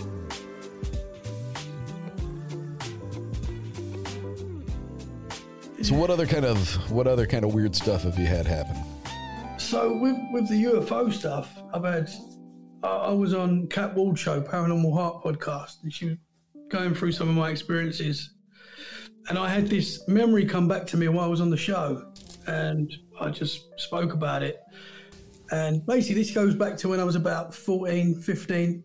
So 5.83 5.95
what 5.95 6.11
other 6.11 6.27
kind 6.27 6.45
of 6.45 6.91
what 6.91 7.07
other 7.07 7.27
kind 7.27 7.45
of 7.45 7.55
weird 7.55 7.77
stuff 7.77 8.03
have 8.03 8.19
you 8.19 8.27
had 8.27 8.47
happen? 8.47 8.77
So 9.59 9.97
with 9.99 10.17
with 10.33 10.49
the 10.49 10.65
UFO 10.65 11.13
stuff, 11.13 11.57
I've 11.73 11.85
had. 11.85 12.11
I 12.83 13.11
was 13.11 13.35
on 13.35 13.67
Cat 13.69 13.95
Ward 13.95 14.19
show, 14.19 14.41
Paranormal 14.41 14.93
Heart 14.93 15.25
podcast, 15.25 15.83
and 15.83 15.93
she 15.93 16.07
was 16.07 16.17
going 16.69 16.95
through 16.95 17.13
some 17.13 17.29
of 17.29 17.35
my 17.35 17.51
experiences, 17.51 18.35
and 19.29 19.39
I 19.39 19.49
had 19.49 19.67
this 19.67 20.07
memory 20.07 20.45
come 20.45 20.69
back 20.69 20.87
to 20.89 20.97
me 20.97 21.09
while 21.09 21.25
I 21.25 21.29
was 21.29 21.41
on 21.41 21.51
the 21.51 21.57
show, 21.57 22.13
and 22.47 22.93
I 23.19 23.31
just 23.31 23.65
spoke 23.79 24.13
about 24.13 24.43
it. 24.45 24.61
And 25.51 25.85
basically, 25.87 26.23
this 26.23 26.33
goes 26.33 26.55
back 26.55 26.77
to 26.79 26.89
when 26.89 27.01
I 27.01 27.05
was 27.05 27.17
about 27.17 27.55
14, 27.55 28.21
15, 28.21 28.85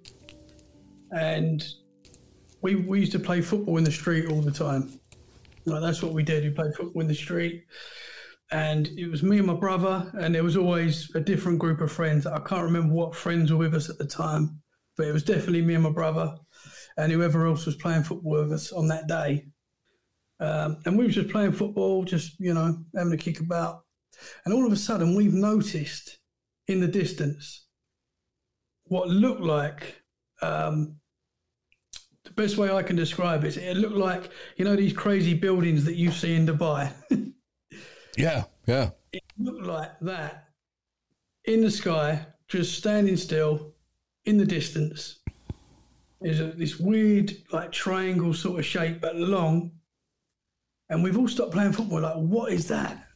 and 1.12 1.68
we 2.62 2.76
we 2.76 3.00
used 3.00 3.12
to 3.14 3.20
play 3.20 3.42
football 3.42 3.78
in 3.78 3.84
the 3.84 3.92
street 3.92 4.30
all 4.30 4.42
the 4.42 4.52
time. 4.52 5.00
Like 5.66 5.82
that's 5.82 6.02
what 6.04 6.14
we 6.14 6.24
did. 6.24 6.44
We 6.44 6.52
played 6.52 6.76
football 6.76 7.02
in 7.02 7.08
the 7.08 7.16
street 7.16 7.66
and 8.52 8.90
it 8.98 9.10
was 9.10 9.24
me 9.24 9.38
and 9.38 9.48
my 9.48 9.54
brother, 9.54 10.12
and 10.20 10.36
there 10.36 10.44
was 10.44 10.58
always 10.58 11.10
a 11.16 11.22
different 11.22 11.58
group 11.58 11.80
of 11.80 11.92
friends. 11.92 12.26
I 12.26 12.40
can't 12.40 12.64
remember 12.64 12.94
what 12.94 13.16
friends 13.16 13.52
were 13.52 13.58
with 13.58 13.74
us 13.74 13.90
at 13.90 13.98
the 13.98 14.06
time, 14.06 14.62
but 14.98 15.08
it 15.08 15.14
was 15.14 15.24
definitely 15.24 15.62
me 15.62 15.76
and 15.76 15.84
my 15.84 15.90
brother, 15.90 16.36
and 16.98 17.12
whoever 17.12 17.48
else 17.48 17.66
was 17.66 17.76
playing 17.76 18.04
football 18.04 18.42
with 18.42 18.52
us 18.52 18.74
on 18.74 18.88
that 18.90 19.08
day. 19.08 19.46
Um, 20.42 20.80
and 20.86 20.98
we 20.98 21.06
were 21.06 21.12
just 21.12 21.30
playing 21.30 21.54
football, 21.54 22.04
just 22.04 22.38
you 22.40 22.54
know, 22.54 22.78
having 22.96 23.14
a 23.14 23.18
kick 23.18 23.40
about, 23.40 23.84
and 24.44 24.54
all 24.54 24.66
of 24.66 24.74
a 24.74 24.78
sudden 24.78 25.16
we've 25.16 25.34
noticed 25.34 26.20
in 26.72 26.80
the 26.80 26.88
distance 26.88 27.66
what 28.86 29.08
looked 29.08 29.42
like. 29.42 30.02
Um, 30.42 30.98
the 32.24 32.32
best 32.32 32.58
way 32.58 32.70
I 32.70 32.84
can 32.84 32.96
describe 32.96 33.44
it, 33.46 33.58
it 33.58 33.78
looked 33.78 33.96
like 33.96 34.32
you 34.58 34.66
know 34.66 34.76
these 34.76 34.94
crazy 34.94 35.34
buildings 35.34 35.86
that 35.86 35.96
you 35.96 36.12
see 36.12 36.36
in 36.36 36.46
Dubai. 36.46 36.92
Yeah, 38.18 38.44
yeah. 38.68 38.90
it 39.14 39.24
looked 39.38 39.66
like 39.66 39.92
that 40.02 40.50
in 41.46 41.62
the 41.62 41.72
sky, 41.72 42.26
just 42.50 42.78
standing 42.78 43.16
still 43.16 43.74
in 44.26 44.38
the 44.38 44.46
distance. 44.46 45.20
There's 46.20 46.40
a, 46.40 46.48
this 46.48 46.78
weird, 46.78 47.34
like 47.52 47.72
triangle 47.72 48.34
sort 48.34 48.60
of 48.60 48.66
shape, 48.66 49.02
but 49.02 49.16
long. 49.16 49.72
And 50.90 51.02
we've 51.04 51.18
all 51.18 51.28
stopped 51.28 51.54
playing 51.54 51.72
football. 51.72 52.02
Like, 52.02 52.16
what 52.16 52.52
is 52.52 52.68
that? 52.68 53.08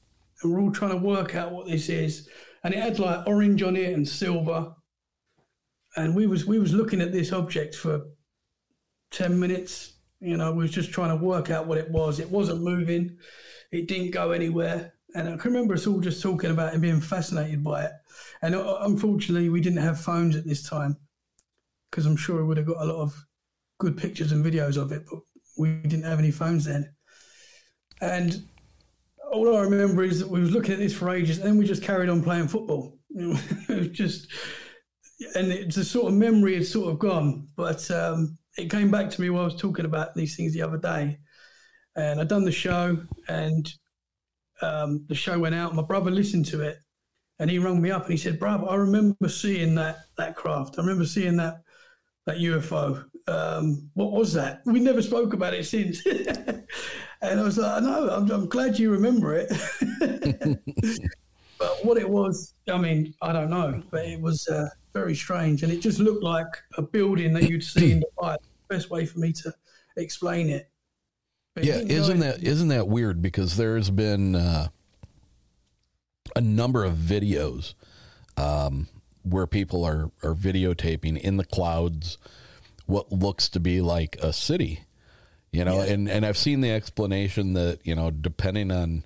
And 0.41 0.51
we're 0.51 0.61
all 0.61 0.71
trying 0.71 0.91
to 0.91 0.97
work 0.97 1.35
out 1.35 1.51
what 1.51 1.67
this 1.67 1.89
is. 1.89 2.29
And 2.65 2.73
it 2.73 2.81
had 2.81 2.97
like 2.97 3.27
orange 3.27 3.61
on 3.61 3.75
it 3.75 3.93
and 3.93 4.07
silver. 4.07 4.73
And 5.95 6.15
we 6.15 6.25
was 6.25 6.47
we 6.47 6.57
was 6.57 6.73
looking 6.73 6.99
at 6.99 7.11
this 7.11 7.31
object 7.31 7.75
for 7.75 8.07
ten 9.11 9.39
minutes. 9.39 9.93
You 10.19 10.35
know, 10.35 10.51
we 10.51 10.63
was 10.63 10.71
just 10.71 10.91
trying 10.91 11.15
to 11.15 11.23
work 11.23 11.51
out 11.51 11.67
what 11.67 11.77
it 11.77 11.91
was. 11.91 12.19
It 12.19 12.31
wasn't 12.31 12.63
moving. 12.63 13.17
It 13.71 13.87
didn't 13.87 14.11
go 14.11 14.31
anywhere. 14.31 14.93
And 15.13 15.29
I 15.29 15.37
can 15.37 15.51
remember 15.51 15.75
us 15.75 15.85
all 15.85 15.99
just 15.99 16.23
talking 16.23 16.49
about 16.49 16.69
it 16.69 16.73
and 16.73 16.81
being 16.81 17.01
fascinated 17.01 17.63
by 17.63 17.85
it. 17.85 17.91
And 18.41 18.55
uh, 18.55 18.79
unfortunately, 18.81 19.49
we 19.49 19.61
didn't 19.61 19.83
have 19.83 20.01
phones 20.01 20.35
at 20.35 20.47
this 20.47 20.67
time 20.67 20.97
because 21.91 22.07
I'm 22.07 22.17
sure 22.17 22.37
we 22.37 22.45
would 22.45 22.57
have 22.57 22.65
got 22.65 22.81
a 22.81 22.85
lot 22.85 22.99
of 22.99 23.25
good 23.77 23.95
pictures 23.95 24.31
and 24.31 24.43
videos 24.43 24.75
of 24.75 24.91
it, 24.91 25.03
but 25.09 25.19
we 25.55 25.69
didn't 25.83 26.05
have 26.05 26.17
any 26.19 26.31
phones 26.31 26.65
then. 26.65 26.95
And 28.01 28.43
all 29.31 29.55
I 29.55 29.61
remember 29.61 30.03
is 30.03 30.19
that 30.19 30.29
we 30.29 30.39
was 30.39 30.51
looking 30.51 30.73
at 30.73 30.79
this 30.79 30.93
for 30.93 31.09
ages, 31.09 31.37
and 31.37 31.47
then 31.47 31.57
we 31.57 31.65
just 31.65 31.83
carried 31.83 32.09
on 32.09 32.23
playing 32.23 32.47
football. 32.47 32.97
it 33.09 33.67
was 33.69 33.89
just, 33.89 34.27
and 35.35 35.51
it's 35.51 35.77
a 35.77 35.85
sort 35.85 36.11
of 36.11 36.17
memory 36.17 36.55
had 36.55 36.65
sort 36.65 36.91
of 36.91 36.99
gone, 36.99 37.47
but 37.55 37.89
um, 37.91 38.37
it 38.57 38.69
came 38.69 38.91
back 38.91 39.09
to 39.09 39.21
me 39.21 39.29
while 39.29 39.43
I 39.43 39.45
was 39.45 39.55
talking 39.55 39.85
about 39.85 40.15
these 40.15 40.35
things 40.35 40.53
the 40.53 40.61
other 40.61 40.77
day, 40.77 41.19
and 41.95 42.19
I'd 42.19 42.27
done 42.27 42.45
the 42.45 42.51
show, 42.51 42.97
and 43.27 43.71
um, 44.61 45.05
the 45.07 45.15
show 45.15 45.39
went 45.39 45.55
out. 45.55 45.75
My 45.75 45.83
brother 45.83 46.11
listened 46.11 46.45
to 46.47 46.61
it, 46.61 46.77
and 47.39 47.49
he 47.49 47.59
rang 47.59 47.81
me 47.81 47.91
up 47.91 48.03
and 48.03 48.11
he 48.11 48.17
said, 48.17 48.39
"Bruv, 48.39 48.69
I 48.69 48.75
remember 48.75 49.27
seeing 49.27 49.75
that 49.75 49.97
that 50.17 50.35
craft. 50.35 50.75
I 50.77 50.81
remember 50.81 51.05
seeing 51.05 51.37
that 51.37 51.61
that 52.25 52.37
UFO. 52.37 53.05
Um, 53.27 53.89
what 53.93 54.11
was 54.11 54.33
that? 54.33 54.61
We 54.65 54.79
never 54.79 55.01
spoke 55.01 55.33
about 55.33 55.53
it 55.53 55.65
since." 55.65 56.05
and 57.21 57.39
I 57.39 57.43
was 57.43 57.57
like, 57.57 57.83
"No, 57.83 58.09
I'm, 58.09 58.29
I'm 58.29 58.47
glad 58.47 58.77
you 58.77 58.91
remember 58.91 59.35
it." 59.35 59.49
but 61.59 61.85
what 61.85 61.97
it 61.97 62.09
was, 62.09 62.53
I 62.71 62.77
mean, 62.77 63.13
I 63.21 63.33
don't 63.33 63.49
know, 63.49 63.81
but 63.89 64.05
it 64.05 64.21
was 64.21 64.47
uh, 64.47 64.69
very 64.93 65.15
strange, 65.15 65.63
and 65.63 65.71
it 65.71 65.79
just 65.79 65.99
looked 65.99 66.23
like 66.23 66.47
a 66.77 66.81
building 66.81 67.33
that 67.33 67.49
you'd 67.49 67.63
see 67.63 67.93
in 67.93 68.03
Dubai. 68.17 68.37
Best 68.67 68.89
way 68.89 69.05
for 69.05 69.19
me 69.19 69.31
to 69.31 69.53
explain 69.95 70.49
it. 70.49 70.71
But 71.53 71.65
Yeah, 71.65 71.75
isn't 71.75 72.19
that 72.19 72.43
isn't 72.43 72.69
that 72.69 72.87
weird? 72.87 73.21
Because 73.21 73.57
there's 73.57 73.91
been 73.91 74.35
uh, 74.35 74.69
a 76.35 76.41
number 76.41 76.83
of 76.83 76.93
videos 76.93 77.75
um, 78.37 78.87
where 79.25 79.47
people 79.47 79.83
are 79.83 80.11
are 80.23 80.33
videotaping 80.35 81.19
in 81.19 81.37
the 81.37 81.45
clouds 81.45 82.17
what 82.85 83.11
looks 83.11 83.49
to 83.49 83.59
be 83.59 83.81
like 83.81 84.15
a 84.21 84.31
city, 84.31 84.81
you 85.51 85.65
know. 85.65 85.81
And 85.81 86.09
and 86.09 86.25
I've 86.25 86.37
seen 86.37 86.61
the 86.61 86.71
explanation 86.71 87.53
that 87.53 87.79
you 87.83 87.95
know 87.95 88.11
depending 88.11 88.71
on 88.71 89.03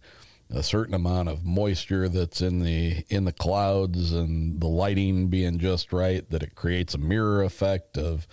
a 0.52 0.64
certain 0.64 0.96
amount 0.96 1.30
of 1.30 1.46
moisture 1.46 2.10
that's 2.10 2.42
in 2.42 2.60
the 2.60 3.04
in 3.10 3.26
the 3.26 3.32
clouds 3.32 4.12
and 4.12 4.60
the 4.60 4.68
lighting 4.68 5.28
being 5.28 5.60
just 5.60 5.94
right 5.94 6.30
that 6.32 6.44
it 6.44 6.56
creates 6.56 6.94
a 6.94 6.98
mirror 6.98 7.44
effect 7.44 7.98
of 7.98 8.28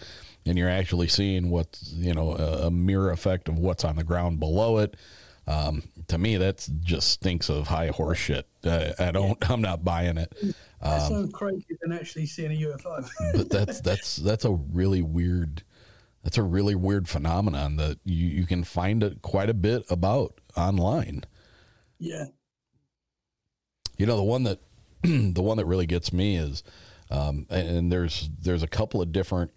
and 0.47 0.57
you're 0.57 0.71
actually 0.71 1.09
seeing 1.09 1.51
what's 1.51 1.93
you 1.93 2.15
know 2.15 2.33
a, 2.33 2.67
a 2.67 2.71
mirror 2.71 3.11
effect 3.11 3.49
of 3.49 3.59
what's 3.59 3.85
on 3.85 3.97
the 3.97 4.05
ground 4.05 4.41
below 4.41 4.79
it 4.79 4.97
um, 5.47 5.83
to 6.09 6.17
me 6.17 6.39
that's 6.39 6.69
just 6.83 7.11
stinks 7.11 7.51
of 7.51 7.67
high 7.67 7.89
horse 7.89 8.19
shit 8.19 8.47
uh, 8.65 8.93
i 8.99 9.11
don't 9.11 9.51
i'm 9.51 9.61
not 9.61 9.85
buying 9.85 10.17
it 10.17 10.33
That 10.91 11.03
um, 11.03 11.13
sounds 11.13 11.33
crazy 11.33 11.77
than 11.81 11.93
actually 11.93 12.27
seeing 12.27 12.53
a 12.53 12.67
UFO. 12.67 13.09
but 13.35 13.51
that's 13.51 13.81
that's 13.81 14.17
that's 14.17 14.45
a 14.45 14.53
really 14.53 15.03
weird 15.03 15.63
that's 16.23 16.39
a 16.39 16.43
really 16.43 16.75
weird 16.75 17.09
phenomenon 17.09 17.77
that 17.77 17.99
you, 18.05 18.27
you 18.27 18.47
can 18.47 18.65
find 18.65 19.03
it 19.03 19.23
quite 19.23 19.49
a 19.49 19.55
bit 19.55 19.85
about 19.91 20.41
online 20.57 21.25
yeah. 21.99 22.27
You 23.99 24.07
know, 24.07 24.17
the 24.17 24.23
one 24.23 24.43
that 24.45 24.61
the 25.03 25.43
one 25.43 25.57
that 25.57 25.67
really 25.67 25.87
gets 25.87 26.13
me 26.13 26.37
is, 26.37 26.63
um, 27.11 27.47
and, 27.49 27.69
and 27.69 27.93
there's 27.93 28.29
there's 28.41 28.63
a 28.63 28.69
couple 28.69 29.01
of 29.01 29.13
different 29.13 29.53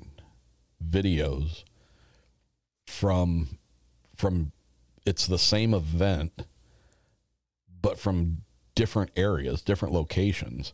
videos 0.87 1.63
from 2.87 3.59
from 4.15 4.51
it's 5.05 5.27
the 5.27 5.39
same 5.39 5.73
event, 5.73 6.45
but 7.81 7.99
from 7.99 8.41
different 8.75 9.11
areas, 9.15 9.61
different 9.61 9.93
locations 9.93 10.73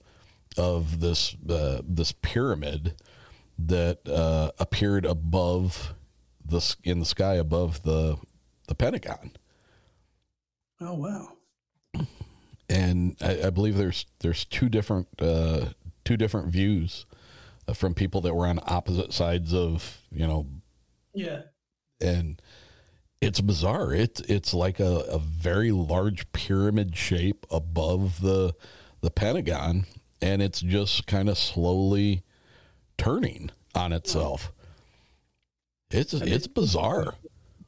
of 0.57 0.99
this 0.99 1.35
uh, 1.49 1.81
this 1.87 2.11
pyramid 2.11 2.93
that 3.57 4.07
uh, 4.07 4.51
appeared 4.59 5.05
above 5.05 5.93
the 6.45 6.75
in 6.83 6.99
the 6.99 7.05
sky 7.05 7.35
above 7.35 7.83
the 7.83 8.17
the 8.67 8.75
Pentagon 8.75 9.31
Oh 10.81 10.93
wow. 10.95 12.03
and 12.69 13.15
I, 13.21 13.43
I 13.45 13.49
believe 13.49 13.77
there's 13.77 14.05
there's 14.19 14.45
two 14.45 14.69
different 14.69 15.07
uh, 15.19 15.67
two 16.03 16.17
different 16.17 16.49
views 16.51 17.05
uh, 17.67 17.73
from 17.73 17.93
people 17.93 18.21
that 18.21 18.33
were 18.33 18.45
on 18.47 18.59
opposite 18.67 19.13
sides 19.13 19.53
of 19.53 19.99
you 20.11 20.27
know, 20.27 20.47
Yeah. 21.13 21.41
and 22.01 22.41
it's 23.21 23.39
bizarre. 23.41 23.93
It's 23.93 24.19
it's 24.21 24.53
like 24.53 24.79
a, 24.79 24.99
a 25.09 25.17
very 25.19 25.71
large 25.71 26.31
pyramid 26.33 26.95
shape 26.97 27.45
above 27.49 28.21
the 28.21 28.53
the 29.01 29.11
Pentagon, 29.11 29.85
and 30.25 30.41
it's 30.41 30.59
just 30.59 31.05
kind 31.05 31.29
of 31.29 31.37
slowly 31.37 32.23
turning 32.97 33.51
on 33.75 33.93
itself. 33.93 34.51
It's 35.91 36.13
it's 36.13 36.47
bizarre. 36.47 37.13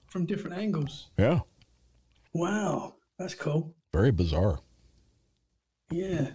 from 0.08 0.26
different 0.26 0.58
angles. 0.58 1.08
Yeah. 1.18 1.42
Wow, 2.34 2.96
that's 3.20 3.36
cool. 3.36 3.76
Very 3.94 4.12
bizarre. 4.12 4.60
Yeah, 5.92 6.30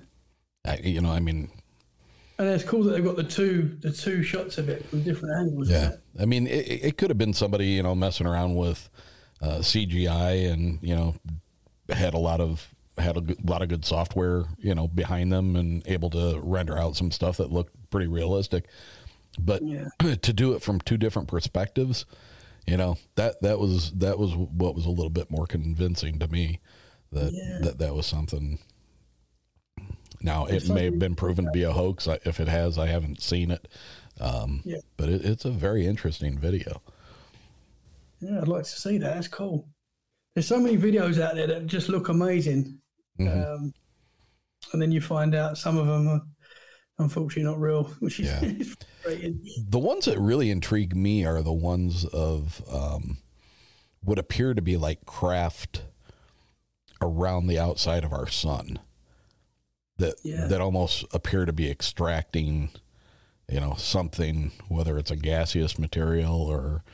I, 0.64 0.77
you 0.79 1.01
know, 1.01 1.11
I 1.11 1.20
mean, 1.20 1.51
and 2.39 2.49
it's 2.49 2.64
cool 2.64 2.85
that 2.85 2.93
they've 2.93 3.05
got 3.05 3.16
the 3.16 3.25
two 3.25 3.77
the 3.81 3.91
two 3.91 4.23
shots 4.23 4.59
of 4.59 4.68
it 4.68 4.89
from 4.89 5.03
different 5.03 5.35
angles. 5.39 5.68
yeah. 5.68 5.93
I 6.20 6.25
mean, 6.25 6.47
it, 6.47 6.85
it 6.85 6.97
could 6.99 7.11
have 7.11 7.18
been 7.18 7.35
somebody, 7.35 7.66
you 7.66 7.83
know, 7.83 7.95
messing 7.95 8.27
around 8.27 8.55
with 8.55 8.89
uh, 9.41 9.59
CGI 9.59 10.53
and, 10.53 10.79
you 10.83 10.95
know, 10.95 11.14
had 11.89 12.14
a 12.14 12.18
lot 12.18 12.41
of 12.41 12.72
had 12.99 13.16
a 13.16 13.20
good, 13.20 13.49
lot 13.49 13.62
of 13.62 13.68
good 13.68 13.84
software, 13.84 14.45
you 14.59 14.74
know, 14.74 14.86
behind 14.88 15.32
them 15.32 15.57
and 15.57 15.82
able 15.86 16.11
to 16.11 16.40
render 16.43 16.78
out 16.78 16.97
some 16.97 17.11
stuff 17.11 17.38
that 17.38 17.51
looked 17.51 17.74
pretty 17.90 18.07
realistic. 18.07 18.66
But 19.38 19.62
Yeah. 19.62 19.88
to 20.22 20.32
do 20.32 20.53
it 20.53 20.62
from 20.62 20.80
two 20.80 20.99
different 20.99 21.28
perspectives, 21.28 22.05
you 22.66 22.76
know, 22.76 22.99
that 23.14 23.40
that 23.43 23.59
was 23.59 23.93
that 23.93 24.18
was 24.18 24.34
what 24.36 24.74
was 24.74 24.86
a 24.86 24.90
little 24.90 25.11
bit 25.11 25.30
more 25.30 25.47
convincing 25.47 26.18
to 26.18 26.28
me 26.28 26.61
that 27.12 27.32
Yeah. 27.32 27.59
that 27.62 27.78
that 27.78 27.95
was 27.95 28.07
something. 28.07 28.59
Now 30.20 30.47
it 30.47 30.68
may 30.68 30.84
have 30.84 30.99
been 30.99 31.16
proven 31.16 31.47
to 31.47 31.51
be 31.51 31.62
a 31.64 31.72
hoax. 31.72 32.07
If 32.24 32.38
it 32.40 32.49
has, 32.49 32.78
I 32.78 32.86
haven't 32.86 33.20
seen 33.22 33.51
it. 33.51 33.68
Um, 34.20 34.61
Yeah. 34.64 34.78
but 34.97 35.09
it, 35.09 35.24
it's 35.24 35.45
a 35.45 35.51
very 35.51 35.86
interesting 35.86 36.38
video. 36.38 36.82
Yeah, 38.20 38.40
I'd 38.40 38.49
like 38.49 38.64
to 38.64 38.70
see 38.70 38.99
that. 38.99 39.14
That's 39.14 39.26
cool. 39.28 39.66
There's 40.34 40.47
so 40.47 40.61
many 40.61 40.76
videos 40.78 41.20
out 41.20 41.34
there 41.34 41.47
that 41.49 41.66
just 41.66 41.88
look 41.88 42.09
amazing, 42.09 42.78
Mm-hmm. 43.27 43.64
um, 43.64 43.75
and 44.73 44.81
then 44.81 44.93
you 44.93 45.01
find 45.01 45.35
out 45.35 45.59
some 45.59 45.77
of 45.77 45.87
them 45.87 46.09
are 46.09 46.23
unfortunately 46.99 47.43
not 47.51 47.61
real, 47.61 47.85
which 48.01 48.20
is 48.20 48.27
Yeah. 48.27 48.64
The 49.68 49.79
ones 49.79 50.05
that 50.05 50.18
really 50.18 50.51
intrigue 50.51 50.95
me 50.95 51.25
are 51.25 51.43
the 51.43 51.53
ones 51.53 52.05
of 52.05 52.62
um, 52.73 53.18
what 54.05 54.18
appear 54.18 54.55
to 54.55 54.62
be 54.62 54.77
like 54.77 55.05
craft 55.07 55.83
around 57.01 57.49
the 57.49 57.59
outside 57.59 58.05
of 58.05 58.12
our 58.12 58.29
sun 58.29 58.79
that 59.99 60.14
Yeah. 60.23 60.47
that 60.47 60.61
almost 60.61 61.05
appear 61.12 61.45
to 61.45 61.53
be 61.53 61.68
extracting, 61.70 62.70
you 63.49 63.61
know, 63.61 63.75
something 63.77 64.53
whether 64.68 64.97
it's 64.99 65.11
a 65.11 65.16
gaseous 65.16 65.79
material 65.79 66.41
or 66.41 66.85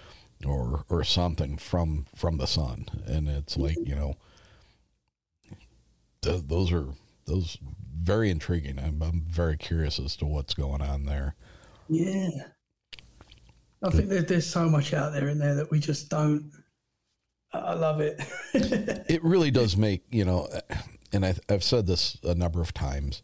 or 0.46 0.84
or 0.88 1.04
something 1.04 1.58
from 1.58 2.06
from 2.16 2.38
the 2.38 2.46
sun, 2.46 2.86
and 3.06 3.28
it's 3.28 3.56
like 3.56 3.76
you 3.84 3.94
know, 3.94 4.14
th- 6.22 6.44
those 6.46 6.72
are 6.72 6.86
those 7.26 7.58
very 8.02 8.30
intriguing. 8.30 8.78
I'm, 8.78 9.02
I'm 9.02 9.24
very 9.28 9.56
curious 9.56 9.98
as 9.98 10.16
to 10.16 10.26
what's 10.26 10.54
going 10.54 10.80
on 10.80 11.04
there. 11.04 11.34
Yeah, 11.88 12.28
I 13.82 13.90
think 13.90 14.08
there's 14.08 14.24
there's 14.24 14.46
so 14.46 14.68
much 14.68 14.92
out 14.92 15.12
there 15.12 15.28
in 15.28 15.38
there 15.38 15.54
that 15.54 15.70
we 15.70 15.78
just 15.78 16.08
don't. 16.08 16.50
I 17.52 17.74
love 17.74 18.00
it. 18.00 18.20
it 18.54 19.22
really 19.24 19.50
does 19.50 19.76
make 19.76 20.02
you 20.10 20.24
know 20.24 20.48
and 21.12 21.24
I, 21.24 21.34
i've 21.48 21.64
said 21.64 21.86
this 21.86 22.18
a 22.22 22.34
number 22.34 22.60
of 22.60 22.72
times 22.74 23.22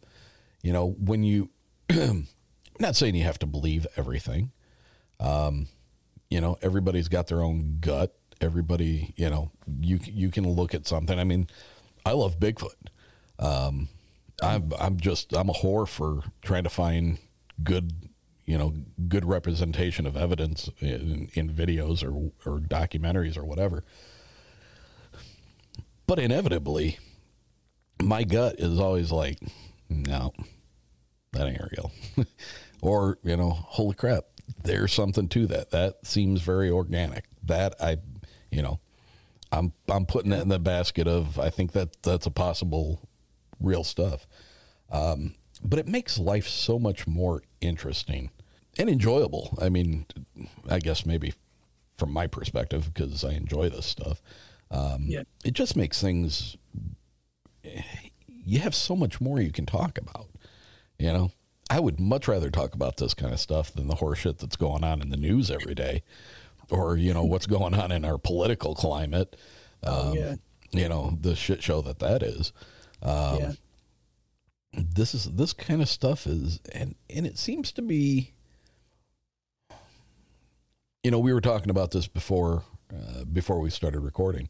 you 0.61 0.73
know 0.73 0.95
when 0.99 1.23
you 1.23 1.49
I'm 1.89 2.27
not 2.79 2.95
saying 2.95 3.15
you 3.15 3.23
have 3.23 3.39
to 3.39 3.45
believe 3.45 3.85
everything 3.95 4.51
um 5.19 5.67
you 6.29 6.41
know 6.41 6.57
everybody's 6.61 7.07
got 7.07 7.27
their 7.27 7.41
own 7.41 7.77
gut 7.79 8.15
everybody 8.41 9.13
you 9.15 9.29
know 9.29 9.51
you 9.79 9.99
you 10.03 10.29
can 10.29 10.47
look 10.47 10.73
at 10.73 10.87
something 10.87 11.19
i 11.19 11.23
mean 11.23 11.47
i 12.05 12.11
love 12.11 12.39
bigfoot 12.39 12.75
um 13.39 13.87
i'm 14.41 14.71
i'm 14.79 14.99
just 14.99 15.35
i'm 15.35 15.49
a 15.49 15.53
whore 15.53 15.87
for 15.87 16.21
trying 16.41 16.63
to 16.63 16.69
find 16.69 17.17
good 17.63 17.91
you 18.45 18.57
know 18.57 18.73
good 19.07 19.25
representation 19.25 20.05
of 20.05 20.15
evidence 20.15 20.69
in, 20.79 21.29
in 21.33 21.49
videos 21.49 22.03
or 22.03 22.31
or 22.49 22.59
documentaries 22.59 23.37
or 23.37 23.45
whatever 23.45 23.83
but 26.07 26.19
inevitably, 26.19 26.99
my 28.01 28.23
gut 28.23 28.59
is 28.59 28.79
always 28.79 29.11
like, 29.11 29.39
no, 29.89 30.33
that 31.33 31.47
ain't 31.47 31.61
real. 31.71 31.91
or, 32.81 33.17
you 33.23 33.35
know, 33.35 33.49
holy 33.49 33.95
crap, 33.95 34.25
there's 34.63 34.93
something 34.93 35.27
to 35.29 35.47
that. 35.47 35.71
That 35.71 36.05
seems 36.05 36.41
very 36.41 36.69
organic. 36.69 37.25
That 37.43 37.75
I, 37.81 37.97
you 38.51 38.61
know, 38.61 38.79
I'm 39.51 39.73
I'm 39.89 40.05
putting 40.05 40.31
that 40.31 40.41
in 40.41 40.49
the 40.49 40.59
basket 40.59 41.07
of 41.07 41.39
I 41.39 41.49
think 41.49 41.71
that 41.73 42.01
that's 42.03 42.25
a 42.25 42.31
possible 42.31 43.07
real 43.59 43.83
stuff. 43.83 44.27
Um, 44.91 45.35
but 45.63 45.79
it 45.79 45.87
makes 45.87 46.19
life 46.19 46.47
so 46.47 46.77
much 46.77 47.07
more 47.07 47.41
interesting 47.61 48.31
and 48.77 48.89
enjoyable. 48.89 49.57
I 49.61 49.69
mean, 49.69 50.05
I 50.69 50.79
guess 50.79 51.05
maybe 51.05 51.33
from 51.97 52.11
my 52.11 52.27
perspective 52.27 52.93
because 52.93 53.23
I 53.23 53.31
enjoy 53.31 53.69
this 53.69 53.85
stuff. 53.85 54.21
Um, 54.69 55.05
Yeah. 55.07 55.23
It 55.43 55.53
just 55.53 55.75
makes 55.75 56.01
things. 56.01 56.57
You 58.27 58.59
have 58.59 58.75
so 58.75 58.95
much 58.95 59.19
more 59.21 59.39
you 59.39 59.51
can 59.51 59.65
talk 59.65 59.97
about. 59.97 60.27
You 60.99 61.11
know, 61.11 61.31
I 61.69 61.79
would 61.79 61.99
much 61.99 62.27
rather 62.27 62.49
talk 62.51 62.75
about 62.75 62.97
this 62.97 63.13
kind 63.13 63.33
of 63.33 63.39
stuff 63.39 63.73
than 63.73 63.87
the 63.87 63.95
horseshit 63.95 64.37
that's 64.37 64.55
going 64.55 64.83
on 64.83 65.01
in 65.01 65.09
the 65.09 65.17
news 65.17 65.49
every 65.49 65.73
day, 65.73 66.03
or 66.69 66.97
you 66.97 67.13
know 67.13 67.23
what's 67.23 67.47
going 67.47 67.73
on 67.73 67.91
in 67.91 68.05
our 68.05 68.17
political 68.17 68.75
climate. 68.75 69.35
Um, 69.83 70.13
yeah. 70.13 70.35
You 70.71 70.89
know 70.89 71.17
the 71.21 71.35
shit 71.35 71.63
show 71.63 71.81
that 71.81 71.99
that 71.99 72.23
is. 72.23 72.51
Um, 73.01 73.37
yeah, 73.39 73.51
this 74.75 75.13
is 75.13 75.25
this 75.25 75.53
kind 75.53 75.81
of 75.81 75.89
stuff 75.89 76.27
is 76.27 76.59
and 76.73 76.95
and 77.09 77.25
it 77.25 77.37
seems 77.37 77.71
to 77.73 77.81
be 77.81 78.33
you 81.03 81.11
know 81.11 81.19
we 81.19 81.33
were 81.33 81.41
talking 81.41 81.69
about 81.69 81.91
this 81.91 82.07
before 82.07 82.63
uh, 82.93 83.23
before 83.25 83.59
we 83.59 83.69
started 83.69 83.99
recording 83.99 84.49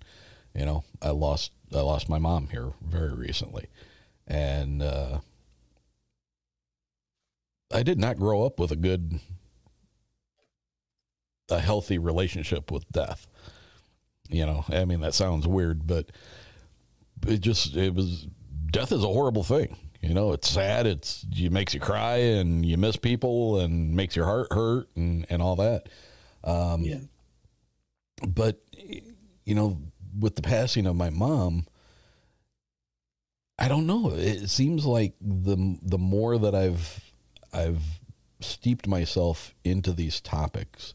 you 0.55 0.65
know 0.65 0.83
i 1.01 1.09
lost 1.09 1.51
i 1.73 1.79
lost 1.79 2.09
my 2.09 2.17
mom 2.17 2.47
here 2.47 2.71
very 2.81 3.13
recently 3.13 3.67
and 4.27 4.81
uh 4.81 5.19
i 7.73 7.83
did 7.83 7.99
not 7.99 8.17
grow 8.17 8.45
up 8.45 8.59
with 8.59 8.71
a 8.71 8.75
good 8.75 9.19
a 11.49 11.59
healthy 11.59 11.97
relationship 11.97 12.71
with 12.71 12.89
death. 12.91 13.27
You 14.27 14.45
know 14.45 14.65
i 14.69 14.85
mean 14.85 15.01
that 15.01 15.13
sounds 15.13 15.47
weird 15.47 15.85
but 15.85 16.11
it 17.27 17.41
just 17.41 17.75
it 17.75 17.93
was 17.93 18.27
death 18.71 18.91
is 18.91 19.03
a 19.03 19.07
horrible 19.07 19.43
thing. 19.43 19.77
You 20.01 20.13
know 20.13 20.33
it's 20.33 20.49
sad. 20.49 20.85
It's 20.85 21.25
it 21.31 21.51
makes 21.51 21.73
you 21.73 21.79
cry 21.79 22.17
and 22.17 22.65
you 22.65 22.77
miss 22.77 22.95
people 22.95 23.59
and 23.59 23.95
makes 23.95 24.15
your 24.15 24.25
heart 24.25 24.51
hurt 24.51 24.89
and 24.95 25.25
and 25.29 25.41
all 25.41 25.55
that. 25.57 25.89
Um 26.43 26.81
yeah, 26.81 26.99
but 28.27 28.61
you 29.45 29.55
know 29.55 29.79
with 30.19 30.35
the 30.35 30.41
passing 30.41 30.87
of 30.87 30.95
my 30.95 31.09
mom 31.09 31.65
i 33.57 33.67
don't 33.67 33.87
know. 33.87 34.11
It 34.13 34.49
seems 34.49 34.85
like 34.85 35.13
the 35.21 35.77
the 35.81 35.97
more 35.97 36.37
that 36.37 36.53
i've 36.53 36.99
i've 37.53 37.81
steeped 38.41 38.87
myself 38.87 39.53
into 39.63 39.93
these 39.93 40.19
topics 40.21 40.93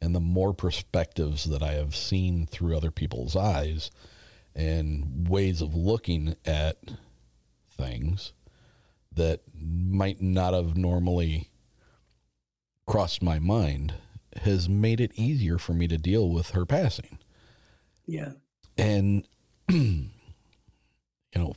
and 0.00 0.14
the 0.14 0.20
more 0.20 0.52
perspectives 0.52 1.44
that 1.44 1.62
i 1.62 1.72
have 1.72 1.94
seen 1.94 2.46
through 2.46 2.76
other 2.76 2.90
people's 2.90 3.36
eyes 3.36 3.90
and 4.54 5.28
ways 5.28 5.60
of 5.60 5.74
looking 5.74 6.34
at 6.44 6.78
things 7.70 8.32
that 9.12 9.40
might 9.54 10.20
not 10.20 10.54
have 10.54 10.76
normally 10.76 11.50
crossed 12.86 13.22
my 13.22 13.38
mind 13.38 13.94
has 14.42 14.68
made 14.68 15.00
it 15.00 15.12
easier 15.14 15.58
for 15.58 15.74
me 15.74 15.86
to 15.88 15.98
deal 15.98 16.28
with 16.30 16.50
her 16.50 16.64
passing. 16.64 17.18
yeah, 18.06 18.32
And, 18.76 19.26
you 19.68 20.10
know, 21.34 21.54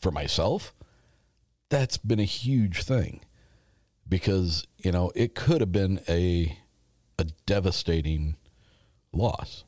for 0.00 0.10
myself, 0.10 0.74
that's 1.68 1.98
been 1.98 2.20
a 2.20 2.24
huge 2.24 2.82
thing 2.82 3.20
because, 4.08 4.66
you 4.78 4.90
know, 4.90 5.12
it 5.14 5.34
could 5.34 5.60
have 5.60 5.72
been 5.72 6.00
a, 6.08 6.58
a 7.18 7.24
devastating 7.46 8.36
loss, 9.12 9.64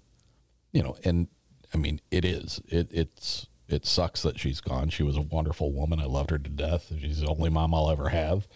you 0.73 0.83
know, 0.83 0.97
and 1.05 1.29
I 1.75 1.79
mean, 1.79 2.01
it 2.11 2.25
is, 2.25 2.61
it, 2.69 2.89
it's, 2.91 3.47
it 3.69 3.87
sucks 3.87 4.23
that 4.23 4.39
she's 4.39 4.61
gone. 4.61 4.89
She 4.91 5.03
was 5.03 5.17
a 5.17 5.21
wonderful 5.23 5.73
woman. 5.73 6.01
I 6.01 6.05
loved 6.05 6.31
her 6.31 6.39
to 6.39 6.51
death. 6.51 6.93
She's 7.01 7.21
the 7.21 7.29
only 7.29 7.51
mom 7.51 7.75
I'll 7.75 7.91
ever 7.91 8.09
have. 8.09 8.49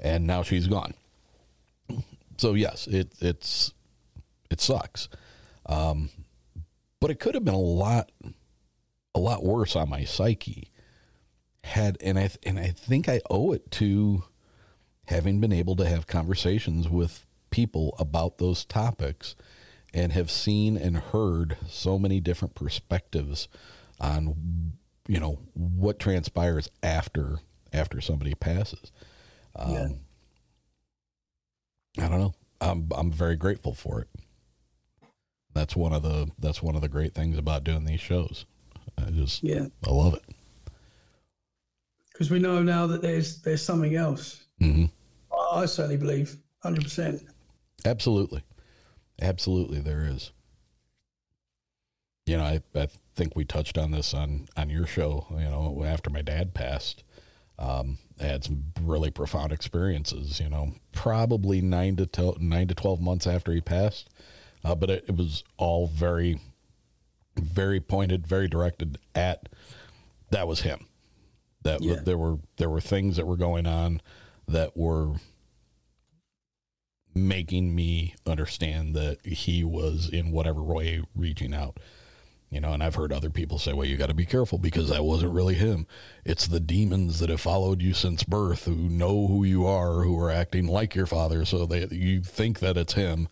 And 0.00 0.26
now 0.26 0.42
she's 0.42 0.66
gone. 0.66 0.94
So 2.38 2.54
yes, 2.54 2.86
it, 2.86 3.12
it's, 3.20 3.72
it 4.50 4.60
sucks. 4.60 5.08
Um, 5.66 6.08
but 7.00 7.10
it 7.10 7.20
could 7.20 7.34
have 7.34 7.44
been 7.44 7.54
a 7.54 7.58
lot 7.58 8.10
a 9.14 9.20
lot 9.20 9.44
worse 9.44 9.76
on 9.76 9.88
my 9.88 10.04
psyche 10.04 10.70
had 11.64 11.96
and 12.00 12.18
I 12.18 12.30
and 12.44 12.58
I 12.58 12.68
think 12.68 13.08
I 13.08 13.20
owe 13.30 13.52
it 13.52 13.70
to 13.72 14.24
having 15.06 15.40
been 15.40 15.52
able 15.52 15.76
to 15.76 15.88
have 15.88 16.06
conversations 16.06 16.88
with 16.88 17.26
people 17.52 17.94
about 18.00 18.38
those 18.38 18.64
topics 18.64 19.36
and 19.94 20.12
have 20.12 20.30
seen 20.30 20.76
and 20.76 20.96
heard 20.96 21.56
so 21.68 21.98
many 22.00 22.18
different 22.18 22.56
perspectives 22.56 23.46
on 24.00 24.72
you 25.06 25.20
know 25.20 25.38
what 25.54 26.00
transpires 26.00 26.68
after 26.82 27.38
after 27.72 28.00
somebody 28.00 28.34
passes. 28.34 28.90
Um, 29.54 29.70
Yeah. 29.72 29.88
I 31.98 32.08
don't 32.08 32.18
know. 32.20 32.34
I'm 32.60 32.88
I'm 32.94 33.12
very 33.12 33.36
grateful 33.36 33.74
for 33.74 34.00
it. 34.00 34.08
That's 35.54 35.76
one 35.76 35.92
of 35.92 36.02
the 36.02 36.30
that's 36.38 36.62
one 36.62 36.74
of 36.74 36.80
the 36.80 36.88
great 36.88 37.14
things 37.14 37.36
about 37.36 37.64
doing 37.64 37.84
these 37.84 38.00
shows. 38.00 38.46
I 38.98 39.10
just 39.10 39.42
Yeah. 39.44 39.66
I 39.86 39.90
love 39.90 40.14
it. 40.14 40.24
because 42.12 42.30
we 42.30 42.38
know 42.38 42.62
now 42.62 42.86
that 42.86 43.02
there's 43.02 43.42
there's 43.42 43.62
something 43.62 43.94
else. 43.94 44.46
hmm 44.58 44.86
I, 45.54 45.66
certainly 45.66 45.98
believe, 45.98 46.38
hundred 46.62 46.84
percent. 46.84 47.22
Absolutely. 47.84 48.42
Absolutely 49.20 49.80
there 49.80 50.04
is. 50.06 50.32
You 52.26 52.36
know, 52.36 52.44
I, 52.44 52.60
I 52.74 52.88
think 53.14 53.34
we 53.34 53.44
touched 53.44 53.76
on 53.76 53.90
this 53.90 54.14
on, 54.14 54.48
on 54.56 54.70
your 54.70 54.86
show, 54.86 55.26
you 55.30 55.38
know, 55.44 55.82
after 55.84 56.08
my 56.10 56.22
dad 56.22 56.54
passed. 56.54 57.02
Um, 57.58 57.98
I 58.20 58.24
had 58.24 58.44
some 58.44 58.64
really 58.82 59.10
profound 59.10 59.52
experiences, 59.52 60.38
you 60.40 60.48
know, 60.48 60.72
probably 60.92 61.60
nine 61.60 61.96
to 61.96 62.06
tel- 62.06 62.36
nine 62.40 62.68
to 62.68 62.74
12 62.74 63.00
months 63.00 63.26
after 63.26 63.52
he 63.52 63.60
passed. 63.60 64.08
Uh, 64.64 64.74
but 64.76 64.90
it, 64.90 65.04
it 65.08 65.16
was 65.16 65.42
all 65.58 65.88
very, 65.88 66.38
very 67.36 67.80
pointed, 67.80 68.26
very 68.26 68.46
directed 68.48 68.98
at 69.14 69.48
that 70.30 70.46
was 70.46 70.60
him. 70.60 70.86
That 71.64 71.74
w- 71.80 71.94
Yeah. 71.94 72.00
there 72.02 72.18
were 72.18 72.38
there 72.56 72.70
were 72.70 72.80
things 72.80 73.16
that 73.16 73.26
were 73.26 73.36
going 73.36 73.66
on 73.66 74.00
that 74.48 74.76
were 74.76 75.14
making 77.14 77.74
me 77.74 78.14
understand 78.26 78.94
that 78.94 79.24
he 79.24 79.64
was 79.64 80.08
in 80.08 80.30
whatever 80.30 80.62
way 80.62 81.02
reaching 81.14 81.54
out. 81.54 81.78
You 82.50 82.60
know, 82.60 82.72
and 82.72 82.82
I've 82.82 82.96
heard 82.96 83.14
other 83.14 83.30
people 83.30 83.58
say, 83.58 83.72
well, 83.72 83.86
you 83.86 83.96
got 83.96 84.08
to 84.08 84.14
be 84.14 84.26
careful 84.26 84.58
because 84.58 84.90
that 84.90 85.04
wasn't 85.04 85.32
really 85.32 85.54
him. 85.54 85.86
It's 86.22 86.46
the 86.46 86.60
demons 86.60 87.18
that 87.20 87.30
have 87.30 87.40
followed 87.40 87.80
you 87.80 87.94
since 87.94 88.24
birth 88.24 88.66
who 88.66 88.74
know 88.74 89.26
who 89.26 89.42
you 89.42 89.66
are, 89.66 90.02
who 90.02 90.18
are 90.20 90.30
acting 90.30 90.66
like 90.66 90.94
your 90.94 91.06
father. 91.06 91.46
So 91.46 91.64
they, 91.64 91.86
you 91.90 92.20
think 92.20 92.58
that 92.58 92.76
it's 92.76 92.92
him. 92.92 93.28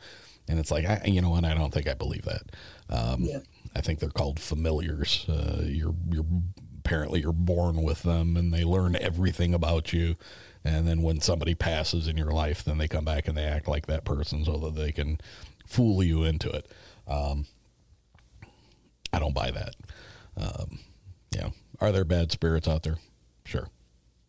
And 0.49 0.59
it's 0.59 0.71
like, 0.71 0.87
I, 0.87 1.03
you 1.05 1.21
know, 1.21 1.35
and 1.35 1.45
I 1.47 1.53
don't 1.53 1.73
think 1.73 1.87
I 1.87 1.93
believe 1.93 2.25
that. 2.25 2.43
Um, 2.89 3.25
Yeah. 3.25 3.41
I 3.77 3.83
think 3.83 4.01
they're 4.01 4.09
called 4.09 4.41
familiars. 4.41 5.29
Uh, 5.29 5.65
you're, 5.65 5.95
you're 6.11 6.25
apparently 6.79 7.21
you're 7.21 7.33
born 7.33 7.83
with 7.83 8.03
them 8.03 8.37
and 8.37 8.53
they 8.53 8.65
learn 8.65 8.97
everything 8.97 9.53
about 9.55 9.93
you. 9.93 10.17
And 10.65 10.87
then 10.87 11.03
when 11.03 11.21
somebody 11.21 11.55
passes 11.55 12.07
in 12.07 12.17
your 12.17 12.33
life, 12.33 12.65
then 12.65 12.79
they 12.79 12.89
come 12.89 13.05
back 13.05 13.29
and 13.29 13.37
they 13.37 13.45
act 13.45 13.67
like 13.67 13.87
that 13.87 14.05
person 14.05 14.45
so 14.45 14.57
that 14.59 14.75
they 14.75 14.93
can 14.93 15.19
fool 15.67 16.03
you 16.03 16.25
into 16.25 16.51
it. 16.51 16.71
Um, 17.09 17.47
I 19.13 19.19
don't 19.19 19.35
buy 19.35 19.51
that. 19.51 19.75
Um, 20.37 20.79
know, 21.41 21.53
are 21.81 21.93
there 21.93 22.05
bad 22.05 22.31
spirits 22.31 22.69
out 22.69 22.83
there? 22.83 22.99
Sure, 23.45 23.69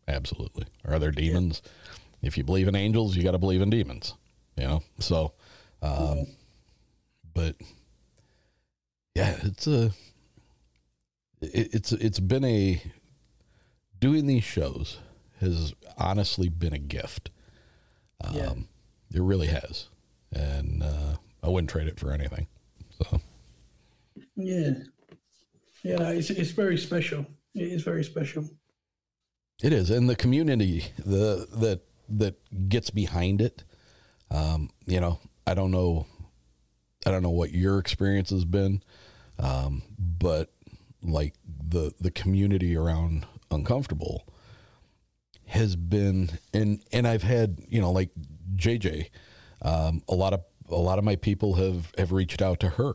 absolutely. 0.08 0.66
Are 0.86 1.00
there 1.00 1.12
demons? 1.12 1.62
If 2.22 2.38
you 2.38 2.44
believe 2.44 2.68
in 2.68 2.76
angels, 2.76 3.16
you 3.16 3.24
got 3.24 3.32
to 3.32 3.38
believe 3.38 3.62
in 3.62 3.70
demons. 3.70 4.14
You 4.58 4.68
know, 4.68 4.84
so, 5.00 5.34
um, 5.82 6.28
but 7.34 7.56
yeah, 9.16 9.38
it's 9.44 9.66
a, 9.68 9.92
it, 11.42 11.74
it's 11.74 11.92
it's 11.94 12.20
been 12.20 12.44
a 12.44 12.82
doing 14.00 14.28
these 14.28 14.44
shows 14.44 15.00
has 15.42 15.74
honestly 15.98 16.50
been 16.50 16.74
a 16.74 16.80
gift. 16.80 17.30
Um, 18.24 18.36
Yeah. 18.36 18.54
It 19.14 19.22
really 19.22 19.48
has, 19.48 19.90
and 20.32 20.82
uh, 20.82 21.16
I 21.44 21.50
wouldn't 21.50 21.70
trade 21.70 21.90
it 21.90 22.00
for 22.00 22.14
anything. 22.14 22.48
So. 22.98 23.20
Yeah, 24.38 24.72
yeah, 25.84 26.10
it's 26.12 26.30
it's 26.30 26.52
very 26.52 26.78
special. 26.78 27.26
It 27.54 27.64
is 27.64 27.84
very 27.84 28.06
special. 28.06 28.50
It 29.62 29.74
is, 29.74 29.90
and 29.90 30.10
the 30.10 30.16
community 30.16 30.86
the 30.98 31.46
that 31.58 31.82
that 32.08 32.70
gets 32.70 32.90
behind 32.90 33.42
it. 33.42 33.66
Um, 34.30 34.70
you 34.86 35.02
know, 35.02 35.20
I 35.46 35.54
don't 35.54 35.72
know, 35.72 36.06
I 37.06 37.12
don't 37.12 37.24
know 37.24 37.32
what 37.32 37.52
your 37.52 37.80
experience 37.80 38.30
has 38.30 38.46
been, 38.46 38.82
um, 39.40 39.82
but 40.00 40.52
like 41.04 41.34
the 41.46 41.94
the 42.00 42.12
community 42.12 42.78
around 42.78 43.26
uncomfortable 43.50 44.26
has 45.52 45.76
been, 45.76 46.30
and 46.54 46.82
and 46.94 47.06
I've 47.06 47.24
had 47.24 47.58
you 47.68 47.82
know 47.82 47.92
like 47.92 48.10
JJ, 48.56 49.10
um, 49.62 50.02
a 50.08 50.16
lot 50.16 50.34
of 50.34 50.46
a 50.70 50.78
lot 50.78 50.98
of 50.98 51.04
my 51.04 51.18
people 51.18 51.56
have 51.56 51.92
have 51.98 52.14
reached 52.14 52.42
out 52.42 52.62
to 52.62 52.70
her, 52.70 52.94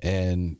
and 0.00 0.58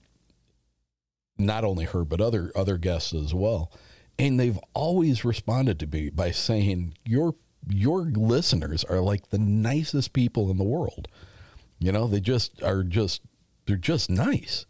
not 1.37 1.65
only 1.65 1.85
her 1.85 2.05
but 2.05 2.21
other 2.21 2.51
other 2.57 2.79
guests 2.79 3.13
as 3.13 3.35
well. 3.35 3.71
And 4.19 4.41
they've 4.41 4.59
always 4.75 5.25
responded 5.25 5.79
to 5.81 5.87
me 5.87 6.11
by 6.11 6.31
saying 6.31 6.95
your 7.05 7.35
your 7.69 8.01
listeners 8.01 8.83
are 8.85 9.01
like 9.01 9.29
the 9.29 9.39
nicest 9.39 10.15
people 10.15 10.51
in 10.51 10.57
the 10.57 10.65
world. 10.65 11.09
You 11.79 11.93
know 11.93 12.07
they 12.07 12.21
just 12.21 12.63
are 12.63 12.83
just 12.83 13.21
they're 13.67 13.77
just 13.77 14.09
nice. 14.09 14.65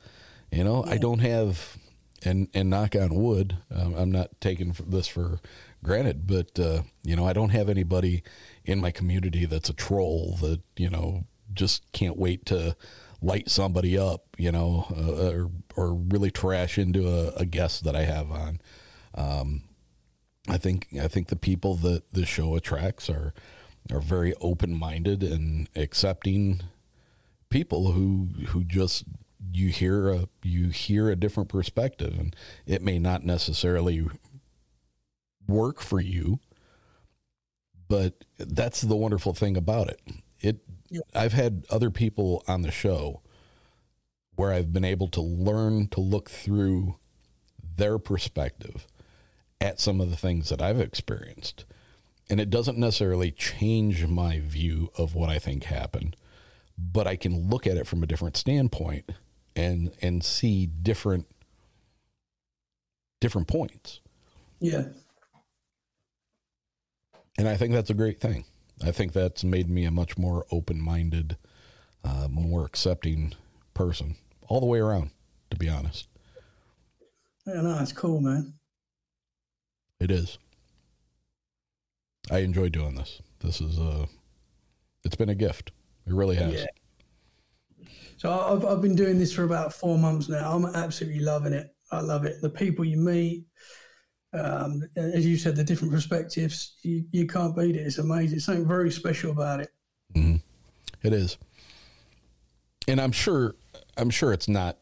You 0.50 0.64
know 0.64 0.82
i 0.84 0.96
don't 0.96 1.18
have 1.18 1.76
and 2.24 2.48
and 2.54 2.70
knock 2.70 2.96
on 2.96 3.14
wood 3.14 3.58
um, 3.74 3.94
i'm 3.94 4.10
not 4.10 4.28
taking 4.40 4.74
this 4.86 5.06
for 5.06 5.40
granted 5.82 6.26
but 6.26 6.58
uh, 6.58 6.82
you 7.02 7.14
know 7.14 7.26
i 7.26 7.32
don't 7.32 7.50
have 7.50 7.68
anybody 7.68 8.22
in 8.64 8.80
my 8.80 8.90
community 8.90 9.44
that's 9.44 9.70
a 9.70 9.74
troll 9.74 10.36
that 10.40 10.60
you 10.76 10.90
know 10.90 11.24
just 11.52 11.90
can't 11.92 12.18
wait 12.18 12.44
to 12.46 12.76
light 13.20 13.48
somebody 13.48 13.98
up 13.98 14.24
you 14.36 14.52
know 14.52 14.86
uh, 14.96 15.30
or 15.30 15.50
or 15.76 15.94
really 15.94 16.30
trash 16.30 16.78
into 16.78 17.08
a, 17.08 17.28
a 17.36 17.46
guest 17.46 17.84
that 17.84 17.96
i 17.96 18.02
have 18.02 18.30
on. 18.30 18.60
Um, 19.14 19.62
I 20.48 20.56
think 20.56 20.88
I 21.00 21.08
think 21.08 21.28
the 21.28 21.36
people 21.36 21.74
that 21.76 22.12
the 22.12 22.24
show 22.24 22.56
attracts 22.56 23.10
are 23.10 23.34
are 23.92 24.00
very 24.00 24.34
open 24.40 24.74
minded 24.74 25.22
and 25.22 25.68
accepting 25.76 26.60
people 27.50 27.92
who 27.92 28.28
who 28.48 28.64
just 28.64 29.04
you 29.52 29.68
hear 29.68 30.08
a 30.10 30.28
you 30.42 30.68
hear 30.68 31.10
a 31.10 31.16
different 31.16 31.48
perspective 31.48 32.18
and 32.18 32.34
it 32.66 32.82
may 32.82 32.98
not 32.98 33.24
necessarily 33.24 34.06
work 35.48 35.80
for 35.80 36.00
you 36.00 36.38
but 37.88 38.24
that's 38.38 38.82
the 38.82 38.96
wonderful 38.96 39.32
thing 39.32 39.56
about 39.56 39.88
it 39.88 40.00
it 40.40 40.58
I've 41.14 41.32
had 41.32 41.64
other 41.70 41.90
people 41.90 42.44
on 42.46 42.62
the 42.62 42.70
show 42.70 43.22
where 44.36 44.52
I've 44.52 44.72
been 44.72 44.84
able 44.84 45.08
to 45.08 45.20
learn 45.20 45.88
to 45.88 46.00
look 46.00 46.30
through 46.30 46.96
their 47.76 47.98
perspective 47.98 48.86
at 49.60 49.80
some 49.80 50.00
of 50.00 50.10
the 50.10 50.16
things 50.16 50.48
that 50.48 50.62
I've 50.62 50.80
experienced. 50.80 51.64
And 52.30 52.40
it 52.40 52.50
doesn't 52.50 52.78
necessarily 52.78 53.30
change 53.30 54.06
my 54.06 54.38
view 54.38 54.90
of 54.96 55.14
what 55.14 55.28
I 55.28 55.38
think 55.38 55.64
happened, 55.64 56.14
but 56.76 57.06
I 57.06 57.16
can 57.16 57.48
look 57.48 57.66
at 57.66 57.76
it 57.76 57.86
from 57.86 58.02
a 58.02 58.06
different 58.06 58.36
standpoint 58.36 59.10
and 59.56 59.90
and 60.00 60.22
see 60.22 60.66
different 60.66 61.26
different 63.20 63.48
points. 63.48 64.00
Yeah, 64.60 64.84
And 67.38 67.48
I 67.48 67.56
think 67.56 67.72
that's 67.72 67.90
a 67.90 67.94
great 67.94 68.20
thing. 68.20 68.44
I 68.84 68.90
think 68.90 69.12
that's 69.12 69.44
made 69.44 69.70
me 69.70 69.84
a 69.84 69.90
much 69.90 70.18
more 70.18 70.44
open-minded, 70.50 71.36
uh, 72.04 72.28
more 72.28 72.64
accepting 72.64 73.34
person 73.74 74.16
all 74.48 74.60
the 74.60 74.66
way 74.66 74.80
around, 74.80 75.10
to 75.50 75.56
be 75.56 75.68
honest. 75.68 76.08
yeah, 77.46 77.60
no, 77.60 77.78
it's 77.80 77.92
cool, 77.92 78.20
man. 78.20 78.54
It 80.00 80.10
is. 80.10 80.38
I 82.30 82.38
enjoy 82.38 82.68
doing 82.68 82.94
this. 82.94 83.22
This 83.40 83.60
is 83.60 83.78
a. 83.78 84.06
It's 85.04 85.16
been 85.16 85.28
a 85.28 85.34
gift. 85.34 85.70
It 86.06 86.12
really 86.12 86.36
has. 86.36 86.52
Yeah. 86.52 87.88
So 88.16 88.30
I've 88.30 88.64
I've 88.64 88.82
been 88.82 88.96
doing 88.96 89.18
this 89.18 89.32
for 89.32 89.44
about 89.44 89.72
four 89.72 89.96
months 89.96 90.28
now. 90.28 90.52
I'm 90.52 90.66
absolutely 90.66 91.20
loving 91.20 91.52
it. 91.52 91.74
I 91.90 92.00
love 92.00 92.24
it. 92.24 92.42
The 92.42 92.50
people 92.50 92.84
you 92.84 92.96
meet, 92.96 93.44
um, 94.32 94.82
as 94.96 95.26
you 95.26 95.36
said, 95.36 95.56
the 95.56 95.64
different 95.64 95.92
perspectives. 95.92 96.76
You, 96.82 97.04
you 97.10 97.26
can't 97.26 97.56
beat 97.56 97.76
it. 97.76 97.80
It's 97.80 97.98
amazing. 97.98 98.36
It's 98.36 98.46
something 98.46 98.66
very 98.66 98.90
special 98.90 99.30
about 99.30 99.60
it. 99.60 99.70
It 101.02 101.12
is. 101.12 101.38
And 102.86 103.00
I'm 103.00 103.12
sure. 103.12 103.54
I'm 103.96 104.10
sure 104.10 104.32
it's 104.32 104.48
not 104.48 104.78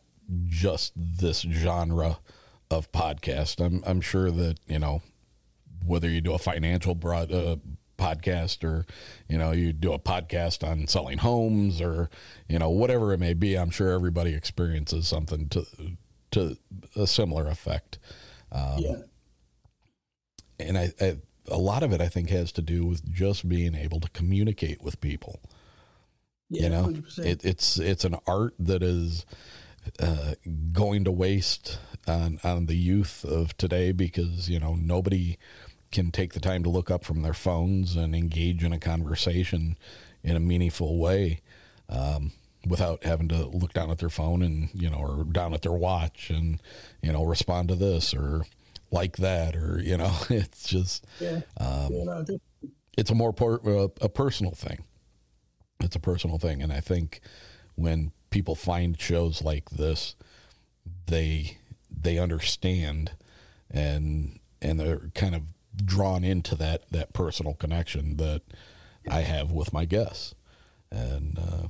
just 0.47 0.93
this 0.97 1.40
genre 1.43 2.18
of 2.70 2.90
podcast. 2.93 3.64
I'm. 3.64 3.82
I'm 3.86 4.01
sure 4.01 4.31
that 4.31 4.59
you 4.66 4.78
know 4.78 5.02
whether 5.85 6.09
you 6.09 6.20
do 6.20 6.32
a 6.32 6.39
financial 6.39 6.94
broad, 6.94 7.32
uh, 7.32 7.56
podcast 7.98 8.64
or 8.64 8.86
you 9.28 9.39
know 9.39 9.52
you 9.52 9.73
do 9.73 9.93
a 9.93 9.98
podcast 9.98 10.66
on 10.66 10.86
selling 10.86 11.18
homes 11.18 11.81
or 11.81 12.10
you 12.48 12.59
know 12.59 12.68
whatever 12.70 13.12
it 13.14 13.18
may 13.18 13.32
be 13.32 13.55
i'm 13.55 13.70
sure 13.70 13.90
everybody 13.90 14.35
experiences 14.35 15.09
something 15.09 15.48
to 15.48 15.64
to 16.31 16.59
a 16.94 17.06
similar 17.06 17.48
effect 17.48 17.98
um, 18.52 18.74
Yeah. 18.77 18.97
And 20.58 20.76
I, 20.78 20.92
I 21.00 21.16
a 21.48 21.58
lot 21.58 21.82
of 21.82 21.92
it 21.92 22.00
i 22.00 22.08
think 22.08 22.30
has 22.30 22.50
to 22.52 22.62
do 22.62 22.84
with 22.84 23.12
just 23.12 23.48
being 23.48 23.74
able 23.74 24.00
to 24.00 24.08
communicate 24.10 24.82
with 24.82 25.00
people 25.00 25.40
Yeah, 26.50 26.62
you 26.64 26.68
know 26.70 26.84
100%. 26.88 27.24
it, 27.24 27.44
it's 27.44 27.78
it's 27.78 28.04
an 28.04 28.16
art 28.26 28.54
that 28.58 28.82
is 28.82 29.24
uh, 30.00 30.34
going 30.72 31.04
to 31.04 31.12
waste 31.12 31.78
on 32.08 32.38
on 32.42 32.66
the 32.66 32.76
youth 32.76 33.24
of 33.24 33.56
today 33.56 33.92
because 33.92 34.48
you 34.48 34.58
know 34.58 34.74
nobody 34.74 35.38
can 35.92 36.10
take 36.10 36.32
the 36.32 36.40
time 36.40 36.62
to 36.64 36.68
look 36.68 36.90
up 36.90 37.04
from 37.04 37.22
their 37.22 37.34
phones 37.34 37.94
and 37.94 38.14
engage 38.14 38.64
in 38.64 38.72
a 38.72 38.78
conversation 38.78 39.76
in 40.24 40.34
a 40.36 40.40
meaningful 40.40 40.98
way 40.98 41.40
um, 41.88 42.32
without 42.66 43.04
having 43.04 43.28
to 43.28 43.46
look 43.46 43.72
down 43.72 43.90
at 43.90 43.98
their 43.98 44.08
phone 44.08 44.42
and 44.42 44.68
you 44.74 44.90
know 44.90 44.96
or 44.98 45.22
down 45.24 45.54
at 45.54 45.62
their 45.62 45.72
watch 45.72 46.30
and 46.30 46.60
you 47.00 47.12
know 47.12 47.22
respond 47.24 47.68
to 47.68 47.76
this 47.76 48.12
or 48.12 48.44
like 48.90 49.16
that 49.18 49.56
or 49.56 49.80
you 49.82 49.96
know 49.96 50.12
it's 50.30 50.68
just 50.68 51.06
Yeah. 51.20 51.40
um, 51.58 51.88
Yeah, 51.92 52.04
no, 52.04 52.24
it's 52.96 53.10
a 53.10 53.14
more 53.14 53.32
per, 53.32 53.54
uh, 53.56 53.88
a 54.00 54.08
personal 54.08 54.52
thing. 54.52 54.84
It's 55.80 55.96
a 55.96 56.00
personal 56.00 56.38
thing. 56.38 56.62
And 56.62 56.72
i 56.72 56.80
think 56.80 57.20
when 57.74 58.12
people 58.30 58.54
find 58.54 58.98
shows 59.00 59.42
like 59.42 59.68
this 59.70 60.14
they 61.06 61.58
they 61.90 62.18
understand 62.18 63.12
and 63.70 64.38
and 64.62 64.80
they're 64.80 65.10
kind 65.14 65.34
of 65.34 65.42
drawn 65.84 66.24
into 66.24 66.54
that 66.54 66.88
that 66.90 67.12
personal 67.12 67.52
connection 67.54 68.16
that 68.16 68.40
i 69.10 69.20
have 69.20 69.50
with 69.52 69.72
my 69.72 69.84
guests. 69.84 70.34
And 70.90 71.38
uh 71.38 71.68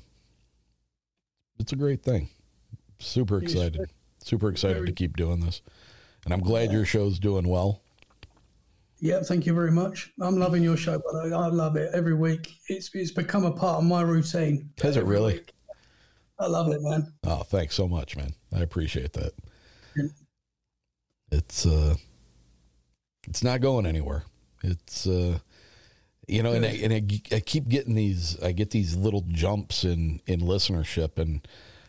it's 1.58 1.72
a 1.72 1.76
great 1.76 2.02
thing. 2.02 2.28
Super 2.98 3.38
excited. 3.42 3.90
super 4.22 4.48
excited 4.50 4.84
to 4.86 4.92
keep 4.92 5.16
doing 5.16 5.40
this 5.40 5.62
and 6.26 6.34
i'm 6.34 6.40
glad 6.40 6.70
your 6.70 6.84
show's 6.84 7.18
doing 7.18 7.48
well 7.48 7.80
Yeah, 9.00 9.20
thank 9.22 9.44
you 9.44 9.54
very 9.54 9.72
much. 9.72 10.10
I'm 10.20 10.38
loving 10.38 10.62
your 10.62 10.76
show, 10.76 10.98
by 10.98 11.28
the. 11.28 11.36
I 11.36 11.48
love 11.48 11.76
it 11.76 11.90
every 11.92 12.14
week. 12.14 12.50
It's 12.68 12.90
it's 12.94 13.10
become 13.10 13.44
a 13.44 13.52
part 13.52 13.78
of 13.78 13.84
my 13.84 14.00
routine. 14.00 14.70
has 14.82 14.96
it 14.96 15.04
really 15.04 15.34
week. 15.34 15.52
I 16.38 16.46
love 16.46 16.68
it, 16.72 16.80
man. 16.82 17.12
Oh, 17.24 17.42
thanks 17.42 17.74
so 17.74 17.86
much, 17.88 18.16
man. 18.16 18.32
I 18.54 18.60
appreciate 18.60 19.12
that. 19.14 19.32
It's 21.30 21.66
uh 21.66 21.94
it's 23.28 23.42
not 23.42 23.60
going 23.60 23.86
anywhere. 23.86 24.24
It's 24.62 25.06
uh 25.06 25.38
you 26.28 26.42
know, 26.42 26.52
and 26.54 26.64
I, 26.64 26.70
and 26.70 26.92
I, 26.92 27.36
I 27.36 27.40
keep 27.40 27.68
getting 27.68 27.94
these 27.94 28.40
I 28.42 28.52
get 28.52 28.70
these 28.70 28.96
little 28.96 29.24
jumps 29.28 29.84
in 29.84 30.20
in 30.26 30.40
listenership 30.40 31.18
and 31.18 31.46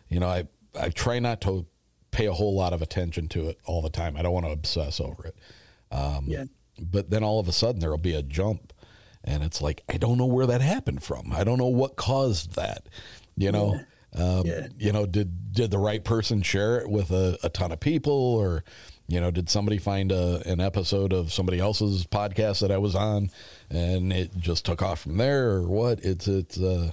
you 0.10 0.20
know, 0.20 0.28
I 0.28 0.48
I 0.80 0.90
try 0.90 1.20
not 1.20 1.42
to 1.42 1.66
pay 2.18 2.26
a 2.26 2.34
whole 2.34 2.56
lot 2.56 2.73
of 2.73 2.81
attention 2.81 3.27
to 3.30 3.48
it 3.49 3.60
all 3.65 3.81
the 3.81 3.89
time. 3.89 4.18
I 4.18 4.22
don't 4.23 4.34
want 4.34 4.45
to 4.48 4.52
obsess 4.52 4.99
over 4.99 5.26
it. 5.27 5.35
Um 5.91 6.26
Yeah. 6.27 6.45
but 6.80 7.10
then 7.11 7.23
all 7.23 7.39
of 7.39 7.48
a 7.48 7.52
sudden 7.52 7.80
there'll 7.80 7.98
be 7.98 8.14
a 8.15 8.22
jump 8.23 8.73
and 9.23 9.44
it's 9.44 9.61
like 9.61 9.81
i 9.89 9.98
don't 9.98 10.18
know 10.18 10.26
where 10.35 10.45
that 10.48 10.61
happened 10.61 11.02
from 11.03 11.34
i 11.34 11.44
don't 11.44 11.57
know 11.57 11.73
what 11.81 11.95
caused 11.95 12.53
that 12.56 12.88
you 13.35 13.52
know 13.52 13.80
um, 14.14 14.45
Yeah. 14.45 14.68
you 14.77 14.91
know 14.91 15.06
did 15.07 15.52
did 15.53 15.72
the 15.72 15.80
right 15.80 16.03
person 16.03 16.41
share 16.44 16.77
it 16.81 16.88
with 16.89 17.10
a, 17.11 17.38
a 17.44 17.49
ton 17.49 17.72
of 17.72 17.80
people 17.80 18.14
or 18.14 18.64
you 19.07 19.19
know 19.19 19.31
did 19.31 19.49
somebody 19.49 19.77
find 19.80 20.11
a, 20.11 20.41
an 20.45 20.60
episode 20.60 21.14
of 21.14 21.34
somebody 21.34 21.60
else's 21.60 22.06
podcast 22.06 22.60
that 22.61 22.72
i 22.72 22.77
was 22.77 22.94
on 22.95 23.31
and 23.72 24.14
it 24.14 24.38
just 24.38 24.64
took 24.65 24.81
off 24.84 24.99
from 25.02 25.18
there 25.18 25.49
or 25.49 25.61
what 25.68 25.99
it's 26.03 26.27
it's 26.27 26.60
uh 26.60 26.91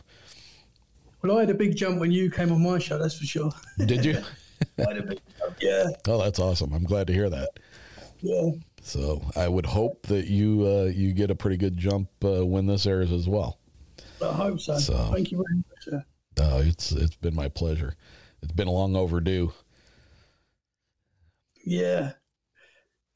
Well, 1.22 1.36
I 1.36 1.40
had 1.40 1.50
a 1.50 1.54
big 1.64 1.76
jump 1.76 2.00
when 2.00 2.10
you 2.10 2.30
came 2.30 2.50
on 2.52 2.62
my 2.62 2.78
show. 2.78 2.98
That's 2.98 3.18
for 3.18 3.26
sure. 3.26 3.52
did 3.86 4.04
you 4.04 4.14
I 4.78 4.82
a 4.92 5.02
big. 5.02 5.20
Yeah, 5.60 5.84
oh 6.08 6.22
that's 6.22 6.38
awesome 6.38 6.72
i'm 6.72 6.84
glad 6.84 7.06
to 7.06 7.12
hear 7.12 7.30
that 7.30 7.50
yeah. 8.20 8.50
so 8.82 9.22
i 9.36 9.46
would 9.46 9.66
hope 9.66 10.06
that 10.06 10.26
you 10.26 10.66
uh 10.66 10.84
you 10.84 11.12
get 11.12 11.30
a 11.30 11.34
pretty 11.34 11.56
good 11.56 11.76
jump 11.76 12.08
uh, 12.24 12.44
when 12.44 12.66
this 12.66 12.86
airs 12.86 13.12
as 13.12 13.28
well 13.28 13.58
I 14.22 14.32
hope 14.32 14.60
so. 14.60 14.78
So- 14.78 15.10
Thank 15.12 15.32
you 15.32 15.38
very 15.38 15.56
much, 15.56 15.82
sir. 15.82 16.04
Uh, 16.40 16.62
it's 16.64 16.92
it's 16.92 17.16
been 17.16 17.34
my 17.34 17.48
pleasure. 17.48 17.94
It's 18.42 18.52
been 18.52 18.68
long 18.68 18.96
overdue. 18.96 19.52
Yeah. 21.64 22.12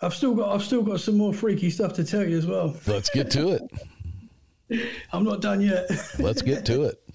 I've 0.00 0.14
still 0.14 0.34
got 0.34 0.54
I've 0.54 0.62
still 0.62 0.82
got 0.82 1.00
some 1.00 1.16
more 1.16 1.34
freaky 1.34 1.70
stuff 1.70 1.92
to 1.94 2.04
tell 2.04 2.24
you 2.26 2.38
as 2.38 2.46
well. 2.46 2.76
Let's 2.86 3.10
get 3.10 3.30
to 3.32 3.50
it. 3.50 4.82
I'm 5.12 5.24
not 5.24 5.40
done 5.40 5.60
yet. 5.60 5.90
Let's 6.18 6.42
get 6.42 6.64
to 6.66 6.84
it. 6.84 7.02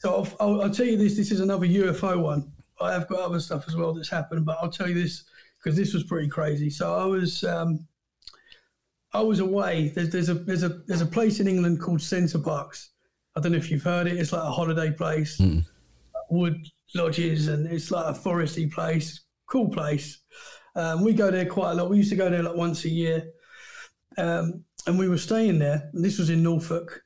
So 0.00 0.14
I'll, 0.14 0.28
I'll, 0.38 0.62
I'll 0.62 0.70
tell 0.70 0.86
you 0.86 0.96
this. 0.96 1.16
This 1.16 1.32
is 1.32 1.40
another 1.40 1.66
UFO 1.66 2.22
one. 2.22 2.52
I 2.80 2.92
have 2.92 3.08
got 3.08 3.20
other 3.20 3.40
stuff 3.40 3.64
as 3.66 3.76
well 3.76 3.92
that's 3.92 4.08
happened, 4.08 4.44
but 4.44 4.58
I'll 4.60 4.70
tell 4.70 4.88
you 4.88 4.94
this 4.94 5.24
because 5.58 5.76
this 5.76 5.94
was 5.94 6.04
pretty 6.04 6.28
crazy. 6.28 6.70
So 6.70 6.94
I 6.94 7.04
was 7.04 7.44
um, 7.44 7.86
I 9.12 9.20
was 9.20 9.40
away. 9.40 9.88
There's, 9.94 10.10
there's 10.10 10.28
a 10.28 10.34
there's 10.34 10.62
a 10.62 10.68
there's 10.86 11.00
a 11.00 11.06
place 11.06 11.40
in 11.40 11.48
England 11.48 11.80
called 11.80 12.00
Center 12.02 12.38
Parcs. 12.38 12.90
I 13.36 13.40
don't 13.40 13.52
know 13.52 13.58
if 13.58 13.70
you've 13.70 13.82
heard 13.82 14.06
it. 14.06 14.16
It's 14.16 14.32
like 14.32 14.42
a 14.42 14.50
holiday 14.50 14.90
place, 14.90 15.38
wood 16.30 16.56
lodges, 16.94 17.48
and 17.48 17.66
it's 17.66 17.90
like 17.90 18.06
a 18.06 18.18
foresty 18.18 18.70
place. 18.70 19.20
Cool 19.46 19.68
place. 19.70 20.18
Um, 20.74 21.02
we 21.04 21.12
go 21.12 21.30
there 21.30 21.46
quite 21.46 21.72
a 21.72 21.74
lot. 21.74 21.90
We 21.90 21.98
used 21.98 22.10
to 22.10 22.16
go 22.16 22.30
there 22.30 22.42
like 22.42 22.56
once 22.56 22.84
a 22.84 22.88
year, 22.88 23.24
um, 24.16 24.64
and 24.86 24.98
we 24.98 25.08
were 25.08 25.18
staying 25.18 25.58
there. 25.58 25.88
And 25.92 26.04
this 26.04 26.18
was 26.18 26.30
in 26.30 26.42
Norfolk. 26.42 27.02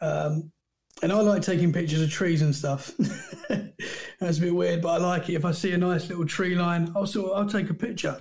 Um, 0.00 0.52
and 1.02 1.12
I 1.12 1.20
like 1.20 1.42
taking 1.42 1.72
pictures 1.72 2.00
of 2.00 2.10
trees 2.10 2.42
and 2.42 2.54
stuff. 2.54 2.92
That's 4.20 4.38
a 4.38 4.40
bit 4.40 4.54
weird, 4.54 4.82
but 4.82 5.00
I 5.00 5.04
like 5.04 5.28
it. 5.28 5.34
If 5.34 5.44
I 5.44 5.52
see 5.52 5.72
a 5.72 5.78
nice 5.78 6.08
little 6.08 6.26
tree 6.26 6.54
line, 6.54 6.92
I'll 6.96 7.06
sort 7.06 7.30
of, 7.30 7.38
I'll 7.38 7.48
take 7.48 7.70
a 7.70 7.74
picture. 7.74 8.20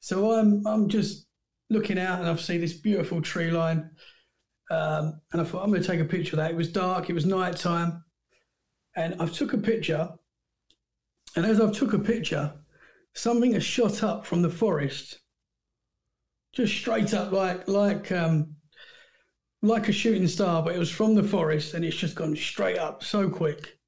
So 0.00 0.32
I'm 0.32 0.66
I'm 0.66 0.88
just 0.88 1.26
looking 1.68 1.98
out 1.98 2.20
and 2.20 2.28
I 2.28 2.36
see 2.36 2.58
this 2.58 2.72
beautiful 2.72 3.20
tree 3.20 3.50
line, 3.50 3.90
um, 4.70 5.20
and 5.32 5.40
I 5.40 5.44
thought 5.44 5.62
I'm 5.62 5.70
going 5.70 5.82
to 5.82 5.86
take 5.86 6.00
a 6.00 6.04
picture 6.04 6.34
of 6.34 6.38
that. 6.38 6.52
It 6.52 6.56
was 6.56 6.72
dark, 6.72 7.10
it 7.10 7.14
was 7.14 7.26
night 7.26 7.56
time, 7.56 8.04
and 8.96 9.20
I 9.20 9.26
took 9.26 9.52
a 9.52 9.58
picture. 9.58 10.08
And 11.36 11.46
as 11.46 11.60
I've 11.60 11.72
took 11.72 11.92
a 11.92 11.98
picture, 11.98 12.52
something 13.14 13.52
has 13.52 13.62
shot 13.64 14.02
up 14.02 14.26
from 14.26 14.42
the 14.42 14.50
forest, 14.50 15.20
just 16.52 16.74
straight 16.74 17.12
up 17.12 17.32
like 17.32 17.68
like 17.68 18.10
um, 18.12 18.56
like 19.62 19.88
a 19.88 19.92
shooting 19.92 20.26
star, 20.26 20.62
but 20.62 20.74
it 20.74 20.78
was 20.78 20.90
from 20.90 21.14
the 21.14 21.22
forest 21.22 21.74
and 21.74 21.84
it's 21.84 21.96
just 21.96 22.14
gone 22.14 22.34
straight 22.34 22.78
up 22.78 23.04
so 23.04 23.28
quick. 23.28 23.78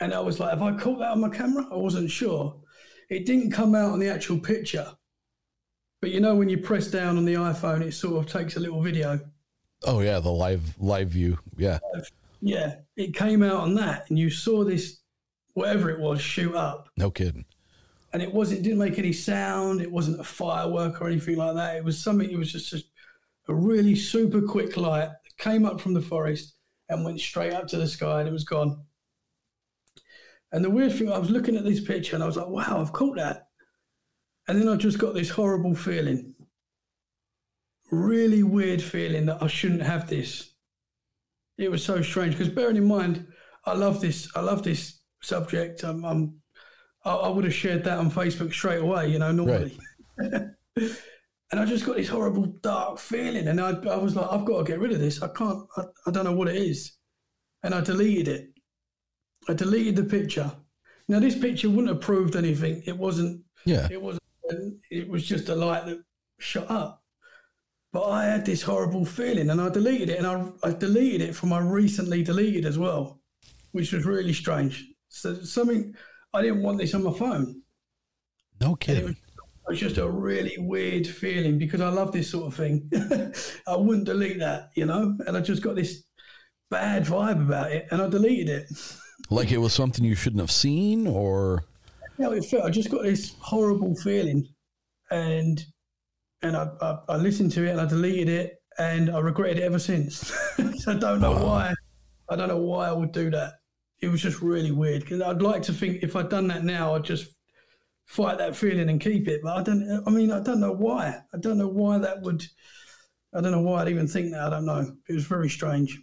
And 0.00 0.12
I 0.12 0.20
was 0.20 0.40
like, 0.40 0.50
have 0.50 0.62
I 0.62 0.72
caught 0.76 0.98
that 0.98 1.12
on 1.12 1.20
my 1.20 1.28
camera? 1.28 1.66
I 1.70 1.76
wasn't 1.76 2.10
sure. 2.10 2.60
It 3.10 3.26
didn't 3.26 3.50
come 3.50 3.74
out 3.74 3.92
on 3.92 3.98
the 3.98 4.08
actual 4.08 4.38
picture. 4.38 4.86
But 6.00 6.10
you 6.10 6.20
know, 6.20 6.34
when 6.34 6.48
you 6.48 6.58
press 6.58 6.88
down 6.88 7.16
on 7.16 7.24
the 7.24 7.34
iPhone, 7.34 7.80
it 7.80 7.92
sort 7.92 8.24
of 8.24 8.30
takes 8.30 8.56
a 8.56 8.60
little 8.60 8.82
video. 8.82 9.20
Oh 9.84 10.00
yeah, 10.00 10.20
the 10.20 10.30
live 10.30 10.62
live 10.78 11.08
view. 11.08 11.38
Yeah. 11.56 11.78
Yeah, 12.40 12.76
it 12.96 13.14
came 13.14 13.42
out 13.42 13.56
on 13.56 13.74
that, 13.76 14.10
and 14.10 14.18
you 14.18 14.28
saw 14.28 14.64
this, 14.64 15.00
whatever 15.54 15.88
it 15.88 15.98
was, 15.98 16.20
shoot 16.20 16.54
up. 16.54 16.88
No 16.98 17.10
kidding. 17.10 17.46
And 18.12 18.22
it 18.22 18.32
wasn't, 18.32 18.60
it 18.60 18.62
didn't 18.64 18.78
make 18.78 18.98
any 18.98 19.14
sound. 19.14 19.80
It 19.80 19.90
wasn't 19.90 20.20
a 20.20 20.24
firework 20.24 21.00
or 21.00 21.08
anything 21.08 21.36
like 21.36 21.54
that. 21.54 21.76
It 21.76 21.84
was 21.84 21.98
something, 21.98 22.30
it 22.30 22.36
was 22.36 22.52
just 22.52 22.72
a, 22.74 22.82
a 23.48 23.54
really 23.54 23.94
super 23.94 24.40
quick 24.40 24.76
light 24.76 25.08
that 25.08 25.36
came 25.38 25.64
up 25.64 25.80
from 25.80 25.94
the 25.94 26.00
forest 26.00 26.54
and 26.88 27.04
went 27.04 27.20
straight 27.20 27.52
up 27.52 27.66
to 27.68 27.76
the 27.76 27.86
sky 27.86 28.20
and 28.20 28.28
it 28.28 28.32
was 28.32 28.44
gone. 28.44 28.82
And 30.52 30.64
the 30.64 30.70
weird 30.70 30.92
thing, 30.92 31.10
I 31.10 31.18
was 31.18 31.30
looking 31.30 31.56
at 31.56 31.64
this 31.64 31.80
picture 31.80 32.14
and 32.14 32.22
I 32.22 32.26
was 32.26 32.36
like, 32.36 32.48
wow, 32.48 32.80
I've 32.80 32.92
caught 32.92 33.16
that. 33.16 33.48
And 34.46 34.60
then 34.60 34.68
I 34.68 34.76
just 34.76 34.98
got 34.98 35.14
this 35.14 35.30
horrible 35.30 35.74
feeling. 35.74 36.34
Really 37.90 38.42
weird 38.42 38.82
feeling 38.82 39.26
that 39.26 39.42
I 39.42 39.46
shouldn't 39.46 39.82
have 39.82 40.08
this. 40.08 40.54
It 41.58 41.70
was 41.70 41.84
so 41.84 42.02
strange 42.02 42.36
because 42.36 42.52
bearing 42.52 42.76
in 42.76 42.86
mind, 42.86 43.26
I 43.64 43.74
love 43.74 44.00
this. 44.00 44.28
I 44.34 44.40
love 44.40 44.62
this 44.62 45.00
subject. 45.22 45.82
I'm, 45.82 46.04
I'm 46.04 46.34
I, 47.04 47.14
I 47.14 47.28
would 47.28 47.44
have 47.44 47.54
shared 47.54 47.84
that 47.84 47.98
on 47.98 48.10
Facebook 48.10 48.52
straight 48.52 48.80
away, 48.80 49.08
you 49.08 49.18
know, 49.18 49.32
normally. 49.32 49.78
and 51.50 51.60
I 51.60 51.64
just 51.64 51.84
got 51.86 51.96
this 51.96 52.08
horrible 52.08 52.46
dark 52.62 52.98
feeling, 52.98 53.48
and 53.48 53.60
I, 53.60 53.70
I 53.70 53.96
was 53.96 54.16
like, 54.16 54.28
I've 54.30 54.44
got 54.44 54.58
to 54.58 54.64
get 54.64 54.80
rid 54.80 54.92
of 54.92 55.00
this. 55.00 55.22
I 55.22 55.28
can't. 55.28 55.66
I, 55.76 55.82
I 56.06 56.10
don't 56.10 56.24
know 56.24 56.32
what 56.32 56.48
it 56.48 56.56
is, 56.56 56.92
and 57.62 57.74
I 57.74 57.80
deleted 57.80 58.28
it. 58.28 58.48
I 59.48 59.54
deleted 59.54 59.96
the 59.96 60.04
picture. 60.04 60.50
Now 61.08 61.20
this 61.20 61.38
picture 61.38 61.68
wouldn't 61.68 61.88
have 61.88 62.00
proved 62.00 62.34
anything. 62.34 62.82
It 62.86 62.96
wasn't. 62.96 63.42
Yeah. 63.66 63.88
It 63.90 64.00
wasn't. 64.00 64.22
It 64.90 65.08
was 65.08 65.26
just 65.26 65.48
a 65.48 65.54
light 65.54 65.86
that 65.86 66.02
shot 66.38 66.70
up. 66.70 67.02
But 67.92 68.08
I 68.08 68.24
had 68.24 68.44
this 68.44 68.62
horrible 68.62 69.04
feeling, 69.04 69.50
and 69.50 69.60
I 69.60 69.68
deleted 69.68 70.10
it, 70.10 70.18
and 70.18 70.26
I, 70.26 70.50
I 70.64 70.72
deleted 70.72 71.20
it 71.20 71.36
from 71.36 71.50
my 71.50 71.60
recently 71.60 72.24
deleted 72.24 72.64
as 72.64 72.78
well, 72.78 73.20
which 73.72 73.92
was 73.92 74.04
really 74.04 74.32
strange. 74.32 74.84
So 75.08 75.34
something 75.34 75.94
I 76.32 76.42
didn't 76.42 76.62
want 76.62 76.78
this 76.78 76.94
on 76.94 77.04
my 77.04 77.12
phone. 77.12 77.62
No 78.60 78.74
kidding. 78.74 79.16
It 79.66 79.70
was 79.70 79.80
just 79.80 79.98
a 79.98 80.08
really 80.08 80.56
weird 80.58 81.06
feeling 81.06 81.58
because 81.58 81.80
I 81.80 81.88
love 81.88 82.12
this 82.12 82.30
sort 82.30 82.46
of 82.46 82.54
thing. 82.54 82.90
I 83.66 83.76
wouldn't 83.76 84.06
delete 84.06 84.38
that, 84.40 84.70
you 84.74 84.84
know, 84.84 85.16
and 85.26 85.36
I 85.36 85.40
just 85.40 85.62
got 85.62 85.76
this 85.76 86.04
bad 86.70 87.04
vibe 87.04 87.40
about 87.40 87.72
it, 87.72 87.86
and 87.90 88.02
I 88.02 88.08
deleted 88.08 88.48
it. 88.48 88.66
Like 89.30 89.52
it 89.52 89.58
was 89.58 89.72
something 89.72 90.04
you 90.04 90.14
shouldn't 90.14 90.40
have 90.40 90.50
seen, 90.50 91.06
or 91.06 91.64
know, 92.18 92.32
it 92.32 92.44
felt 92.44 92.64
I 92.64 92.70
just 92.70 92.90
got 92.90 93.02
this 93.02 93.34
horrible 93.40 93.94
feeling, 93.96 94.46
and 95.10 95.64
and 96.42 96.56
I, 96.56 96.68
I, 96.80 96.98
I 97.10 97.16
listened 97.16 97.52
to 97.52 97.64
it 97.64 97.70
and 97.70 97.80
I 97.80 97.86
deleted 97.86 98.28
it, 98.28 98.56
and 98.78 99.10
I 99.10 99.18
regretted 99.18 99.58
it 99.58 99.62
ever 99.62 99.78
since. 99.78 100.32
so 100.78 100.92
I 100.92 100.96
don't 100.96 101.20
know 101.20 101.32
why. 101.32 101.72
I 102.28 102.36
don't 102.36 102.48
know 102.48 102.58
why 102.58 102.88
I 102.88 102.92
would 102.92 103.12
do 103.12 103.30
that. 103.30 103.54
It 104.00 104.08
was 104.08 104.22
just 104.22 104.42
really 104.42 104.70
weird 104.70 105.02
because 105.02 105.22
I'd 105.22 105.42
like 105.42 105.62
to 105.62 105.72
think 105.72 106.02
if 106.02 106.16
I'd 106.16 106.28
done 106.28 106.48
that 106.48 106.64
now, 106.64 106.94
I'd 106.94 107.04
just 107.04 107.33
fight 108.06 108.38
that 108.38 108.56
feeling 108.56 108.88
and 108.88 109.00
keep 109.00 109.28
it. 109.28 109.40
But 109.42 109.56
I 109.58 109.62
don't. 109.62 110.02
I 110.06 110.10
mean, 110.10 110.30
I 110.30 110.40
don't 110.40 110.60
know 110.60 110.72
why. 110.72 111.20
I 111.32 111.38
don't 111.38 111.58
know 111.58 111.68
why 111.68 111.98
that 111.98 112.22
would. 112.22 112.44
I 113.34 113.40
don't 113.40 113.52
know 113.52 113.62
why 113.62 113.82
I'd 113.82 113.88
even 113.88 114.06
think 114.06 114.32
that. 114.32 114.42
I 114.42 114.50
don't 114.50 114.66
know. 114.66 114.94
It 115.08 115.14
was 115.14 115.24
very 115.24 115.48
strange. 115.48 115.98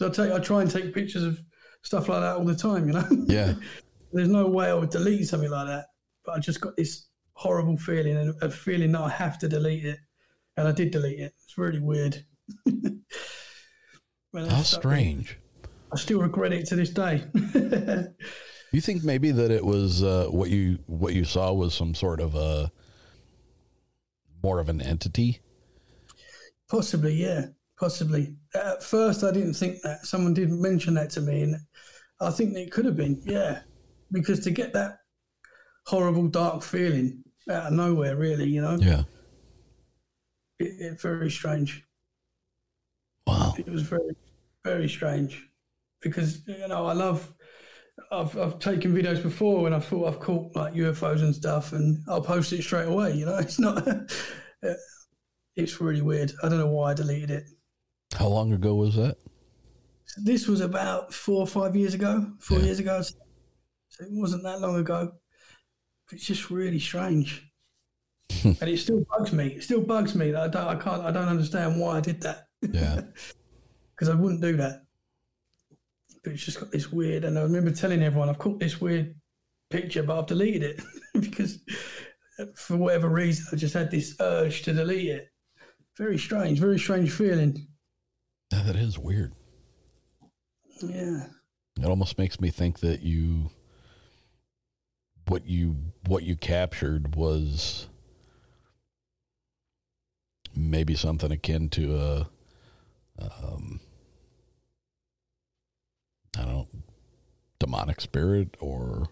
I 0.00 0.08
take, 0.08 0.32
I 0.32 0.38
try 0.38 0.62
and 0.62 0.70
take 0.70 0.94
pictures 0.94 1.22
of 1.22 1.38
stuff 1.82 2.08
like 2.08 2.20
that 2.20 2.36
all 2.36 2.44
the 2.44 2.54
time. 2.54 2.86
You 2.86 2.94
know. 2.94 3.08
Yeah. 3.26 3.54
There's 4.12 4.28
no 4.28 4.46
way 4.46 4.68
I 4.68 4.74
would 4.74 4.90
delete 4.90 5.26
something 5.26 5.50
like 5.50 5.68
that, 5.68 5.86
but 6.24 6.36
I 6.36 6.38
just 6.38 6.60
got 6.60 6.76
this 6.76 7.06
horrible 7.32 7.78
feeling 7.78 8.16
and 8.16 8.34
a 8.42 8.50
feeling 8.50 8.92
that 8.92 9.00
I 9.00 9.08
have 9.08 9.38
to 9.38 9.48
delete 9.48 9.86
it, 9.86 9.98
and 10.56 10.68
I 10.68 10.72
did 10.72 10.90
delete 10.90 11.20
it. 11.20 11.32
It's 11.44 11.56
really 11.56 11.80
weird. 11.80 12.22
How 14.34 14.44
that's 14.44 14.68
stuck 14.68 14.84
with 14.84 14.92
me. 14.92 15.00
strange. 15.04 15.38
I 15.92 15.96
still 15.96 16.20
regret 16.20 16.52
it 16.52 16.66
to 16.68 16.76
this 16.76 16.90
day. 16.90 17.24
You 18.72 18.80
think 18.80 19.04
maybe 19.04 19.30
that 19.32 19.50
it 19.50 19.64
was 19.64 20.02
uh, 20.02 20.26
what 20.30 20.48
you 20.48 20.78
what 20.86 21.12
you 21.12 21.24
saw 21.24 21.52
was 21.52 21.74
some 21.74 21.94
sort 21.94 22.20
of 22.20 22.34
a 22.34 22.72
more 24.42 24.58
of 24.58 24.68
an 24.70 24.80
entity? 24.80 25.40
Possibly, 26.70 27.12
yeah, 27.12 27.46
possibly. 27.78 28.34
At 28.54 28.82
first, 28.82 29.24
I 29.24 29.30
didn't 29.30 29.54
think 29.54 29.82
that. 29.82 30.06
Someone 30.06 30.32
didn't 30.32 30.60
mention 30.60 30.94
that 30.94 31.10
to 31.10 31.20
me, 31.20 31.42
and 31.42 31.56
I 32.20 32.30
think 32.30 32.56
it 32.56 32.72
could 32.72 32.86
have 32.86 32.96
been, 32.96 33.20
yeah, 33.26 33.60
because 34.10 34.40
to 34.40 34.50
get 34.50 34.72
that 34.72 35.00
horrible, 35.86 36.28
dark 36.28 36.62
feeling 36.62 37.22
out 37.50 37.66
of 37.66 37.72
nowhere, 37.74 38.16
really, 38.16 38.48
you 38.48 38.62
know, 38.62 38.78
Yeah. 38.80 39.02
it, 40.58 40.92
it 40.92 41.00
very 41.00 41.30
strange. 41.30 41.84
Wow. 43.26 43.54
It 43.58 43.68
was 43.68 43.82
very, 43.82 44.16
very 44.64 44.88
strange 44.88 45.46
because 46.00 46.40
you 46.48 46.66
know 46.68 46.86
I 46.86 46.94
love. 46.94 47.34
I've 48.10 48.36
I've 48.38 48.58
taken 48.58 48.94
videos 48.94 49.22
before 49.22 49.66
and 49.66 49.74
I 49.74 49.80
thought 49.80 50.06
I've 50.08 50.20
caught 50.20 50.54
like 50.56 50.74
UFOs 50.74 51.20
and 51.22 51.34
stuff, 51.34 51.72
and 51.72 52.02
I'll 52.08 52.22
post 52.22 52.52
it 52.52 52.62
straight 52.62 52.88
away. 52.88 53.12
You 53.14 53.26
know, 53.26 53.36
it's 53.38 53.58
not. 53.58 53.86
it's 55.56 55.80
really 55.80 56.02
weird. 56.02 56.32
I 56.42 56.48
don't 56.48 56.58
know 56.58 56.68
why 56.70 56.90
I 56.92 56.94
deleted 56.94 57.30
it. 57.30 57.44
How 58.14 58.28
long 58.28 58.52
ago 58.52 58.74
was 58.74 58.94
that? 58.96 59.16
This 60.22 60.46
was 60.46 60.60
about 60.60 61.12
four 61.14 61.40
or 61.40 61.46
five 61.46 61.74
years 61.76 61.94
ago, 61.94 62.26
four 62.40 62.58
Yeah. 62.58 62.64
years 62.64 62.78
ago. 62.78 63.00
So 63.02 63.14
it 64.04 64.08
wasn't 64.10 64.42
that 64.44 64.60
long 64.60 64.76
ago. 64.76 65.12
It's 66.10 66.26
just 66.26 66.50
really 66.50 66.78
strange, 66.78 67.50
and 68.44 68.62
it 68.62 68.78
still 68.78 69.04
bugs 69.10 69.32
me. 69.32 69.48
It 69.48 69.62
still 69.64 69.80
bugs 69.80 70.14
me 70.14 70.30
that 70.32 70.42
I 70.42 70.48
don't. 70.48 70.66
I 70.66 70.74
can't. 70.76 71.02
I 71.02 71.10
don't 71.10 71.28
understand 71.28 71.80
why 71.80 71.96
I 71.96 72.00
did 72.00 72.20
that 72.22 72.46
Yeah. 72.62 73.02
because 73.94 74.08
I 74.10 74.14
wouldn't 74.14 74.42
do 74.42 74.56
that. 74.58 74.81
But 76.22 76.34
it's 76.34 76.44
just 76.44 76.60
got 76.60 76.70
this 76.70 76.92
weird. 76.92 77.24
And 77.24 77.38
I 77.38 77.42
remember 77.42 77.70
telling 77.70 78.02
everyone 78.02 78.28
I've 78.28 78.38
caught 78.38 78.60
this 78.60 78.80
weird 78.80 79.14
picture, 79.70 80.02
but 80.02 80.18
I've 80.18 80.26
deleted 80.26 80.62
it 80.62 80.80
because 81.20 81.58
for 82.54 82.76
whatever 82.76 83.08
reason 83.08 83.46
I 83.52 83.56
just 83.56 83.74
had 83.74 83.90
this 83.90 84.16
urge 84.20 84.62
to 84.62 84.72
delete 84.72 85.10
it. 85.10 85.28
Very 85.98 86.18
strange. 86.18 86.58
Very 86.58 86.78
strange 86.78 87.10
feeling. 87.10 87.66
Yeah, 88.52 88.62
that 88.62 88.76
is 88.76 88.98
weird. 88.98 89.32
Yeah. 90.80 91.26
It 91.80 91.86
almost 91.86 92.18
makes 92.18 92.40
me 92.40 92.50
think 92.50 92.80
that 92.80 93.02
you 93.02 93.50
what 95.28 95.46
you 95.46 95.76
what 96.06 96.22
you 96.24 96.36
captured 96.36 97.14
was 97.14 97.88
maybe 100.54 100.94
something 100.94 101.30
akin 101.30 101.68
to 101.70 101.96
a 101.96 102.28
um 103.20 103.80
I 106.38 106.42
don't 106.42 106.52
know 106.52 106.68
demonic 107.58 108.00
spirit 108.00 108.56
or 108.58 109.08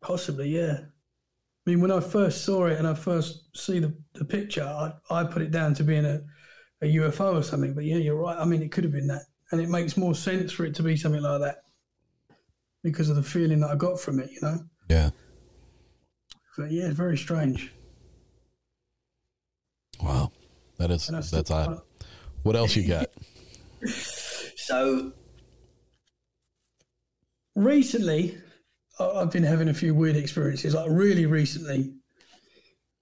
Possibly, 0.00 0.48
yeah. 0.48 0.78
I 0.80 1.70
mean, 1.70 1.80
when 1.80 1.90
I 1.90 2.00
first 2.00 2.44
saw 2.44 2.66
it 2.66 2.78
and 2.78 2.86
I 2.86 2.94
first 2.94 3.56
see 3.56 3.78
the, 3.78 3.94
the 4.14 4.24
picture, 4.24 4.62
I, 4.62 4.92
I 5.10 5.24
put 5.24 5.42
it 5.42 5.50
down 5.50 5.74
to 5.74 5.84
being 5.84 6.04
a, 6.04 6.20
a 6.82 6.86
UFO 6.86 7.34
or 7.34 7.42
something. 7.42 7.74
But 7.74 7.84
yeah, 7.84 7.96
you're 7.96 8.16
right. 8.16 8.38
I 8.38 8.44
mean, 8.44 8.62
it 8.62 8.72
could 8.72 8.84
have 8.84 8.92
been 8.92 9.08
that. 9.08 9.22
And 9.50 9.60
it 9.60 9.68
makes 9.68 9.96
more 9.96 10.14
sense 10.14 10.52
for 10.52 10.64
it 10.64 10.74
to 10.76 10.82
be 10.82 10.96
something 10.96 11.22
like 11.22 11.40
that 11.40 11.62
because 12.82 13.10
of 13.10 13.16
the 13.16 13.22
feeling 13.22 13.60
that 13.60 13.70
I 13.70 13.74
got 13.74 13.98
from 13.98 14.20
it, 14.20 14.30
you 14.30 14.38
know? 14.40 14.58
yeah. 14.88 15.10
But 16.56 16.70
yeah, 16.70 16.86
it's 16.86 16.96
very 16.96 17.18
strange. 17.18 17.72
Wow. 20.02 20.32
That 20.78 20.90
is 20.90 21.06
that's 21.08 21.50
odd. 21.50 21.80
What 22.42 22.56
else 22.56 22.76
you 22.76 22.86
got? 22.86 23.08
So 24.68 25.12
recently, 27.58 28.38
I've 29.00 29.30
been 29.30 29.42
having 29.42 29.68
a 29.68 29.74
few 29.74 29.94
weird 29.94 30.16
experiences, 30.16 30.74
like 30.74 30.88
really 30.90 31.26
recently. 31.26 31.92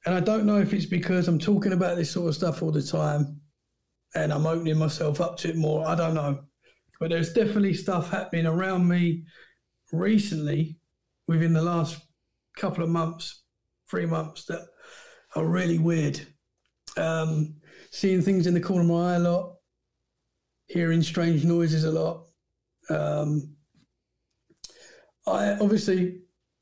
And 0.05 0.15
I 0.15 0.21
don't 0.21 0.47
know 0.47 0.59
if 0.59 0.73
it's 0.73 0.87
because 0.87 1.29
I'm 1.29 1.39
talking 1.39 1.73
about 1.73 1.97
this 1.97 2.11
sort 2.11 2.29
of 2.29 2.35
stuff 2.35 2.63
all 2.63 2.71
the 2.71 2.83
time 2.83 3.41
and 4.15 4.33
I'm 4.33 4.47
opening 4.47 4.79
myself 4.79 5.21
up 5.21 5.37
to 5.39 5.51
it 5.51 5.57
more. 5.57 5.87
I 5.87 5.95
don't 5.95 6.15
know. 6.15 6.45
But 7.01 7.11
there's 7.11 7.33
definitely 7.33 7.75
stuff 7.75 8.11
happening 8.11 8.47
around 8.47 8.89
me 8.89 9.25
recently 9.93 10.79
within 11.27 11.53
the 11.53 11.63
last 11.63 12.01
couple 12.57 12.85
of 12.85 12.91
months, 12.91 13.43
three 13.91 14.07
months 14.07 14.45
that 14.47 14.67
are 15.35 15.45
really 15.45 15.79
weird. 15.79 16.21
Um, 16.97 17.57
seeing 17.91 18.23
things 18.23 18.47
in 18.47 18.55
the 18.55 18.61
corner 18.61 18.83
of 18.83 18.89
my 18.89 19.13
eye 19.13 19.17
a 19.17 19.19
lot, 19.19 19.57
hearing 20.69 21.03
strange 21.03 21.45
noises 21.45 21.85
a 21.85 21.91
lot. 21.91 22.27
Um, 22.89 23.56
I 25.27 25.57
obviously 25.59 26.21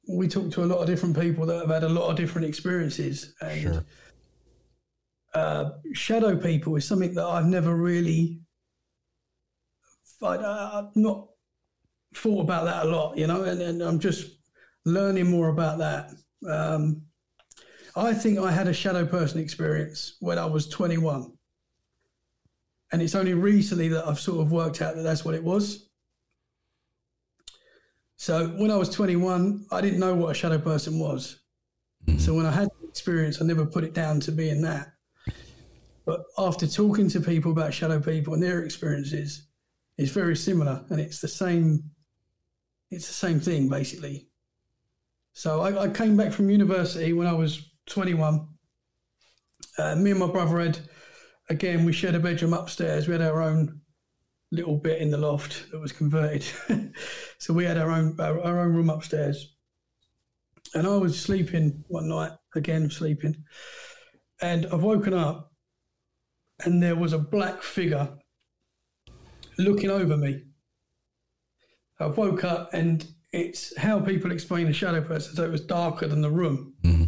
we 0.09 0.29
talk 0.29 0.51
to 0.53 0.65
a 0.65 0.67
lot 0.67 0.79
of 0.79 0.87
different 0.87 1.19
people 1.19 1.47
that 1.47 1.61
have 1.61 1.71
had 1.71 1.85
a 1.85 1.89
lot 1.89 2.11
of 2.11 2.17
different 2.17 2.47
experiences, 2.47 3.35
and 3.41 3.61
Sure. 3.63 3.85
uh, 5.35 5.71
shadow 5.93 6.37
people 6.37 6.77
is 6.77 6.87
something 6.87 7.15
that 7.15 7.25
I've 7.25 7.47
never 7.47 7.75
really, 7.77 8.41
I, 10.23 10.37
I've 10.37 10.95
not 10.97 11.29
thought 12.15 12.41
about 12.43 12.65
that 12.65 12.87
a 12.87 12.89
lot, 12.89 13.17
you 13.17 13.27
know, 13.27 13.43
and, 13.45 13.61
and 13.61 13.83
I'm 13.83 13.99
just 13.99 14.39
learning 14.85 15.31
more 15.31 15.49
about 15.49 15.79
that. 15.79 16.11
Um, 16.49 17.03
I 17.97 18.13
think 18.13 18.39
I 18.39 18.51
had 18.51 18.69
a 18.69 18.73
shadow 18.75 19.07
person 19.07 19.41
experience 19.41 20.17
when 20.21 20.39
I 20.39 20.47
was 20.47 20.69
21. 20.69 21.33
And 22.93 23.03
it's 23.03 23.15
only 23.15 23.35
recently 23.35 23.89
that 23.89 24.07
I've 24.07 24.21
sort 24.21 24.41
of 24.45 24.53
worked 24.53 24.83
out 24.83 24.95
that 24.97 25.03
that's 25.03 25.25
what 25.25 25.35
it 25.35 25.43
was. 25.43 25.89
So 28.25 28.47
when 28.57 28.71
I 28.71 28.77
was 28.77 28.89
21, 28.89 29.67
I 29.71 29.83
didn't 29.83 29.99
know 29.99 30.15
what 30.15 30.31
a 30.31 30.35
shadow 30.35 30.57
person 30.57 30.99
was. 30.99 31.41
So 32.17 32.33
when 32.33 32.47
I 32.47 32.51
had 32.51 32.71
the 32.81 32.89
experience, 32.89 33.43
I 33.43 33.45
never 33.45 33.67
put 33.67 33.85
it 33.85 33.93
down 33.93 34.19
to 34.21 34.33
being 34.33 34.63
that. 34.63 34.95
But 36.07 36.23
after 36.39 36.67
talking 36.67 37.11
to 37.11 37.21
people 37.21 37.53
about 37.53 37.75
shadow 37.75 38.01
people 38.01 38.33
and 38.33 38.43
their 38.43 38.63
experiences, 38.63 39.49
it's 39.99 40.11
very 40.11 40.37
similar, 40.37 40.87
and 40.89 41.01
it's 41.01 41.21
the 41.21 41.29
same. 41.29 41.91
It's 42.91 43.09
the 43.09 43.13
same 43.13 43.41
thing 43.41 43.69
basically. 43.69 44.31
So 45.35 45.61
I, 45.61 45.83
I 45.83 45.89
came 45.91 46.17
back 46.17 46.33
from 46.33 46.49
university 46.49 47.13
when 47.13 47.27
I 47.27 47.35
was 47.35 47.75
21. 47.89 48.49
Uh, 49.77 49.97
me 49.97 50.13
and 50.13 50.21
my 50.21 50.29
brother 50.29 50.61
had, 50.61 50.79
again, 51.51 51.85
we 51.85 51.93
shared 51.93 52.15
a 52.15 52.21
bedroom 52.21 52.55
upstairs. 52.55 53.07
We 53.07 53.13
had 53.13 53.21
our 53.21 53.43
own 53.43 53.83
little 54.55 54.77
bit 54.77 55.01
in 55.01 55.11
the 55.11 55.19
loft 55.19 55.71
that 55.71 55.81
was 55.81 55.93
converted. 55.93 56.45
so 57.39 57.53
we 57.53 57.65
had 57.65 57.79
our 57.79 57.91
own 57.91 58.17
our, 58.21 58.41
our 58.41 58.61
own 58.61 58.75
room 58.75 58.91
upstairs. 58.91 59.55
And 60.75 60.87
I 60.87 60.97
was 60.97 61.21
sleeping 61.21 61.85
one 61.89 62.09
night, 62.09 62.33
again 62.55 62.91
sleeping, 62.91 63.37
and 64.41 64.67
I've 64.67 64.83
woken 64.83 65.15
up, 65.15 65.53
and 66.65 66.83
there 66.83 66.97
was 66.97 67.13
a 67.13 67.19
black 67.19 67.63
figure 67.63 68.09
looking 69.59 69.91
over 69.91 70.17
me. 70.17 70.43
I 72.01 72.07
woke 72.07 72.43
up, 72.43 72.71
and 72.73 73.07
it's 73.33 73.77
how 73.79 74.01
people 74.01 74.33
explain 74.33 74.67
a 74.67 74.73
shadow 74.73 75.01
person. 75.01 75.37
So 75.37 75.45
it 75.45 75.51
was 75.51 75.61
darker 75.61 76.09
than 76.09 76.23
the 76.23 76.31
room, 76.31 76.75
mm-hmm. 76.83 77.05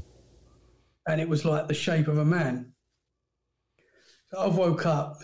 and 1.09 1.21
it 1.21 1.29
was 1.29 1.45
like 1.45 1.67
the 1.67 1.75
shape 1.75 2.09
of 2.09 2.19
a 2.19 2.25
man. 2.25 2.73
So 4.31 4.39
I've 4.39 4.57
woke 4.57 4.87
up, 4.87 5.19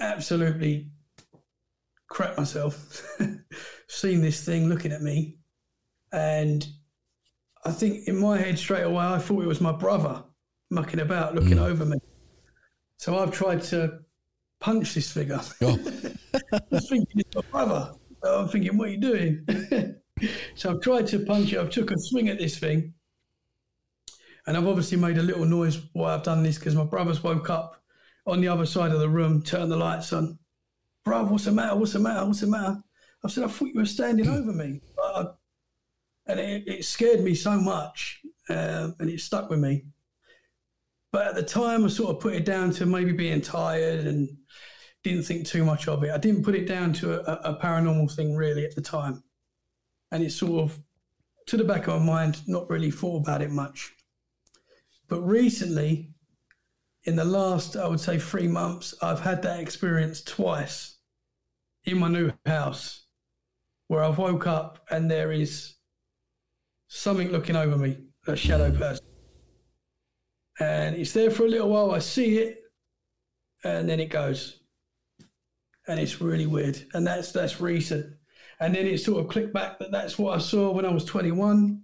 absolutely 0.00 0.90
crap 2.08 2.36
myself, 2.36 3.02
seen 3.88 4.20
this 4.20 4.44
thing 4.44 4.68
looking 4.68 4.92
at 4.92 5.02
me, 5.02 5.38
and 6.12 6.66
I 7.64 7.70
think 7.70 8.08
in 8.08 8.18
my 8.18 8.38
head 8.38 8.58
straight 8.58 8.82
away 8.82 9.04
I 9.04 9.18
thought 9.18 9.42
it 9.42 9.48
was 9.48 9.60
my 9.60 9.72
brother 9.72 10.22
mucking 10.70 11.00
about, 11.00 11.34
looking 11.34 11.58
hmm. 11.58 11.64
over 11.64 11.84
me. 11.84 11.98
So 12.96 13.18
I've 13.18 13.32
tried 13.32 13.62
to 13.64 14.00
punch 14.60 14.94
this 14.94 15.12
figure. 15.12 15.40
Oh, 15.62 15.78
I 16.52 16.60
was 16.70 16.88
thinking 16.88 17.20
it's 17.20 17.34
my 17.34 17.42
brother. 17.50 17.92
So 18.22 18.40
I'm 18.40 18.48
thinking, 18.48 18.76
what 18.76 18.88
are 18.88 18.92
you 18.92 19.00
doing? 19.00 19.46
so 20.54 20.70
I've 20.70 20.80
tried 20.80 21.06
to 21.08 21.20
punch 21.20 21.52
it. 21.52 21.58
I've 21.58 21.70
took 21.70 21.90
a 21.90 21.98
swing 21.98 22.28
at 22.28 22.38
this 22.38 22.58
thing. 22.58 22.94
And 24.46 24.56
I've 24.56 24.66
obviously 24.66 24.98
made 24.98 25.18
a 25.18 25.22
little 25.22 25.44
noise 25.44 25.80
while 25.92 26.14
I've 26.14 26.22
done 26.22 26.42
this 26.42 26.58
because 26.58 26.74
my 26.74 26.84
brother's 26.84 27.22
woke 27.22 27.50
up 27.50 27.82
on 28.26 28.40
the 28.40 28.48
other 28.48 28.66
side 28.66 28.92
of 28.92 29.00
the 29.00 29.08
room, 29.08 29.42
turned 29.42 29.70
the 29.70 29.76
lights 29.76 30.12
on. 30.12 30.38
Bro, 31.08 31.24
what's 31.24 31.46
the 31.46 31.52
matter? 31.52 31.74
What's 31.74 31.94
the 31.94 32.00
matter? 32.00 32.26
What's 32.26 32.40
the 32.42 32.48
matter? 32.48 32.82
I 33.24 33.28
said, 33.28 33.42
I 33.42 33.46
thought 33.46 33.68
you 33.68 33.80
were 33.80 33.86
standing 33.86 34.28
over 34.28 34.52
me. 34.52 34.82
I- 35.02 35.28
and 36.26 36.38
it, 36.38 36.68
it 36.68 36.84
scared 36.84 37.20
me 37.22 37.34
so 37.34 37.58
much 37.58 38.20
um, 38.50 38.94
and 39.00 39.08
it 39.08 39.18
stuck 39.20 39.48
with 39.48 39.58
me. 39.58 39.86
But 41.10 41.28
at 41.28 41.34
the 41.34 41.42
time, 41.42 41.86
I 41.86 41.88
sort 41.88 42.14
of 42.14 42.20
put 42.20 42.34
it 42.34 42.44
down 42.44 42.72
to 42.72 42.84
maybe 42.84 43.12
being 43.12 43.40
tired 43.40 44.06
and 44.06 44.28
didn't 45.02 45.22
think 45.22 45.46
too 45.46 45.64
much 45.64 45.88
of 45.88 46.04
it. 46.04 46.10
I 46.10 46.18
didn't 46.18 46.44
put 46.44 46.54
it 46.54 46.68
down 46.68 46.92
to 46.94 47.14
a, 47.26 47.54
a 47.54 47.58
paranormal 47.58 48.14
thing 48.14 48.36
really 48.36 48.66
at 48.66 48.74
the 48.74 48.82
time, 48.82 49.22
and 50.12 50.22
it's 50.22 50.34
sort 50.34 50.62
of 50.62 50.78
to 51.46 51.56
the 51.56 51.64
back 51.64 51.88
of 51.88 52.02
my 52.02 52.06
mind, 52.06 52.42
not 52.46 52.68
really 52.68 52.90
thought 52.90 53.22
about 53.22 53.40
it 53.40 53.50
much. 53.50 53.94
But 55.08 55.22
recently, 55.22 56.10
in 57.04 57.16
the 57.16 57.24
last, 57.24 57.76
I 57.78 57.88
would 57.88 58.00
say, 58.00 58.18
three 58.18 58.48
months, 58.48 58.94
I've 59.00 59.20
had 59.20 59.40
that 59.44 59.60
experience 59.60 60.20
twice 60.20 60.97
in 61.84 61.98
my 61.98 62.08
new 62.08 62.32
house 62.46 63.06
where 63.88 64.04
I've 64.04 64.18
woke 64.18 64.46
up 64.46 64.84
and 64.90 65.10
there 65.10 65.32
is 65.32 65.74
something 66.88 67.28
looking 67.28 67.56
over 67.56 67.76
me, 67.76 67.98
a 68.26 68.36
shadow 68.36 68.70
person. 68.70 69.04
And 70.60 70.96
it's 70.96 71.12
there 71.12 71.30
for 71.30 71.44
a 71.44 71.48
little 71.48 71.70
while. 71.70 71.92
I 71.92 72.00
see 72.00 72.38
it 72.38 72.58
and 73.64 73.88
then 73.88 74.00
it 74.00 74.10
goes. 74.10 74.60
And 75.86 75.98
it's 75.98 76.20
really 76.20 76.46
weird. 76.46 76.82
And 76.92 77.06
that's 77.06 77.32
that's 77.32 77.60
recent. 77.60 78.14
And 78.60 78.74
then 78.74 78.86
it 78.86 78.98
sort 78.98 79.24
of 79.24 79.30
clicked 79.30 79.54
back 79.54 79.78
that 79.78 79.90
that's 79.90 80.18
what 80.18 80.36
I 80.36 80.38
saw 80.38 80.70
when 80.72 80.84
I 80.84 80.90
was 80.90 81.04
21. 81.04 81.82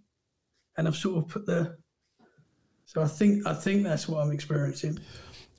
And 0.76 0.88
I've 0.88 0.96
sort 0.96 1.18
of 1.18 1.28
put 1.28 1.46
the 1.46 1.76
so 2.86 3.02
I 3.02 3.06
think 3.06 3.46
I 3.46 3.54
think 3.54 3.82
that's 3.82 4.08
what 4.08 4.22
I'm 4.22 4.30
experiencing. 4.30 4.98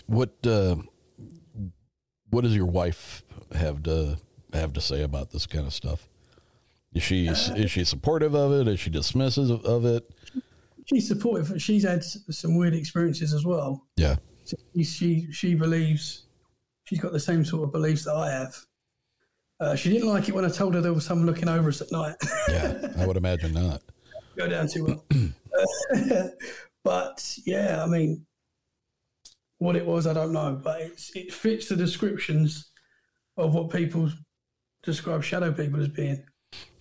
What 0.07 0.35
uh, 0.45 0.75
what 2.29 2.43
does 2.43 2.55
your 2.55 2.65
wife 2.67 3.23
have 3.53 3.83
to 3.83 4.17
have 4.57 4.73
to 4.73 4.81
say 4.81 5.03
about 5.03 5.31
this 5.31 5.45
kind 5.45 5.65
of 5.65 5.73
stuff? 5.73 6.07
Is 6.93 7.03
she 7.03 7.27
uh, 7.27 7.33
is 7.55 7.71
she 7.71 7.83
supportive 7.83 8.33
of 8.33 8.51
it? 8.53 8.67
Is 8.67 8.79
she 8.79 8.89
dismissive 8.89 9.63
of, 9.65 9.85
it? 9.85 10.09
She's 10.85 11.07
supportive. 11.07 11.61
She's 11.61 11.83
had 11.83 12.03
some 12.03 12.55
weird 12.55 12.73
experiences 12.73 13.33
as 13.33 13.45
well. 13.45 13.85
Yeah. 13.97 14.15
She 14.75 14.83
she, 14.83 15.31
she 15.31 15.55
believes 15.55 16.27
she's 16.85 16.99
got 16.99 17.11
the 17.11 17.19
same 17.19 17.43
sort 17.43 17.63
of 17.63 17.71
beliefs 17.71 18.05
that 18.05 18.15
I 18.15 18.31
have. 18.31 18.55
Uh, 19.59 19.75
she 19.75 19.89
didn't 19.89 20.09
like 20.09 20.29
it 20.29 20.35
when 20.35 20.45
I 20.45 20.49
told 20.49 20.75
her 20.75 20.81
there 20.81 20.93
was 20.93 21.05
someone 21.05 21.25
looking 21.25 21.49
over 21.49 21.69
us 21.69 21.81
at 21.81 21.91
night. 21.91 22.15
yeah, 22.49 22.93
I 22.97 23.05
would 23.05 23.17
imagine 23.17 23.53
not. 23.53 23.81
Go 24.37 24.47
down 24.47 24.67
too 24.67 24.85
well. 24.85 26.31
But 26.85 27.39
yeah, 27.47 27.83
I 27.83 27.87
mean, 27.87 28.27
what 29.57 29.75
it 29.75 29.85
was, 29.85 30.05
I 30.05 30.13
don't 30.13 30.31
know, 30.31 30.61
but 30.63 30.81
it 31.15 31.33
fits 31.33 31.67
the 31.67 31.75
descriptions 31.75 32.69
of 33.37 33.55
what 33.55 33.71
people 33.71 34.11
describe 34.85 35.23
shadow 35.23 35.51
people 35.51 35.81
as 35.81 35.87
being. 35.87 36.23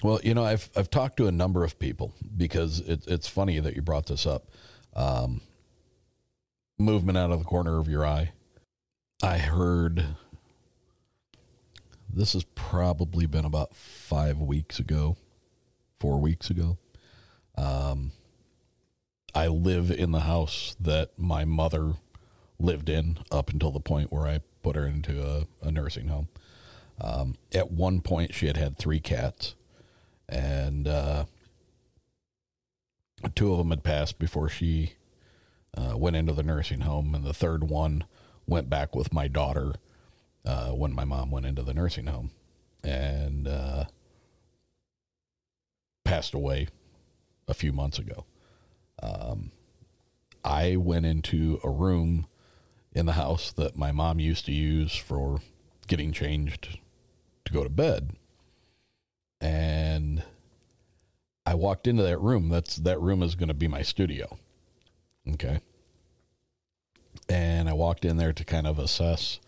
Well, 0.03 0.21
you 0.23 0.35
know, 0.35 0.45
I've 0.45 0.69
I've 0.77 0.91
talked 0.91 1.17
to 1.17 1.27
a 1.27 1.33
number 1.33 1.65
of 1.65 1.79
people 1.79 2.15
because 2.37 2.81
it, 2.81 3.05
it's 3.07 3.29
funny 3.29 3.59
that 3.61 3.75
you 3.75 3.83
brought 3.83 4.07
this 4.07 4.27
up. 4.27 4.49
Um, 4.95 5.41
movement 6.79 7.19
out 7.19 7.31
of 7.31 7.39
the 7.39 7.45
corner 7.45 7.79
of 7.79 7.89
your 7.89 8.05
eye. 8.05 8.33
I 9.23 9.39
heard 9.39 10.05
this 12.13 12.35
has 12.35 12.45
probably 12.55 13.27
been 13.27 13.45
about 13.45 13.75
five 13.75 14.39
weeks 14.39 14.79
ago, 14.79 15.17
four 15.99 16.21
weeks 16.21 16.51
ago. 16.51 16.79
Um, 17.57 18.13
I 19.35 19.49
live 19.49 19.91
in 19.91 20.13
the 20.13 20.21
house 20.21 20.77
that 20.81 21.11
my 21.19 21.45
mother 21.45 21.95
lived 22.59 22.89
in 22.89 23.19
up 23.33 23.51
until 23.51 23.73
the 23.73 23.81
point 23.81 24.13
where 24.13 24.27
I 24.27 24.41
put 24.63 24.77
her 24.77 24.87
into 24.87 25.23
a, 25.23 25.47
a 25.67 25.71
nursing 25.71 26.09
home. 26.09 26.29
Um, 27.01 27.37
at 27.53 27.71
one 27.71 28.01
point, 28.01 28.35
she 28.35 28.47
had 28.47 28.57
had 28.57 28.79
three 28.79 29.01
cats, 29.01 29.55
and 30.29 30.87
uh, 30.87 31.25
two 33.35 33.53
of 33.53 33.59
them 33.59 33.71
had 33.71 33.83
passed 33.83 34.19
before 34.19 34.49
she 34.49 34.95
uh, 35.77 35.97
went 35.97 36.17
into 36.17 36.33
the 36.33 36.43
nursing 36.43 36.83
home, 36.83 37.15
and 37.15 37.25
the 37.25 37.35
third 37.35 37.65
one 37.65 38.05
went 38.47 38.71
back 38.71 38.95
with 38.95 39.13
my 39.13 39.27
daughter 39.27 39.75
uh, 40.45 40.71
when 40.71 40.93
my 40.93 41.05
mom 41.05 41.31
went 41.31 41.47
into 41.47 41.63
the 41.63 41.75
nursing 41.75 42.07
home, 42.07 42.31
and 42.83 43.49
uh, 43.49 43.85
passed 46.05 46.35
away 46.35 46.69
a 47.49 47.55
few 47.55 47.73
months 47.73 47.99
ago. 47.99 48.25
Um, 49.03 49.51
I 50.45 50.77
went 50.77 51.07
into 51.07 51.59
a 51.65 51.71
room 51.71 52.27
in 52.93 53.07
the 53.07 53.13
house 53.13 53.51
that 53.53 53.77
my 53.77 53.91
mom 53.91 54.21
used 54.21 54.47
to 54.47 54.53
use 54.53 54.95
for 54.95 55.41
getting 55.87 56.13
changed 56.13 56.79
to 57.45 57.53
go 57.53 57.63
to 57.63 57.71
bed. 57.71 58.11
And 59.41 60.23
I 61.47 61.55
walked 61.55 61.87
into 61.87 62.03
that 62.03 62.21
room. 62.21 62.49
That's 62.49 62.77
that 62.77 63.01
room 63.01 63.23
is 63.23 63.35
going 63.35 63.49
to 63.49 63.55
be 63.55 63.69
my 63.69 63.83
studio. 63.83 64.39
Okay. 65.33 65.61
And 67.29 67.69
I 67.69 67.73
walked 67.73 68.05
in 68.05 68.17
there 68.17 68.33
to 68.33 68.45
kind 68.45 68.67
of 68.67 68.79
assess 68.79 69.41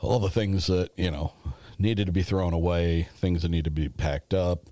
all 0.00 0.18
the 0.18 0.30
things 0.30 0.66
that, 0.66 0.90
you 0.96 1.10
know, 1.10 1.32
needed 1.78 2.06
to 2.06 2.12
be 2.12 2.22
thrown 2.22 2.52
away, 2.52 3.08
things 3.16 3.42
that 3.42 3.50
need 3.50 3.64
to 3.64 3.70
be 3.70 3.88
packed 3.88 4.34
up. 4.34 4.70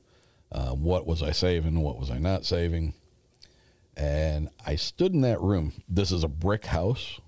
Uh, 0.53 0.71
what 0.71 1.07
was 1.07 1.23
I 1.23 1.33
saving? 1.33 1.81
What 1.81 1.99
was 1.99 2.11
I 2.11 2.19
not 2.19 2.45
saving? 2.45 2.95
And 3.97 4.49
I 4.67 4.77
stood 4.77 5.13
in 5.13 5.21
that 5.23 5.41
room. 5.41 5.73
This 5.89 6.13
is 6.13 6.25
a 6.25 6.29
brick 6.29 6.67
house. 6.67 7.21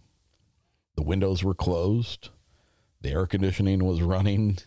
The 0.97 1.03
windows 1.03 1.45
were 1.45 1.55
closed. 1.55 2.31
The 3.01 3.11
air 3.11 3.27
conditioning 3.27 3.85
was 3.85 4.03
running. 4.03 4.59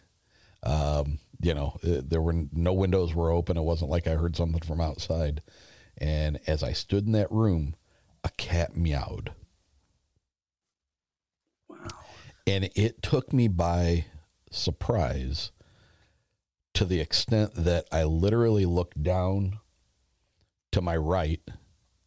Um, 0.63 1.19
you 1.41 1.53
know, 1.53 1.77
uh, 1.83 2.01
there 2.03 2.21
were 2.21 2.35
no 2.51 2.73
windows 2.73 3.13
were 3.13 3.31
open. 3.31 3.57
It 3.57 3.61
wasn't 3.61 3.91
like 3.91 4.07
I 4.07 4.15
heard 4.15 4.35
something 4.35 4.61
from 4.61 4.81
outside. 4.81 5.41
And 5.97 6.39
as 6.47 6.63
I 6.63 6.73
stood 6.73 7.05
in 7.05 7.13
that 7.13 7.31
room, 7.31 7.75
a 8.23 8.29
cat 8.37 8.75
meowed. 8.75 9.31
Wow. 11.67 11.77
And 12.45 12.69
it 12.75 13.01
took 13.01 13.31
me 13.33 13.47
by 13.47 14.05
surprise 14.51 15.51
to 16.73 16.85
the 16.85 16.99
extent 16.99 17.53
that 17.55 17.85
I 17.91 18.03
literally 18.03 18.65
looked 18.65 19.01
down 19.03 19.59
to 20.71 20.81
my 20.81 20.95
right 20.95 21.41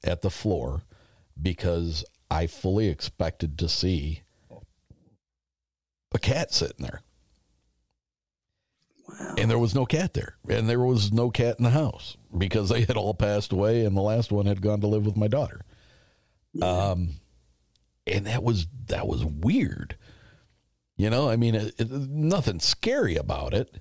at 0.05 0.23
the 0.23 0.31
floor 0.31 0.83
because 1.41 2.05
I 2.31 2.47
fully 2.47 2.89
expected 2.89 3.59
to 3.59 3.69
see 3.69 4.22
a 6.15 6.19
cat 6.19 6.53
sitting 6.53 6.85
there. 6.85 7.03
Wow. 9.09 9.35
And 9.39 9.51
there 9.51 9.59
was 9.59 9.75
no 9.75 9.85
cat 9.85 10.15
there. 10.15 10.37
And 10.49 10.69
there 10.69 10.81
was 10.81 11.13
no 11.13 11.31
cat 11.31 11.57
in 11.59 11.65
the 11.65 11.71
house 11.71 12.17
because 12.37 12.69
they 12.69 12.83
had 12.83 12.97
all 12.97 13.15
passed 13.15 13.53
away 13.53 13.85
and 13.85 13.97
the 13.97 14.03
last 14.03 14.33
one 14.33 14.47
had 14.47 14.63
gone 14.63 14.81
to 14.81 14.87
live 14.87 15.05
with 15.05 15.17
my 15.17 15.29
daughter. 15.29 15.61
Yeah. 16.53 16.67
Um 16.67 17.15
and 18.07 18.27
that 18.27 18.43
was 18.43 18.67
that 18.87 19.07
was 19.07 19.25
weird. 19.25 19.97
You 20.97 21.11
know, 21.11 21.29
I 21.29 21.37
mean, 21.37 21.55
it, 21.55 21.75
it, 21.79 21.91
nothing 21.91 22.61
scary 22.61 23.17
about 23.17 23.55
it. 23.55 23.81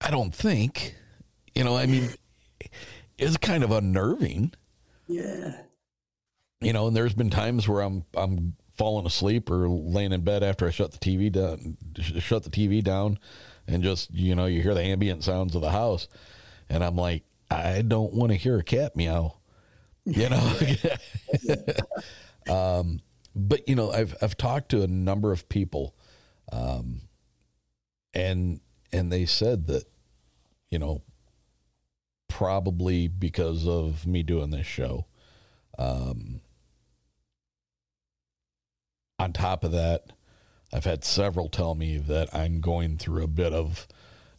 I 0.00 0.10
don't 0.10 0.34
think. 0.34 0.96
You 1.54 1.64
know, 1.64 1.76
I 1.76 1.86
mean, 1.86 2.10
it's 3.18 3.36
kind 3.36 3.62
of 3.62 3.70
unnerving. 3.70 4.54
Yeah. 5.06 5.62
You 6.60 6.72
know, 6.72 6.88
and 6.88 6.96
there's 6.96 7.14
been 7.14 7.30
times 7.30 7.66
where 7.66 7.80
I'm 7.80 8.04
I'm 8.14 8.54
falling 8.76 9.06
asleep 9.06 9.50
or 9.50 9.68
laying 9.68 10.12
in 10.12 10.22
bed 10.22 10.42
after 10.42 10.66
I 10.66 10.70
shut 10.70 10.92
the 10.92 10.98
TV 10.98 11.32
down, 11.32 11.76
shut 12.20 12.44
the 12.44 12.50
TV 12.50 12.82
down, 12.82 13.18
and 13.66 13.82
just 13.82 14.12
you 14.12 14.34
know 14.34 14.46
you 14.46 14.62
hear 14.62 14.74
the 14.74 14.82
ambient 14.82 15.24
sounds 15.24 15.54
of 15.54 15.62
the 15.62 15.70
house, 15.70 16.08
and 16.68 16.84
I'm 16.84 16.96
like, 16.96 17.24
I 17.50 17.82
don't 17.82 18.12
want 18.12 18.32
to 18.32 18.36
hear 18.36 18.58
a 18.58 18.62
cat 18.62 18.94
meow. 18.96 19.36
You 20.04 20.28
know. 20.28 20.56
um, 22.48 23.00
but 23.34 23.68
you 23.68 23.74
know, 23.74 23.90
I've 23.90 24.16
I've 24.20 24.36
talked 24.36 24.70
to 24.70 24.82
a 24.82 24.86
number 24.86 25.32
of 25.32 25.48
people, 25.48 25.94
um, 26.52 27.02
and 28.12 28.60
and 28.92 29.12
they 29.12 29.26
said 29.26 29.66
that, 29.68 29.84
you 30.70 30.78
know, 30.78 31.02
probably 32.28 33.08
because 33.08 33.66
of 33.66 34.06
me 34.06 34.22
doing 34.22 34.50
this 34.50 34.66
show. 34.66 35.06
Um, 35.78 36.40
on 39.20 39.32
top 39.32 39.64
of 39.64 39.72
that, 39.72 40.12
I've 40.72 40.84
had 40.84 41.04
several 41.04 41.48
tell 41.48 41.74
me 41.74 41.98
that 41.98 42.34
I'm 42.34 42.60
going 42.60 42.96
through 42.96 43.22
a 43.22 43.28
bit 43.28 43.52
of 43.52 43.86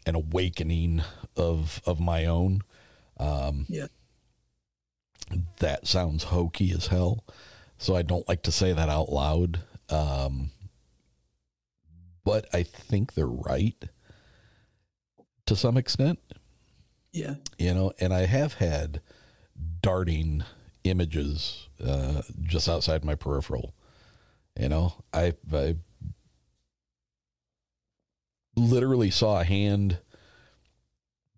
an 0.06 0.16
awakening 0.16 1.04
of 1.36 1.82
of 1.86 2.00
my 2.00 2.26
own. 2.26 2.62
Um, 3.18 3.66
yeah, 3.70 3.88
that 5.60 5.88
sounds 5.88 6.26
hokey 6.26 6.72
as 6.72 6.88
hell, 6.88 7.24
so 7.78 7.96
I 7.96 8.02
don't 8.02 8.28
like 8.28 8.42
to 8.44 8.52
say 8.52 8.74
that 8.74 8.90
out 8.90 9.12
loud. 9.12 9.62
Um, 9.90 10.52
but 12.24 12.48
I 12.54 12.64
think 12.64 13.14
they're 13.14 13.28
right 13.28 13.84
to 15.46 15.56
some 15.56 15.78
extent. 15.78 16.20
Yeah. 17.12 17.36
You 17.58 17.74
know, 17.74 17.92
and 18.00 18.14
I 18.14 18.26
have 18.26 18.56
had 18.56 19.02
darting 19.82 20.44
images 20.84 21.68
uh, 21.86 22.22
just 22.42 22.70
outside 22.70 23.04
my 23.04 23.16
peripheral. 23.16 23.76
You 24.60 24.70
know, 24.70 24.94
I, 25.14 25.34
I 25.54 25.76
literally 28.56 29.10
saw 29.10 29.40
a 29.40 29.44
hand 29.44 30.00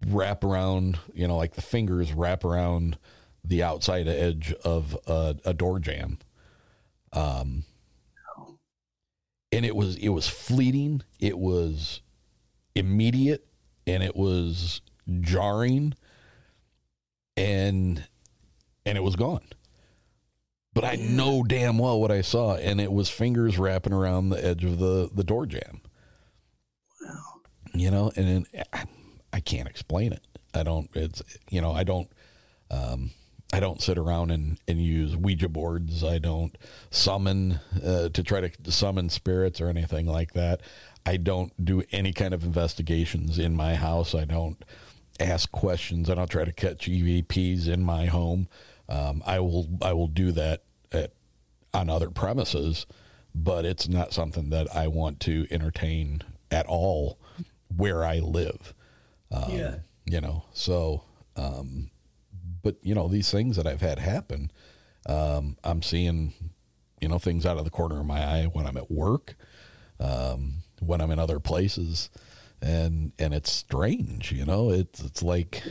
wrap 0.07 0.44
around, 0.44 0.99
you 1.14 1.27
know, 1.27 1.38
like 1.38 1.53
the 1.53 1.61
fingers 1.61 2.14
wrap 2.14 2.44
around 2.44 2.98
the 3.44 3.64
outside 3.64 4.07
edge 4.07 4.53
of 4.64 4.98
a, 5.07 5.35
a 5.45 5.53
door 5.53 5.80
jamb. 5.80 6.18
Um, 7.11 7.64
and 9.52 9.65
it 9.65 9.76
was 9.76 9.95
it 9.98 10.10
was 10.10 10.27
fleeting. 10.27 11.03
It 11.19 11.38
was 11.38 12.02
immediate, 12.73 13.45
and 13.85 14.02
it 14.02 14.15
was 14.15 14.81
jarring, 15.22 15.94
and 17.38 18.03
and 18.85 18.98
it 18.98 19.02
was 19.03 19.15
gone. 19.15 19.44
But 20.74 20.86
I 20.86 20.95
know 20.95 21.44
damn 21.44 21.78
well 21.78 22.00
what 22.02 22.12
I 22.12 22.22
saw, 22.22 22.56
and 22.56 22.82
it 22.82 22.91
was 22.91 23.10
fingers 23.10 23.60
wrapping 23.60 23.94
around 23.94 24.30
the 24.30 24.44
edge 24.44 24.64
of 24.64 24.80
the 24.80 25.10
the 25.14 25.24
door 25.24 25.45
jamb. 25.45 25.82
Wow. 27.02 27.41
You 27.74 27.91
know, 27.91 28.12
and 28.16 28.28
then, 28.28 28.64
I 29.32 29.40
can't 29.40 29.68
explain 29.68 30.14
it. 30.14 30.26
I 30.54 30.64
don't. 30.64 30.90
It's 30.94 31.22
you 31.50 31.62
know 31.62 31.74
I 31.74 31.84
don't. 31.84 32.10
Um, 32.72 33.12
I 33.52 33.60
don't 33.60 33.82
sit 33.82 34.00
around 34.00 34.32
and, 34.32 34.58
and 34.68 34.82
use 34.82 35.16
Ouija 35.16 35.48
boards. 35.48 36.04
I 36.04 36.18
don't 36.18 36.58
summon 36.90 37.60
uh, 37.86 38.10
to 38.10 38.24
try 38.24 38.41
to 38.41 38.72
summon 38.72 39.10
spirits 39.10 39.62
or 39.62 39.68
anything 39.70 40.08
like 40.08 40.34
that. 40.34 40.62
I 41.06 41.18
don't 41.18 41.54
do 41.64 41.84
any 41.91 42.14
kind 42.14 42.34
of 42.34 42.44
investigations 42.44 43.38
in 43.38 43.56
my 43.56 43.76
house. 43.76 44.16
I 44.16 44.26
don't 44.26 44.64
ask 45.20 45.52
questions. 45.52 46.10
I 46.10 46.16
don't 46.16 46.32
try 46.32 46.45
to 46.45 46.52
catch 46.52 46.88
EVPs 46.88 47.68
in 47.68 47.84
my 47.84 48.08
home. 48.08 48.48
Um, 48.89 49.23
I 49.26 49.39
will 49.39 49.68
I 49.81 49.93
will 49.93 50.07
do 50.07 50.31
that 50.34 50.64
at, 50.91 51.14
on 51.73 51.89
other 51.89 52.10
premises, 52.10 52.85
but 53.34 53.65
it's 53.65 53.88
not 53.88 54.14
something 54.14 54.49
that 54.49 54.73
I 54.76 54.88
want 54.88 55.19
to 55.22 55.47
entertain 55.49 56.22
at 56.51 56.65
all 56.68 57.18
where 57.76 58.03
I 58.03 58.19
live. 58.19 58.73
Um, 59.31 59.51
Yeah. 59.51 59.76
You 60.05 60.19
know, 60.19 60.43
so, 60.53 61.03
um, 61.38 61.89
but, 62.61 62.76
you 62.84 62.93
know, 62.93 63.07
these 63.07 63.31
things 63.31 63.55
that 63.55 63.65
I've 63.65 63.80
had 63.80 63.99
happen, 63.99 64.51
um, 65.05 65.55
I'm 65.64 65.81
seeing, 65.81 66.34
you 66.99 67.07
know, 67.07 67.19
things 67.19 67.45
out 67.45 67.57
of 67.57 67.64
the 67.64 67.72
corner 67.72 68.01
of 68.01 68.05
my 68.05 68.19
eye 68.22 68.49
when 68.51 68.68
I'm 68.68 68.76
at 68.76 68.91
work, 68.91 69.35
um, 70.01 70.55
when 70.81 70.99
I'm 70.99 71.10
in 71.10 71.19
other 71.19 71.39
places. 71.39 72.10
And, 72.61 73.14
and 73.18 73.34
it's 73.34 73.51
strange, 73.51 74.34
you 74.34 74.45
know, 74.45 74.72
it's, 74.72 74.99
it's 75.01 75.23
like, 75.23 75.64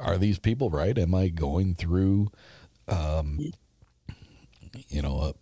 are 0.00 0.18
these 0.18 0.38
people 0.38 0.70
right? 0.70 0.96
Am 0.96 1.14
I 1.14 1.28
going 1.28 1.74
through, 1.74 2.30
um, 2.88 3.38
you 4.88 5.02
know, 5.02 5.34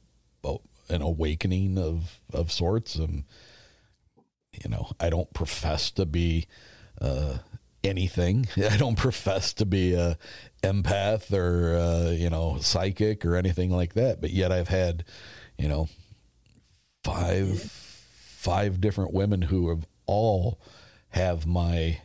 a, 0.45 0.57
an 0.89 1.03
awakening 1.03 1.79
of, 1.79 2.21
of 2.33 2.51
sorts? 2.51 2.97
And, 2.97 3.25
you 4.53 4.71
know, 4.71 4.91
I 4.99 5.11
don't 5.11 5.33
profess 5.33 5.91
to 5.93 6.07
be 6.07 6.47
uh, 7.01 7.39
anything. 7.85 8.47
I 8.57 8.77
don't 8.77 8.97
profess 8.97 9.53
to 9.55 9.67
be 9.67 9.95
a 9.95 10.19
empath 10.63 11.33
or 11.33 11.77
uh, 11.77 12.11
you 12.11 12.31
know 12.31 12.59
psychic 12.61 13.25
or 13.25 13.37
anything 13.37 13.71
like 13.71 13.95
that. 13.95 14.21
But 14.21 14.31
yet 14.31 14.53
I've 14.53 14.69
had, 14.69 15.05
you 15.57 15.69
know, 15.69 15.89
five 17.05 17.61
five 17.61 18.81
different 18.81 19.13
women 19.13 19.43
who 19.43 19.69
have 19.71 19.87
all 20.07 20.61
have 21.11 21.47
my 21.47 22.01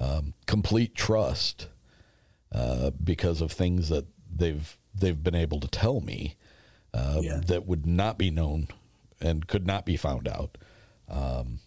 um, 0.00 0.34
complete 0.46 0.94
trust 0.94 1.68
uh, 2.52 2.90
because 3.04 3.40
of 3.40 3.52
things 3.52 3.88
that 3.90 4.06
they've 4.34 4.76
they've 4.94 5.22
been 5.22 5.34
able 5.36 5.60
to 5.60 5.68
tell 5.68 6.00
me 6.00 6.36
uh, 6.94 7.20
Yeah. 7.22 7.40
that 7.46 7.66
would 7.66 7.86
not 7.86 8.18
be 8.18 8.30
known 8.30 8.68
and 9.20 9.46
could 9.46 9.66
not 9.66 9.84
be 9.86 9.96
found 9.96 10.26
out. 10.26 10.58
Um, 11.08 11.60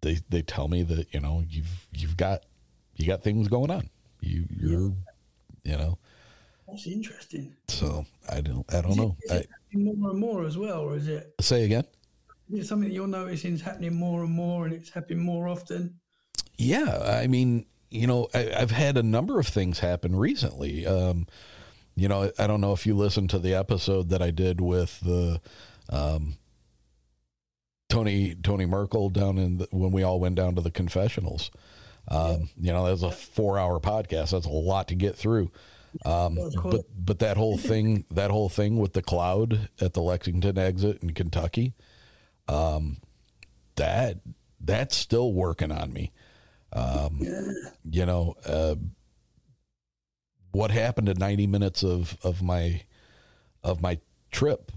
they 0.00 0.18
they 0.28 0.42
tell 0.42 0.66
me 0.68 0.82
that 0.84 1.12
you 1.12 1.20
know 1.20 1.44
you've 1.48 1.86
you've 1.92 2.16
got 2.16 2.44
you 2.96 3.06
got 3.06 3.22
things 3.22 3.48
going 3.48 3.70
on. 3.70 3.90
You 4.20 4.46
you're 4.50 4.92
you 5.62 5.76
know 5.76 5.98
That's 6.66 6.86
interesting. 6.86 7.54
so 7.68 8.06
I 8.28 8.40
don't 8.40 8.64
I 8.74 8.80
don't 8.80 8.92
Is 8.92 8.96
know. 8.96 9.16
it, 9.24 9.48
I, 9.74 9.76
more 9.76 10.10
and 10.10 10.18
more 10.18 10.44
as 10.46 10.56
well, 10.58 10.80
or 10.80 10.96
is 10.96 11.06
it, 11.06 11.32
say 11.40 11.64
again. 11.64 11.84
is 12.52 12.64
it 12.64 12.66
something 12.68 12.88
that 12.88 12.94
you're 12.94 13.06
noticing 13.06 13.52
is 13.54 13.60
happening 13.60 13.94
more 13.94 14.24
and 14.24 14.32
more, 14.32 14.64
and 14.64 14.74
it's 14.74 14.90
happening 14.90 15.20
more 15.22 15.46
often? 15.48 15.99
Yeah, 16.60 16.98
I 17.22 17.26
mean, 17.26 17.64
you 17.90 18.06
know, 18.06 18.28
I, 18.34 18.52
I've 18.54 18.70
had 18.70 18.98
a 18.98 19.02
number 19.02 19.40
of 19.40 19.46
things 19.46 19.78
happen 19.78 20.14
recently. 20.14 20.86
Um, 20.86 21.26
you 21.96 22.06
know, 22.06 22.30
I 22.38 22.46
don't 22.46 22.60
know 22.60 22.72
if 22.72 22.86
you 22.86 22.94
listened 22.94 23.30
to 23.30 23.38
the 23.38 23.54
episode 23.54 24.10
that 24.10 24.20
I 24.20 24.30
did 24.30 24.60
with 24.60 25.00
the 25.00 25.40
um, 25.88 26.36
Tony 27.88 28.34
Tony 28.34 28.66
Merkel 28.66 29.08
down 29.08 29.38
in 29.38 29.58
the, 29.58 29.68
when 29.70 29.90
we 29.90 30.02
all 30.02 30.20
went 30.20 30.34
down 30.34 30.54
to 30.54 30.60
the 30.60 30.70
confessionals. 30.70 31.50
Um, 32.08 32.50
You 32.60 32.72
know, 32.72 32.84
that 32.84 32.92
was 32.92 33.02
a 33.02 33.10
four 33.10 33.58
hour 33.58 33.80
podcast. 33.80 34.32
That's 34.32 34.46
a 34.46 34.50
lot 34.50 34.88
to 34.88 34.94
get 34.94 35.16
through. 35.16 35.50
Um, 36.04 36.38
but 36.62 36.84
but 36.94 37.18
that 37.20 37.36
whole 37.38 37.56
thing 37.70 38.04
that 38.10 38.30
whole 38.30 38.50
thing 38.50 38.76
with 38.76 38.92
the 38.92 39.02
cloud 39.02 39.70
at 39.80 39.94
the 39.94 40.02
Lexington 40.02 40.58
exit 40.58 41.02
in 41.02 41.14
Kentucky, 41.14 41.72
um, 42.48 42.98
that 43.76 44.18
that's 44.60 44.94
still 44.94 45.32
working 45.32 45.72
on 45.72 45.92
me. 45.92 46.12
Um, 46.72 47.20
you 47.90 48.06
know, 48.06 48.34
uh, 48.46 48.76
what 50.52 50.70
happened 50.70 51.06
to 51.08 51.14
90 51.14 51.46
minutes 51.46 51.82
of, 51.82 52.16
of 52.22 52.42
my, 52.42 52.82
of 53.62 53.80
my 53.80 53.98
trip? 54.30 54.72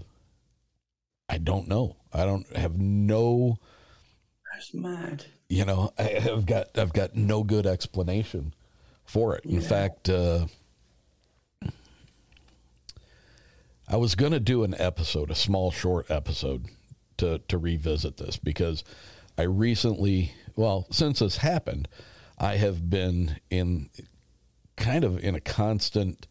I 1.28 1.38
don't 1.38 1.68
know. 1.68 1.96
I 2.12 2.24
don't 2.24 2.46
have 2.56 2.78
no, 2.78 3.58
That's 4.52 4.74
mad. 4.74 5.24
you 5.48 5.64
know, 5.64 5.92
I 5.98 6.02
have 6.02 6.46
got, 6.46 6.76
I've 6.78 6.92
got 6.92 7.14
no 7.16 7.42
good 7.42 7.66
explanation 7.66 8.54
for 9.04 9.36
it. 9.36 9.44
In 9.44 9.60
fact, 9.60 10.08
uh, 10.08 10.46
I 13.88 13.96
was 13.96 14.14
going 14.14 14.32
to 14.32 14.40
do 14.40 14.64
an 14.64 14.74
episode, 14.78 15.30
a 15.30 15.34
small 15.34 15.70
short 15.70 16.10
episode 16.10 16.66
to, 17.18 17.38
to 17.48 17.58
revisit 17.58 18.16
this 18.16 18.36
because 18.36 18.82
I 19.36 19.42
recently, 19.42 20.32
well, 20.56 20.86
since 20.90 21.18
this 21.18 21.38
happened, 21.38 21.88
I 22.38 22.56
have 22.56 22.88
been 22.90 23.40
in 23.50 23.90
kind 24.76 25.04
of 25.04 25.22
in 25.22 25.34
a 25.34 25.40
constant 25.40 26.26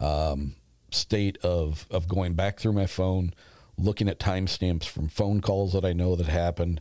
um, 0.00 0.54
state 0.90 1.38
of, 1.42 1.86
of 1.90 2.08
going 2.08 2.34
back 2.34 2.58
through 2.58 2.72
my 2.72 2.86
phone, 2.86 3.32
looking 3.78 4.08
at 4.08 4.18
timestamps 4.18 4.84
from 4.84 5.08
phone 5.08 5.40
calls 5.40 5.72
that 5.72 5.84
I 5.84 5.92
know 5.92 6.16
that 6.16 6.26
happened, 6.26 6.80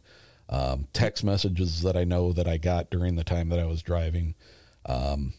um, 0.49 0.87
text 0.93 1.23
messages 1.23 1.81
that 1.81 1.97
I 1.97 2.03
know 2.03 2.31
that 2.33 2.47
I 2.47 2.57
got 2.57 2.89
during 2.89 3.15
the 3.15 3.23
time 3.23 3.49
that 3.49 3.59
I 3.59 3.65
was 3.65 3.81
driving, 3.81 4.35
um, 4.85 5.33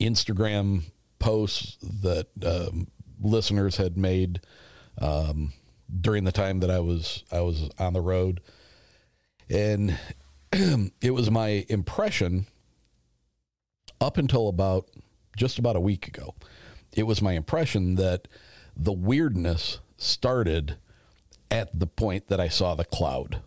Instagram 0.00 0.84
posts 1.18 1.76
that 2.02 2.28
um, 2.44 2.88
listeners 3.20 3.76
had 3.76 3.96
made 3.96 4.40
um, 4.98 5.52
during 6.00 6.24
the 6.24 6.32
time 6.32 6.60
that 6.60 6.70
I 6.70 6.80
was 6.80 7.24
I 7.32 7.40
was 7.40 7.70
on 7.78 7.92
the 7.92 8.00
road, 8.00 8.40
and 9.48 9.98
it 11.00 11.10
was 11.10 11.30
my 11.30 11.66
impression 11.68 12.46
up 14.00 14.18
until 14.18 14.48
about 14.48 14.88
just 15.36 15.58
about 15.58 15.76
a 15.76 15.80
week 15.80 16.08
ago. 16.08 16.34
It 16.94 17.04
was 17.04 17.20
my 17.20 17.32
impression 17.32 17.96
that 17.96 18.28
the 18.76 18.92
weirdness 18.92 19.80
started 19.96 20.76
at 21.50 21.78
the 21.78 21.86
point 21.86 22.28
that 22.28 22.40
I 22.40 22.48
saw 22.48 22.74
the 22.74 22.84
cloud 22.84 23.40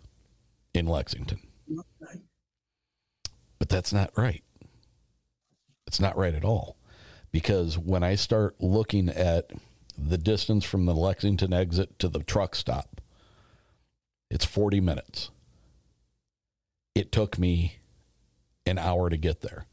in 0.73 0.85
Lexington. 0.88 1.39
But 3.57 3.69
that's 3.69 3.91
not 3.91 4.11
right. 4.15 4.43
It's 5.88 5.99
not 5.99 6.17
right 6.17 6.34
at 6.34 6.45
all. 6.45 6.77
Because 7.31 7.77
when 7.77 8.03
I 8.03 8.15
start 8.15 8.55
looking 8.59 9.09
at 9.09 9.51
the 9.97 10.17
distance 10.17 10.63
from 10.63 10.85
the 10.85 10.95
Lexington 10.95 11.53
exit 11.53 11.99
to 11.99 12.07
the 12.07 12.23
truck 12.23 12.55
stop, 12.55 13.01
it's 14.31 14.45
40 14.45 14.80
minutes. 14.81 15.30
It 16.99 17.13
took 17.13 17.39
me 17.39 17.77
an 18.65 18.77
hour 18.77 19.09
to 19.09 19.15
get 19.15 19.39
there. 19.39 19.63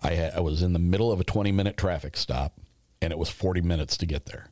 I, 0.00 0.10
had, 0.10 0.34
I 0.34 0.38
was 0.38 0.62
in 0.62 0.74
the 0.74 0.78
middle 0.78 1.10
of 1.10 1.18
a 1.18 1.24
20 1.24 1.50
minute 1.50 1.76
traffic 1.76 2.16
stop 2.16 2.60
and 3.02 3.12
it 3.12 3.18
was 3.18 3.30
40 3.30 3.62
minutes 3.62 3.96
to 3.96 4.06
get 4.06 4.26
there. 4.26 4.50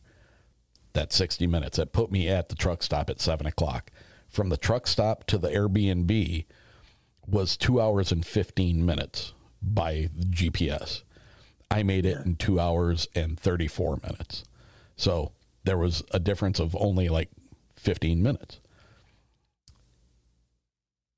That's 0.93 1.15
60 1.15 1.47
minutes. 1.47 1.77
That 1.77 1.93
put 1.93 2.11
me 2.11 2.27
at 2.27 2.49
the 2.49 2.57
truck 2.57 2.83
stop 2.83 3.09
at 3.11 3.21
7 3.21 3.47
o'clock. 3.47 3.93
From 4.29 4.49
the 4.49 4.57
truck 4.57 4.89
stop 4.89 5.23
to 5.29 5.39
the 5.39 5.51
Airbnb 5.51 6.47
was 7.25 7.57
two 7.57 7.81
hours 7.81 8.11
and 8.11 8.27
15 8.27 8.85
minutes 8.85 9.35
by 9.63 10.09
GPS. 10.19 11.05
I 11.71 11.85
made 11.85 12.07
it 12.07 12.27
in 12.27 12.35
two 12.35 12.59
hours 12.59 13.07
and 13.15 13.39
34 13.39 14.01
minutes. 14.03 14.43
So 14.97 15.31
there 15.63 15.79
was 15.79 16.03
a 16.11 16.19
difference 16.19 16.59
of 16.59 16.75
only 16.75 17.09
like 17.09 17.31
15 17.77 18.21
minutes. 18.21 18.59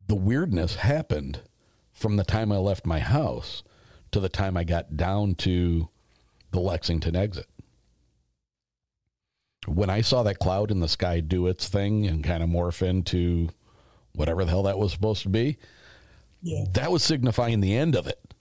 The 0.09 0.17
weirdness 0.17 0.75
happened 0.77 1.41
from 1.93 2.17
the 2.17 2.25
time 2.25 2.51
I 2.51 2.57
left 2.57 2.87
my 2.87 2.99
house 2.99 3.63
to 4.11 4.21
the 4.21 4.29
time 4.29 4.57
I 4.57 4.65
got 4.65 4.97
down 4.97 5.35
to 5.37 5.89
the 6.51 6.61
Lexington 6.61 7.15
exit. 7.15 7.47
When 9.67 9.91
I 9.91 10.01
saw 10.01 10.23
that 10.23 10.39
cloud 10.39 10.71
in 10.71 10.81
the 10.81 10.89
sky 10.89 11.21
do 11.21 11.47
its 11.47 11.69
thing 11.69 12.07
and 12.07 12.25
kind 12.25 12.43
of 12.43 12.49
morph 12.49 12.81
into 12.81 13.51
whatever 14.15 14.45
the 14.45 14.51
hell 14.51 14.63
that 14.63 14.79
was 14.79 14.93
supposed 14.93 15.23
to 15.25 15.29
be, 15.29 15.59
Yeah. 16.43 16.65
that 16.73 16.91
was 16.91 17.03
signifying 17.05 17.61
the 17.61 17.77
end 17.77 17.95
of 17.95 18.07
it. 18.07 18.35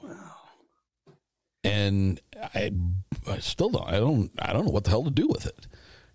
Wow. 0.00 0.14
And 1.64 2.20
I, 2.54 2.70
I 3.26 3.38
still 3.38 3.70
don't. 3.70 3.88
I 3.88 3.98
don't. 3.98 4.30
I 4.38 4.52
don't 4.52 4.66
know 4.66 4.70
what 4.72 4.84
the 4.84 4.90
hell 4.90 5.04
to 5.04 5.10
do 5.10 5.26
with 5.26 5.46
it. 5.46 5.66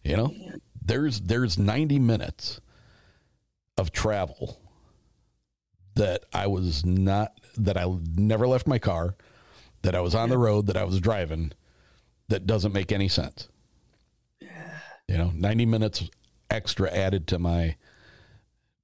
You 0.03 0.15
know, 0.15 0.33
there's 0.81 1.19
there's 1.21 1.57
90 1.57 1.99
minutes 1.99 2.61
of 3.77 3.91
travel 3.91 4.59
that 5.95 6.25
I 6.33 6.47
was 6.47 6.85
not 6.85 7.33
that 7.57 7.77
I 7.77 7.85
never 8.15 8.47
left 8.47 8.67
my 8.67 8.79
car, 8.79 9.15
that 9.81 9.95
I 9.95 9.99
was 9.99 10.15
on 10.15 10.29
the 10.29 10.37
road, 10.37 10.67
that 10.67 10.77
I 10.77 10.83
was 10.83 10.99
driving, 10.99 11.51
that 12.29 12.45
doesn't 12.45 12.73
make 12.73 12.91
any 12.91 13.07
sense. 13.07 13.49
Yeah. 14.39 14.79
You 15.07 15.17
know, 15.17 15.31
90 15.33 15.65
minutes 15.65 16.09
extra 16.49 16.91
added 16.91 17.27
to 17.27 17.39
my 17.39 17.75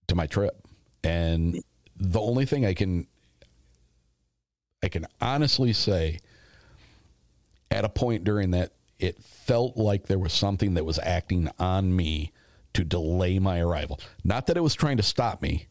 to 0.08 0.16
my 0.16 0.28
trip. 0.28 0.68
And 1.04 1.64
the 1.96 2.20
only 2.20 2.46
thing 2.46 2.66
I 2.66 2.74
can 2.74 3.08
I 4.84 4.90
can 4.90 5.06
honestly 5.22 5.72
say 5.72 6.20
at 7.72 7.86
a 7.86 7.90
point 7.90 8.24
during 8.24 8.52
that 8.52 8.74
it 9.00 9.22
felt 9.22 9.78
like 9.78 10.08
there 10.08 10.20
was 10.20 10.34
something 10.34 10.74
that 10.74 10.86
was 10.86 11.00
acting 11.00 11.50
on 11.58 11.96
me 11.96 12.33
to 12.74 12.84
delay 12.84 13.40
my 13.40 13.60
arrival. 13.60 14.00
Not 14.24 14.48
that 14.48 14.58
it 14.58 14.62
was 14.64 14.74
trying 14.76 14.98
to 14.98 15.04
stop 15.04 15.42
me, 15.42 15.68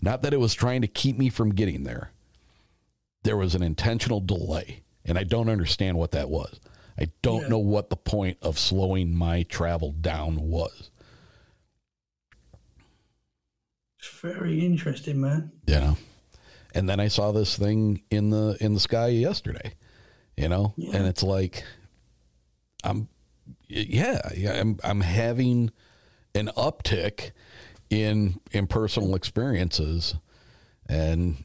not 0.00 0.22
that 0.22 0.34
it 0.34 0.40
was 0.40 0.54
trying 0.54 0.80
to 0.82 0.86
keep 0.86 1.18
me 1.18 1.28
from 1.28 1.54
getting 1.54 1.84
there. 1.84 2.10
There 3.22 3.36
was 3.36 3.54
an 3.54 3.62
intentional 3.62 4.20
delay, 4.20 4.82
and 5.04 5.18
I 5.18 5.24
don't 5.24 5.48
understand 5.48 5.96
what 5.96 6.10
that 6.12 6.28
was. 6.28 6.60
I 6.98 7.08
don't 7.22 7.42
Yeah. 7.42 7.48
know 7.48 7.58
what 7.58 7.90
the 7.90 7.96
point 7.96 8.38
of 8.42 8.58
slowing 8.58 9.14
my 9.16 9.42
travel 9.44 9.92
down 9.92 10.48
was. 10.48 10.90
It's 13.98 14.08
very 14.20 14.64
interesting, 14.64 15.20
man. 15.20 15.52
know 15.66 15.96
and 16.76 16.88
then 16.88 16.98
i 16.98 17.06
saw 17.06 17.30
this 17.30 17.56
thing 17.56 18.02
in 18.10 18.30
the 18.30 18.56
in 18.60 18.74
the 18.74 18.80
sky 18.80 19.06
yesterday 19.06 19.74
you 20.36 20.48
know 20.48 20.74
and 20.92 21.06
it's 21.06 21.22
like 21.22 21.62
i'm 22.82 23.06
yeah, 23.68 24.20
yeah 24.36 24.60
i'm 24.60 24.76
i'm 24.82 25.00
having 25.00 25.70
an 26.34 26.50
uptick 26.56 27.30
in 27.90 28.40
in 28.52 28.66
personal 28.66 29.14
experiences 29.14 30.14
and 30.88 31.44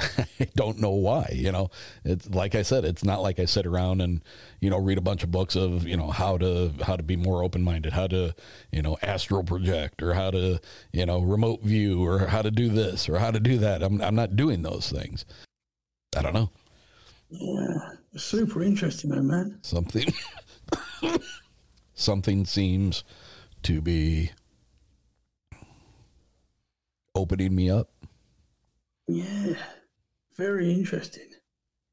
I 0.00 0.48
don't 0.56 0.78
know 0.78 0.90
why, 0.90 1.30
you 1.32 1.52
know. 1.52 1.70
It's 2.04 2.28
like 2.30 2.54
I 2.54 2.62
said, 2.62 2.84
it's 2.84 3.04
not 3.04 3.22
like 3.22 3.38
I 3.38 3.44
sit 3.44 3.66
around 3.66 4.00
and, 4.00 4.22
you 4.60 4.70
know, 4.70 4.78
read 4.78 4.98
a 4.98 5.02
bunch 5.02 5.22
of 5.22 5.30
books 5.30 5.56
of, 5.56 5.86
you 5.86 5.96
know, 5.96 6.10
how 6.10 6.38
to 6.38 6.72
how 6.82 6.96
to 6.96 7.02
be 7.02 7.16
more 7.16 7.42
open-minded, 7.42 7.92
how 7.92 8.06
to, 8.08 8.34
you 8.70 8.82
know, 8.82 8.96
astral 9.02 9.42
project 9.42 10.02
or 10.02 10.14
how 10.14 10.30
to, 10.30 10.60
you 10.92 11.06
know, 11.06 11.20
remote 11.20 11.62
view 11.62 12.04
or 12.04 12.18
how 12.26 12.42
to 12.42 12.50
do 12.50 12.68
this 12.68 13.08
or 13.08 13.18
how 13.18 13.30
to 13.30 13.40
do 13.40 13.58
that. 13.58 13.82
I'm 13.82 14.00
I'm 14.00 14.14
not 14.14 14.36
doing 14.36 14.62
those 14.62 14.90
things. 14.90 15.24
I 16.16 16.22
don't 16.22 16.34
know. 16.34 16.50
Yeah, 17.30 17.90
super 18.16 18.62
interesting, 18.62 19.10
though, 19.10 19.22
man. 19.22 19.58
Something 19.62 20.12
something 21.94 22.44
seems 22.46 23.04
to 23.68 23.82
be 23.82 24.30
opening 27.14 27.54
me 27.54 27.68
up. 27.68 27.90
Yeah, 29.06 29.56
very 30.38 30.72
interesting. 30.72 31.28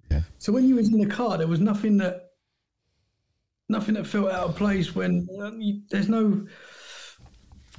Yeah. 0.09 0.21
So 0.37 0.53
when 0.53 0.69
you 0.69 0.75
was 0.75 0.87
in 0.87 1.01
the 1.01 1.13
car, 1.13 1.37
there 1.37 1.47
was 1.47 1.59
nothing 1.59 1.97
that 1.97 2.29
nothing 3.67 3.95
that 3.95 4.07
felt 4.07 4.31
out 4.31 4.47
of 4.49 4.55
place. 4.55 4.95
When 4.95 5.27
uh, 5.37 5.51
you, 5.57 5.81
there's 5.89 6.07
no, 6.07 6.47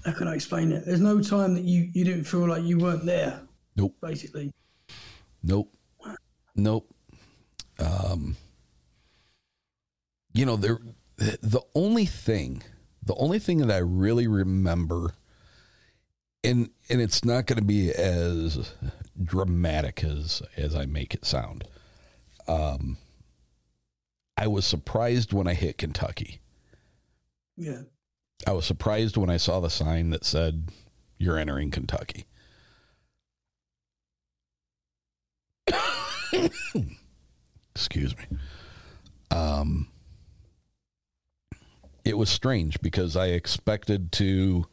how 0.04 0.12
can 0.12 0.28
I 0.28 0.34
explain 0.34 0.72
it? 0.72 0.84
There's 0.84 1.00
no 1.00 1.22
time 1.22 1.54
that 1.54 1.64
you 1.64 1.88
you 1.94 2.04
didn't 2.04 2.24
feel 2.24 2.46
like 2.46 2.64
you 2.64 2.76
weren't 2.76 3.06
there. 3.06 3.40
Nope. 3.76 3.96
Basically, 4.02 4.52
Nope. 5.42 5.74
Nope. 6.54 6.94
Um, 7.78 8.36
you 10.34 10.44
know, 10.44 10.56
there, 10.56 10.80
the 11.16 11.62
only 11.74 12.04
thing, 12.04 12.62
the 13.06 13.14
only 13.14 13.38
thing 13.38 13.58
that 13.58 13.70
I 13.70 13.78
really 13.78 14.26
remember, 14.26 15.14
and 16.44 16.70
and 16.88 17.00
it's 17.00 17.24
not 17.24 17.46
going 17.46 17.58
to 17.58 17.64
be 17.64 17.90
as 17.92 18.74
dramatic 19.22 20.04
as 20.04 20.42
as 20.56 20.74
I 20.74 20.86
make 20.86 21.14
it 21.14 21.24
sound. 21.24 21.64
Um, 22.46 22.98
I 24.36 24.46
was 24.48 24.66
surprised 24.66 25.32
when 25.32 25.46
I 25.46 25.54
hit 25.54 25.78
Kentucky. 25.78 26.40
yeah. 27.56 27.82
I 28.46 28.52
was 28.52 28.66
surprised 28.66 29.16
when 29.16 29.30
I 29.30 29.38
saw 29.38 29.60
the 29.60 29.70
sign 29.70 30.10
that 30.10 30.24
said, 30.24 30.68
"You're 31.16 31.38
entering 31.38 31.70
Kentucky." 31.70 32.26
Excuse 37.74 38.14
me. 38.16 38.24
Um, 39.30 39.88
it 42.06 42.16
was 42.16 42.30
strange 42.30 42.80
because 42.80 43.16
I 43.16 43.26
expected 43.28 44.12
to, 44.12 44.66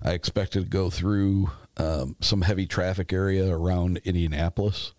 I 0.00 0.12
expected 0.12 0.64
to 0.64 0.68
go 0.70 0.88
through 0.88 1.50
um, 1.76 2.16
some 2.20 2.42
heavy 2.42 2.66
traffic 2.66 3.12
area 3.12 3.52
around 3.52 4.00
Indianapolis, 4.04 4.92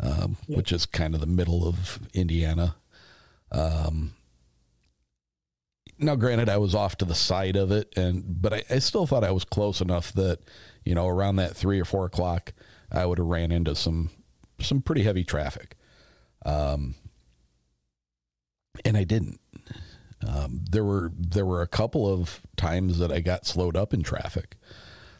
um, 0.00 0.36
which 0.48 0.72
is 0.72 0.86
kind 0.86 1.14
of 1.14 1.20
the 1.20 1.26
middle 1.26 1.66
of 1.66 2.00
Indiana. 2.12 2.74
Um, 3.52 4.14
now, 5.98 6.16
granted, 6.16 6.48
I 6.48 6.56
was 6.56 6.74
off 6.74 6.96
to 6.98 7.04
the 7.04 7.14
side 7.14 7.56
of 7.56 7.70
it, 7.70 7.92
and 7.96 8.24
but 8.42 8.52
I, 8.52 8.62
I 8.70 8.78
still 8.78 9.06
thought 9.06 9.22
I 9.22 9.30
was 9.30 9.44
close 9.44 9.80
enough 9.80 10.12
that 10.14 10.40
you 10.84 10.94
know 10.94 11.06
around 11.06 11.36
that 11.36 11.54
three 11.54 11.78
or 11.78 11.84
four 11.84 12.06
o'clock, 12.06 12.52
I 12.90 13.06
would 13.06 13.18
have 13.18 13.26
ran 13.26 13.52
into 13.52 13.74
some 13.74 14.10
some 14.60 14.80
pretty 14.82 15.02
heavy 15.02 15.24
traffic, 15.24 15.76
um, 16.44 16.94
and 18.84 18.96
I 18.96 19.04
didn't. 19.04 19.39
Um, 20.26 20.60
there 20.70 20.84
were 20.84 21.12
there 21.16 21.46
were 21.46 21.62
a 21.62 21.66
couple 21.66 22.06
of 22.06 22.40
times 22.56 22.98
that 22.98 23.10
I 23.10 23.20
got 23.20 23.46
slowed 23.46 23.76
up 23.76 23.94
in 23.94 24.02
traffic, 24.02 24.56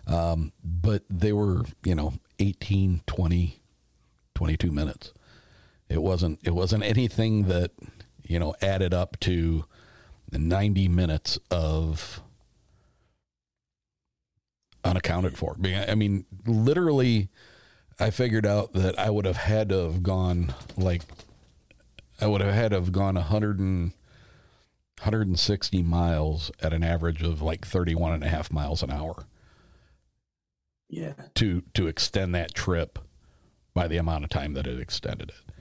um, 0.07 0.53
but 0.63 1.05
they 1.09 1.33
were 1.33 1.65
you 1.85 1.95
know 1.95 2.15
18, 2.39 3.03
20, 3.07 3.63
22 4.35 4.71
minutes. 4.71 5.13
It 5.89 6.03
wasn't 6.03 6.39
it 6.45 6.55
wasn't 6.55 6.85
anything 6.85 7.45
that 7.45 7.73
you 8.23 8.39
know 8.39 8.55
added 8.61 8.93
up 8.93 9.19
to 9.21 9.65
90 10.33 10.89
minutes 10.89 11.39
of 11.51 12.23
unaccounted 14.85 15.37
for. 15.37 15.57
I 15.65 15.95
mean, 15.95 16.25
literally, 16.47 17.29
I 17.99 18.11
figured 18.11 18.47
out 18.47 18.73
that 18.73 18.99
I 18.99 19.11
would 19.11 19.25
have 19.25 19.37
had 19.37 19.69
to 19.71 19.79
have 19.85 20.03
gone 20.03 20.55
like, 20.77 21.03
I 22.21 22.27
would 22.27 22.41
have 22.41 22.55
had 22.55 22.71
to 22.71 22.77
have 22.77 22.93
gone 22.93 23.15
100 23.17 23.59
and, 23.59 23.93
160 25.01 25.83
miles 25.83 26.51
at 26.61 26.73
an 26.73 26.83
average 26.83 27.23
of 27.23 27.41
like 27.43 27.67
31 27.67 28.13
and 28.15 28.25
a 28.25 28.29
half 28.29 28.53
miles 28.53 28.83
an 28.83 28.91
hour 28.91 29.27
Yeah. 30.89 31.15
to 31.35 31.63
to 31.75 31.87
extend 31.87 32.35
that 32.35 32.55
trip 32.55 32.99
by 33.75 33.87
the 33.89 33.97
amount 33.97 34.25
of 34.25 34.31
time 34.31 34.55
that 34.55 34.67
it 34.67 34.81
extended 34.81 35.31
it. 35.31 35.53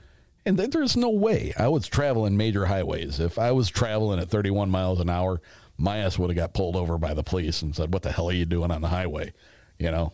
And 0.44 0.56
th- 0.56 0.70
there's 0.70 0.96
no 0.96 1.10
way 1.10 1.52
I 1.56 1.68
was 1.68 1.86
traveling 1.86 2.36
major 2.36 2.66
highways. 2.66 3.20
If 3.20 3.38
I 3.38 3.52
was 3.52 3.68
traveling 3.68 4.18
at 4.18 4.28
31 4.30 4.70
miles 4.70 4.98
an 5.00 5.08
hour, 5.10 5.40
my 5.78 5.98
ass 5.98 6.18
would 6.18 6.30
have 6.30 6.36
got 6.36 6.54
pulled 6.54 6.76
over 6.76 6.98
by 6.98 7.14
the 7.14 7.22
police 7.22 7.62
and 7.62 7.74
said, 7.76 7.92
"What 7.92 8.02
the 8.02 8.12
hell 8.12 8.28
are 8.28 8.32
you 8.34 8.46
doing 8.46 8.70
on 8.70 8.80
the 8.82 8.88
highway?" 8.88 9.32
You 9.78 9.90
know, 9.90 10.12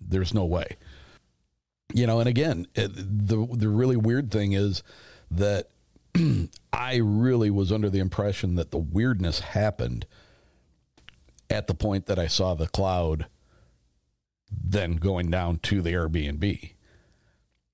there's 0.00 0.32
no 0.32 0.44
way. 0.44 0.76
You 1.92 2.06
know, 2.06 2.20
and 2.20 2.28
again, 2.28 2.66
it, 2.74 2.92
the 2.94 3.46
the 3.52 3.68
really 3.68 3.96
weird 3.96 4.30
thing 4.30 4.52
is 4.52 4.82
that 5.30 5.68
I 6.72 6.96
really 6.96 7.50
was 7.50 7.72
under 7.72 7.90
the 7.90 7.98
impression 7.98 8.54
that 8.56 8.70
the 8.70 8.78
weirdness 8.78 9.40
happened 9.40 10.06
at 11.50 11.66
the 11.66 11.74
point 11.74 12.06
that 12.06 12.18
I 12.18 12.26
saw 12.26 12.54
the 12.54 12.66
cloud 12.66 13.26
then 14.50 14.96
going 14.96 15.30
down 15.30 15.58
to 15.58 15.82
the 15.82 15.90
Airbnb. 15.90 16.72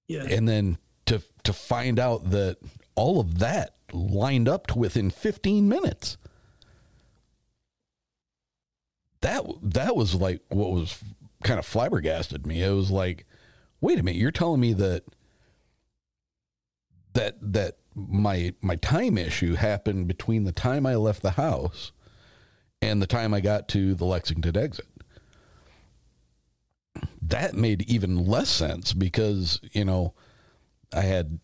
Yeah. 0.09 0.25
And 0.25 0.49
then 0.49 0.79
to 1.07 1.23
to 1.45 1.53
find 1.53 1.99
out 1.99 2.31
that 2.31 2.59
all 2.95 3.21
of 3.21 3.39
that 3.39 3.75
lined 3.93 4.49
up 4.49 4.67
to 4.69 4.79
within 4.79 5.11
15 5.11 5.69
minutes. 5.69 6.17
That 9.21 9.45
that 9.63 9.95
was 9.95 10.15
like 10.15 10.41
what 10.49 10.73
was 10.73 11.03
kind 11.45 11.59
of 11.59 11.67
flabbergasted 11.67 12.47
me. 12.47 12.63
It 12.63 12.71
was 12.71 12.91
like, 12.91 13.27
wait 13.81 13.99
a 13.99 14.03
minute, 14.03 14.21
you're 14.21 14.31
telling 14.31 14.61
me 14.61 14.73
that 14.75 15.05
that 17.13 17.37
that 17.41 17.77
my 18.09 18.55
my 18.61 18.77
time 18.77 19.19
issue 19.19 19.55
happened 19.55 20.09
between 20.09 20.45
the 20.45 20.53
time 20.53 20.87
I 20.87 20.95
left 20.97 21.23
the 21.23 21.33
house 21.33 21.93
and 22.83 23.01
the 23.01 23.07
time 23.07 23.35
I 23.35 23.41
got 23.41 23.69
to 23.69 23.95
the 23.95 24.05
Lexington 24.05 24.57
exit. 24.57 24.87
That 27.23 27.55
made 27.55 27.83
even 27.83 28.27
less 28.27 28.49
sense 28.49 28.93
because 28.93 29.61
you 29.73 29.85
know 29.85 30.15
I 30.93 31.03
had 31.03 31.39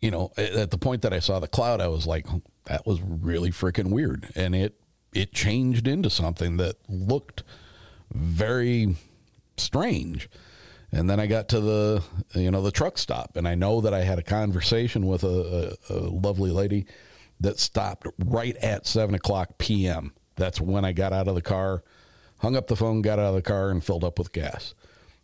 you 0.00 0.10
know 0.10 0.32
at 0.36 0.70
the 0.70 0.78
point 0.78 1.02
that 1.02 1.12
I 1.12 1.18
saw 1.18 1.38
the 1.40 1.48
cloud 1.48 1.80
I 1.80 1.88
was 1.88 2.06
like 2.06 2.26
that 2.66 2.86
was 2.86 3.00
really 3.00 3.50
freaking 3.50 3.90
weird. 3.90 4.30
And 4.34 4.54
it 4.54 4.80
it 5.12 5.32
changed 5.32 5.86
into 5.88 6.10
something 6.10 6.56
that 6.58 6.76
looked 6.88 7.42
very 8.12 8.96
strange 9.56 10.28
And 10.92 11.10
then 11.10 11.18
I 11.18 11.26
got 11.26 11.48
to 11.48 11.60
the 11.60 12.02
you 12.34 12.50
know 12.50 12.62
the 12.62 12.70
truck 12.70 12.98
stop, 12.98 13.36
and 13.36 13.46
I 13.46 13.54
know 13.54 13.80
that 13.80 13.92
I 13.92 14.02
had 14.02 14.18
a 14.18 14.22
conversation 14.22 15.06
with 15.06 15.24
a, 15.24 15.76
a, 15.90 15.94
a 15.94 15.98
lovely 15.98 16.50
lady 16.50 16.86
that 17.40 17.58
stopped 17.58 18.06
right 18.24 18.56
at 18.58 18.86
seven 18.86 19.14
o'clock 19.14 19.58
p.m. 19.58 20.14
That's 20.36 20.60
when 20.60 20.84
I 20.84 20.92
got 20.92 21.12
out 21.12 21.28
of 21.28 21.34
the 21.34 21.42
car, 21.42 21.82
hung 22.38 22.56
up 22.56 22.68
the 22.68 22.76
phone, 22.76 23.02
got 23.02 23.18
out 23.18 23.26
of 23.26 23.34
the 23.34 23.42
car, 23.42 23.70
and 23.70 23.82
filled 23.82 24.04
up 24.04 24.18
with 24.18 24.32
gas. 24.32 24.74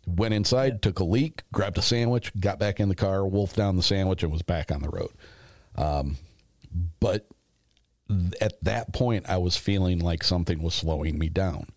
Went 0.05 0.33
inside, 0.33 0.81
took 0.81 0.99
a 0.99 1.05
leak, 1.05 1.43
grabbed 1.53 1.77
a 1.77 1.81
sandwich, 1.81 2.31
got 2.37 2.59
back 2.59 2.81
in 2.81 2.89
the 2.89 2.95
car, 2.95 3.25
wolfed 3.25 3.55
down 3.55 3.77
the 3.77 3.83
sandwich, 3.83 4.21
and 4.21 4.31
was 4.31 4.41
back 4.41 4.69
on 4.69 4.81
the 4.81 4.89
road. 4.89 5.11
Um, 5.75 6.17
but 6.99 7.27
at 8.41 8.61
that 8.63 8.91
point, 8.91 9.29
I 9.29 9.37
was 9.37 9.55
feeling 9.55 9.99
like 9.99 10.23
something 10.23 10.61
was 10.61 10.73
slowing 10.73 11.17
me 11.17 11.29
down 11.29 11.67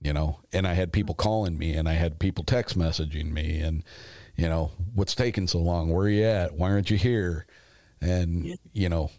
you 0.00 0.12
know 0.12 0.40
and 0.52 0.66
i 0.66 0.74
had 0.74 0.92
people 0.92 1.14
calling 1.14 1.56
me 1.58 1.74
and 1.74 1.88
i 1.88 1.94
had 1.94 2.18
people 2.18 2.44
text 2.44 2.78
messaging 2.78 3.32
me 3.32 3.60
and 3.60 3.82
you 4.36 4.48
know 4.48 4.70
what's 4.94 5.14
taking 5.14 5.48
so 5.48 5.58
long? 5.58 5.90
Where 5.90 6.06
are 6.06 6.10
you 6.10 6.24
at? 6.24 6.54
Why 6.54 6.70
aren't 6.70 6.90
you 6.90 6.98
here? 6.98 7.46
And 8.00 8.58
you 8.72 8.88
know 8.88 9.10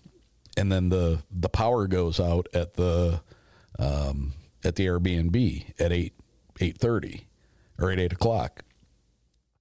and 0.55 0.71
then 0.71 0.89
the 0.89 1.23
the 1.31 1.49
power 1.49 1.87
goes 1.87 2.19
out 2.19 2.47
at 2.53 2.75
the 2.75 3.21
um 3.79 4.33
at 4.63 4.75
the 4.75 4.85
airbnb 4.85 5.73
at 5.79 5.91
8 5.91 6.13
eight 6.61 6.77
thirty 6.77 7.27
or 7.79 7.91
at 7.91 7.99
8 7.99 8.13
o'clock. 8.13 8.63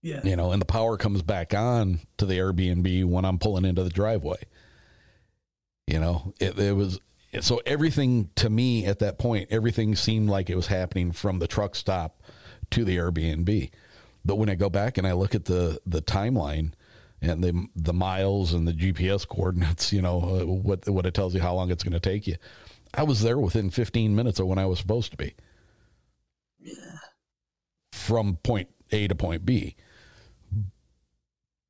Yeah. 0.02 0.20
You 0.22 0.36
know 0.36 0.52
and 0.52 0.60
the 0.60 0.66
power 0.66 0.96
comes 0.96 1.22
back 1.22 1.54
on 1.54 2.00
to 2.18 2.26
the 2.26 2.38
airbnb 2.38 3.04
when 3.06 3.24
i'm 3.24 3.38
pulling 3.38 3.64
into 3.64 3.82
the 3.82 3.90
driveway. 3.90 4.42
You 5.86 6.00
know 6.00 6.34
it, 6.38 6.58
it 6.58 6.76
was 6.76 7.00
so 7.40 7.60
everything 7.66 8.30
to 8.36 8.48
me 8.50 8.86
at 8.86 8.98
that 9.00 9.18
point, 9.18 9.48
everything 9.50 9.94
seemed 9.94 10.28
like 10.28 10.48
it 10.50 10.56
was 10.56 10.68
happening 10.68 11.12
from 11.12 11.38
the 11.38 11.46
truck 11.46 11.74
stop 11.74 12.22
to 12.70 12.84
the 12.84 12.96
Airbnb. 12.96 13.70
But 14.24 14.36
when 14.36 14.48
I 14.48 14.54
go 14.54 14.68
back 14.68 14.98
and 14.98 15.06
I 15.06 15.12
look 15.12 15.34
at 15.34 15.44
the 15.44 15.80
the 15.86 16.02
timeline 16.02 16.72
and 17.22 17.42
the 17.42 17.66
the 17.74 17.92
miles 17.92 18.52
and 18.52 18.66
the 18.66 18.72
GPS 18.72 19.26
coordinates, 19.26 19.92
you 19.92 20.02
know 20.02 20.20
uh, 20.20 20.46
what 20.46 20.88
what 20.88 21.06
it 21.06 21.14
tells 21.14 21.34
you 21.34 21.40
how 21.40 21.54
long 21.54 21.70
it's 21.70 21.84
going 21.84 21.92
to 21.92 22.00
take 22.00 22.26
you. 22.26 22.36
I 22.94 23.02
was 23.02 23.22
there 23.22 23.38
within 23.38 23.70
15 23.70 24.16
minutes 24.16 24.40
of 24.40 24.46
when 24.46 24.58
I 24.58 24.66
was 24.66 24.78
supposed 24.78 25.10
to 25.10 25.16
be. 25.16 25.34
Yeah. 26.60 26.72
From 27.92 28.36
point 28.36 28.68
A 28.90 29.06
to 29.08 29.14
point 29.14 29.44
B. 29.44 29.76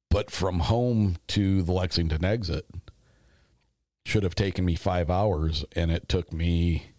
But 0.08 0.30
from 0.30 0.60
home 0.60 1.16
to 1.28 1.62
the 1.62 1.72
Lexington 1.72 2.24
exit, 2.24 2.66
should 4.06 4.22
have 4.22 4.36
taken 4.36 4.64
me 4.64 4.76
five 4.76 5.10
hours 5.10 5.64
and 5.74 5.90
it 5.90 6.08
took 6.08 6.32
me 6.32 6.92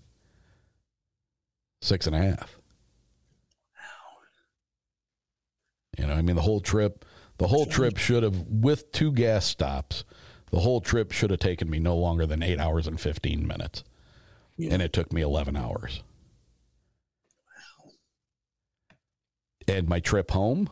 six 1.81 2.05
and 2.05 2.13
a 2.13 2.19
half. 2.19 2.59
Wow. 3.73 4.17
You 5.97 6.07
know, 6.07 6.13
I 6.13 6.21
mean, 6.21 6.35
the 6.35 6.41
whole 6.41 6.59
trip, 6.59 7.05
the 7.37 7.47
whole 7.47 7.65
trip 7.65 7.95
should 7.95 8.23
have, 8.23 8.35
with 8.49 8.91
two 8.91 9.13
gas 9.13 9.45
stops, 9.45 10.03
the 10.51 10.59
whole 10.59 10.81
trip 10.81 11.13
should 11.13 11.29
have 11.31 11.39
taken 11.39 11.69
me 11.69 11.79
no 11.79 11.95
longer 11.95 12.25
than 12.25 12.43
eight 12.43 12.59
hours 12.59 12.87
and 12.87 12.99
15 12.99 13.47
minutes. 13.47 13.85
Yeah. 14.57 14.73
And 14.73 14.81
it 14.81 14.91
took 14.91 15.13
me 15.13 15.21
11 15.21 15.55
hours. 15.55 16.03
Wow. 17.85 17.91
And 19.65 19.87
my 19.87 20.01
trip 20.01 20.31
home, 20.31 20.69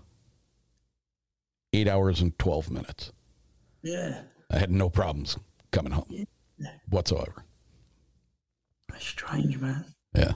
eight 1.71 1.87
hours 1.87 2.19
and 2.19 2.37
12 2.37 2.71
minutes. 2.71 3.13
Yeah. 3.81 4.23
I 4.51 4.57
had 4.57 4.69
no 4.69 4.89
problems 4.89 5.37
coming 5.75 5.91
home 5.91 6.25
whatsoever. 6.89 7.43
Strange, 8.97 9.59
man. 9.59 9.85
Yeah. 10.15 10.33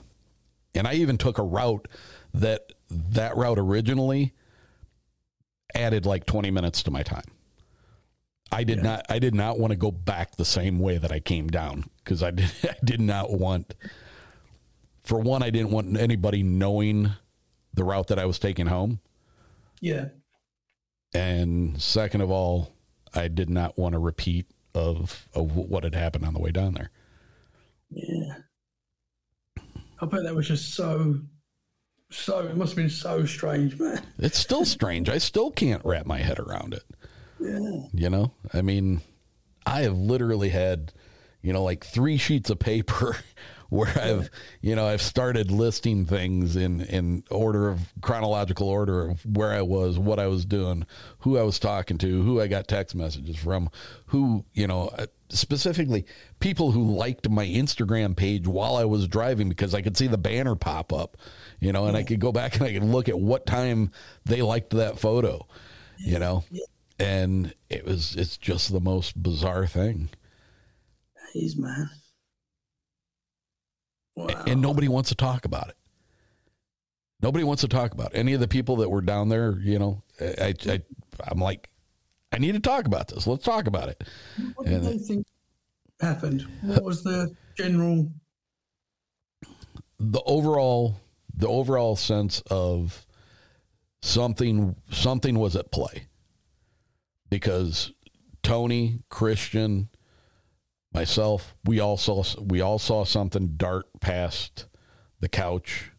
And 0.74 0.86
I 0.86 0.94
even 0.94 1.16
took 1.16 1.38
a 1.38 1.42
route 1.42 1.88
that 2.34 2.72
that 2.90 3.36
route 3.36 3.58
originally 3.58 4.34
added 5.74 6.04
like 6.04 6.26
20 6.26 6.50
minutes 6.50 6.82
to 6.84 6.90
my 6.90 7.02
time. 7.02 7.24
I 8.52 8.64
did 8.64 8.78
yeah. 8.78 8.82
not 8.82 9.06
I 9.08 9.18
did 9.18 9.34
not 9.34 9.58
want 9.58 9.70
to 9.70 9.76
go 9.76 9.90
back 9.90 10.36
the 10.36 10.44
same 10.44 10.78
way 10.78 10.98
that 10.98 11.10
I 11.10 11.20
came 11.20 11.48
down 11.48 11.84
because 12.04 12.22
I 12.22 12.30
did 12.32 12.50
I 12.64 12.76
did 12.84 13.00
not 13.00 13.30
want 13.32 13.74
for 15.02 15.18
one 15.18 15.42
I 15.42 15.50
didn't 15.50 15.70
want 15.70 15.96
anybody 15.96 16.42
knowing 16.42 17.12
the 17.72 17.84
route 17.84 18.08
that 18.08 18.18
I 18.18 18.26
was 18.26 18.38
taking 18.38 18.66
home. 18.66 19.00
Yeah. 19.80 20.08
And 21.14 21.80
second 21.80 22.20
of 22.20 22.30
all, 22.30 22.74
I 23.14 23.28
did 23.28 23.48
not 23.48 23.78
want 23.78 23.94
to 23.94 23.98
repeat 23.98 24.46
of 24.74 25.28
of 25.34 25.56
what 25.56 25.84
had 25.84 25.94
happened 25.94 26.24
on 26.24 26.34
the 26.34 26.40
way 26.40 26.50
down 26.50 26.74
there. 26.74 26.90
Yeah, 27.90 28.34
I 30.00 30.06
bet 30.06 30.22
that 30.24 30.34
was 30.34 30.48
just 30.48 30.74
so. 30.74 31.20
So 32.12 32.40
it 32.40 32.56
must 32.56 32.72
have 32.72 32.76
been 32.76 32.90
so 32.90 33.24
strange, 33.24 33.78
man. 33.78 34.02
It's 34.18 34.38
still 34.38 34.64
strange. 34.64 35.08
I 35.08 35.18
still 35.18 35.52
can't 35.52 35.84
wrap 35.84 36.06
my 36.06 36.18
head 36.18 36.40
around 36.40 36.74
it. 36.74 36.82
Yeah. 37.38 37.82
You 37.92 38.10
know, 38.10 38.32
I 38.52 38.62
mean, 38.62 39.00
I 39.64 39.82
have 39.82 39.96
literally 39.96 40.48
had, 40.48 40.92
you 41.40 41.52
know, 41.52 41.62
like 41.62 41.84
three 41.84 42.16
sheets 42.16 42.50
of 42.50 42.58
paper 42.58 43.16
where 43.70 43.96
I've, 43.98 44.30
you 44.60 44.76
know, 44.76 44.86
I've 44.86 45.00
started 45.00 45.50
listing 45.50 46.04
things 46.04 46.56
in, 46.56 46.82
in 46.82 47.24
order 47.30 47.68
of 47.68 47.80
chronological 48.02 48.68
order 48.68 49.10
of 49.10 49.24
where 49.24 49.52
I 49.52 49.62
was, 49.62 49.98
what 49.98 50.18
I 50.18 50.26
was 50.26 50.44
doing, 50.44 50.84
who 51.20 51.38
I 51.38 51.42
was 51.42 51.58
talking 51.58 51.96
to, 51.98 52.22
who 52.22 52.40
I 52.40 52.48
got 52.48 52.68
text 52.68 52.94
messages 52.94 53.36
from, 53.36 53.70
who, 54.06 54.44
you 54.52 54.66
know, 54.66 54.88
uh, 54.98 55.06
specifically 55.28 56.04
people 56.40 56.72
who 56.72 56.96
liked 56.96 57.30
my 57.30 57.46
Instagram 57.46 58.16
page 58.16 58.46
while 58.46 58.74
I 58.74 58.84
was 58.84 59.06
driving 59.06 59.48
because 59.48 59.72
I 59.72 59.82
could 59.82 59.96
see 59.96 60.08
the 60.08 60.18
banner 60.18 60.56
pop 60.56 60.92
up, 60.92 61.16
you 61.60 61.72
know, 61.72 61.86
and 61.86 61.96
I 61.96 62.02
could 62.02 62.20
go 62.20 62.32
back 62.32 62.56
and 62.56 62.64
I 62.64 62.72
could 62.72 62.82
look 62.82 63.08
at 63.08 63.18
what 63.18 63.46
time 63.46 63.92
they 64.24 64.42
liked 64.42 64.70
that 64.70 64.98
photo, 64.98 65.46
you 65.98 66.18
know, 66.18 66.44
and 66.98 67.54
it 67.68 67.84
was, 67.84 68.16
it's 68.16 68.36
just 68.36 68.72
the 68.72 68.80
most 68.80 69.22
bizarre 69.22 69.68
thing. 69.68 70.10
He's 71.32 71.56
man. 71.56 71.88
Wow. 74.16 74.44
And 74.46 74.60
nobody 74.60 74.88
wants 74.88 75.08
to 75.10 75.14
talk 75.14 75.44
about 75.44 75.68
it. 75.68 75.76
Nobody 77.22 77.44
wants 77.44 77.62
to 77.62 77.68
talk 77.68 77.92
about 77.92 78.14
it. 78.14 78.18
any 78.18 78.32
of 78.32 78.40
the 78.40 78.48
people 78.48 78.76
that 78.76 78.88
were 78.88 79.02
down 79.02 79.28
there. 79.28 79.58
You 79.58 79.78
know, 79.78 80.02
I, 80.20 80.54
I, 80.66 80.82
I'm 81.28 81.38
like, 81.38 81.68
I 82.32 82.38
need 82.38 82.52
to 82.52 82.60
talk 82.60 82.86
about 82.86 83.08
this. 83.08 83.26
Let's 83.26 83.44
talk 83.44 83.66
about 83.66 83.88
it. 83.88 84.02
What 84.54 84.66
did 84.66 84.74
and, 84.74 84.86
they 84.86 84.98
think 84.98 85.26
happened? 86.00 86.46
What 86.62 86.84
was 86.84 87.02
the 87.02 87.34
general? 87.56 88.10
The 89.98 90.22
overall, 90.24 91.00
the 91.34 91.48
overall 91.48 91.96
sense 91.96 92.42
of 92.50 93.06
something, 94.00 94.76
something 94.90 95.38
was 95.38 95.56
at 95.56 95.70
play 95.70 96.06
because 97.28 97.92
Tony, 98.42 99.00
Christian, 99.10 99.90
myself, 100.92 101.54
we 101.64 101.80
all 101.80 101.96
saw 101.96 102.22
we 102.40 102.60
all 102.60 102.78
saw 102.78 103.04
something 103.04 103.54
dart 103.56 103.86
past 104.00 104.66
the 105.20 105.28
couch 105.28 105.90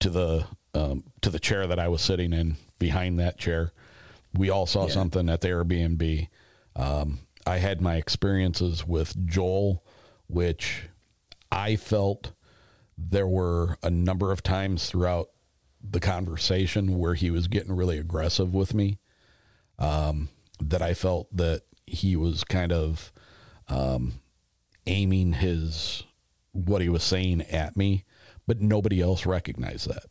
to 0.00 0.10
the 0.10 0.46
um, 0.74 1.04
to 1.22 1.30
the 1.30 1.38
chair 1.40 1.66
that 1.66 1.78
I 1.78 1.88
was 1.88 2.02
sitting 2.02 2.32
in. 2.32 2.56
Behind 2.78 3.18
that 3.20 3.38
chair, 3.38 3.72
we 4.32 4.48
all 4.48 4.66
saw 4.66 4.86
yeah. 4.86 4.92
something 4.92 5.28
at 5.28 5.42
the 5.42 5.48
Airbnb. 5.48 6.28
Um, 6.76 7.20
I 7.46 7.58
had 7.58 7.80
my 7.80 7.96
experiences 7.96 8.86
with 8.86 9.26
Joel, 9.26 9.84
which 10.28 10.88
I 11.52 11.76
felt 11.76 12.32
there 12.96 13.26
were 13.26 13.76
a 13.82 13.90
number 13.90 14.32
of 14.32 14.42
times 14.42 14.88
throughout 14.88 15.28
the 15.82 16.00
conversation 16.00 16.98
where 16.98 17.14
he 17.14 17.30
was 17.30 17.48
getting 17.48 17.74
really 17.74 17.98
aggressive 17.98 18.54
with 18.54 18.74
me. 18.74 18.98
Um, 19.78 20.28
that 20.62 20.82
I 20.82 20.92
felt 20.92 21.34
that 21.34 21.62
he 21.86 22.16
was 22.16 22.44
kind 22.44 22.70
of 22.70 23.12
um, 23.70 24.14
aiming 24.86 25.34
his 25.34 26.02
what 26.52 26.82
he 26.82 26.88
was 26.88 27.04
saying 27.04 27.42
at 27.42 27.76
me, 27.76 28.04
but 28.46 28.60
nobody 28.60 29.00
else 29.00 29.24
recognized 29.24 29.88
that. 29.88 30.06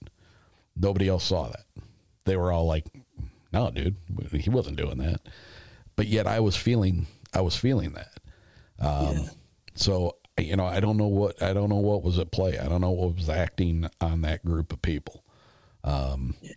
Nobody 0.76 1.08
else 1.10 1.26
saw 1.26 1.50
that. 1.50 1.66
They 2.26 2.38
were 2.38 2.52
all 2.52 2.66
like, 2.66 2.86
"No, 3.52 3.70
dude, 3.70 3.98
he 4.32 4.50
wasn't 4.50 4.78
doing 4.78 4.98
that." 5.00 5.22
But 5.96 6.08
yet, 6.08 6.26
I 6.28 6.40
was 6.40 6.56
feeling, 6.56 7.08
I 7.34 7.42
was 7.42 7.56
feeling 7.56 7.94
that. 7.94 8.20
Um, 8.80 9.18
yeah. 9.18 9.30
So 9.76 10.16
you 10.38 10.56
know, 10.56 10.66
I 10.66 10.80
don't 10.80 10.98
know 10.98 11.08
what 11.08 11.42
I 11.42 11.54
don't 11.54 11.70
know 11.70 11.76
what 11.76 12.04
was 12.04 12.18
at 12.20 12.32
play. 12.32 12.58
I 12.58 12.68
don't 12.68 12.82
know 12.82 12.92
what 12.92 13.16
was 13.16 13.30
acting 13.30 13.90
on 14.00 14.22
that 14.22 14.44
group 14.46 14.72
of 14.72 14.82
people. 14.82 15.24
Um, 15.84 16.36
yeah. 16.42 16.54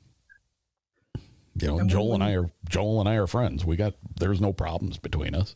You 1.55 1.69
know, 1.69 1.85
Joel 1.85 2.15
and 2.15 2.25
I 2.25 2.33
are 2.33 2.51
Joel 2.69 3.01
and 3.01 3.09
I 3.09 3.17
are 3.17 3.27
friends. 3.27 3.65
We 3.65 3.77
got 3.77 3.95
there's 4.19 4.41
no 4.41 4.53
problems 4.53 4.99
between 4.99 5.35
us. 5.35 5.55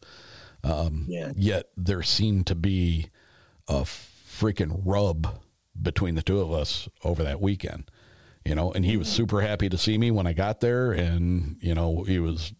Um, 0.67 1.05
yeah. 1.09 1.33
Yet 1.37 1.67
there 1.77 2.03
seemed 2.03 2.47
to 2.49 2.55
be 2.55 3.07
a 3.69 3.83
freaking 3.83 4.83
rub 4.85 5.41
between 5.81 6.15
the 6.17 6.23
two 6.23 6.41
of 6.41 6.53
us 6.53 6.89
over 7.05 7.23
that 7.23 7.41
weekend, 7.41 7.91
you 8.45 8.55
know, 8.55 8.73
and 8.73 8.85
he 8.85 8.97
was 8.97 9.09
super 9.09 9.43
happy 9.43 9.69
to 9.69 9.79
see 9.79 9.97
me 9.97 10.11
when 10.11 10.27
I 10.27 10.33
got 10.33 10.61
there. 10.61 10.93
And, 10.93 11.57
you 11.61 11.75
know, 11.75 12.03
he 12.03 12.19
was, 12.19 12.53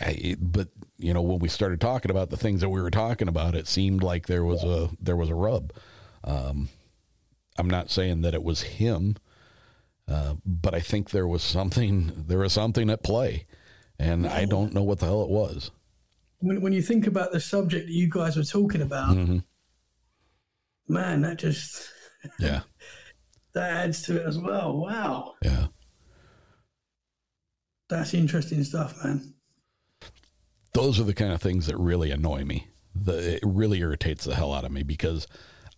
I, 0.00 0.36
but 0.40 0.68
you 0.98 1.12
know, 1.12 1.22
when 1.22 1.38
we 1.38 1.48
started 1.48 1.80
talking 1.80 2.10
about 2.10 2.30
the 2.30 2.36
things 2.36 2.60
that 2.60 2.70
we 2.70 2.80
were 2.80 2.90
talking 2.90 3.28
about, 3.28 3.54
it 3.54 3.66
seemed 3.66 4.02
like 4.02 4.26
there 4.26 4.44
was 4.44 4.64
yeah. 4.64 4.84
a, 4.84 4.88
there 5.00 5.16
was 5.16 5.28
a 5.28 5.34
rub. 5.34 5.72
Um, 6.24 6.68
I'm 7.58 7.68
not 7.68 7.90
saying 7.90 8.22
that 8.22 8.34
it 8.34 8.42
was 8.42 8.62
him. 8.62 9.16
Uh, 10.08 10.34
but 10.44 10.74
I 10.74 10.80
think 10.80 11.10
there 11.10 11.28
was 11.28 11.42
something 11.42 12.12
there 12.26 12.38
was 12.38 12.52
something 12.52 12.90
at 12.90 13.04
play, 13.04 13.46
and 13.96 14.26
I 14.26 14.44
don't 14.44 14.74
know 14.74 14.82
what 14.82 14.98
the 14.98 15.06
hell 15.06 15.22
it 15.22 15.28
was. 15.28 15.70
When, 16.40 16.60
when 16.60 16.72
you 16.72 16.82
think 16.82 17.06
about 17.06 17.32
the 17.32 17.40
subject 17.40 17.86
that 17.86 17.92
you 17.92 18.08
guys 18.08 18.36
were 18.36 18.44
talking 18.44 18.82
about, 18.82 19.16
Mhm. 19.16 19.44
man, 20.88 21.22
that 21.22 21.38
just 21.38 21.88
Yeah, 22.38 22.62
that 23.54 23.70
adds 23.84 24.02
to 24.02 24.16
it 24.20 24.26
as 24.26 24.38
well. 24.38 24.76
Wow, 24.78 25.34
yeah. 25.42 25.66
that's 27.88 28.14
interesting 28.14 28.62
stuff, 28.64 29.02
man. 29.04 29.34
those 30.72 31.00
are 31.00 31.04
the 31.04 31.14
kind 31.14 31.32
of 31.32 31.42
things 31.42 31.66
that 31.66 31.76
really 31.76 32.12
annoy 32.12 32.44
me. 32.44 32.68
The, 32.94 33.36
it 33.36 33.42
really 33.44 33.80
irritates 33.80 34.24
the 34.24 34.36
hell 34.36 34.54
out 34.54 34.64
of 34.64 34.70
me 34.70 34.84
because 34.84 35.26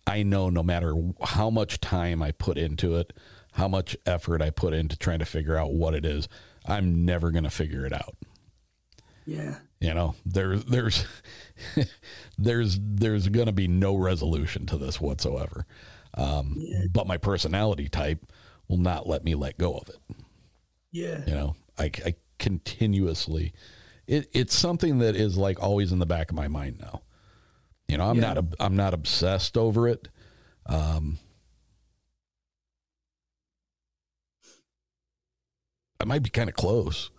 I 0.05 0.21
know 0.21 0.49
no 0.51 0.61
matter 0.61 0.93
how 1.23 1.49
much 1.49 1.81
time 1.81 2.21
I 2.21 2.31
put 2.31 2.57
into 2.59 2.95
it, 2.97 3.11
how 3.53 3.67
much 3.67 3.97
effort 4.05 4.41
I 4.41 4.51
put 4.51 4.73
into 4.73 4.95
trying 4.95 5.17
to 5.19 5.25
figure 5.25 5.57
out 5.57 5.73
what 5.73 5.95
it 5.95 6.05
is, 6.05 6.27
I'm 6.67 7.05
never 7.05 7.31
going 7.31 7.43
to 7.43 7.49
figure 7.49 7.85
it 7.87 7.93
out. 7.93 8.15
Yeah, 9.25 9.55
You 9.79 9.93
know, 9.93 10.15
there, 10.25 10.57
there's, 10.57 11.05
there's, 12.37 12.77
there's 12.79 13.27
going 13.29 13.45
to 13.45 13.51
be 13.53 13.67
no 13.67 13.95
resolution 13.95 14.65
to 14.67 14.77
this 14.77 14.99
whatsoever. 14.99 15.65
Um, 16.15 16.61
But 16.91 17.07
my 17.07 17.17
personality 17.17 17.87
type 17.89 18.25
will 18.67 18.77
not 18.77 19.07
let 19.07 19.23
me 19.23 19.35
let 19.35 19.57
go 19.57 19.75
of 19.75 19.89
it. 19.89 19.99
yeah, 20.91 21.21
You 21.25 21.33
know, 21.33 21.55
I, 21.77 21.91
I 22.05 22.15
continuously, 22.39 23.53
it, 24.07 24.29
it's 24.33 24.55
something 24.55 24.99
that 24.99 25.15
is 25.15 25.37
like 25.37 25.61
always 25.61 25.91
in 25.91 25.99
the 25.99 26.05
back 26.05 26.29
of 26.29 26.35
my 26.35 26.47
mind 26.47 26.79
now. 26.79 27.01
You 27.87 27.97
know, 27.97 28.09
I'm 28.09 28.17
Yeah. 28.17 28.33
not, 28.33 28.45
I'm 28.59 28.75
not 28.75 28.93
obsessed 28.93 29.57
over 29.57 29.87
it. 29.87 30.07
Um, 30.65 31.17
I 35.99 36.05
might 36.05 36.23
be 36.23 36.29
kind 36.29 36.49
of 36.49 36.55
close. 36.55 37.09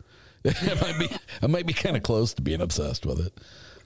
I 0.71 0.75
might 0.81 0.99
be, 0.99 1.09
I 1.43 1.47
might 1.47 1.66
be 1.66 1.73
kind 1.73 1.97
of 1.97 2.03
close 2.03 2.35
to 2.35 2.43
being 2.43 2.61
obsessed 2.61 3.07
with 3.07 3.21
it. 3.27 3.33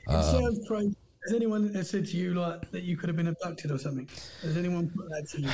Um, 0.08 0.56
crazy. 0.66 0.96
Has 1.26 1.34
anyone 1.34 1.84
said 1.84 2.06
to 2.06 2.16
you 2.16 2.34
like 2.34 2.70
that 2.70 2.82
you 2.84 2.96
could 2.96 3.08
have 3.08 3.16
been 3.16 3.28
abducted 3.28 3.70
or 3.70 3.78
something? 3.78 4.08
Has 4.42 4.56
anyone 4.56 4.88
put 4.90 5.08
that 5.10 5.28
to 5.30 5.40
you? 5.42 5.50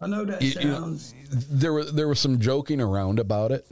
I 0.00 0.06
know 0.08 0.24
that 0.24 0.42
You- 0.42 0.52
you 0.60 0.68
know, 0.68 0.80
sounds. 0.80 1.14
there 1.30 1.72
was 1.72 1.92
there 1.92 2.08
was 2.08 2.18
some 2.20 2.38
joking 2.40 2.80
around 2.80 3.18
about 3.18 3.52
it, 3.52 3.66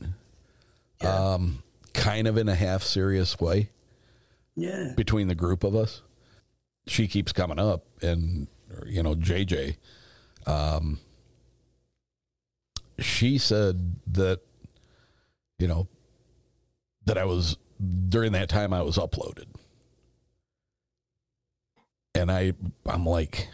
um, 1.03 1.63
kind 1.93 2.27
of 2.29 2.37
in 2.39 2.49
a 2.49 2.55
half 2.55 2.83
serious 2.83 3.39
way. 3.41 3.71
Yeah. 4.57 4.93
between 4.97 5.29
the 5.29 5.35
group 5.35 5.65
of 5.65 5.75
us. 5.75 6.03
She 6.87 7.07
keeps 7.09 7.33
coming 7.33 7.59
up, 7.59 7.85
and 8.03 8.47
you 8.87 9.03
know, 9.03 9.15
JJ, 9.15 9.77
um, 10.47 10.99
she 12.99 13.39
said 13.39 13.97
that 14.09 14.41
you 15.59 15.67
know 15.69 15.89
that 17.11 17.19
I 17.19 17.25
was 17.25 17.57
during 18.09 18.31
that 18.33 18.49
time 18.49 18.73
I 18.73 18.83
was 18.83 18.97
uploaded, 18.97 19.47
and 22.15 22.31
I 22.31 22.53
I'm 22.87 23.05
like, 23.05 23.49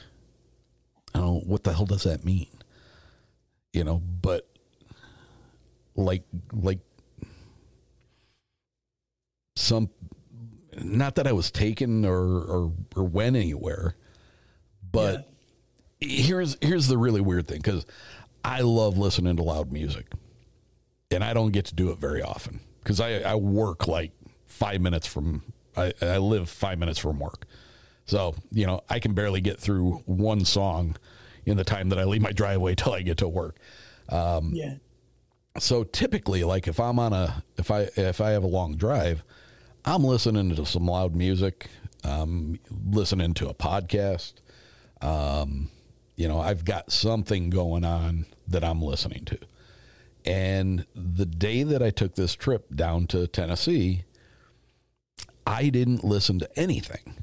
I 1.15 1.21
don't 1.21 1.27
know 1.27 1.41
what 1.47 1.65
the 1.65 1.73
hell 1.73 1.87
does 1.87 2.03
that 2.03 2.23
mean, 2.23 2.51
you 3.73 3.83
know, 3.83 4.03
but 4.21 4.47
like 5.95 6.25
like 6.53 6.81
some 9.57 9.89
not 10.79 11.15
that 11.15 11.27
I 11.27 11.33
was 11.33 11.51
taken 11.51 12.05
or 12.05 12.21
or, 12.21 12.73
or 12.95 13.05
went 13.05 13.37
anywhere, 13.37 13.97
but 14.93 15.31
here's 15.99 16.59
here's 16.61 16.89
the 16.89 16.99
really 16.99 17.23
weird 17.23 17.49
thing 17.49 17.63
because 17.63 17.87
I 18.45 18.61
love 18.61 18.99
listening 18.99 19.37
to 19.37 19.43
loud 19.43 19.73
music, 19.73 20.13
and 21.11 21.25
I 21.25 21.33
don't 21.33 21.53
get 21.53 21.65
to 21.67 21.75
do 21.75 21.91
it 21.91 21.97
very 21.97 22.21
often 22.21 22.61
because 22.87 23.01
I 23.01 23.19
I 23.21 23.35
work 23.35 23.89
like 23.89 24.13
five 24.47 24.81
minutes 24.81 25.09
from 25.09 25.43
I, 25.77 25.93
I 26.01 26.19
live 26.19 26.49
five 26.49 26.79
minutes 26.79 27.01
from 27.01 27.19
work, 27.19 27.45
so 28.05 28.37
you 28.53 28.65
know 28.67 28.81
I 28.89 29.01
can 29.01 29.13
barely 29.13 29.41
get 29.41 29.59
through 29.59 30.03
one 30.07 30.45
song 30.45 30.95
in 31.45 31.57
the 31.57 31.65
time 31.65 31.89
that 31.89 31.99
I 31.99 32.05
leave 32.05 32.23
my 32.23 32.31
driveway 32.33 32.75
till 32.81 32.93
I 32.93 33.03
get 33.03 33.17
to 33.19 33.29
work. 33.29 33.57
Um, 34.09 34.53
Yeah. 34.55 34.75
so 35.59 35.83
typically 35.83 36.45
like 36.45 36.69
if 36.69 36.79
i'm 36.79 36.99
on 37.01 37.13
a 37.13 37.43
if 37.57 37.71
i 37.73 37.89
if 37.97 38.21
i 38.21 38.31
have 38.31 38.45
a 38.45 38.47
long 38.47 38.77
drive 38.77 39.25
i'm 39.85 40.05
listening 40.05 40.55
to 40.55 40.65
some 40.67 40.87
loud 40.87 41.17
music 41.17 41.69
um 42.05 42.59
listening 42.91 43.35
to 43.35 43.49
a 43.49 43.55
podcast 43.55 44.35
um 45.03 45.69
you 46.15 46.29
know 46.29 46.39
i've 46.39 46.65
got 46.65 46.93
something 46.93 47.51
going 47.51 47.85
on 47.85 48.27
that 48.47 48.63
i'm 48.63 48.81
listening 48.83 49.25
to 49.25 49.39
and 50.27 50.85
the 50.95 51.27
day 51.27 51.63
that 51.63 51.83
i 51.83 51.91
took 51.91 52.15
this 52.15 52.35
trip 52.35 52.75
down 52.75 53.07
to 53.07 53.27
tennessee 53.27 54.05
i 55.47 55.69
didn't 55.69 56.03
listen 56.05 56.39
to 56.39 56.59
anything 56.59 57.15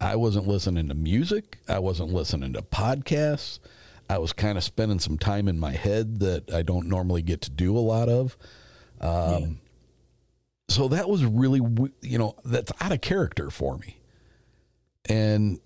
i 0.00 0.14
wasn't 0.14 0.46
listening 0.46 0.88
to 0.88 0.94
music 0.94 1.58
i 1.68 1.78
wasn't 1.78 2.12
listening 2.12 2.52
to 2.52 2.62
podcasts 2.62 3.58
I 4.10 4.18
was 4.18 4.34
kind 4.34 4.58
of 4.58 4.64
spending 4.64 4.98
some 4.98 5.16
time 5.16 5.48
in 5.48 5.58
my 5.58 5.72
head 5.72 6.18
that 6.18 6.52
I 6.52 6.60
don't 6.62 6.86
normally 6.86 7.22
get 7.22 7.40
to 7.42 7.50
do 7.50 7.78
a 7.78 7.80
lot 7.80 8.10
of. 8.10 8.36
Um, 9.00 9.60
So 10.68 10.88
that 10.88 11.08
was 11.08 11.24
really, 11.24 11.60
you 12.02 12.18
know, 12.18 12.34
that's 12.44 12.72
out 12.80 12.92
of 12.92 13.00
character 13.00 13.48
for 13.48 13.78
me. 13.78 14.00
And 15.08 15.60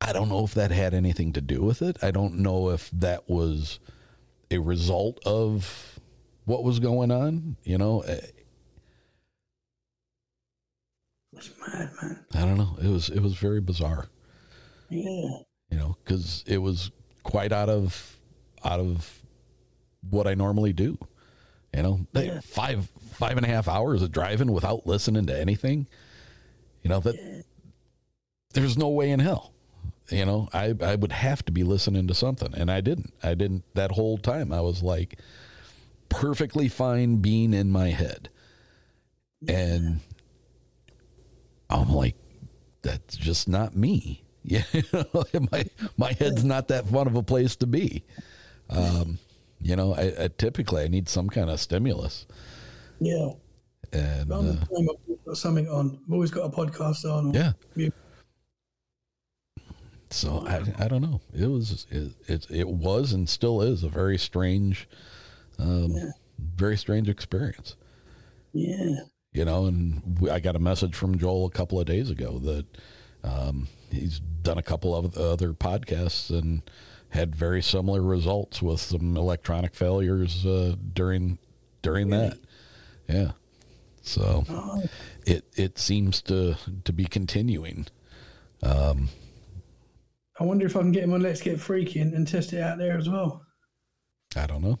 I 0.00 0.14
don't 0.14 0.30
know 0.30 0.44
if 0.44 0.54
that 0.54 0.70
had 0.70 0.94
anything 0.94 1.34
to 1.34 1.42
do 1.42 1.60
with 1.60 1.82
it. 1.82 2.02
I 2.02 2.12
don't 2.12 2.38
know 2.38 2.70
if 2.70 2.90
that 2.92 3.28
was 3.28 3.78
a 4.52 4.58
result 4.60 5.18
of 5.26 5.98
what 6.44 6.62
was 6.64 6.78
going 6.78 7.10
on. 7.10 7.56
You 7.64 7.78
know, 7.78 8.00
Eh, 8.02 8.20
That's 11.32 11.50
mad, 11.66 11.90
man. 12.02 12.24
I 12.34 12.40
don't 12.40 12.58
know. 12.58 12.76
It 12.82 12.88
was 12.88 13.08
it 13.08 13.20
was 13.20 13.34
very 13.34 13.60
bizarre. 13.60 14.08
Yeah. 14.90 15.02
you 15.70 15.78
know, 15.78 15.96
because 16.04 16.44
it 16.46 16.58
was 16.58 16.90
quite 17.22 17.52
out 17.52 17.68
of 17.70 18.16
out 18.64 18.80
of 18.80 19.22
what 20.10 20.26
I 20.26 20.34
normally 20.34 20.72
do. 20.72 20.98
You 21.74 21.82
know, 21.82 22.06
Hey, 22.12 22.38
five 22.42 22.90
five 23.12 23.36
and 23.38 23.46
a 23.46 23.48
half 23.48 23.66
hours 23.68 24.02
of 24.02 24.12
driving 24.12 24.52
without 24.52 24.86
listening 24.86 25.26
to 25.26 25.38
anything. 25.40 25.86
You 26.82 26.90
know 26.90 27.00
that 27.00 27.44
there's 28.52 28.76
no 28.76 28.88
way 28.88 29.10
in 29.10 29.20
hell. 29.20 29.54
You 30.12 30.26
know, 30.26 30.48
I 30.52 30.74
I 30.82 30.94
would 30.96 31.12
have 31.12 31.44
to 31.46 31.52
be 31.52 31.64
listening 31.64 32.06
to 32.08 32.14
something, 32.14 32.52
and 32.54 32.70
I 32.70 32.80
didn't. 32.82 33.12
I 33.22 33.34
didn't 33.34 33.64
that 33.74 33.92
whole 33.92 34.18
time. 34.18 34.52
I 34.52 34.60
was 34.60 34.82
like 34.82 35.18
perfectly 36.08 36.68
fine 36.68 37.16
being 37.16 37.54
in 37.54 37.70
my 37.70 37.88
head, 37.88 38.28
and 39.48 40.00
I'm 41.70 41.90
like, 41.92 42.16
that's 42.82 43.16
just 43.16 43.48
not 43.48 43.74
me. 43.76 44.18
Yeah, 44.44 44.64
my 45.52 45.64
my 45.96 46.12
head's 46.18 46.42
not 46.42 46.66
that 46.66 46.88
fun 46.88 47.06
of 47.06 47.14
a 47.14 47.22
place 47.22 47.54
to 47.56 47.66
be. 47.68 48.02
Um, 48.68 49.18
you 49.60 49.76
know, 49.76 49.94
I, 49.94 50.24
I 50.24 50.28
typically 50.36 50.82
I 50.82 50.88
need 50.88 51.08
some 51.08 51.28
kind 51.28 51.48
of 51.48 51.60
stimulus, 51.60 52.26
Yeah. 52.98 53.30
and 53.92 54.32
uh, 54.32 54.42
the 54.42 54.54
time 54.54 54.88
I've 55.30 55.36
something 55.38 55.68
on. 55.68 55.96
I've 56.04 56.12
always 56.12 56.32
got 56.32 56.42
a 56.42 56.48
podcast 56.48 57.04
on. 57.04 57.32
Yeah. 57.32 57.52
mu- 57.76 57.90
so 60.12 60.44
I 60.46 60.62
I 60.84 60.88
don't 60.88 61.02
know. 61.02 61.20
It 61.34 61.46
was 61.46 61.86
it 61.90 62.12
it, 62.26 62.46
it 62.50 62.68
was 62.68 63.12
and 63.12 63.28
still 63.28 63.62
is 63.62 63.82
a 63.82 63.88
very 63.88 64.18
strange, 64.18 64.88
um, 65.58 65.94
very 66.56 66.76
strange 66.76 67.08
experience. 67.08 67.76
Yeah. 68.52 69.00
you 69.32 69.46
know 69.46 69.64
and 69.64 70.18
we, 70.20 70.28
i 70.28 70.38
got 70.38 70.56
a 70.56 70.58
message 70.58 70.94
from 70.94 71.16
joel 71.16 71.46
a 71.46 71.50
couple 71.50 71.80
of 71.80 71.86
days 71.86 72.10
ago 72.10 72.38
that 72.40 72.66
um, 73.24 73.66
he's 73.90 74.20
done 74.42 74.58
a 74.58 74.62
couple 74.62 74.94
of 74.94 75.16
other 75.16 75.54
podcasts 75.54 76.28
and 76.28 76.60
had 77.08 77.34
very 77.34 77.62
similar 77.62 78.02
results 78.02 78.60
with 78.60 78.78
some 78.78 79.16
electronic 79.16 79.74
failures 79.74 80.44
uh, 80.44 80.74
during 80.92 81.38
during 81.80 82.10
that 82.10 82.38
yeah 83.08 83.30
so 84.02 84.44
Oh. 84.50 84.82
it 85.24 85.46
it 85.56 85.78
seems 85.78 86.20
to 86.22 86.56
to 86.84 86.92
be 86.92 87.06
continuing 87.06 87.86
um, 88.62 89.08
I 90.42 90.44
wonder 90.44 90.66
if 90.66 90.74
I 90.74 90.80
can 90.80 90.90
get 90.90 91.04
him 91.04 91.12
on 91.12 91.22
Let's 91.22 91.40
Get 91.40 91.60
Freaky 91.60 92.00
and, 92.00 92.12
and 92.14 92.26
test 92.26 92.52
it 92.52 92.60
out 92.60 92.76
there 92.76 92.98
as 92.98 93.08
well. 93.08 93.46
i 94.34 94.44
don't 94.44 94.60
know 94.60 94.76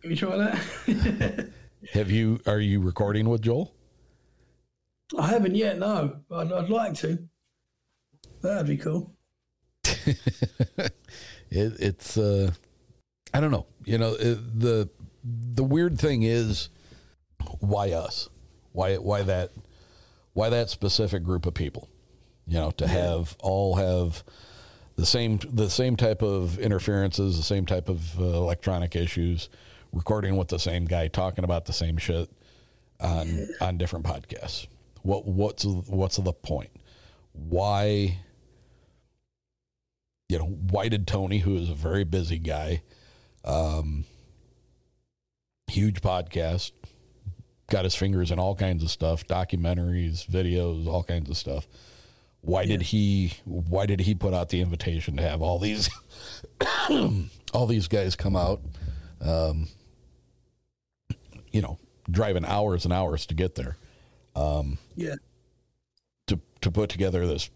Can 0.00 0.10
we 0.10 0.16
try 0.16 0.36
that? 0.36 1.50
have 1.92 2.10
you 2.10 2.40
are 2.44 2.58
you 2.58 2.80
recording 2.80 3.28
with 3.28 3.40
joel 3.40 3.72
I 5.16 5.28
haven't 5.28 5.54
yet, 5.54 5.78
no. 5.78 6.16
I'd, 6.32 6.52
I'd 6.52 6.70
like 6.70 6.94
to. 6.94 7.18
That'd 8.42 8.66
be 8.66 8.76
cool. 8.78 9.14
it, 9.84 10.90
it's 11.50 12.16
uh 12.18 12.50
i 13.32 13.40
don't 13.40 13.50
know 13.52 13.66
you 13.84 13.96
know 13.98 14.14
it, 14.18 14.60
the 14.60 14.88
the 15.22 15.64
weird 15.64 15.98
thing 16.00 16.24
is 16.24 16.68
why 17.60 17.92
us 17.92 18.28
why 18.72 18.96
why 18.96 19.22
that 19.22 19.52
why 20.32 20.48
that 20.48 20.68
specific 20.68 21.22
group 21.22 21.46
of 21.46 21.54
people 21.54 21.88
you 22.46 22.58
know 22.58 22.72
to 22.72 22.86
have 22.88 23.36
all 23.40 23.76
have 23.76 24.24
the 25.00 25.06
same 25.06 25.40
the 25.50 25.70
same 25.70 25.96
type 25.96 26.22
of 26.22 26.58
interferences, 26.58 27.38
the 27.38 27.42
same 27.42 27.64
type 27.64 27.88
of 27.88 28.20
uh, 28.20 28.24
electronic 28.24 28.94
issues, 28.94 29.48
recording 29.92 30.36
with 30.36 30.48
the 30.48 30.58
same 30.58 30.84
guy 30.84 31.08
talking 31.08 31.42
about 31.42 31.64
the 31.64 31.72
same 31.72 31.96
shit 31.96 32.30
on 33.00 33.48
on 33.62 33.78
different 33.78 34.04
podcasts. 34.04 34.66
What 35.02 35.26
what's 35.26 35.64
what's 35.64 36.18
the 36.18 36.32
point? 36.34 36.70
Why 37.32 38.18
you 40.28 40.38
know, 40.38 40.44
why 40.44 40.88
did 40.88 41.08
Tony, 41.08 41.38
who 41.38 41.56
is 41.56 41.70
a 41.70 41.74
very 41.74 42.04
busy 42.04 42.38
guy, 42.38 42.82
um, 43.44 44.04
huge 45.66 46.02
podcast, 46.02 46.72
got 47.68 47.84
his 47.84 47.96
fingers 47.96 48.30
in 48.30 48.38
all 48.38 48.54
kinds 48.54 48.84
of 48.84 48.90
stuff, 48.90 49.26
documentaries, 49.26 50.24
videos, 50.26 50.86
all 50.86 51.02
kinds 51.02 51.30
of 51.30 51.36
stuff. 51.36 51.66
Why 52.42 52.64
did 52.64 52.82
he 52.82 53.34
why 53.44 53.86
did 53.86 54.00
he 54.00 54.14
put 54.14 54.32
out 54.32 54.48
the 54.48 54.60
invitation 54.60 55.16
to 55.16 55.22
have 55.22 55.42
all 55.42 55.58
these 55.58 55.90
all 57.52 57.66
these 57.66 57.86
guys 57.88 58.16
come 58.16 58.34
out 58.36 58.60
um, 59.20 59.68
you 61.52 61.60
know, 61.60 61.78
driving 62.10 62.44
hours 62.44 62.84
and 62.84 62.92
hours 62.94 63.26
to 63.26 63.34
get 63.34 63.54
there. 63.54 63.76
Um, 64.34 64.78
Yeah. 64.96 65.16
to 66.28 66.40
to 66.62 66.70
put 66.70 66.88
together 66.90 67.26
this 67.26 67.50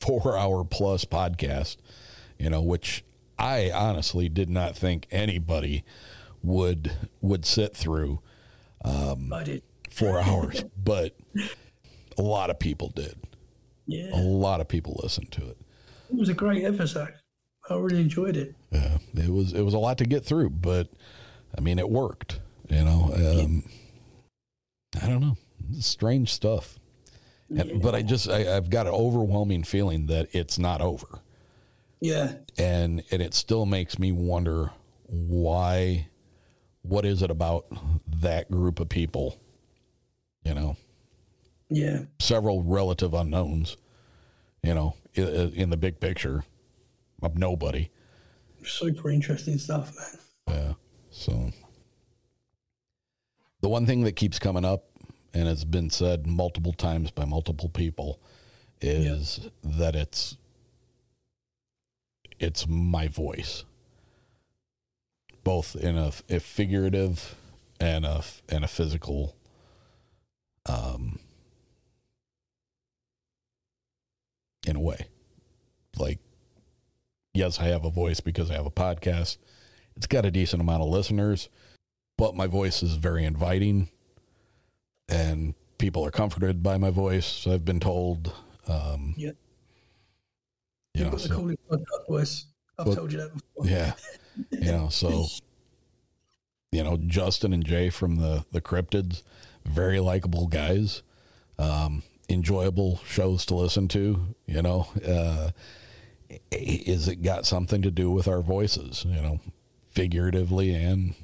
four 0.00 0.36
hour 0.36 0.64
plus 0.64 1.04
podcast, 1.04 1.76
you 2.38 2.50
know, 2.50 2.62
which 2.62 3.04
I 3.38 3.70
honestly 3.72 4.28
did 4.28 4.48
not 4.50 4.76
think 4.76 5.06
anybody 5.10 5.84
would 6.42 6.92
would 7.20 7.44
sit 7.44 7.76
through 7.76 8.20
um, 8.84 9.32
four 9.90 10.20
hours, 10.22 10.64
but 10.76 11.16
a 12.16 12.22
lot 12.22 12.50
of 12.50 12.58
people 12.58 12.90
did. 12.90 13.16
Yeah. 13.88 14.10
A 14.14 14.22
lot 14.22 14.60
of 14.60 14.68
people 14.68 15.00
listened 15.02 15.32
to 15.32 15.42
it. 15.48 15.56
It 16.10 16.16
was 16.16 16.28
a 16.28 16.34
great 16.34 16.64
episode. 16.64 17.14
I 17.68 17.74
really 17.74 18.00
enjoyed 18.00 18.36
it. 18.36 18.54
Yeah, 18.70 18.98
it 19.14 19.28
was 19.30 19.52
it 19.52 19.62
was 19.62 19.74
a 19.74 19.78
lot 19.78 19.98
to 19.98 20.04
get 20.04 20.24
through, 20.24 20.50
but 20.50 20.88
I 21.56 21.60
mean, 21.60 21.78
it 21.78 21.88
worked. 21.90 22.40
You 22.68 22.84
know, 22.84 23.10
um, 23.14 23.64
I 25.02 25.06
don't 25.08 25.20
know, 25.20 25.36
strange 25.80 26.32
stuff. 26.32 26.78
And, 27.50 27.80
But 27.82 27.94
I 27.94 28.02
just 28.02 28.28
I, 28.28 28.56
I've 28.56 28.68
got 28.70 28.86
an 28.86 28.92
overwhelming 28.92 29.64
feeling 29.64 30.06
that 30.06 30.28
it's 30.32 30.58
not 30.58 30.80
over, 30.82 31.20
Yeah. 32.00 32.34
and 32.58 33.02
and 33.10 33.22
it 33.22 33.32
still 33.34 33.64
makes 33.66 33.98
me 33.98 34.12
wonder 34.12 34.70
why. 35.06 36.08
What 36.82 37.04
is 37.04 37.22
it 37.22 37.30
about 37.30 37.66
that 38.20 38.50
group 38.50 38.80
of 38.80 38.88
people? 38.88 39.38
You 40.44 40.54
know, 40.54 40.76
Yeah. 41.70 42.04
several 42.18 42.62
relative 42.62 43.14
unknowns. 43.14 43.76
You 44.62 44.74
know, 44.74 44.96
in, 45.14 45.52
in 45.54 45.70
the 45.70 45.76
big 45.76 46.00
picture 46.00 46.44
of 47.22 47.38
nobody. 47.38 47.90
Super 48.64 49.10
interesting 49.10 49.58
stuff, 49.58 49.92
man. 49.96 50.56
Yeah. 50.56 50.72
So 51.10 51.50
the 53.60 53.68
one 53.68 53.86
thing 53.86 54.02
that 54.04 54.16
keeps 54.16 54.38
coming 54.38 54.64
up 54.64 54.84
and 55.34 55.46
has 55.46 55.64
been 55.64 55.90
said 55.90 56.26
multiple 56.26 56.72
times 56.72 57.10
by 57.10 57.24
multiple 57.24 57.68
people 57.68 58.20
is 58.80 59.48
that 59.62 59.94
it's 59.94 60.36
it's 62.38 62.68
my 62.68 63.08
voice 63.08 63.64
both 65.42 65.74
in 65.76 65.96
a, 65.96 66.12
a 66.28 66.38
figurative 66.38 67.34
and 67.80 68.04
a 68.04 68.22
and 68.48 68.64
a 68.64 68.68
physical 68.68 69.34
um 70.66 71.18
in 74.66 74.76
a 74.76 74.80
way 74.80 75.06
like 75.98 76.18
yes 77.34 77.58
i 77.60 77.64
have 77.64 77.84
a 77.84 77.90
voice 77.90 78.20
because 78.20 78.50
i 78.50 78.54
have 78.54 78.66
a 78.66 78.70
podcast 78.70 79.38
it's 79.96 80.06
got 80.06 80.24
a 80.24 80.30
decent 80.30 80.60
amount 80.60 80.82
of 80.82 80.88
listeners 80.88 81.48
but 82.16 82.34
my 82.34 82.46
voice 82.46 82.82
is 82.82 82.94
very 82.94 83.24
inviting 83.24 83.88
and 85.08 85.54
people 85.78 86.04
are 86.04 86.10
comforted 86.10 86.62
by 86.62 86.76
my 86.76 86.90
voice 86.90 87.46
i've 87.46 87.64
been 87.64 87.80
told 87.80 88.32
um 88.66 89.14
Yeah. 89.16 89.30
you 90.94 91.04
You've 91.04 91.04
know 91.06 91.10
got 91.12 91.20
the 91.22 91.28
so- 91.28 91.36
coolest 91.36 91.58
podcast 91.70 92.08
voice. 92.08 92.46
I've 92.78 92.86
Well, 92.86 92.96
told 92.96 93.12
you 93.12 93.18
that 93.18 93.32
before. 93.34 93.66
yeah 93.66 93.92
you 94.50 94.72
know 94.72 94.88
so 94.88 95.24
you 96.72 96.82
know 96.84 96.96
justin 97.06 97.52
and 97.52 97.64
jay 97.64 97.90
from 97.90 98.16
the 98.16 98.44
the 98.52 98.60
cryptids 98.60 99.22
very 99.64 99.98
likable 100.00 100.46
guys 100.46 101.02
um 101.58 102.02
enjoyable 102.28 103.00
shows 103.06 103.46
to 103.46 103.54
listen 103.54 103.88
to 103.88 104.34
you 104.46 104.60
know 104.60 104.86
uh 105.06 105.50
is 106.52 107.08
it 107.08 107.22
got 107.22 107.46
something 107.46 107.80
to 107.80 107.90
do 107.90 108.10
with 108.10 108.28
our 108.28 108.42
voices 108.42 109.04
you 109.08 109.20
know 109.20 109.40
figuratively 109.90 110.74
and 110.74 111.14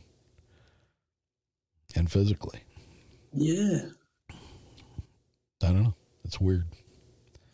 and 1.94 2.10
physically 2.10 2.60
Yeah. 3.32 3.81
i 5.62 5.66
don't 5.66 5.82
know 5.82 5.94
it's 6.24 6.40
weird 6.40 6.64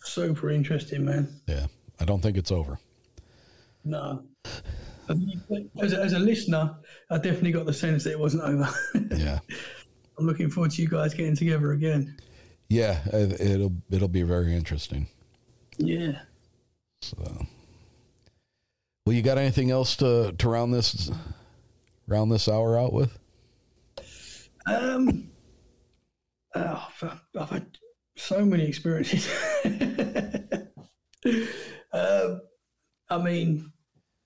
Super 0.05 0.51
interesting, 0.51 1.05
man. 1.05 1.41
yeah 1.47 1.67
i 1.99 2.05
don't 2.05 2.21
think 2.23 2.37
it's 2.37 2.53
over 2.53 2.79
No. 3.85 4.23
As 5.83 5.93
a, 5.93 6.01
as 6.01 6.13
a 6.13 6.19
listener, 6.21 6.77
I 7.11 7.17
definitely 7.17 7.51
got 7.51 7.67
the 7.67 7.73
sense 7.73 8.05
that 8.05 8.13
it 8.13 8.21
wasn't 8.21 8.45
over. 8.45 8.69
yeah 9.17 9.41
I'm 10.17 10.25
looking 10.27 10.51
forward 10.51 10.71
to 10.73 10.83
you 10.83 10.89
guys 10.89 11.15
getting 11.15 11.35
together 11.35 11.73
again. 11.73 12.17
Yeah 12.71 13.01
it- 13.13 13.39
it'll 13.41 13.75
it'll 13.91 14.09
be 14.09 14.23
very 14.23 14.55
interesting 14.57 15.07
Yeah. 15.77 16.23
So, 17.03 17.17
well, 19.07 19.15
you 19.15 19.23
got 19.23 19.39
anything 19.39 19.71
else 19.71 19.97
to 19.97 20.33
to 20.33 20.49
round 20.49 20.75
this 20.75 21.11
round 22.07 22.31
this 22.31 22.47
hour 22.49 22.79
out 22.79 22.93
with? 22.93 23.19
Um, 24.67 25.31
oh, 26.55 26.89
I've, 27.35 27.49
had 27.49 27.79
so 28.17 28.45
many 28.45 28.65
experiences. 28.65 29.27
um, 31.95 32.41
I 33.09 33.19
mean, 33.19 33.73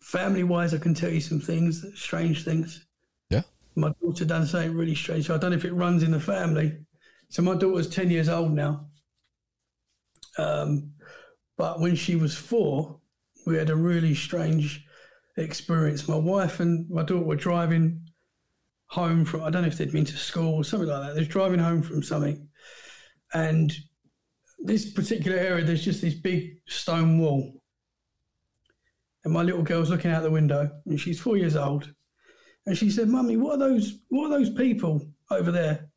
family 0.03 0.43
wise, 0.43 0.75
I 0.75 0.79
can 0.79 0.95
tell 0.95 1.11
you 1.11 1.21
some 1.21 1.41
things, 1.41 1.85
strange 1.95 2.45
things. 2.45 2.85
Yeah. 3.31 3.43
My 3.77 3.93
daughter 4.03 4.25
done 4.25 4.47
something 4.47 4.75
really 4.75 4.97
strange. 4.97 5.27
So 5.27 5.35
I 5.35 5.39
don't 5.39 5.51
know 5.53 5.57
if 5.57 5.65
it 5.65 5.73
runs 5.73 6.03
in 6.03 6.11
the 6.11 6.19
family. 6.21 6.77
So 7.29 7.43
my 7.43 7.55
daughter's 7.57 7.89
10 7.89 8.11
years 8.11 8.29
old 8.29 8.53
now. 8.53 8.87
Um, 10.39 10.93
but 11.57 11.81
when 11.81 11.95
she 11.95 12.17
was 12.17 12.37
four, 12.37 13.01
we 13.47 13.57
had 13.57 13.71
a 13.71 13.77
really 13.77 14.15
strange 14.15 14.85
experience. 15.37 16.09
My 16.09 16.17
wife 16.17 16.61
and 16.61 16.89
my 16.91 17.03
daughter 17.03 17.25
were 17.25 17.37
driving 17.37 18.01
home 18.87 19.25
from 19.25 19.43
I 19.43 19.51
don't 19.51 19.63
know 19.63 19.69
if 19.69 19.77
they'd 19.77 19.93
been 19.93 20.05
to 20.05 20.17
school 20.17 20.55
or 20.55 20.65
something 20.65 20.89
like 20.89 21.03
that. 21.03 21.15
They 21.15 21.21
was 21.21 21.29
driving 21.29 21.59
home 21.59 21.83
from 21.83 22.03
something, 22.03 22.49
and 23.33 23.73
this 24.61 24.93
particular 24.93 25.37
area 25.37 25.65
there's 25.65 25.85
just 25.85 26.01
this 26.01 26.15
big 26.15 26.59
stone 26.67 27.19
wall, 27.19 27.61
and 29.25 29.33
my 29.33 29.43
little 29.43 29.63
girl's 29.63 29.91
looking 29.91 30.11
out 30.11 30.23
the 30.23 30.31
window, 30.31 30.71
and 30.87 31.01
she's 31.01 31.21
four 31.21 31.37
years 31.37 31.57
old, 31.57 31.93
and 32.67 32.77
she 32.77 32.91
said, 32.91 33.09
"Mummy, 33.09 33.37
what 33.37 33.55
are 33.55 33.69
those? 33.69 33.99
What 34.09 34.27
are 34.27 34.39
those 34.39 34.51
people 34.51 35.07
over 35.31 35.51
there?" 35.51 35.91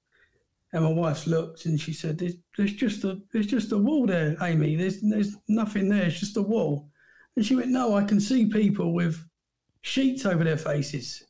And 0.74 0.84
my 0.84 0.92
wife 0.92 1.28
looked 1.28 1.66
and 1.66 1.80
she 1.80 1.94
said, 1.94 2.18
"There's, 2.18 2.36
there's 2.58 2.74
just 2.74 3.04
a 3.04 3.20
there's 3.32 3.48
just 3.48 3.72
a 3.72 3.78
wall 3.78 4.06
there, 4.06 4.36
Amy. 4.42 4.76
There's 4.76 5.02
there's 5.02 5.36
nothing 5.48 5.90
there. 5.90 6.06
It's 6.06 6.20
just 6.20 6.38
a 6.38 6.42
wall." 6.42 6.90
And 7.36 7.46
she 7.46 7.56
went, 7.56 7.70
"No, 7.70 7.96
I 7.96 8.04
can 8.04 8.20
see 8.20 8.48
people 8.48 8.94
with 8.94 9.18
sheets 9.82 10.26
over 10.26 10.44
their 10.44 10.58
faces." 10.58 11.24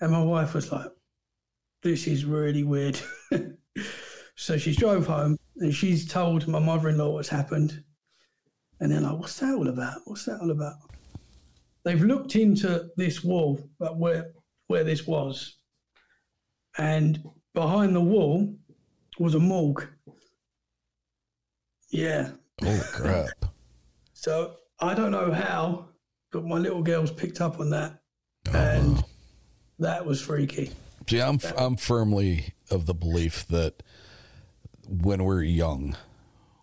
And 0.00 0.12
my 0.12 0.22
wife 0.22 0.54
was 0.54 0.70
like, 0.72 0.90
this 1.82 2.06
is 2.06 2.24
really 2.24 2.64
weird. 2.64 3.00
so 4.34 4.58
she 4.58 4.74
drove 4.74 5.06
home 5.06 5.36
and 5.58 5.74
she's 5.74 6.06
told 6.06 6.46
my 6.48 6.58
mother 6.58 6.88
in 6.88 6.98
law 6.98 7.12
what's 7.12 7.28
happened. 7.28 7.82
And 8.80 8.92
they're 8.92 9.00
like, 9.00 9.18
what's 9.18 9.38
that 9.40 9.54
all 9.54 9.68
about? 9.68 10.00
What's 10.04 10.24
that 10.26 10.40
all 10.40 10.50
about? 10.50 10.74
They've 11.84 12.02
looked 12.02 12.36
into 12.36 12.88
this 12.96 13.24
wall, 13.24 13.70
like 13.78 13.94
where, 13.94 14.32
where 14.66 14.84
this 14.84 15.06
was. 15.06 15.56
And 16.76 17.22
behind 17.56 17.96
the 17.96 18.00
wall 18.00 18.54
was 19.18 19.34
a 19.34 19.38
morgue. 19.40 19.88
Yeah. 21.90 22.30
Oh 22.62 22.82
crap! 22.92 23.28
So 24.12 24.56
I 24.80 24.94
don't 24.94 25.12
know 25.12 25.30
how, 25.30 25.88
but 26.32 26.44
my 26.44 26.56
little 26.58 26.82
girl's 26.82 27.12
picked 27.12 27.40
up 27.40 27.60
on 27.60 27.70
that. 27.70 28.00
Oh, 28.48 28.58
and 28.58 29.04
that 29.78 30.04
was 30.04 30.20
freaky. 30.20 30.70
See, 31.08 31.20
I'm 31.20 31.38
I'm 31.56 31.76
firmly 31.76 32.54
of 32.70 32.86
the 32.86 32.94
belief 32.94 33.46
that 33.48 33.82
when 34.88 35.22
we're 35.22 35.42
young, 35.42 35.96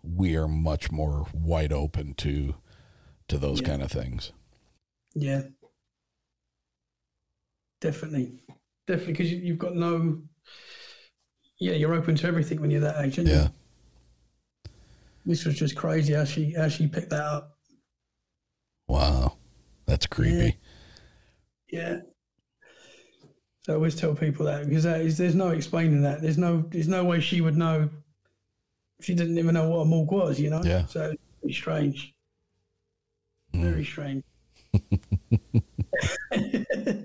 we 0.02 0.36
are 0.36 0.48
much 0.48 0.90
more 0.92 1.26
wide 1.32 1.72
open 1.72 2.12
to 2.14 2.54
to 3.28 3.38
those 3.38 3.60
Yeah. 3.62 3.68
kind 3.68 3.82
of 3.82 3.90
things. 3.90 4.32
Yeah. 5.14 5.42
Definitely. 7.80 8.42
Definitely, 8.86 9.12
because 9.12 9.32
you, 9.32 9.38
you've 9.38 9.58
got 9.58 9.74
no. 9.74 10.20
Yeah, 11.58 11.72
you're 11.72 11.94
open 11.94 12.16
to 12.16 12.26
everything 12.26 12.60
when 12.60 12.70
you're 12.70 12.80
that 12.80 13.04
age, 13.04 13.18
aren't 13.18 13.30
you? 13.30 13.36
Yeah. 13.36 13.48
This 15.26 15.44
was 15.44 15.56
just 15.56 15.76
crazy 15.76 16.12
how 16.12 16.24
she 16.24 16.52
how 16.52 16.68
she 16.68 16.86
picked 16.86 17.10
that 17.10 17.24
up. 17.24 17.56
Wow. 18.88 19.36
That's 19.86 20.06
creepy. 20.06 20.58
Yeah. 21.70 22.00
So 23.62 23.72
I 23.72 23.76
always 23.76 23.94
tell 23.94 24.14
people 24.14 24.44
that 24.46 24.68
because 24.68 24.84
that 24.84 25.00
is, 25.00 25.16
there's 25.16 25.34
no 25.34 25.48
explaining 25.48 26.02
that. 26.02 26.20
There's 26.20 26.36
no 26.36 26.64
there's 26.68 26.88
no 26.88 27.04
way 27.04 27.20
she 27.20 27.40
would 27.40 27.56
know. 27.56 27.88
She 29.00 29.14
didn't 29.14 29.38
even 29.38 29.54
know 29.54 29.68
what 29.68 29.78
a 29.78 29.84
morgue 29.84 30.12
was, 30.12 30.38
you 30.38 30.50
know. 30.50 30.62
Yeah. 30.62 30.86
So 30.86 31.14
it's 31.42 31.56
strange. 31.56 32.14
Very 33.54 33.84
strange. 33.84 34.24
Hmm. 36.32 37.02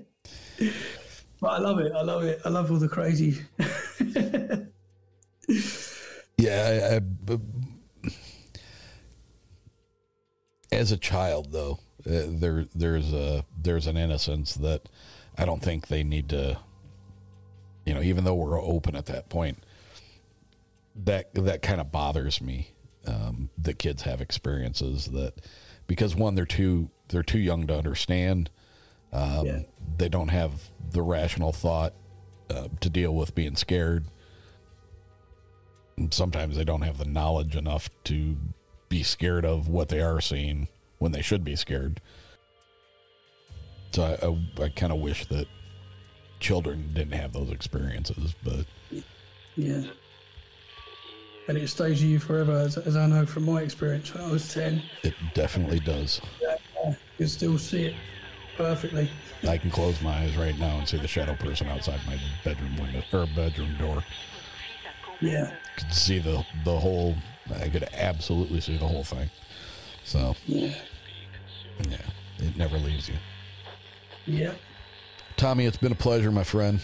but 1.40 1.48
I 1.48 1.58
love 1.58 1.78
it. 1.78 1.92
I 1.92 2.02
love 2.02 2.24
it. 2.24 2.40
I 2.44 2.48
love 2.48 2.70
all 2.70 2.78
the 2.78 2.88
crazy. 2.88 3.38
Yeah, 6.40 7.00
I, 7.28 7.34
I, 7.34 7.38
as 10.72 10.90
a 10.90 10.96
child 10.96 11.52
though, 11.52 11.80
uh, 12.06 12.28
there 12.28 12.64
there's 12.74 13.12
a 13.12 13.44
there's 13.60 13.86
an 13.86 13.98
innocence 13.98 14.54
that 14.54 14.88
I 15.36 15.44
don't 15.44 15.62
think 15.62 15.88
they 15.88 16.02
need 16.02 16.30
to. 16.30 16.58
You 17.84 17.94
know, 17.94 18.02
even 18.02 18.24
though 18.24 18.34
we're 18.34 18.60
open 18.60 18.96
at 18.96 19.06
that 19.06 19.28
point, 19.28 19.62
that 20.96 21.34
that 21.34 21.60
kind 21.62 21.80
of 21.80 21.92
bothers 21.92 22.40
me. 22.40 22.70
Um, 23.06 23.48
that 23.56 23.78
kids 23.78 24.02
have 24.02 24.20
experiences 24.20 25.06
that 25.06 25.32
because 25.86 26.14
one 26.14 26.34
they're 26.34 26.44
too 26.44 26.90
they're 27.08 27.22
too 27.22 27.38
young 27.38 27.66
to 27.66 27.76
understand. 27.76 28.50
Um, 29.12 29.64
They 29.98 30.08
don't 30.08 30.28
have 30.28 30.70
the 30.90 31.02
rational 31.02 31.52
thought 31.52 31.94
uh, 32.48 32.68
to 32.80 32.90
deal 32.90 33.14
with 33.14 33.34
being 33.34 33.56
scared. 33.56 34.06
And 35.96 36.12
sometimes 36.12 36.56
they 36.56 36.64
don't 36.64 36.82
have 36.82 36.98
the 36.98 37.04
knowledge 37.04 37.56
enough 37.56 37.90
to 38.04 38.36
be 38.88 39.02
scared 39.02 39.44
of 39.44 39.68
what 39.68 39.88
they 39.88 40.00
are 40.00 40.20
seeing 40.20 40.68
when 40.98 41.12
they 41.12 41.22
should 41.22 41.44
be 41.44 41.56
scared. 41.56 42.00
So 43.92 44.02
I, 44.02 44.62
I, 44.62 44.64
I 44.64 44.68
kind 44.70 44.92
of 44.92 45.00
wish 45.00 45.26
that 45.26 45.46
children 46.38 46.90
didn't 46.94 47.12
have 47.12 47.32
those 47.32 47.50
experiences, 47.50 48.34
but 48.42 48.64
Yeah. 49.56 49.82
And 51.48 51.58
it 51.58 51.68
stays 51.68 52.00
with 52.00 52.10
you 52.10 52.18
forever, 52.20 52.52
as, 52.52 52.78
as 52.78 52.96
I 52.96 53.06
know 53.06 53.26
from 53.26 53.44
my 53.44 53.62
experience 53.62 54.14
when 54.14 54.22
I 54.24 54.30
was 54.30 54.52
10. 54.54 54.82
it 55.02 55.14
definitely 55.34 55.80
does. 55.80 56.20
Yeah, 56.40 56.56
you 56.84 56.96
can 57.18 57.28
still 57.28 57.58
see 57.58 57.86
it 57.86 57.94
perfectly. 58.56 59.10
I 59.48 59.58
can 59.58 59.70
close 59.70 60.00
my 60.02 60.18
eyes 60.18 60.36
right 60.36 60.58
now 60.58 60.78
and 60.78 60.88
see 60.88 60.98
the 60.98 61.08
shadow 61.08 61.34
person 61.34 61.68
outside 61.68 62.00
my 62.06 62.18
bedroom 62.44 62.76
window 62.76 63.02
or 63.12 63.26
bedroom 63.34 63.76
door. 63.78 64.04
Yeah. 65.20 65.52
Could 65.76 65.92
see 65.92 66.18
the 66.18 66.44
the 66.64 66.78
whole. 66.78 67.14
I 67.60 67.68
could 67.68 67.88
absolutely 67.94 68.60
see 68.60 68.76
the 68.76 68.86
whole 68.86 69.04
thing. 69.04 69.28
So 70.04 70.34
Yeah. 70.46 70.74
yeah, 71.88 71.96
it 72.38 72.56
never 72.56 72.78
leaves 72.78 73.08
you. 73.08 73.16
Yeah. 74.26 74.52
Tommy, 75.36 75.66
it's 75.66 75.76
been 75.76 75.92
a 75.92 75.96
pleasure, 75.96 76.30
my 76.30 76.44
friend. 76.44 76.80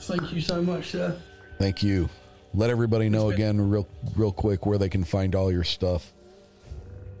Thank 0.00 0.32
you 0.32 0.40
so 0.40 0.62
much, 0.62 0.90
sir. 0.90 1.16
Thank 1.58 1.82
you. 1.82 2.08
Let 2.54 2.70
everybody 2.70 3.08
know 3.08 3.30
again, 3.30 3.70
real 3.70 3.88
real 4.16 4.32
quick, 4.32 4.66
where 4.66 4.78
they 4.78 4.88
can 4.88 5.04
find 5.04 5.34
all 5.34 5.50
your 5.50 5.64
stuff. 5.64 6.12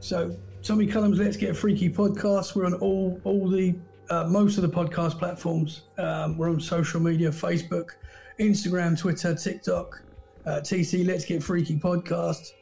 So, 0.00 0.36
Tommy 0.62 0.86
Cullum's 0.86 1.18
Let's 1.18 1.36
Get 1.36 1.56
Freaky 1.56 1.90
podcast. 1.90 2.54
We're 2.54 2.66
on 2.66 2.74
all 2.74 3.20
all 3.24 3.48
the 3.48 3.74
uh, 4.10 4.24
most 4.24 4.58
of 4.58 4.62
the 4.62 4.68
podcast 4.68 5.18
platforms. 5.18 5.82
Um, 5.98 6.36
we're 6.38 6.50
on 6.50 6.60
social 6.60 7.00
media: 7.00 7.30
Facebook, 7.30 7.90
Instagram, 8.38 8.98
Twitter, 8.98 9.34
TikTok. 9.34 10.02
Uh, 10.46 10.60
TC 10.60 11.06
Let's 11.06 11.24
Get 11.24 11.42
Freaky 11.42 11.76
podcast. 11.78 12.52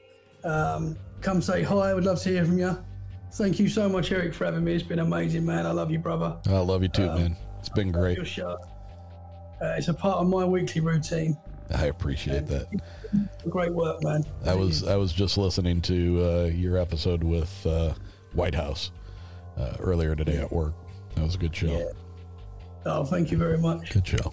Um, 0.45 0.97
come 1.21 1.43
say 1.43 1.63
hi. 1.63 1.91
I 1.91 1.95
would 1.95 2.05
love 2.05 2.21
to 2.23 2.29
hear 2.31 2.45
from 2.45 2.59
you. 2.59 2.77
Thank 3.35 3.61
you 3.61 3.69
so 3.69 3.89
much, 3.89 4.11
Eric, 4.13 4.35
for 4.35 4.45
having 4.47 4.65
me. 4.65 4.75
It's 4.75 4.83
been 4.83 4.99
amazing, 4.99 5.45
man. 5.47 5.67
I 5.67 5.71
love 5.71 5.91
you, 5.91 5.99
brother. 5.99 6.37
I 6.47 6.59
love 6.59 6.83
you 6.83 6.89
too, 6.89 7.09
Um, 7.09 7.17
man. 7.17 7.37
It's 7.59 7.69
been 7.69 7.93
great. 7.93 8.19
Uh, 8.39 8.57
it's 9.77 9.89
a 9.89 9.95
part 9.95 10.19
of 10.19 10.27
my 10.27 10.45
weekly 10.45 10.81
routine. 10.81 11.37
I 11.75 11.87
appreciate 11.87 12.47
that. 12.49 12.67
Great 13.49 13.73
work, 13.73 14.03
man. 14.03 14.25
I 14.45 14.55
was 14.55 14.87
I 14.87 14.97
was 14.97 15.13
just 15.13 15.39
listening 15.39 15.81
to 15.83 16.23
uh, 16.25 16.45
your 16.47 16.77
episode 16.77 17.23
with 17.23 17.67
uh, 17.67 17.95
White 18.33 18.55
House 18.55 18.91
uh, 19.57 19.75
earlier 19.79 20.15
today 20.15 20.39
at 20.39 20.51
work. 20.51 20.75
That 21.15 21.25
was 21.25 21.35
a 21.35 21.39
good 21.39 21.55
show. 21.55 21.91
Oh, 22.87 23.05
thank 23.05 23.31
you 23.31 23.39
very 23.39 23.59
much. 23.59 23.93
Good 23.93 24.07
show. 24.07 24.33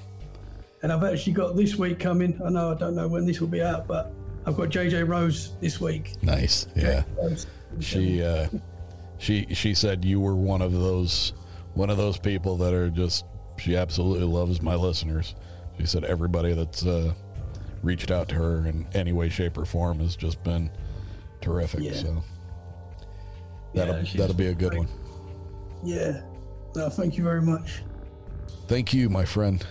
And 0.84 0.92
I've 0.92 1.04
actually 1.04 1.34
got 1.34 1.56
this 1.56 1.76
week 1.76 2.00
coming. 2.00 2.40
I 2.44 2.50
know 2.50 2.72
I 2.72 2.76
don't 2.76 2.96
know 2.96 3.08
when 3.08 3.26
this 3.26 3.42
will 3.42 3.48
be 3.48 3.62
out, 3.62 3.88
but 3.88 4.12
I've 4.46 4.56
got 4.56 4.70
JJ 4.70 5.08
Rose 5.08 5.56
this 5.60 5.82
week. 5.82 6.14
Nice. 6.24 6.68
Yeah. 6.76 7.04
She 7.80 8.24
uh, 8.24 8.48
she 9.18 9.48
she 9.54 9.74
said 9.74 10.06
you 10.06 10.20
were 10.20 10.36
one 10.36 10.62
of 10.62 10.72
those 10.72 11.34
one 11.74 11.90
of 11.90 11.98
those 11.98 12.18
people 12.18 12.58
that 12.58 12.74
are 12.74 12.90
just 12.90 13.26
she 13.58 13.76
absolutely 13.76 14.26
loves 14.26 14.62
my 14.62 14.76
listeners. 14.76 15.36
She 15.80 15.86
said 15.86 16.04
everybody 16.06 16.54
that's 16.54 16.86
uh, 16.86 17.14
reached 17.88 18.12
out 18.12 18.28
to 18.30 18.36
her 18.36 18.68
in 18.68 18.86
any 18.94 19.14
way, 19.14 19.30
shape, 19.30 19.58
or 19.58 19.66
form 19.66 20.00
has 20.00 20.16
just 20.16 20.44
been 20.44 20.70
terrific. 21.42 21.80
Yeah. 21.80 21.94
So 21.94 22.24
that'll 23.74 24.04
Yeah, 24.04 24.12
that'll 24.16 24.36
be 24.36 24.48
a 24.48 24.54
good 24.54 24.76
one. 24.76 24.88
Yeah. 25.84 26.22
No, 26.76 26.90
thank 26.90 27.18
you 27.18 27.24
very 27.24 27.42
much. 27.42 27.82
Thank 28.68 28.94
you, 28.94 29.10
my 29.10 29.26
friend. 29.26 29.66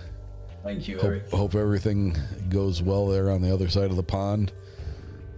Thank 0.64 0.88
you. 0.88 0.98
Hope, 0.98 1.30
hope 1.30 1.54
everything 1.54 2.16
goes 2.48 2.82
well 2.82 3.06
there 3.06 3.30
on 3.30 3.42
the 3.42 3.52
other 3.52 3.68
side 3.68 3.90
of 3.90 3.96
the 3.96 4.02
pond. 4.02 4.52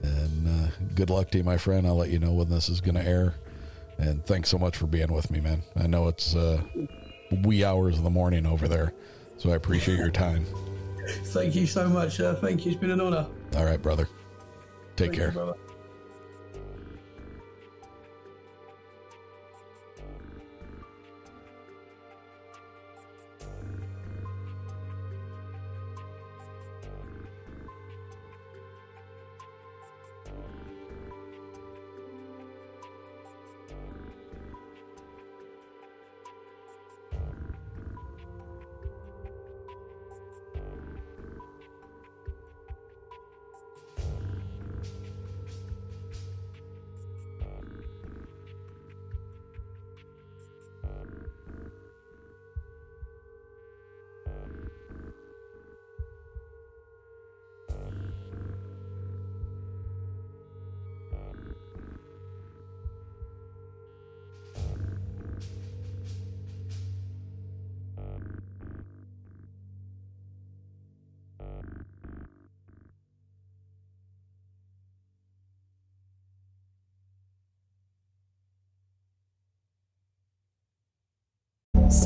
And 0.03 0.49
uh, 0.49 0.71
good 0.95 1.11
luck 1.11 1.31
to 1.33 1.39
you, 1.39 1.45
my 1.45 1.59
friend. 1.59 1.87
I'll 1.87 1.97
let 1.97 2.11
you 2.11 2.21
know 2.21 2.33
when 2.33 2.49
this 2.49 2.69
is 2.69 2.81
going 2.81 2.95
to 2.95 3.05
air. 3.05 3.35
And 3.99 4.25
thanks 4.25 4.49
so 4.49 4.59
much 4.59 4.77
for 4.77 4.87
being 4.87 5.13
with 5.13 5.31
me, 5.31 5.41
man. 5.41 5.63
I 5.77 5.89
know 5.89 6.07
it's 6.07 6.37
uh, 6.37 6.63
wee 7.43 7.65
hours 7.65 7.99
of 7.99 8.05
the 8.05 8.11
morning 8.11 8.47
over 8.47 8.69
there, 8.69 8.95
so 9.37 9.51
I 9.51 9.57
appreciate 9.57 9.99
your 9.99 10.11
time. 10.11 10.47
Thank 11.09 11.55
you 11.55 11.67
so 11.67 11.89
much, 11.89 12.17
sir. 12.17 12.35
Thank 12.35 12.65
you. 12.65 12.73
It's 12.73 12.81
been 12.81 12.91
an 12.91 13.01
honor. 13.01 13.27
All 13.57 13.65
right, 13.65 13.81
brother. 13.81 14.09
Take 14.97 15.09
Thank 15.09 15.13
you, 15.15 15.19
care. 15.19 15.33
brother. 15.33 15.55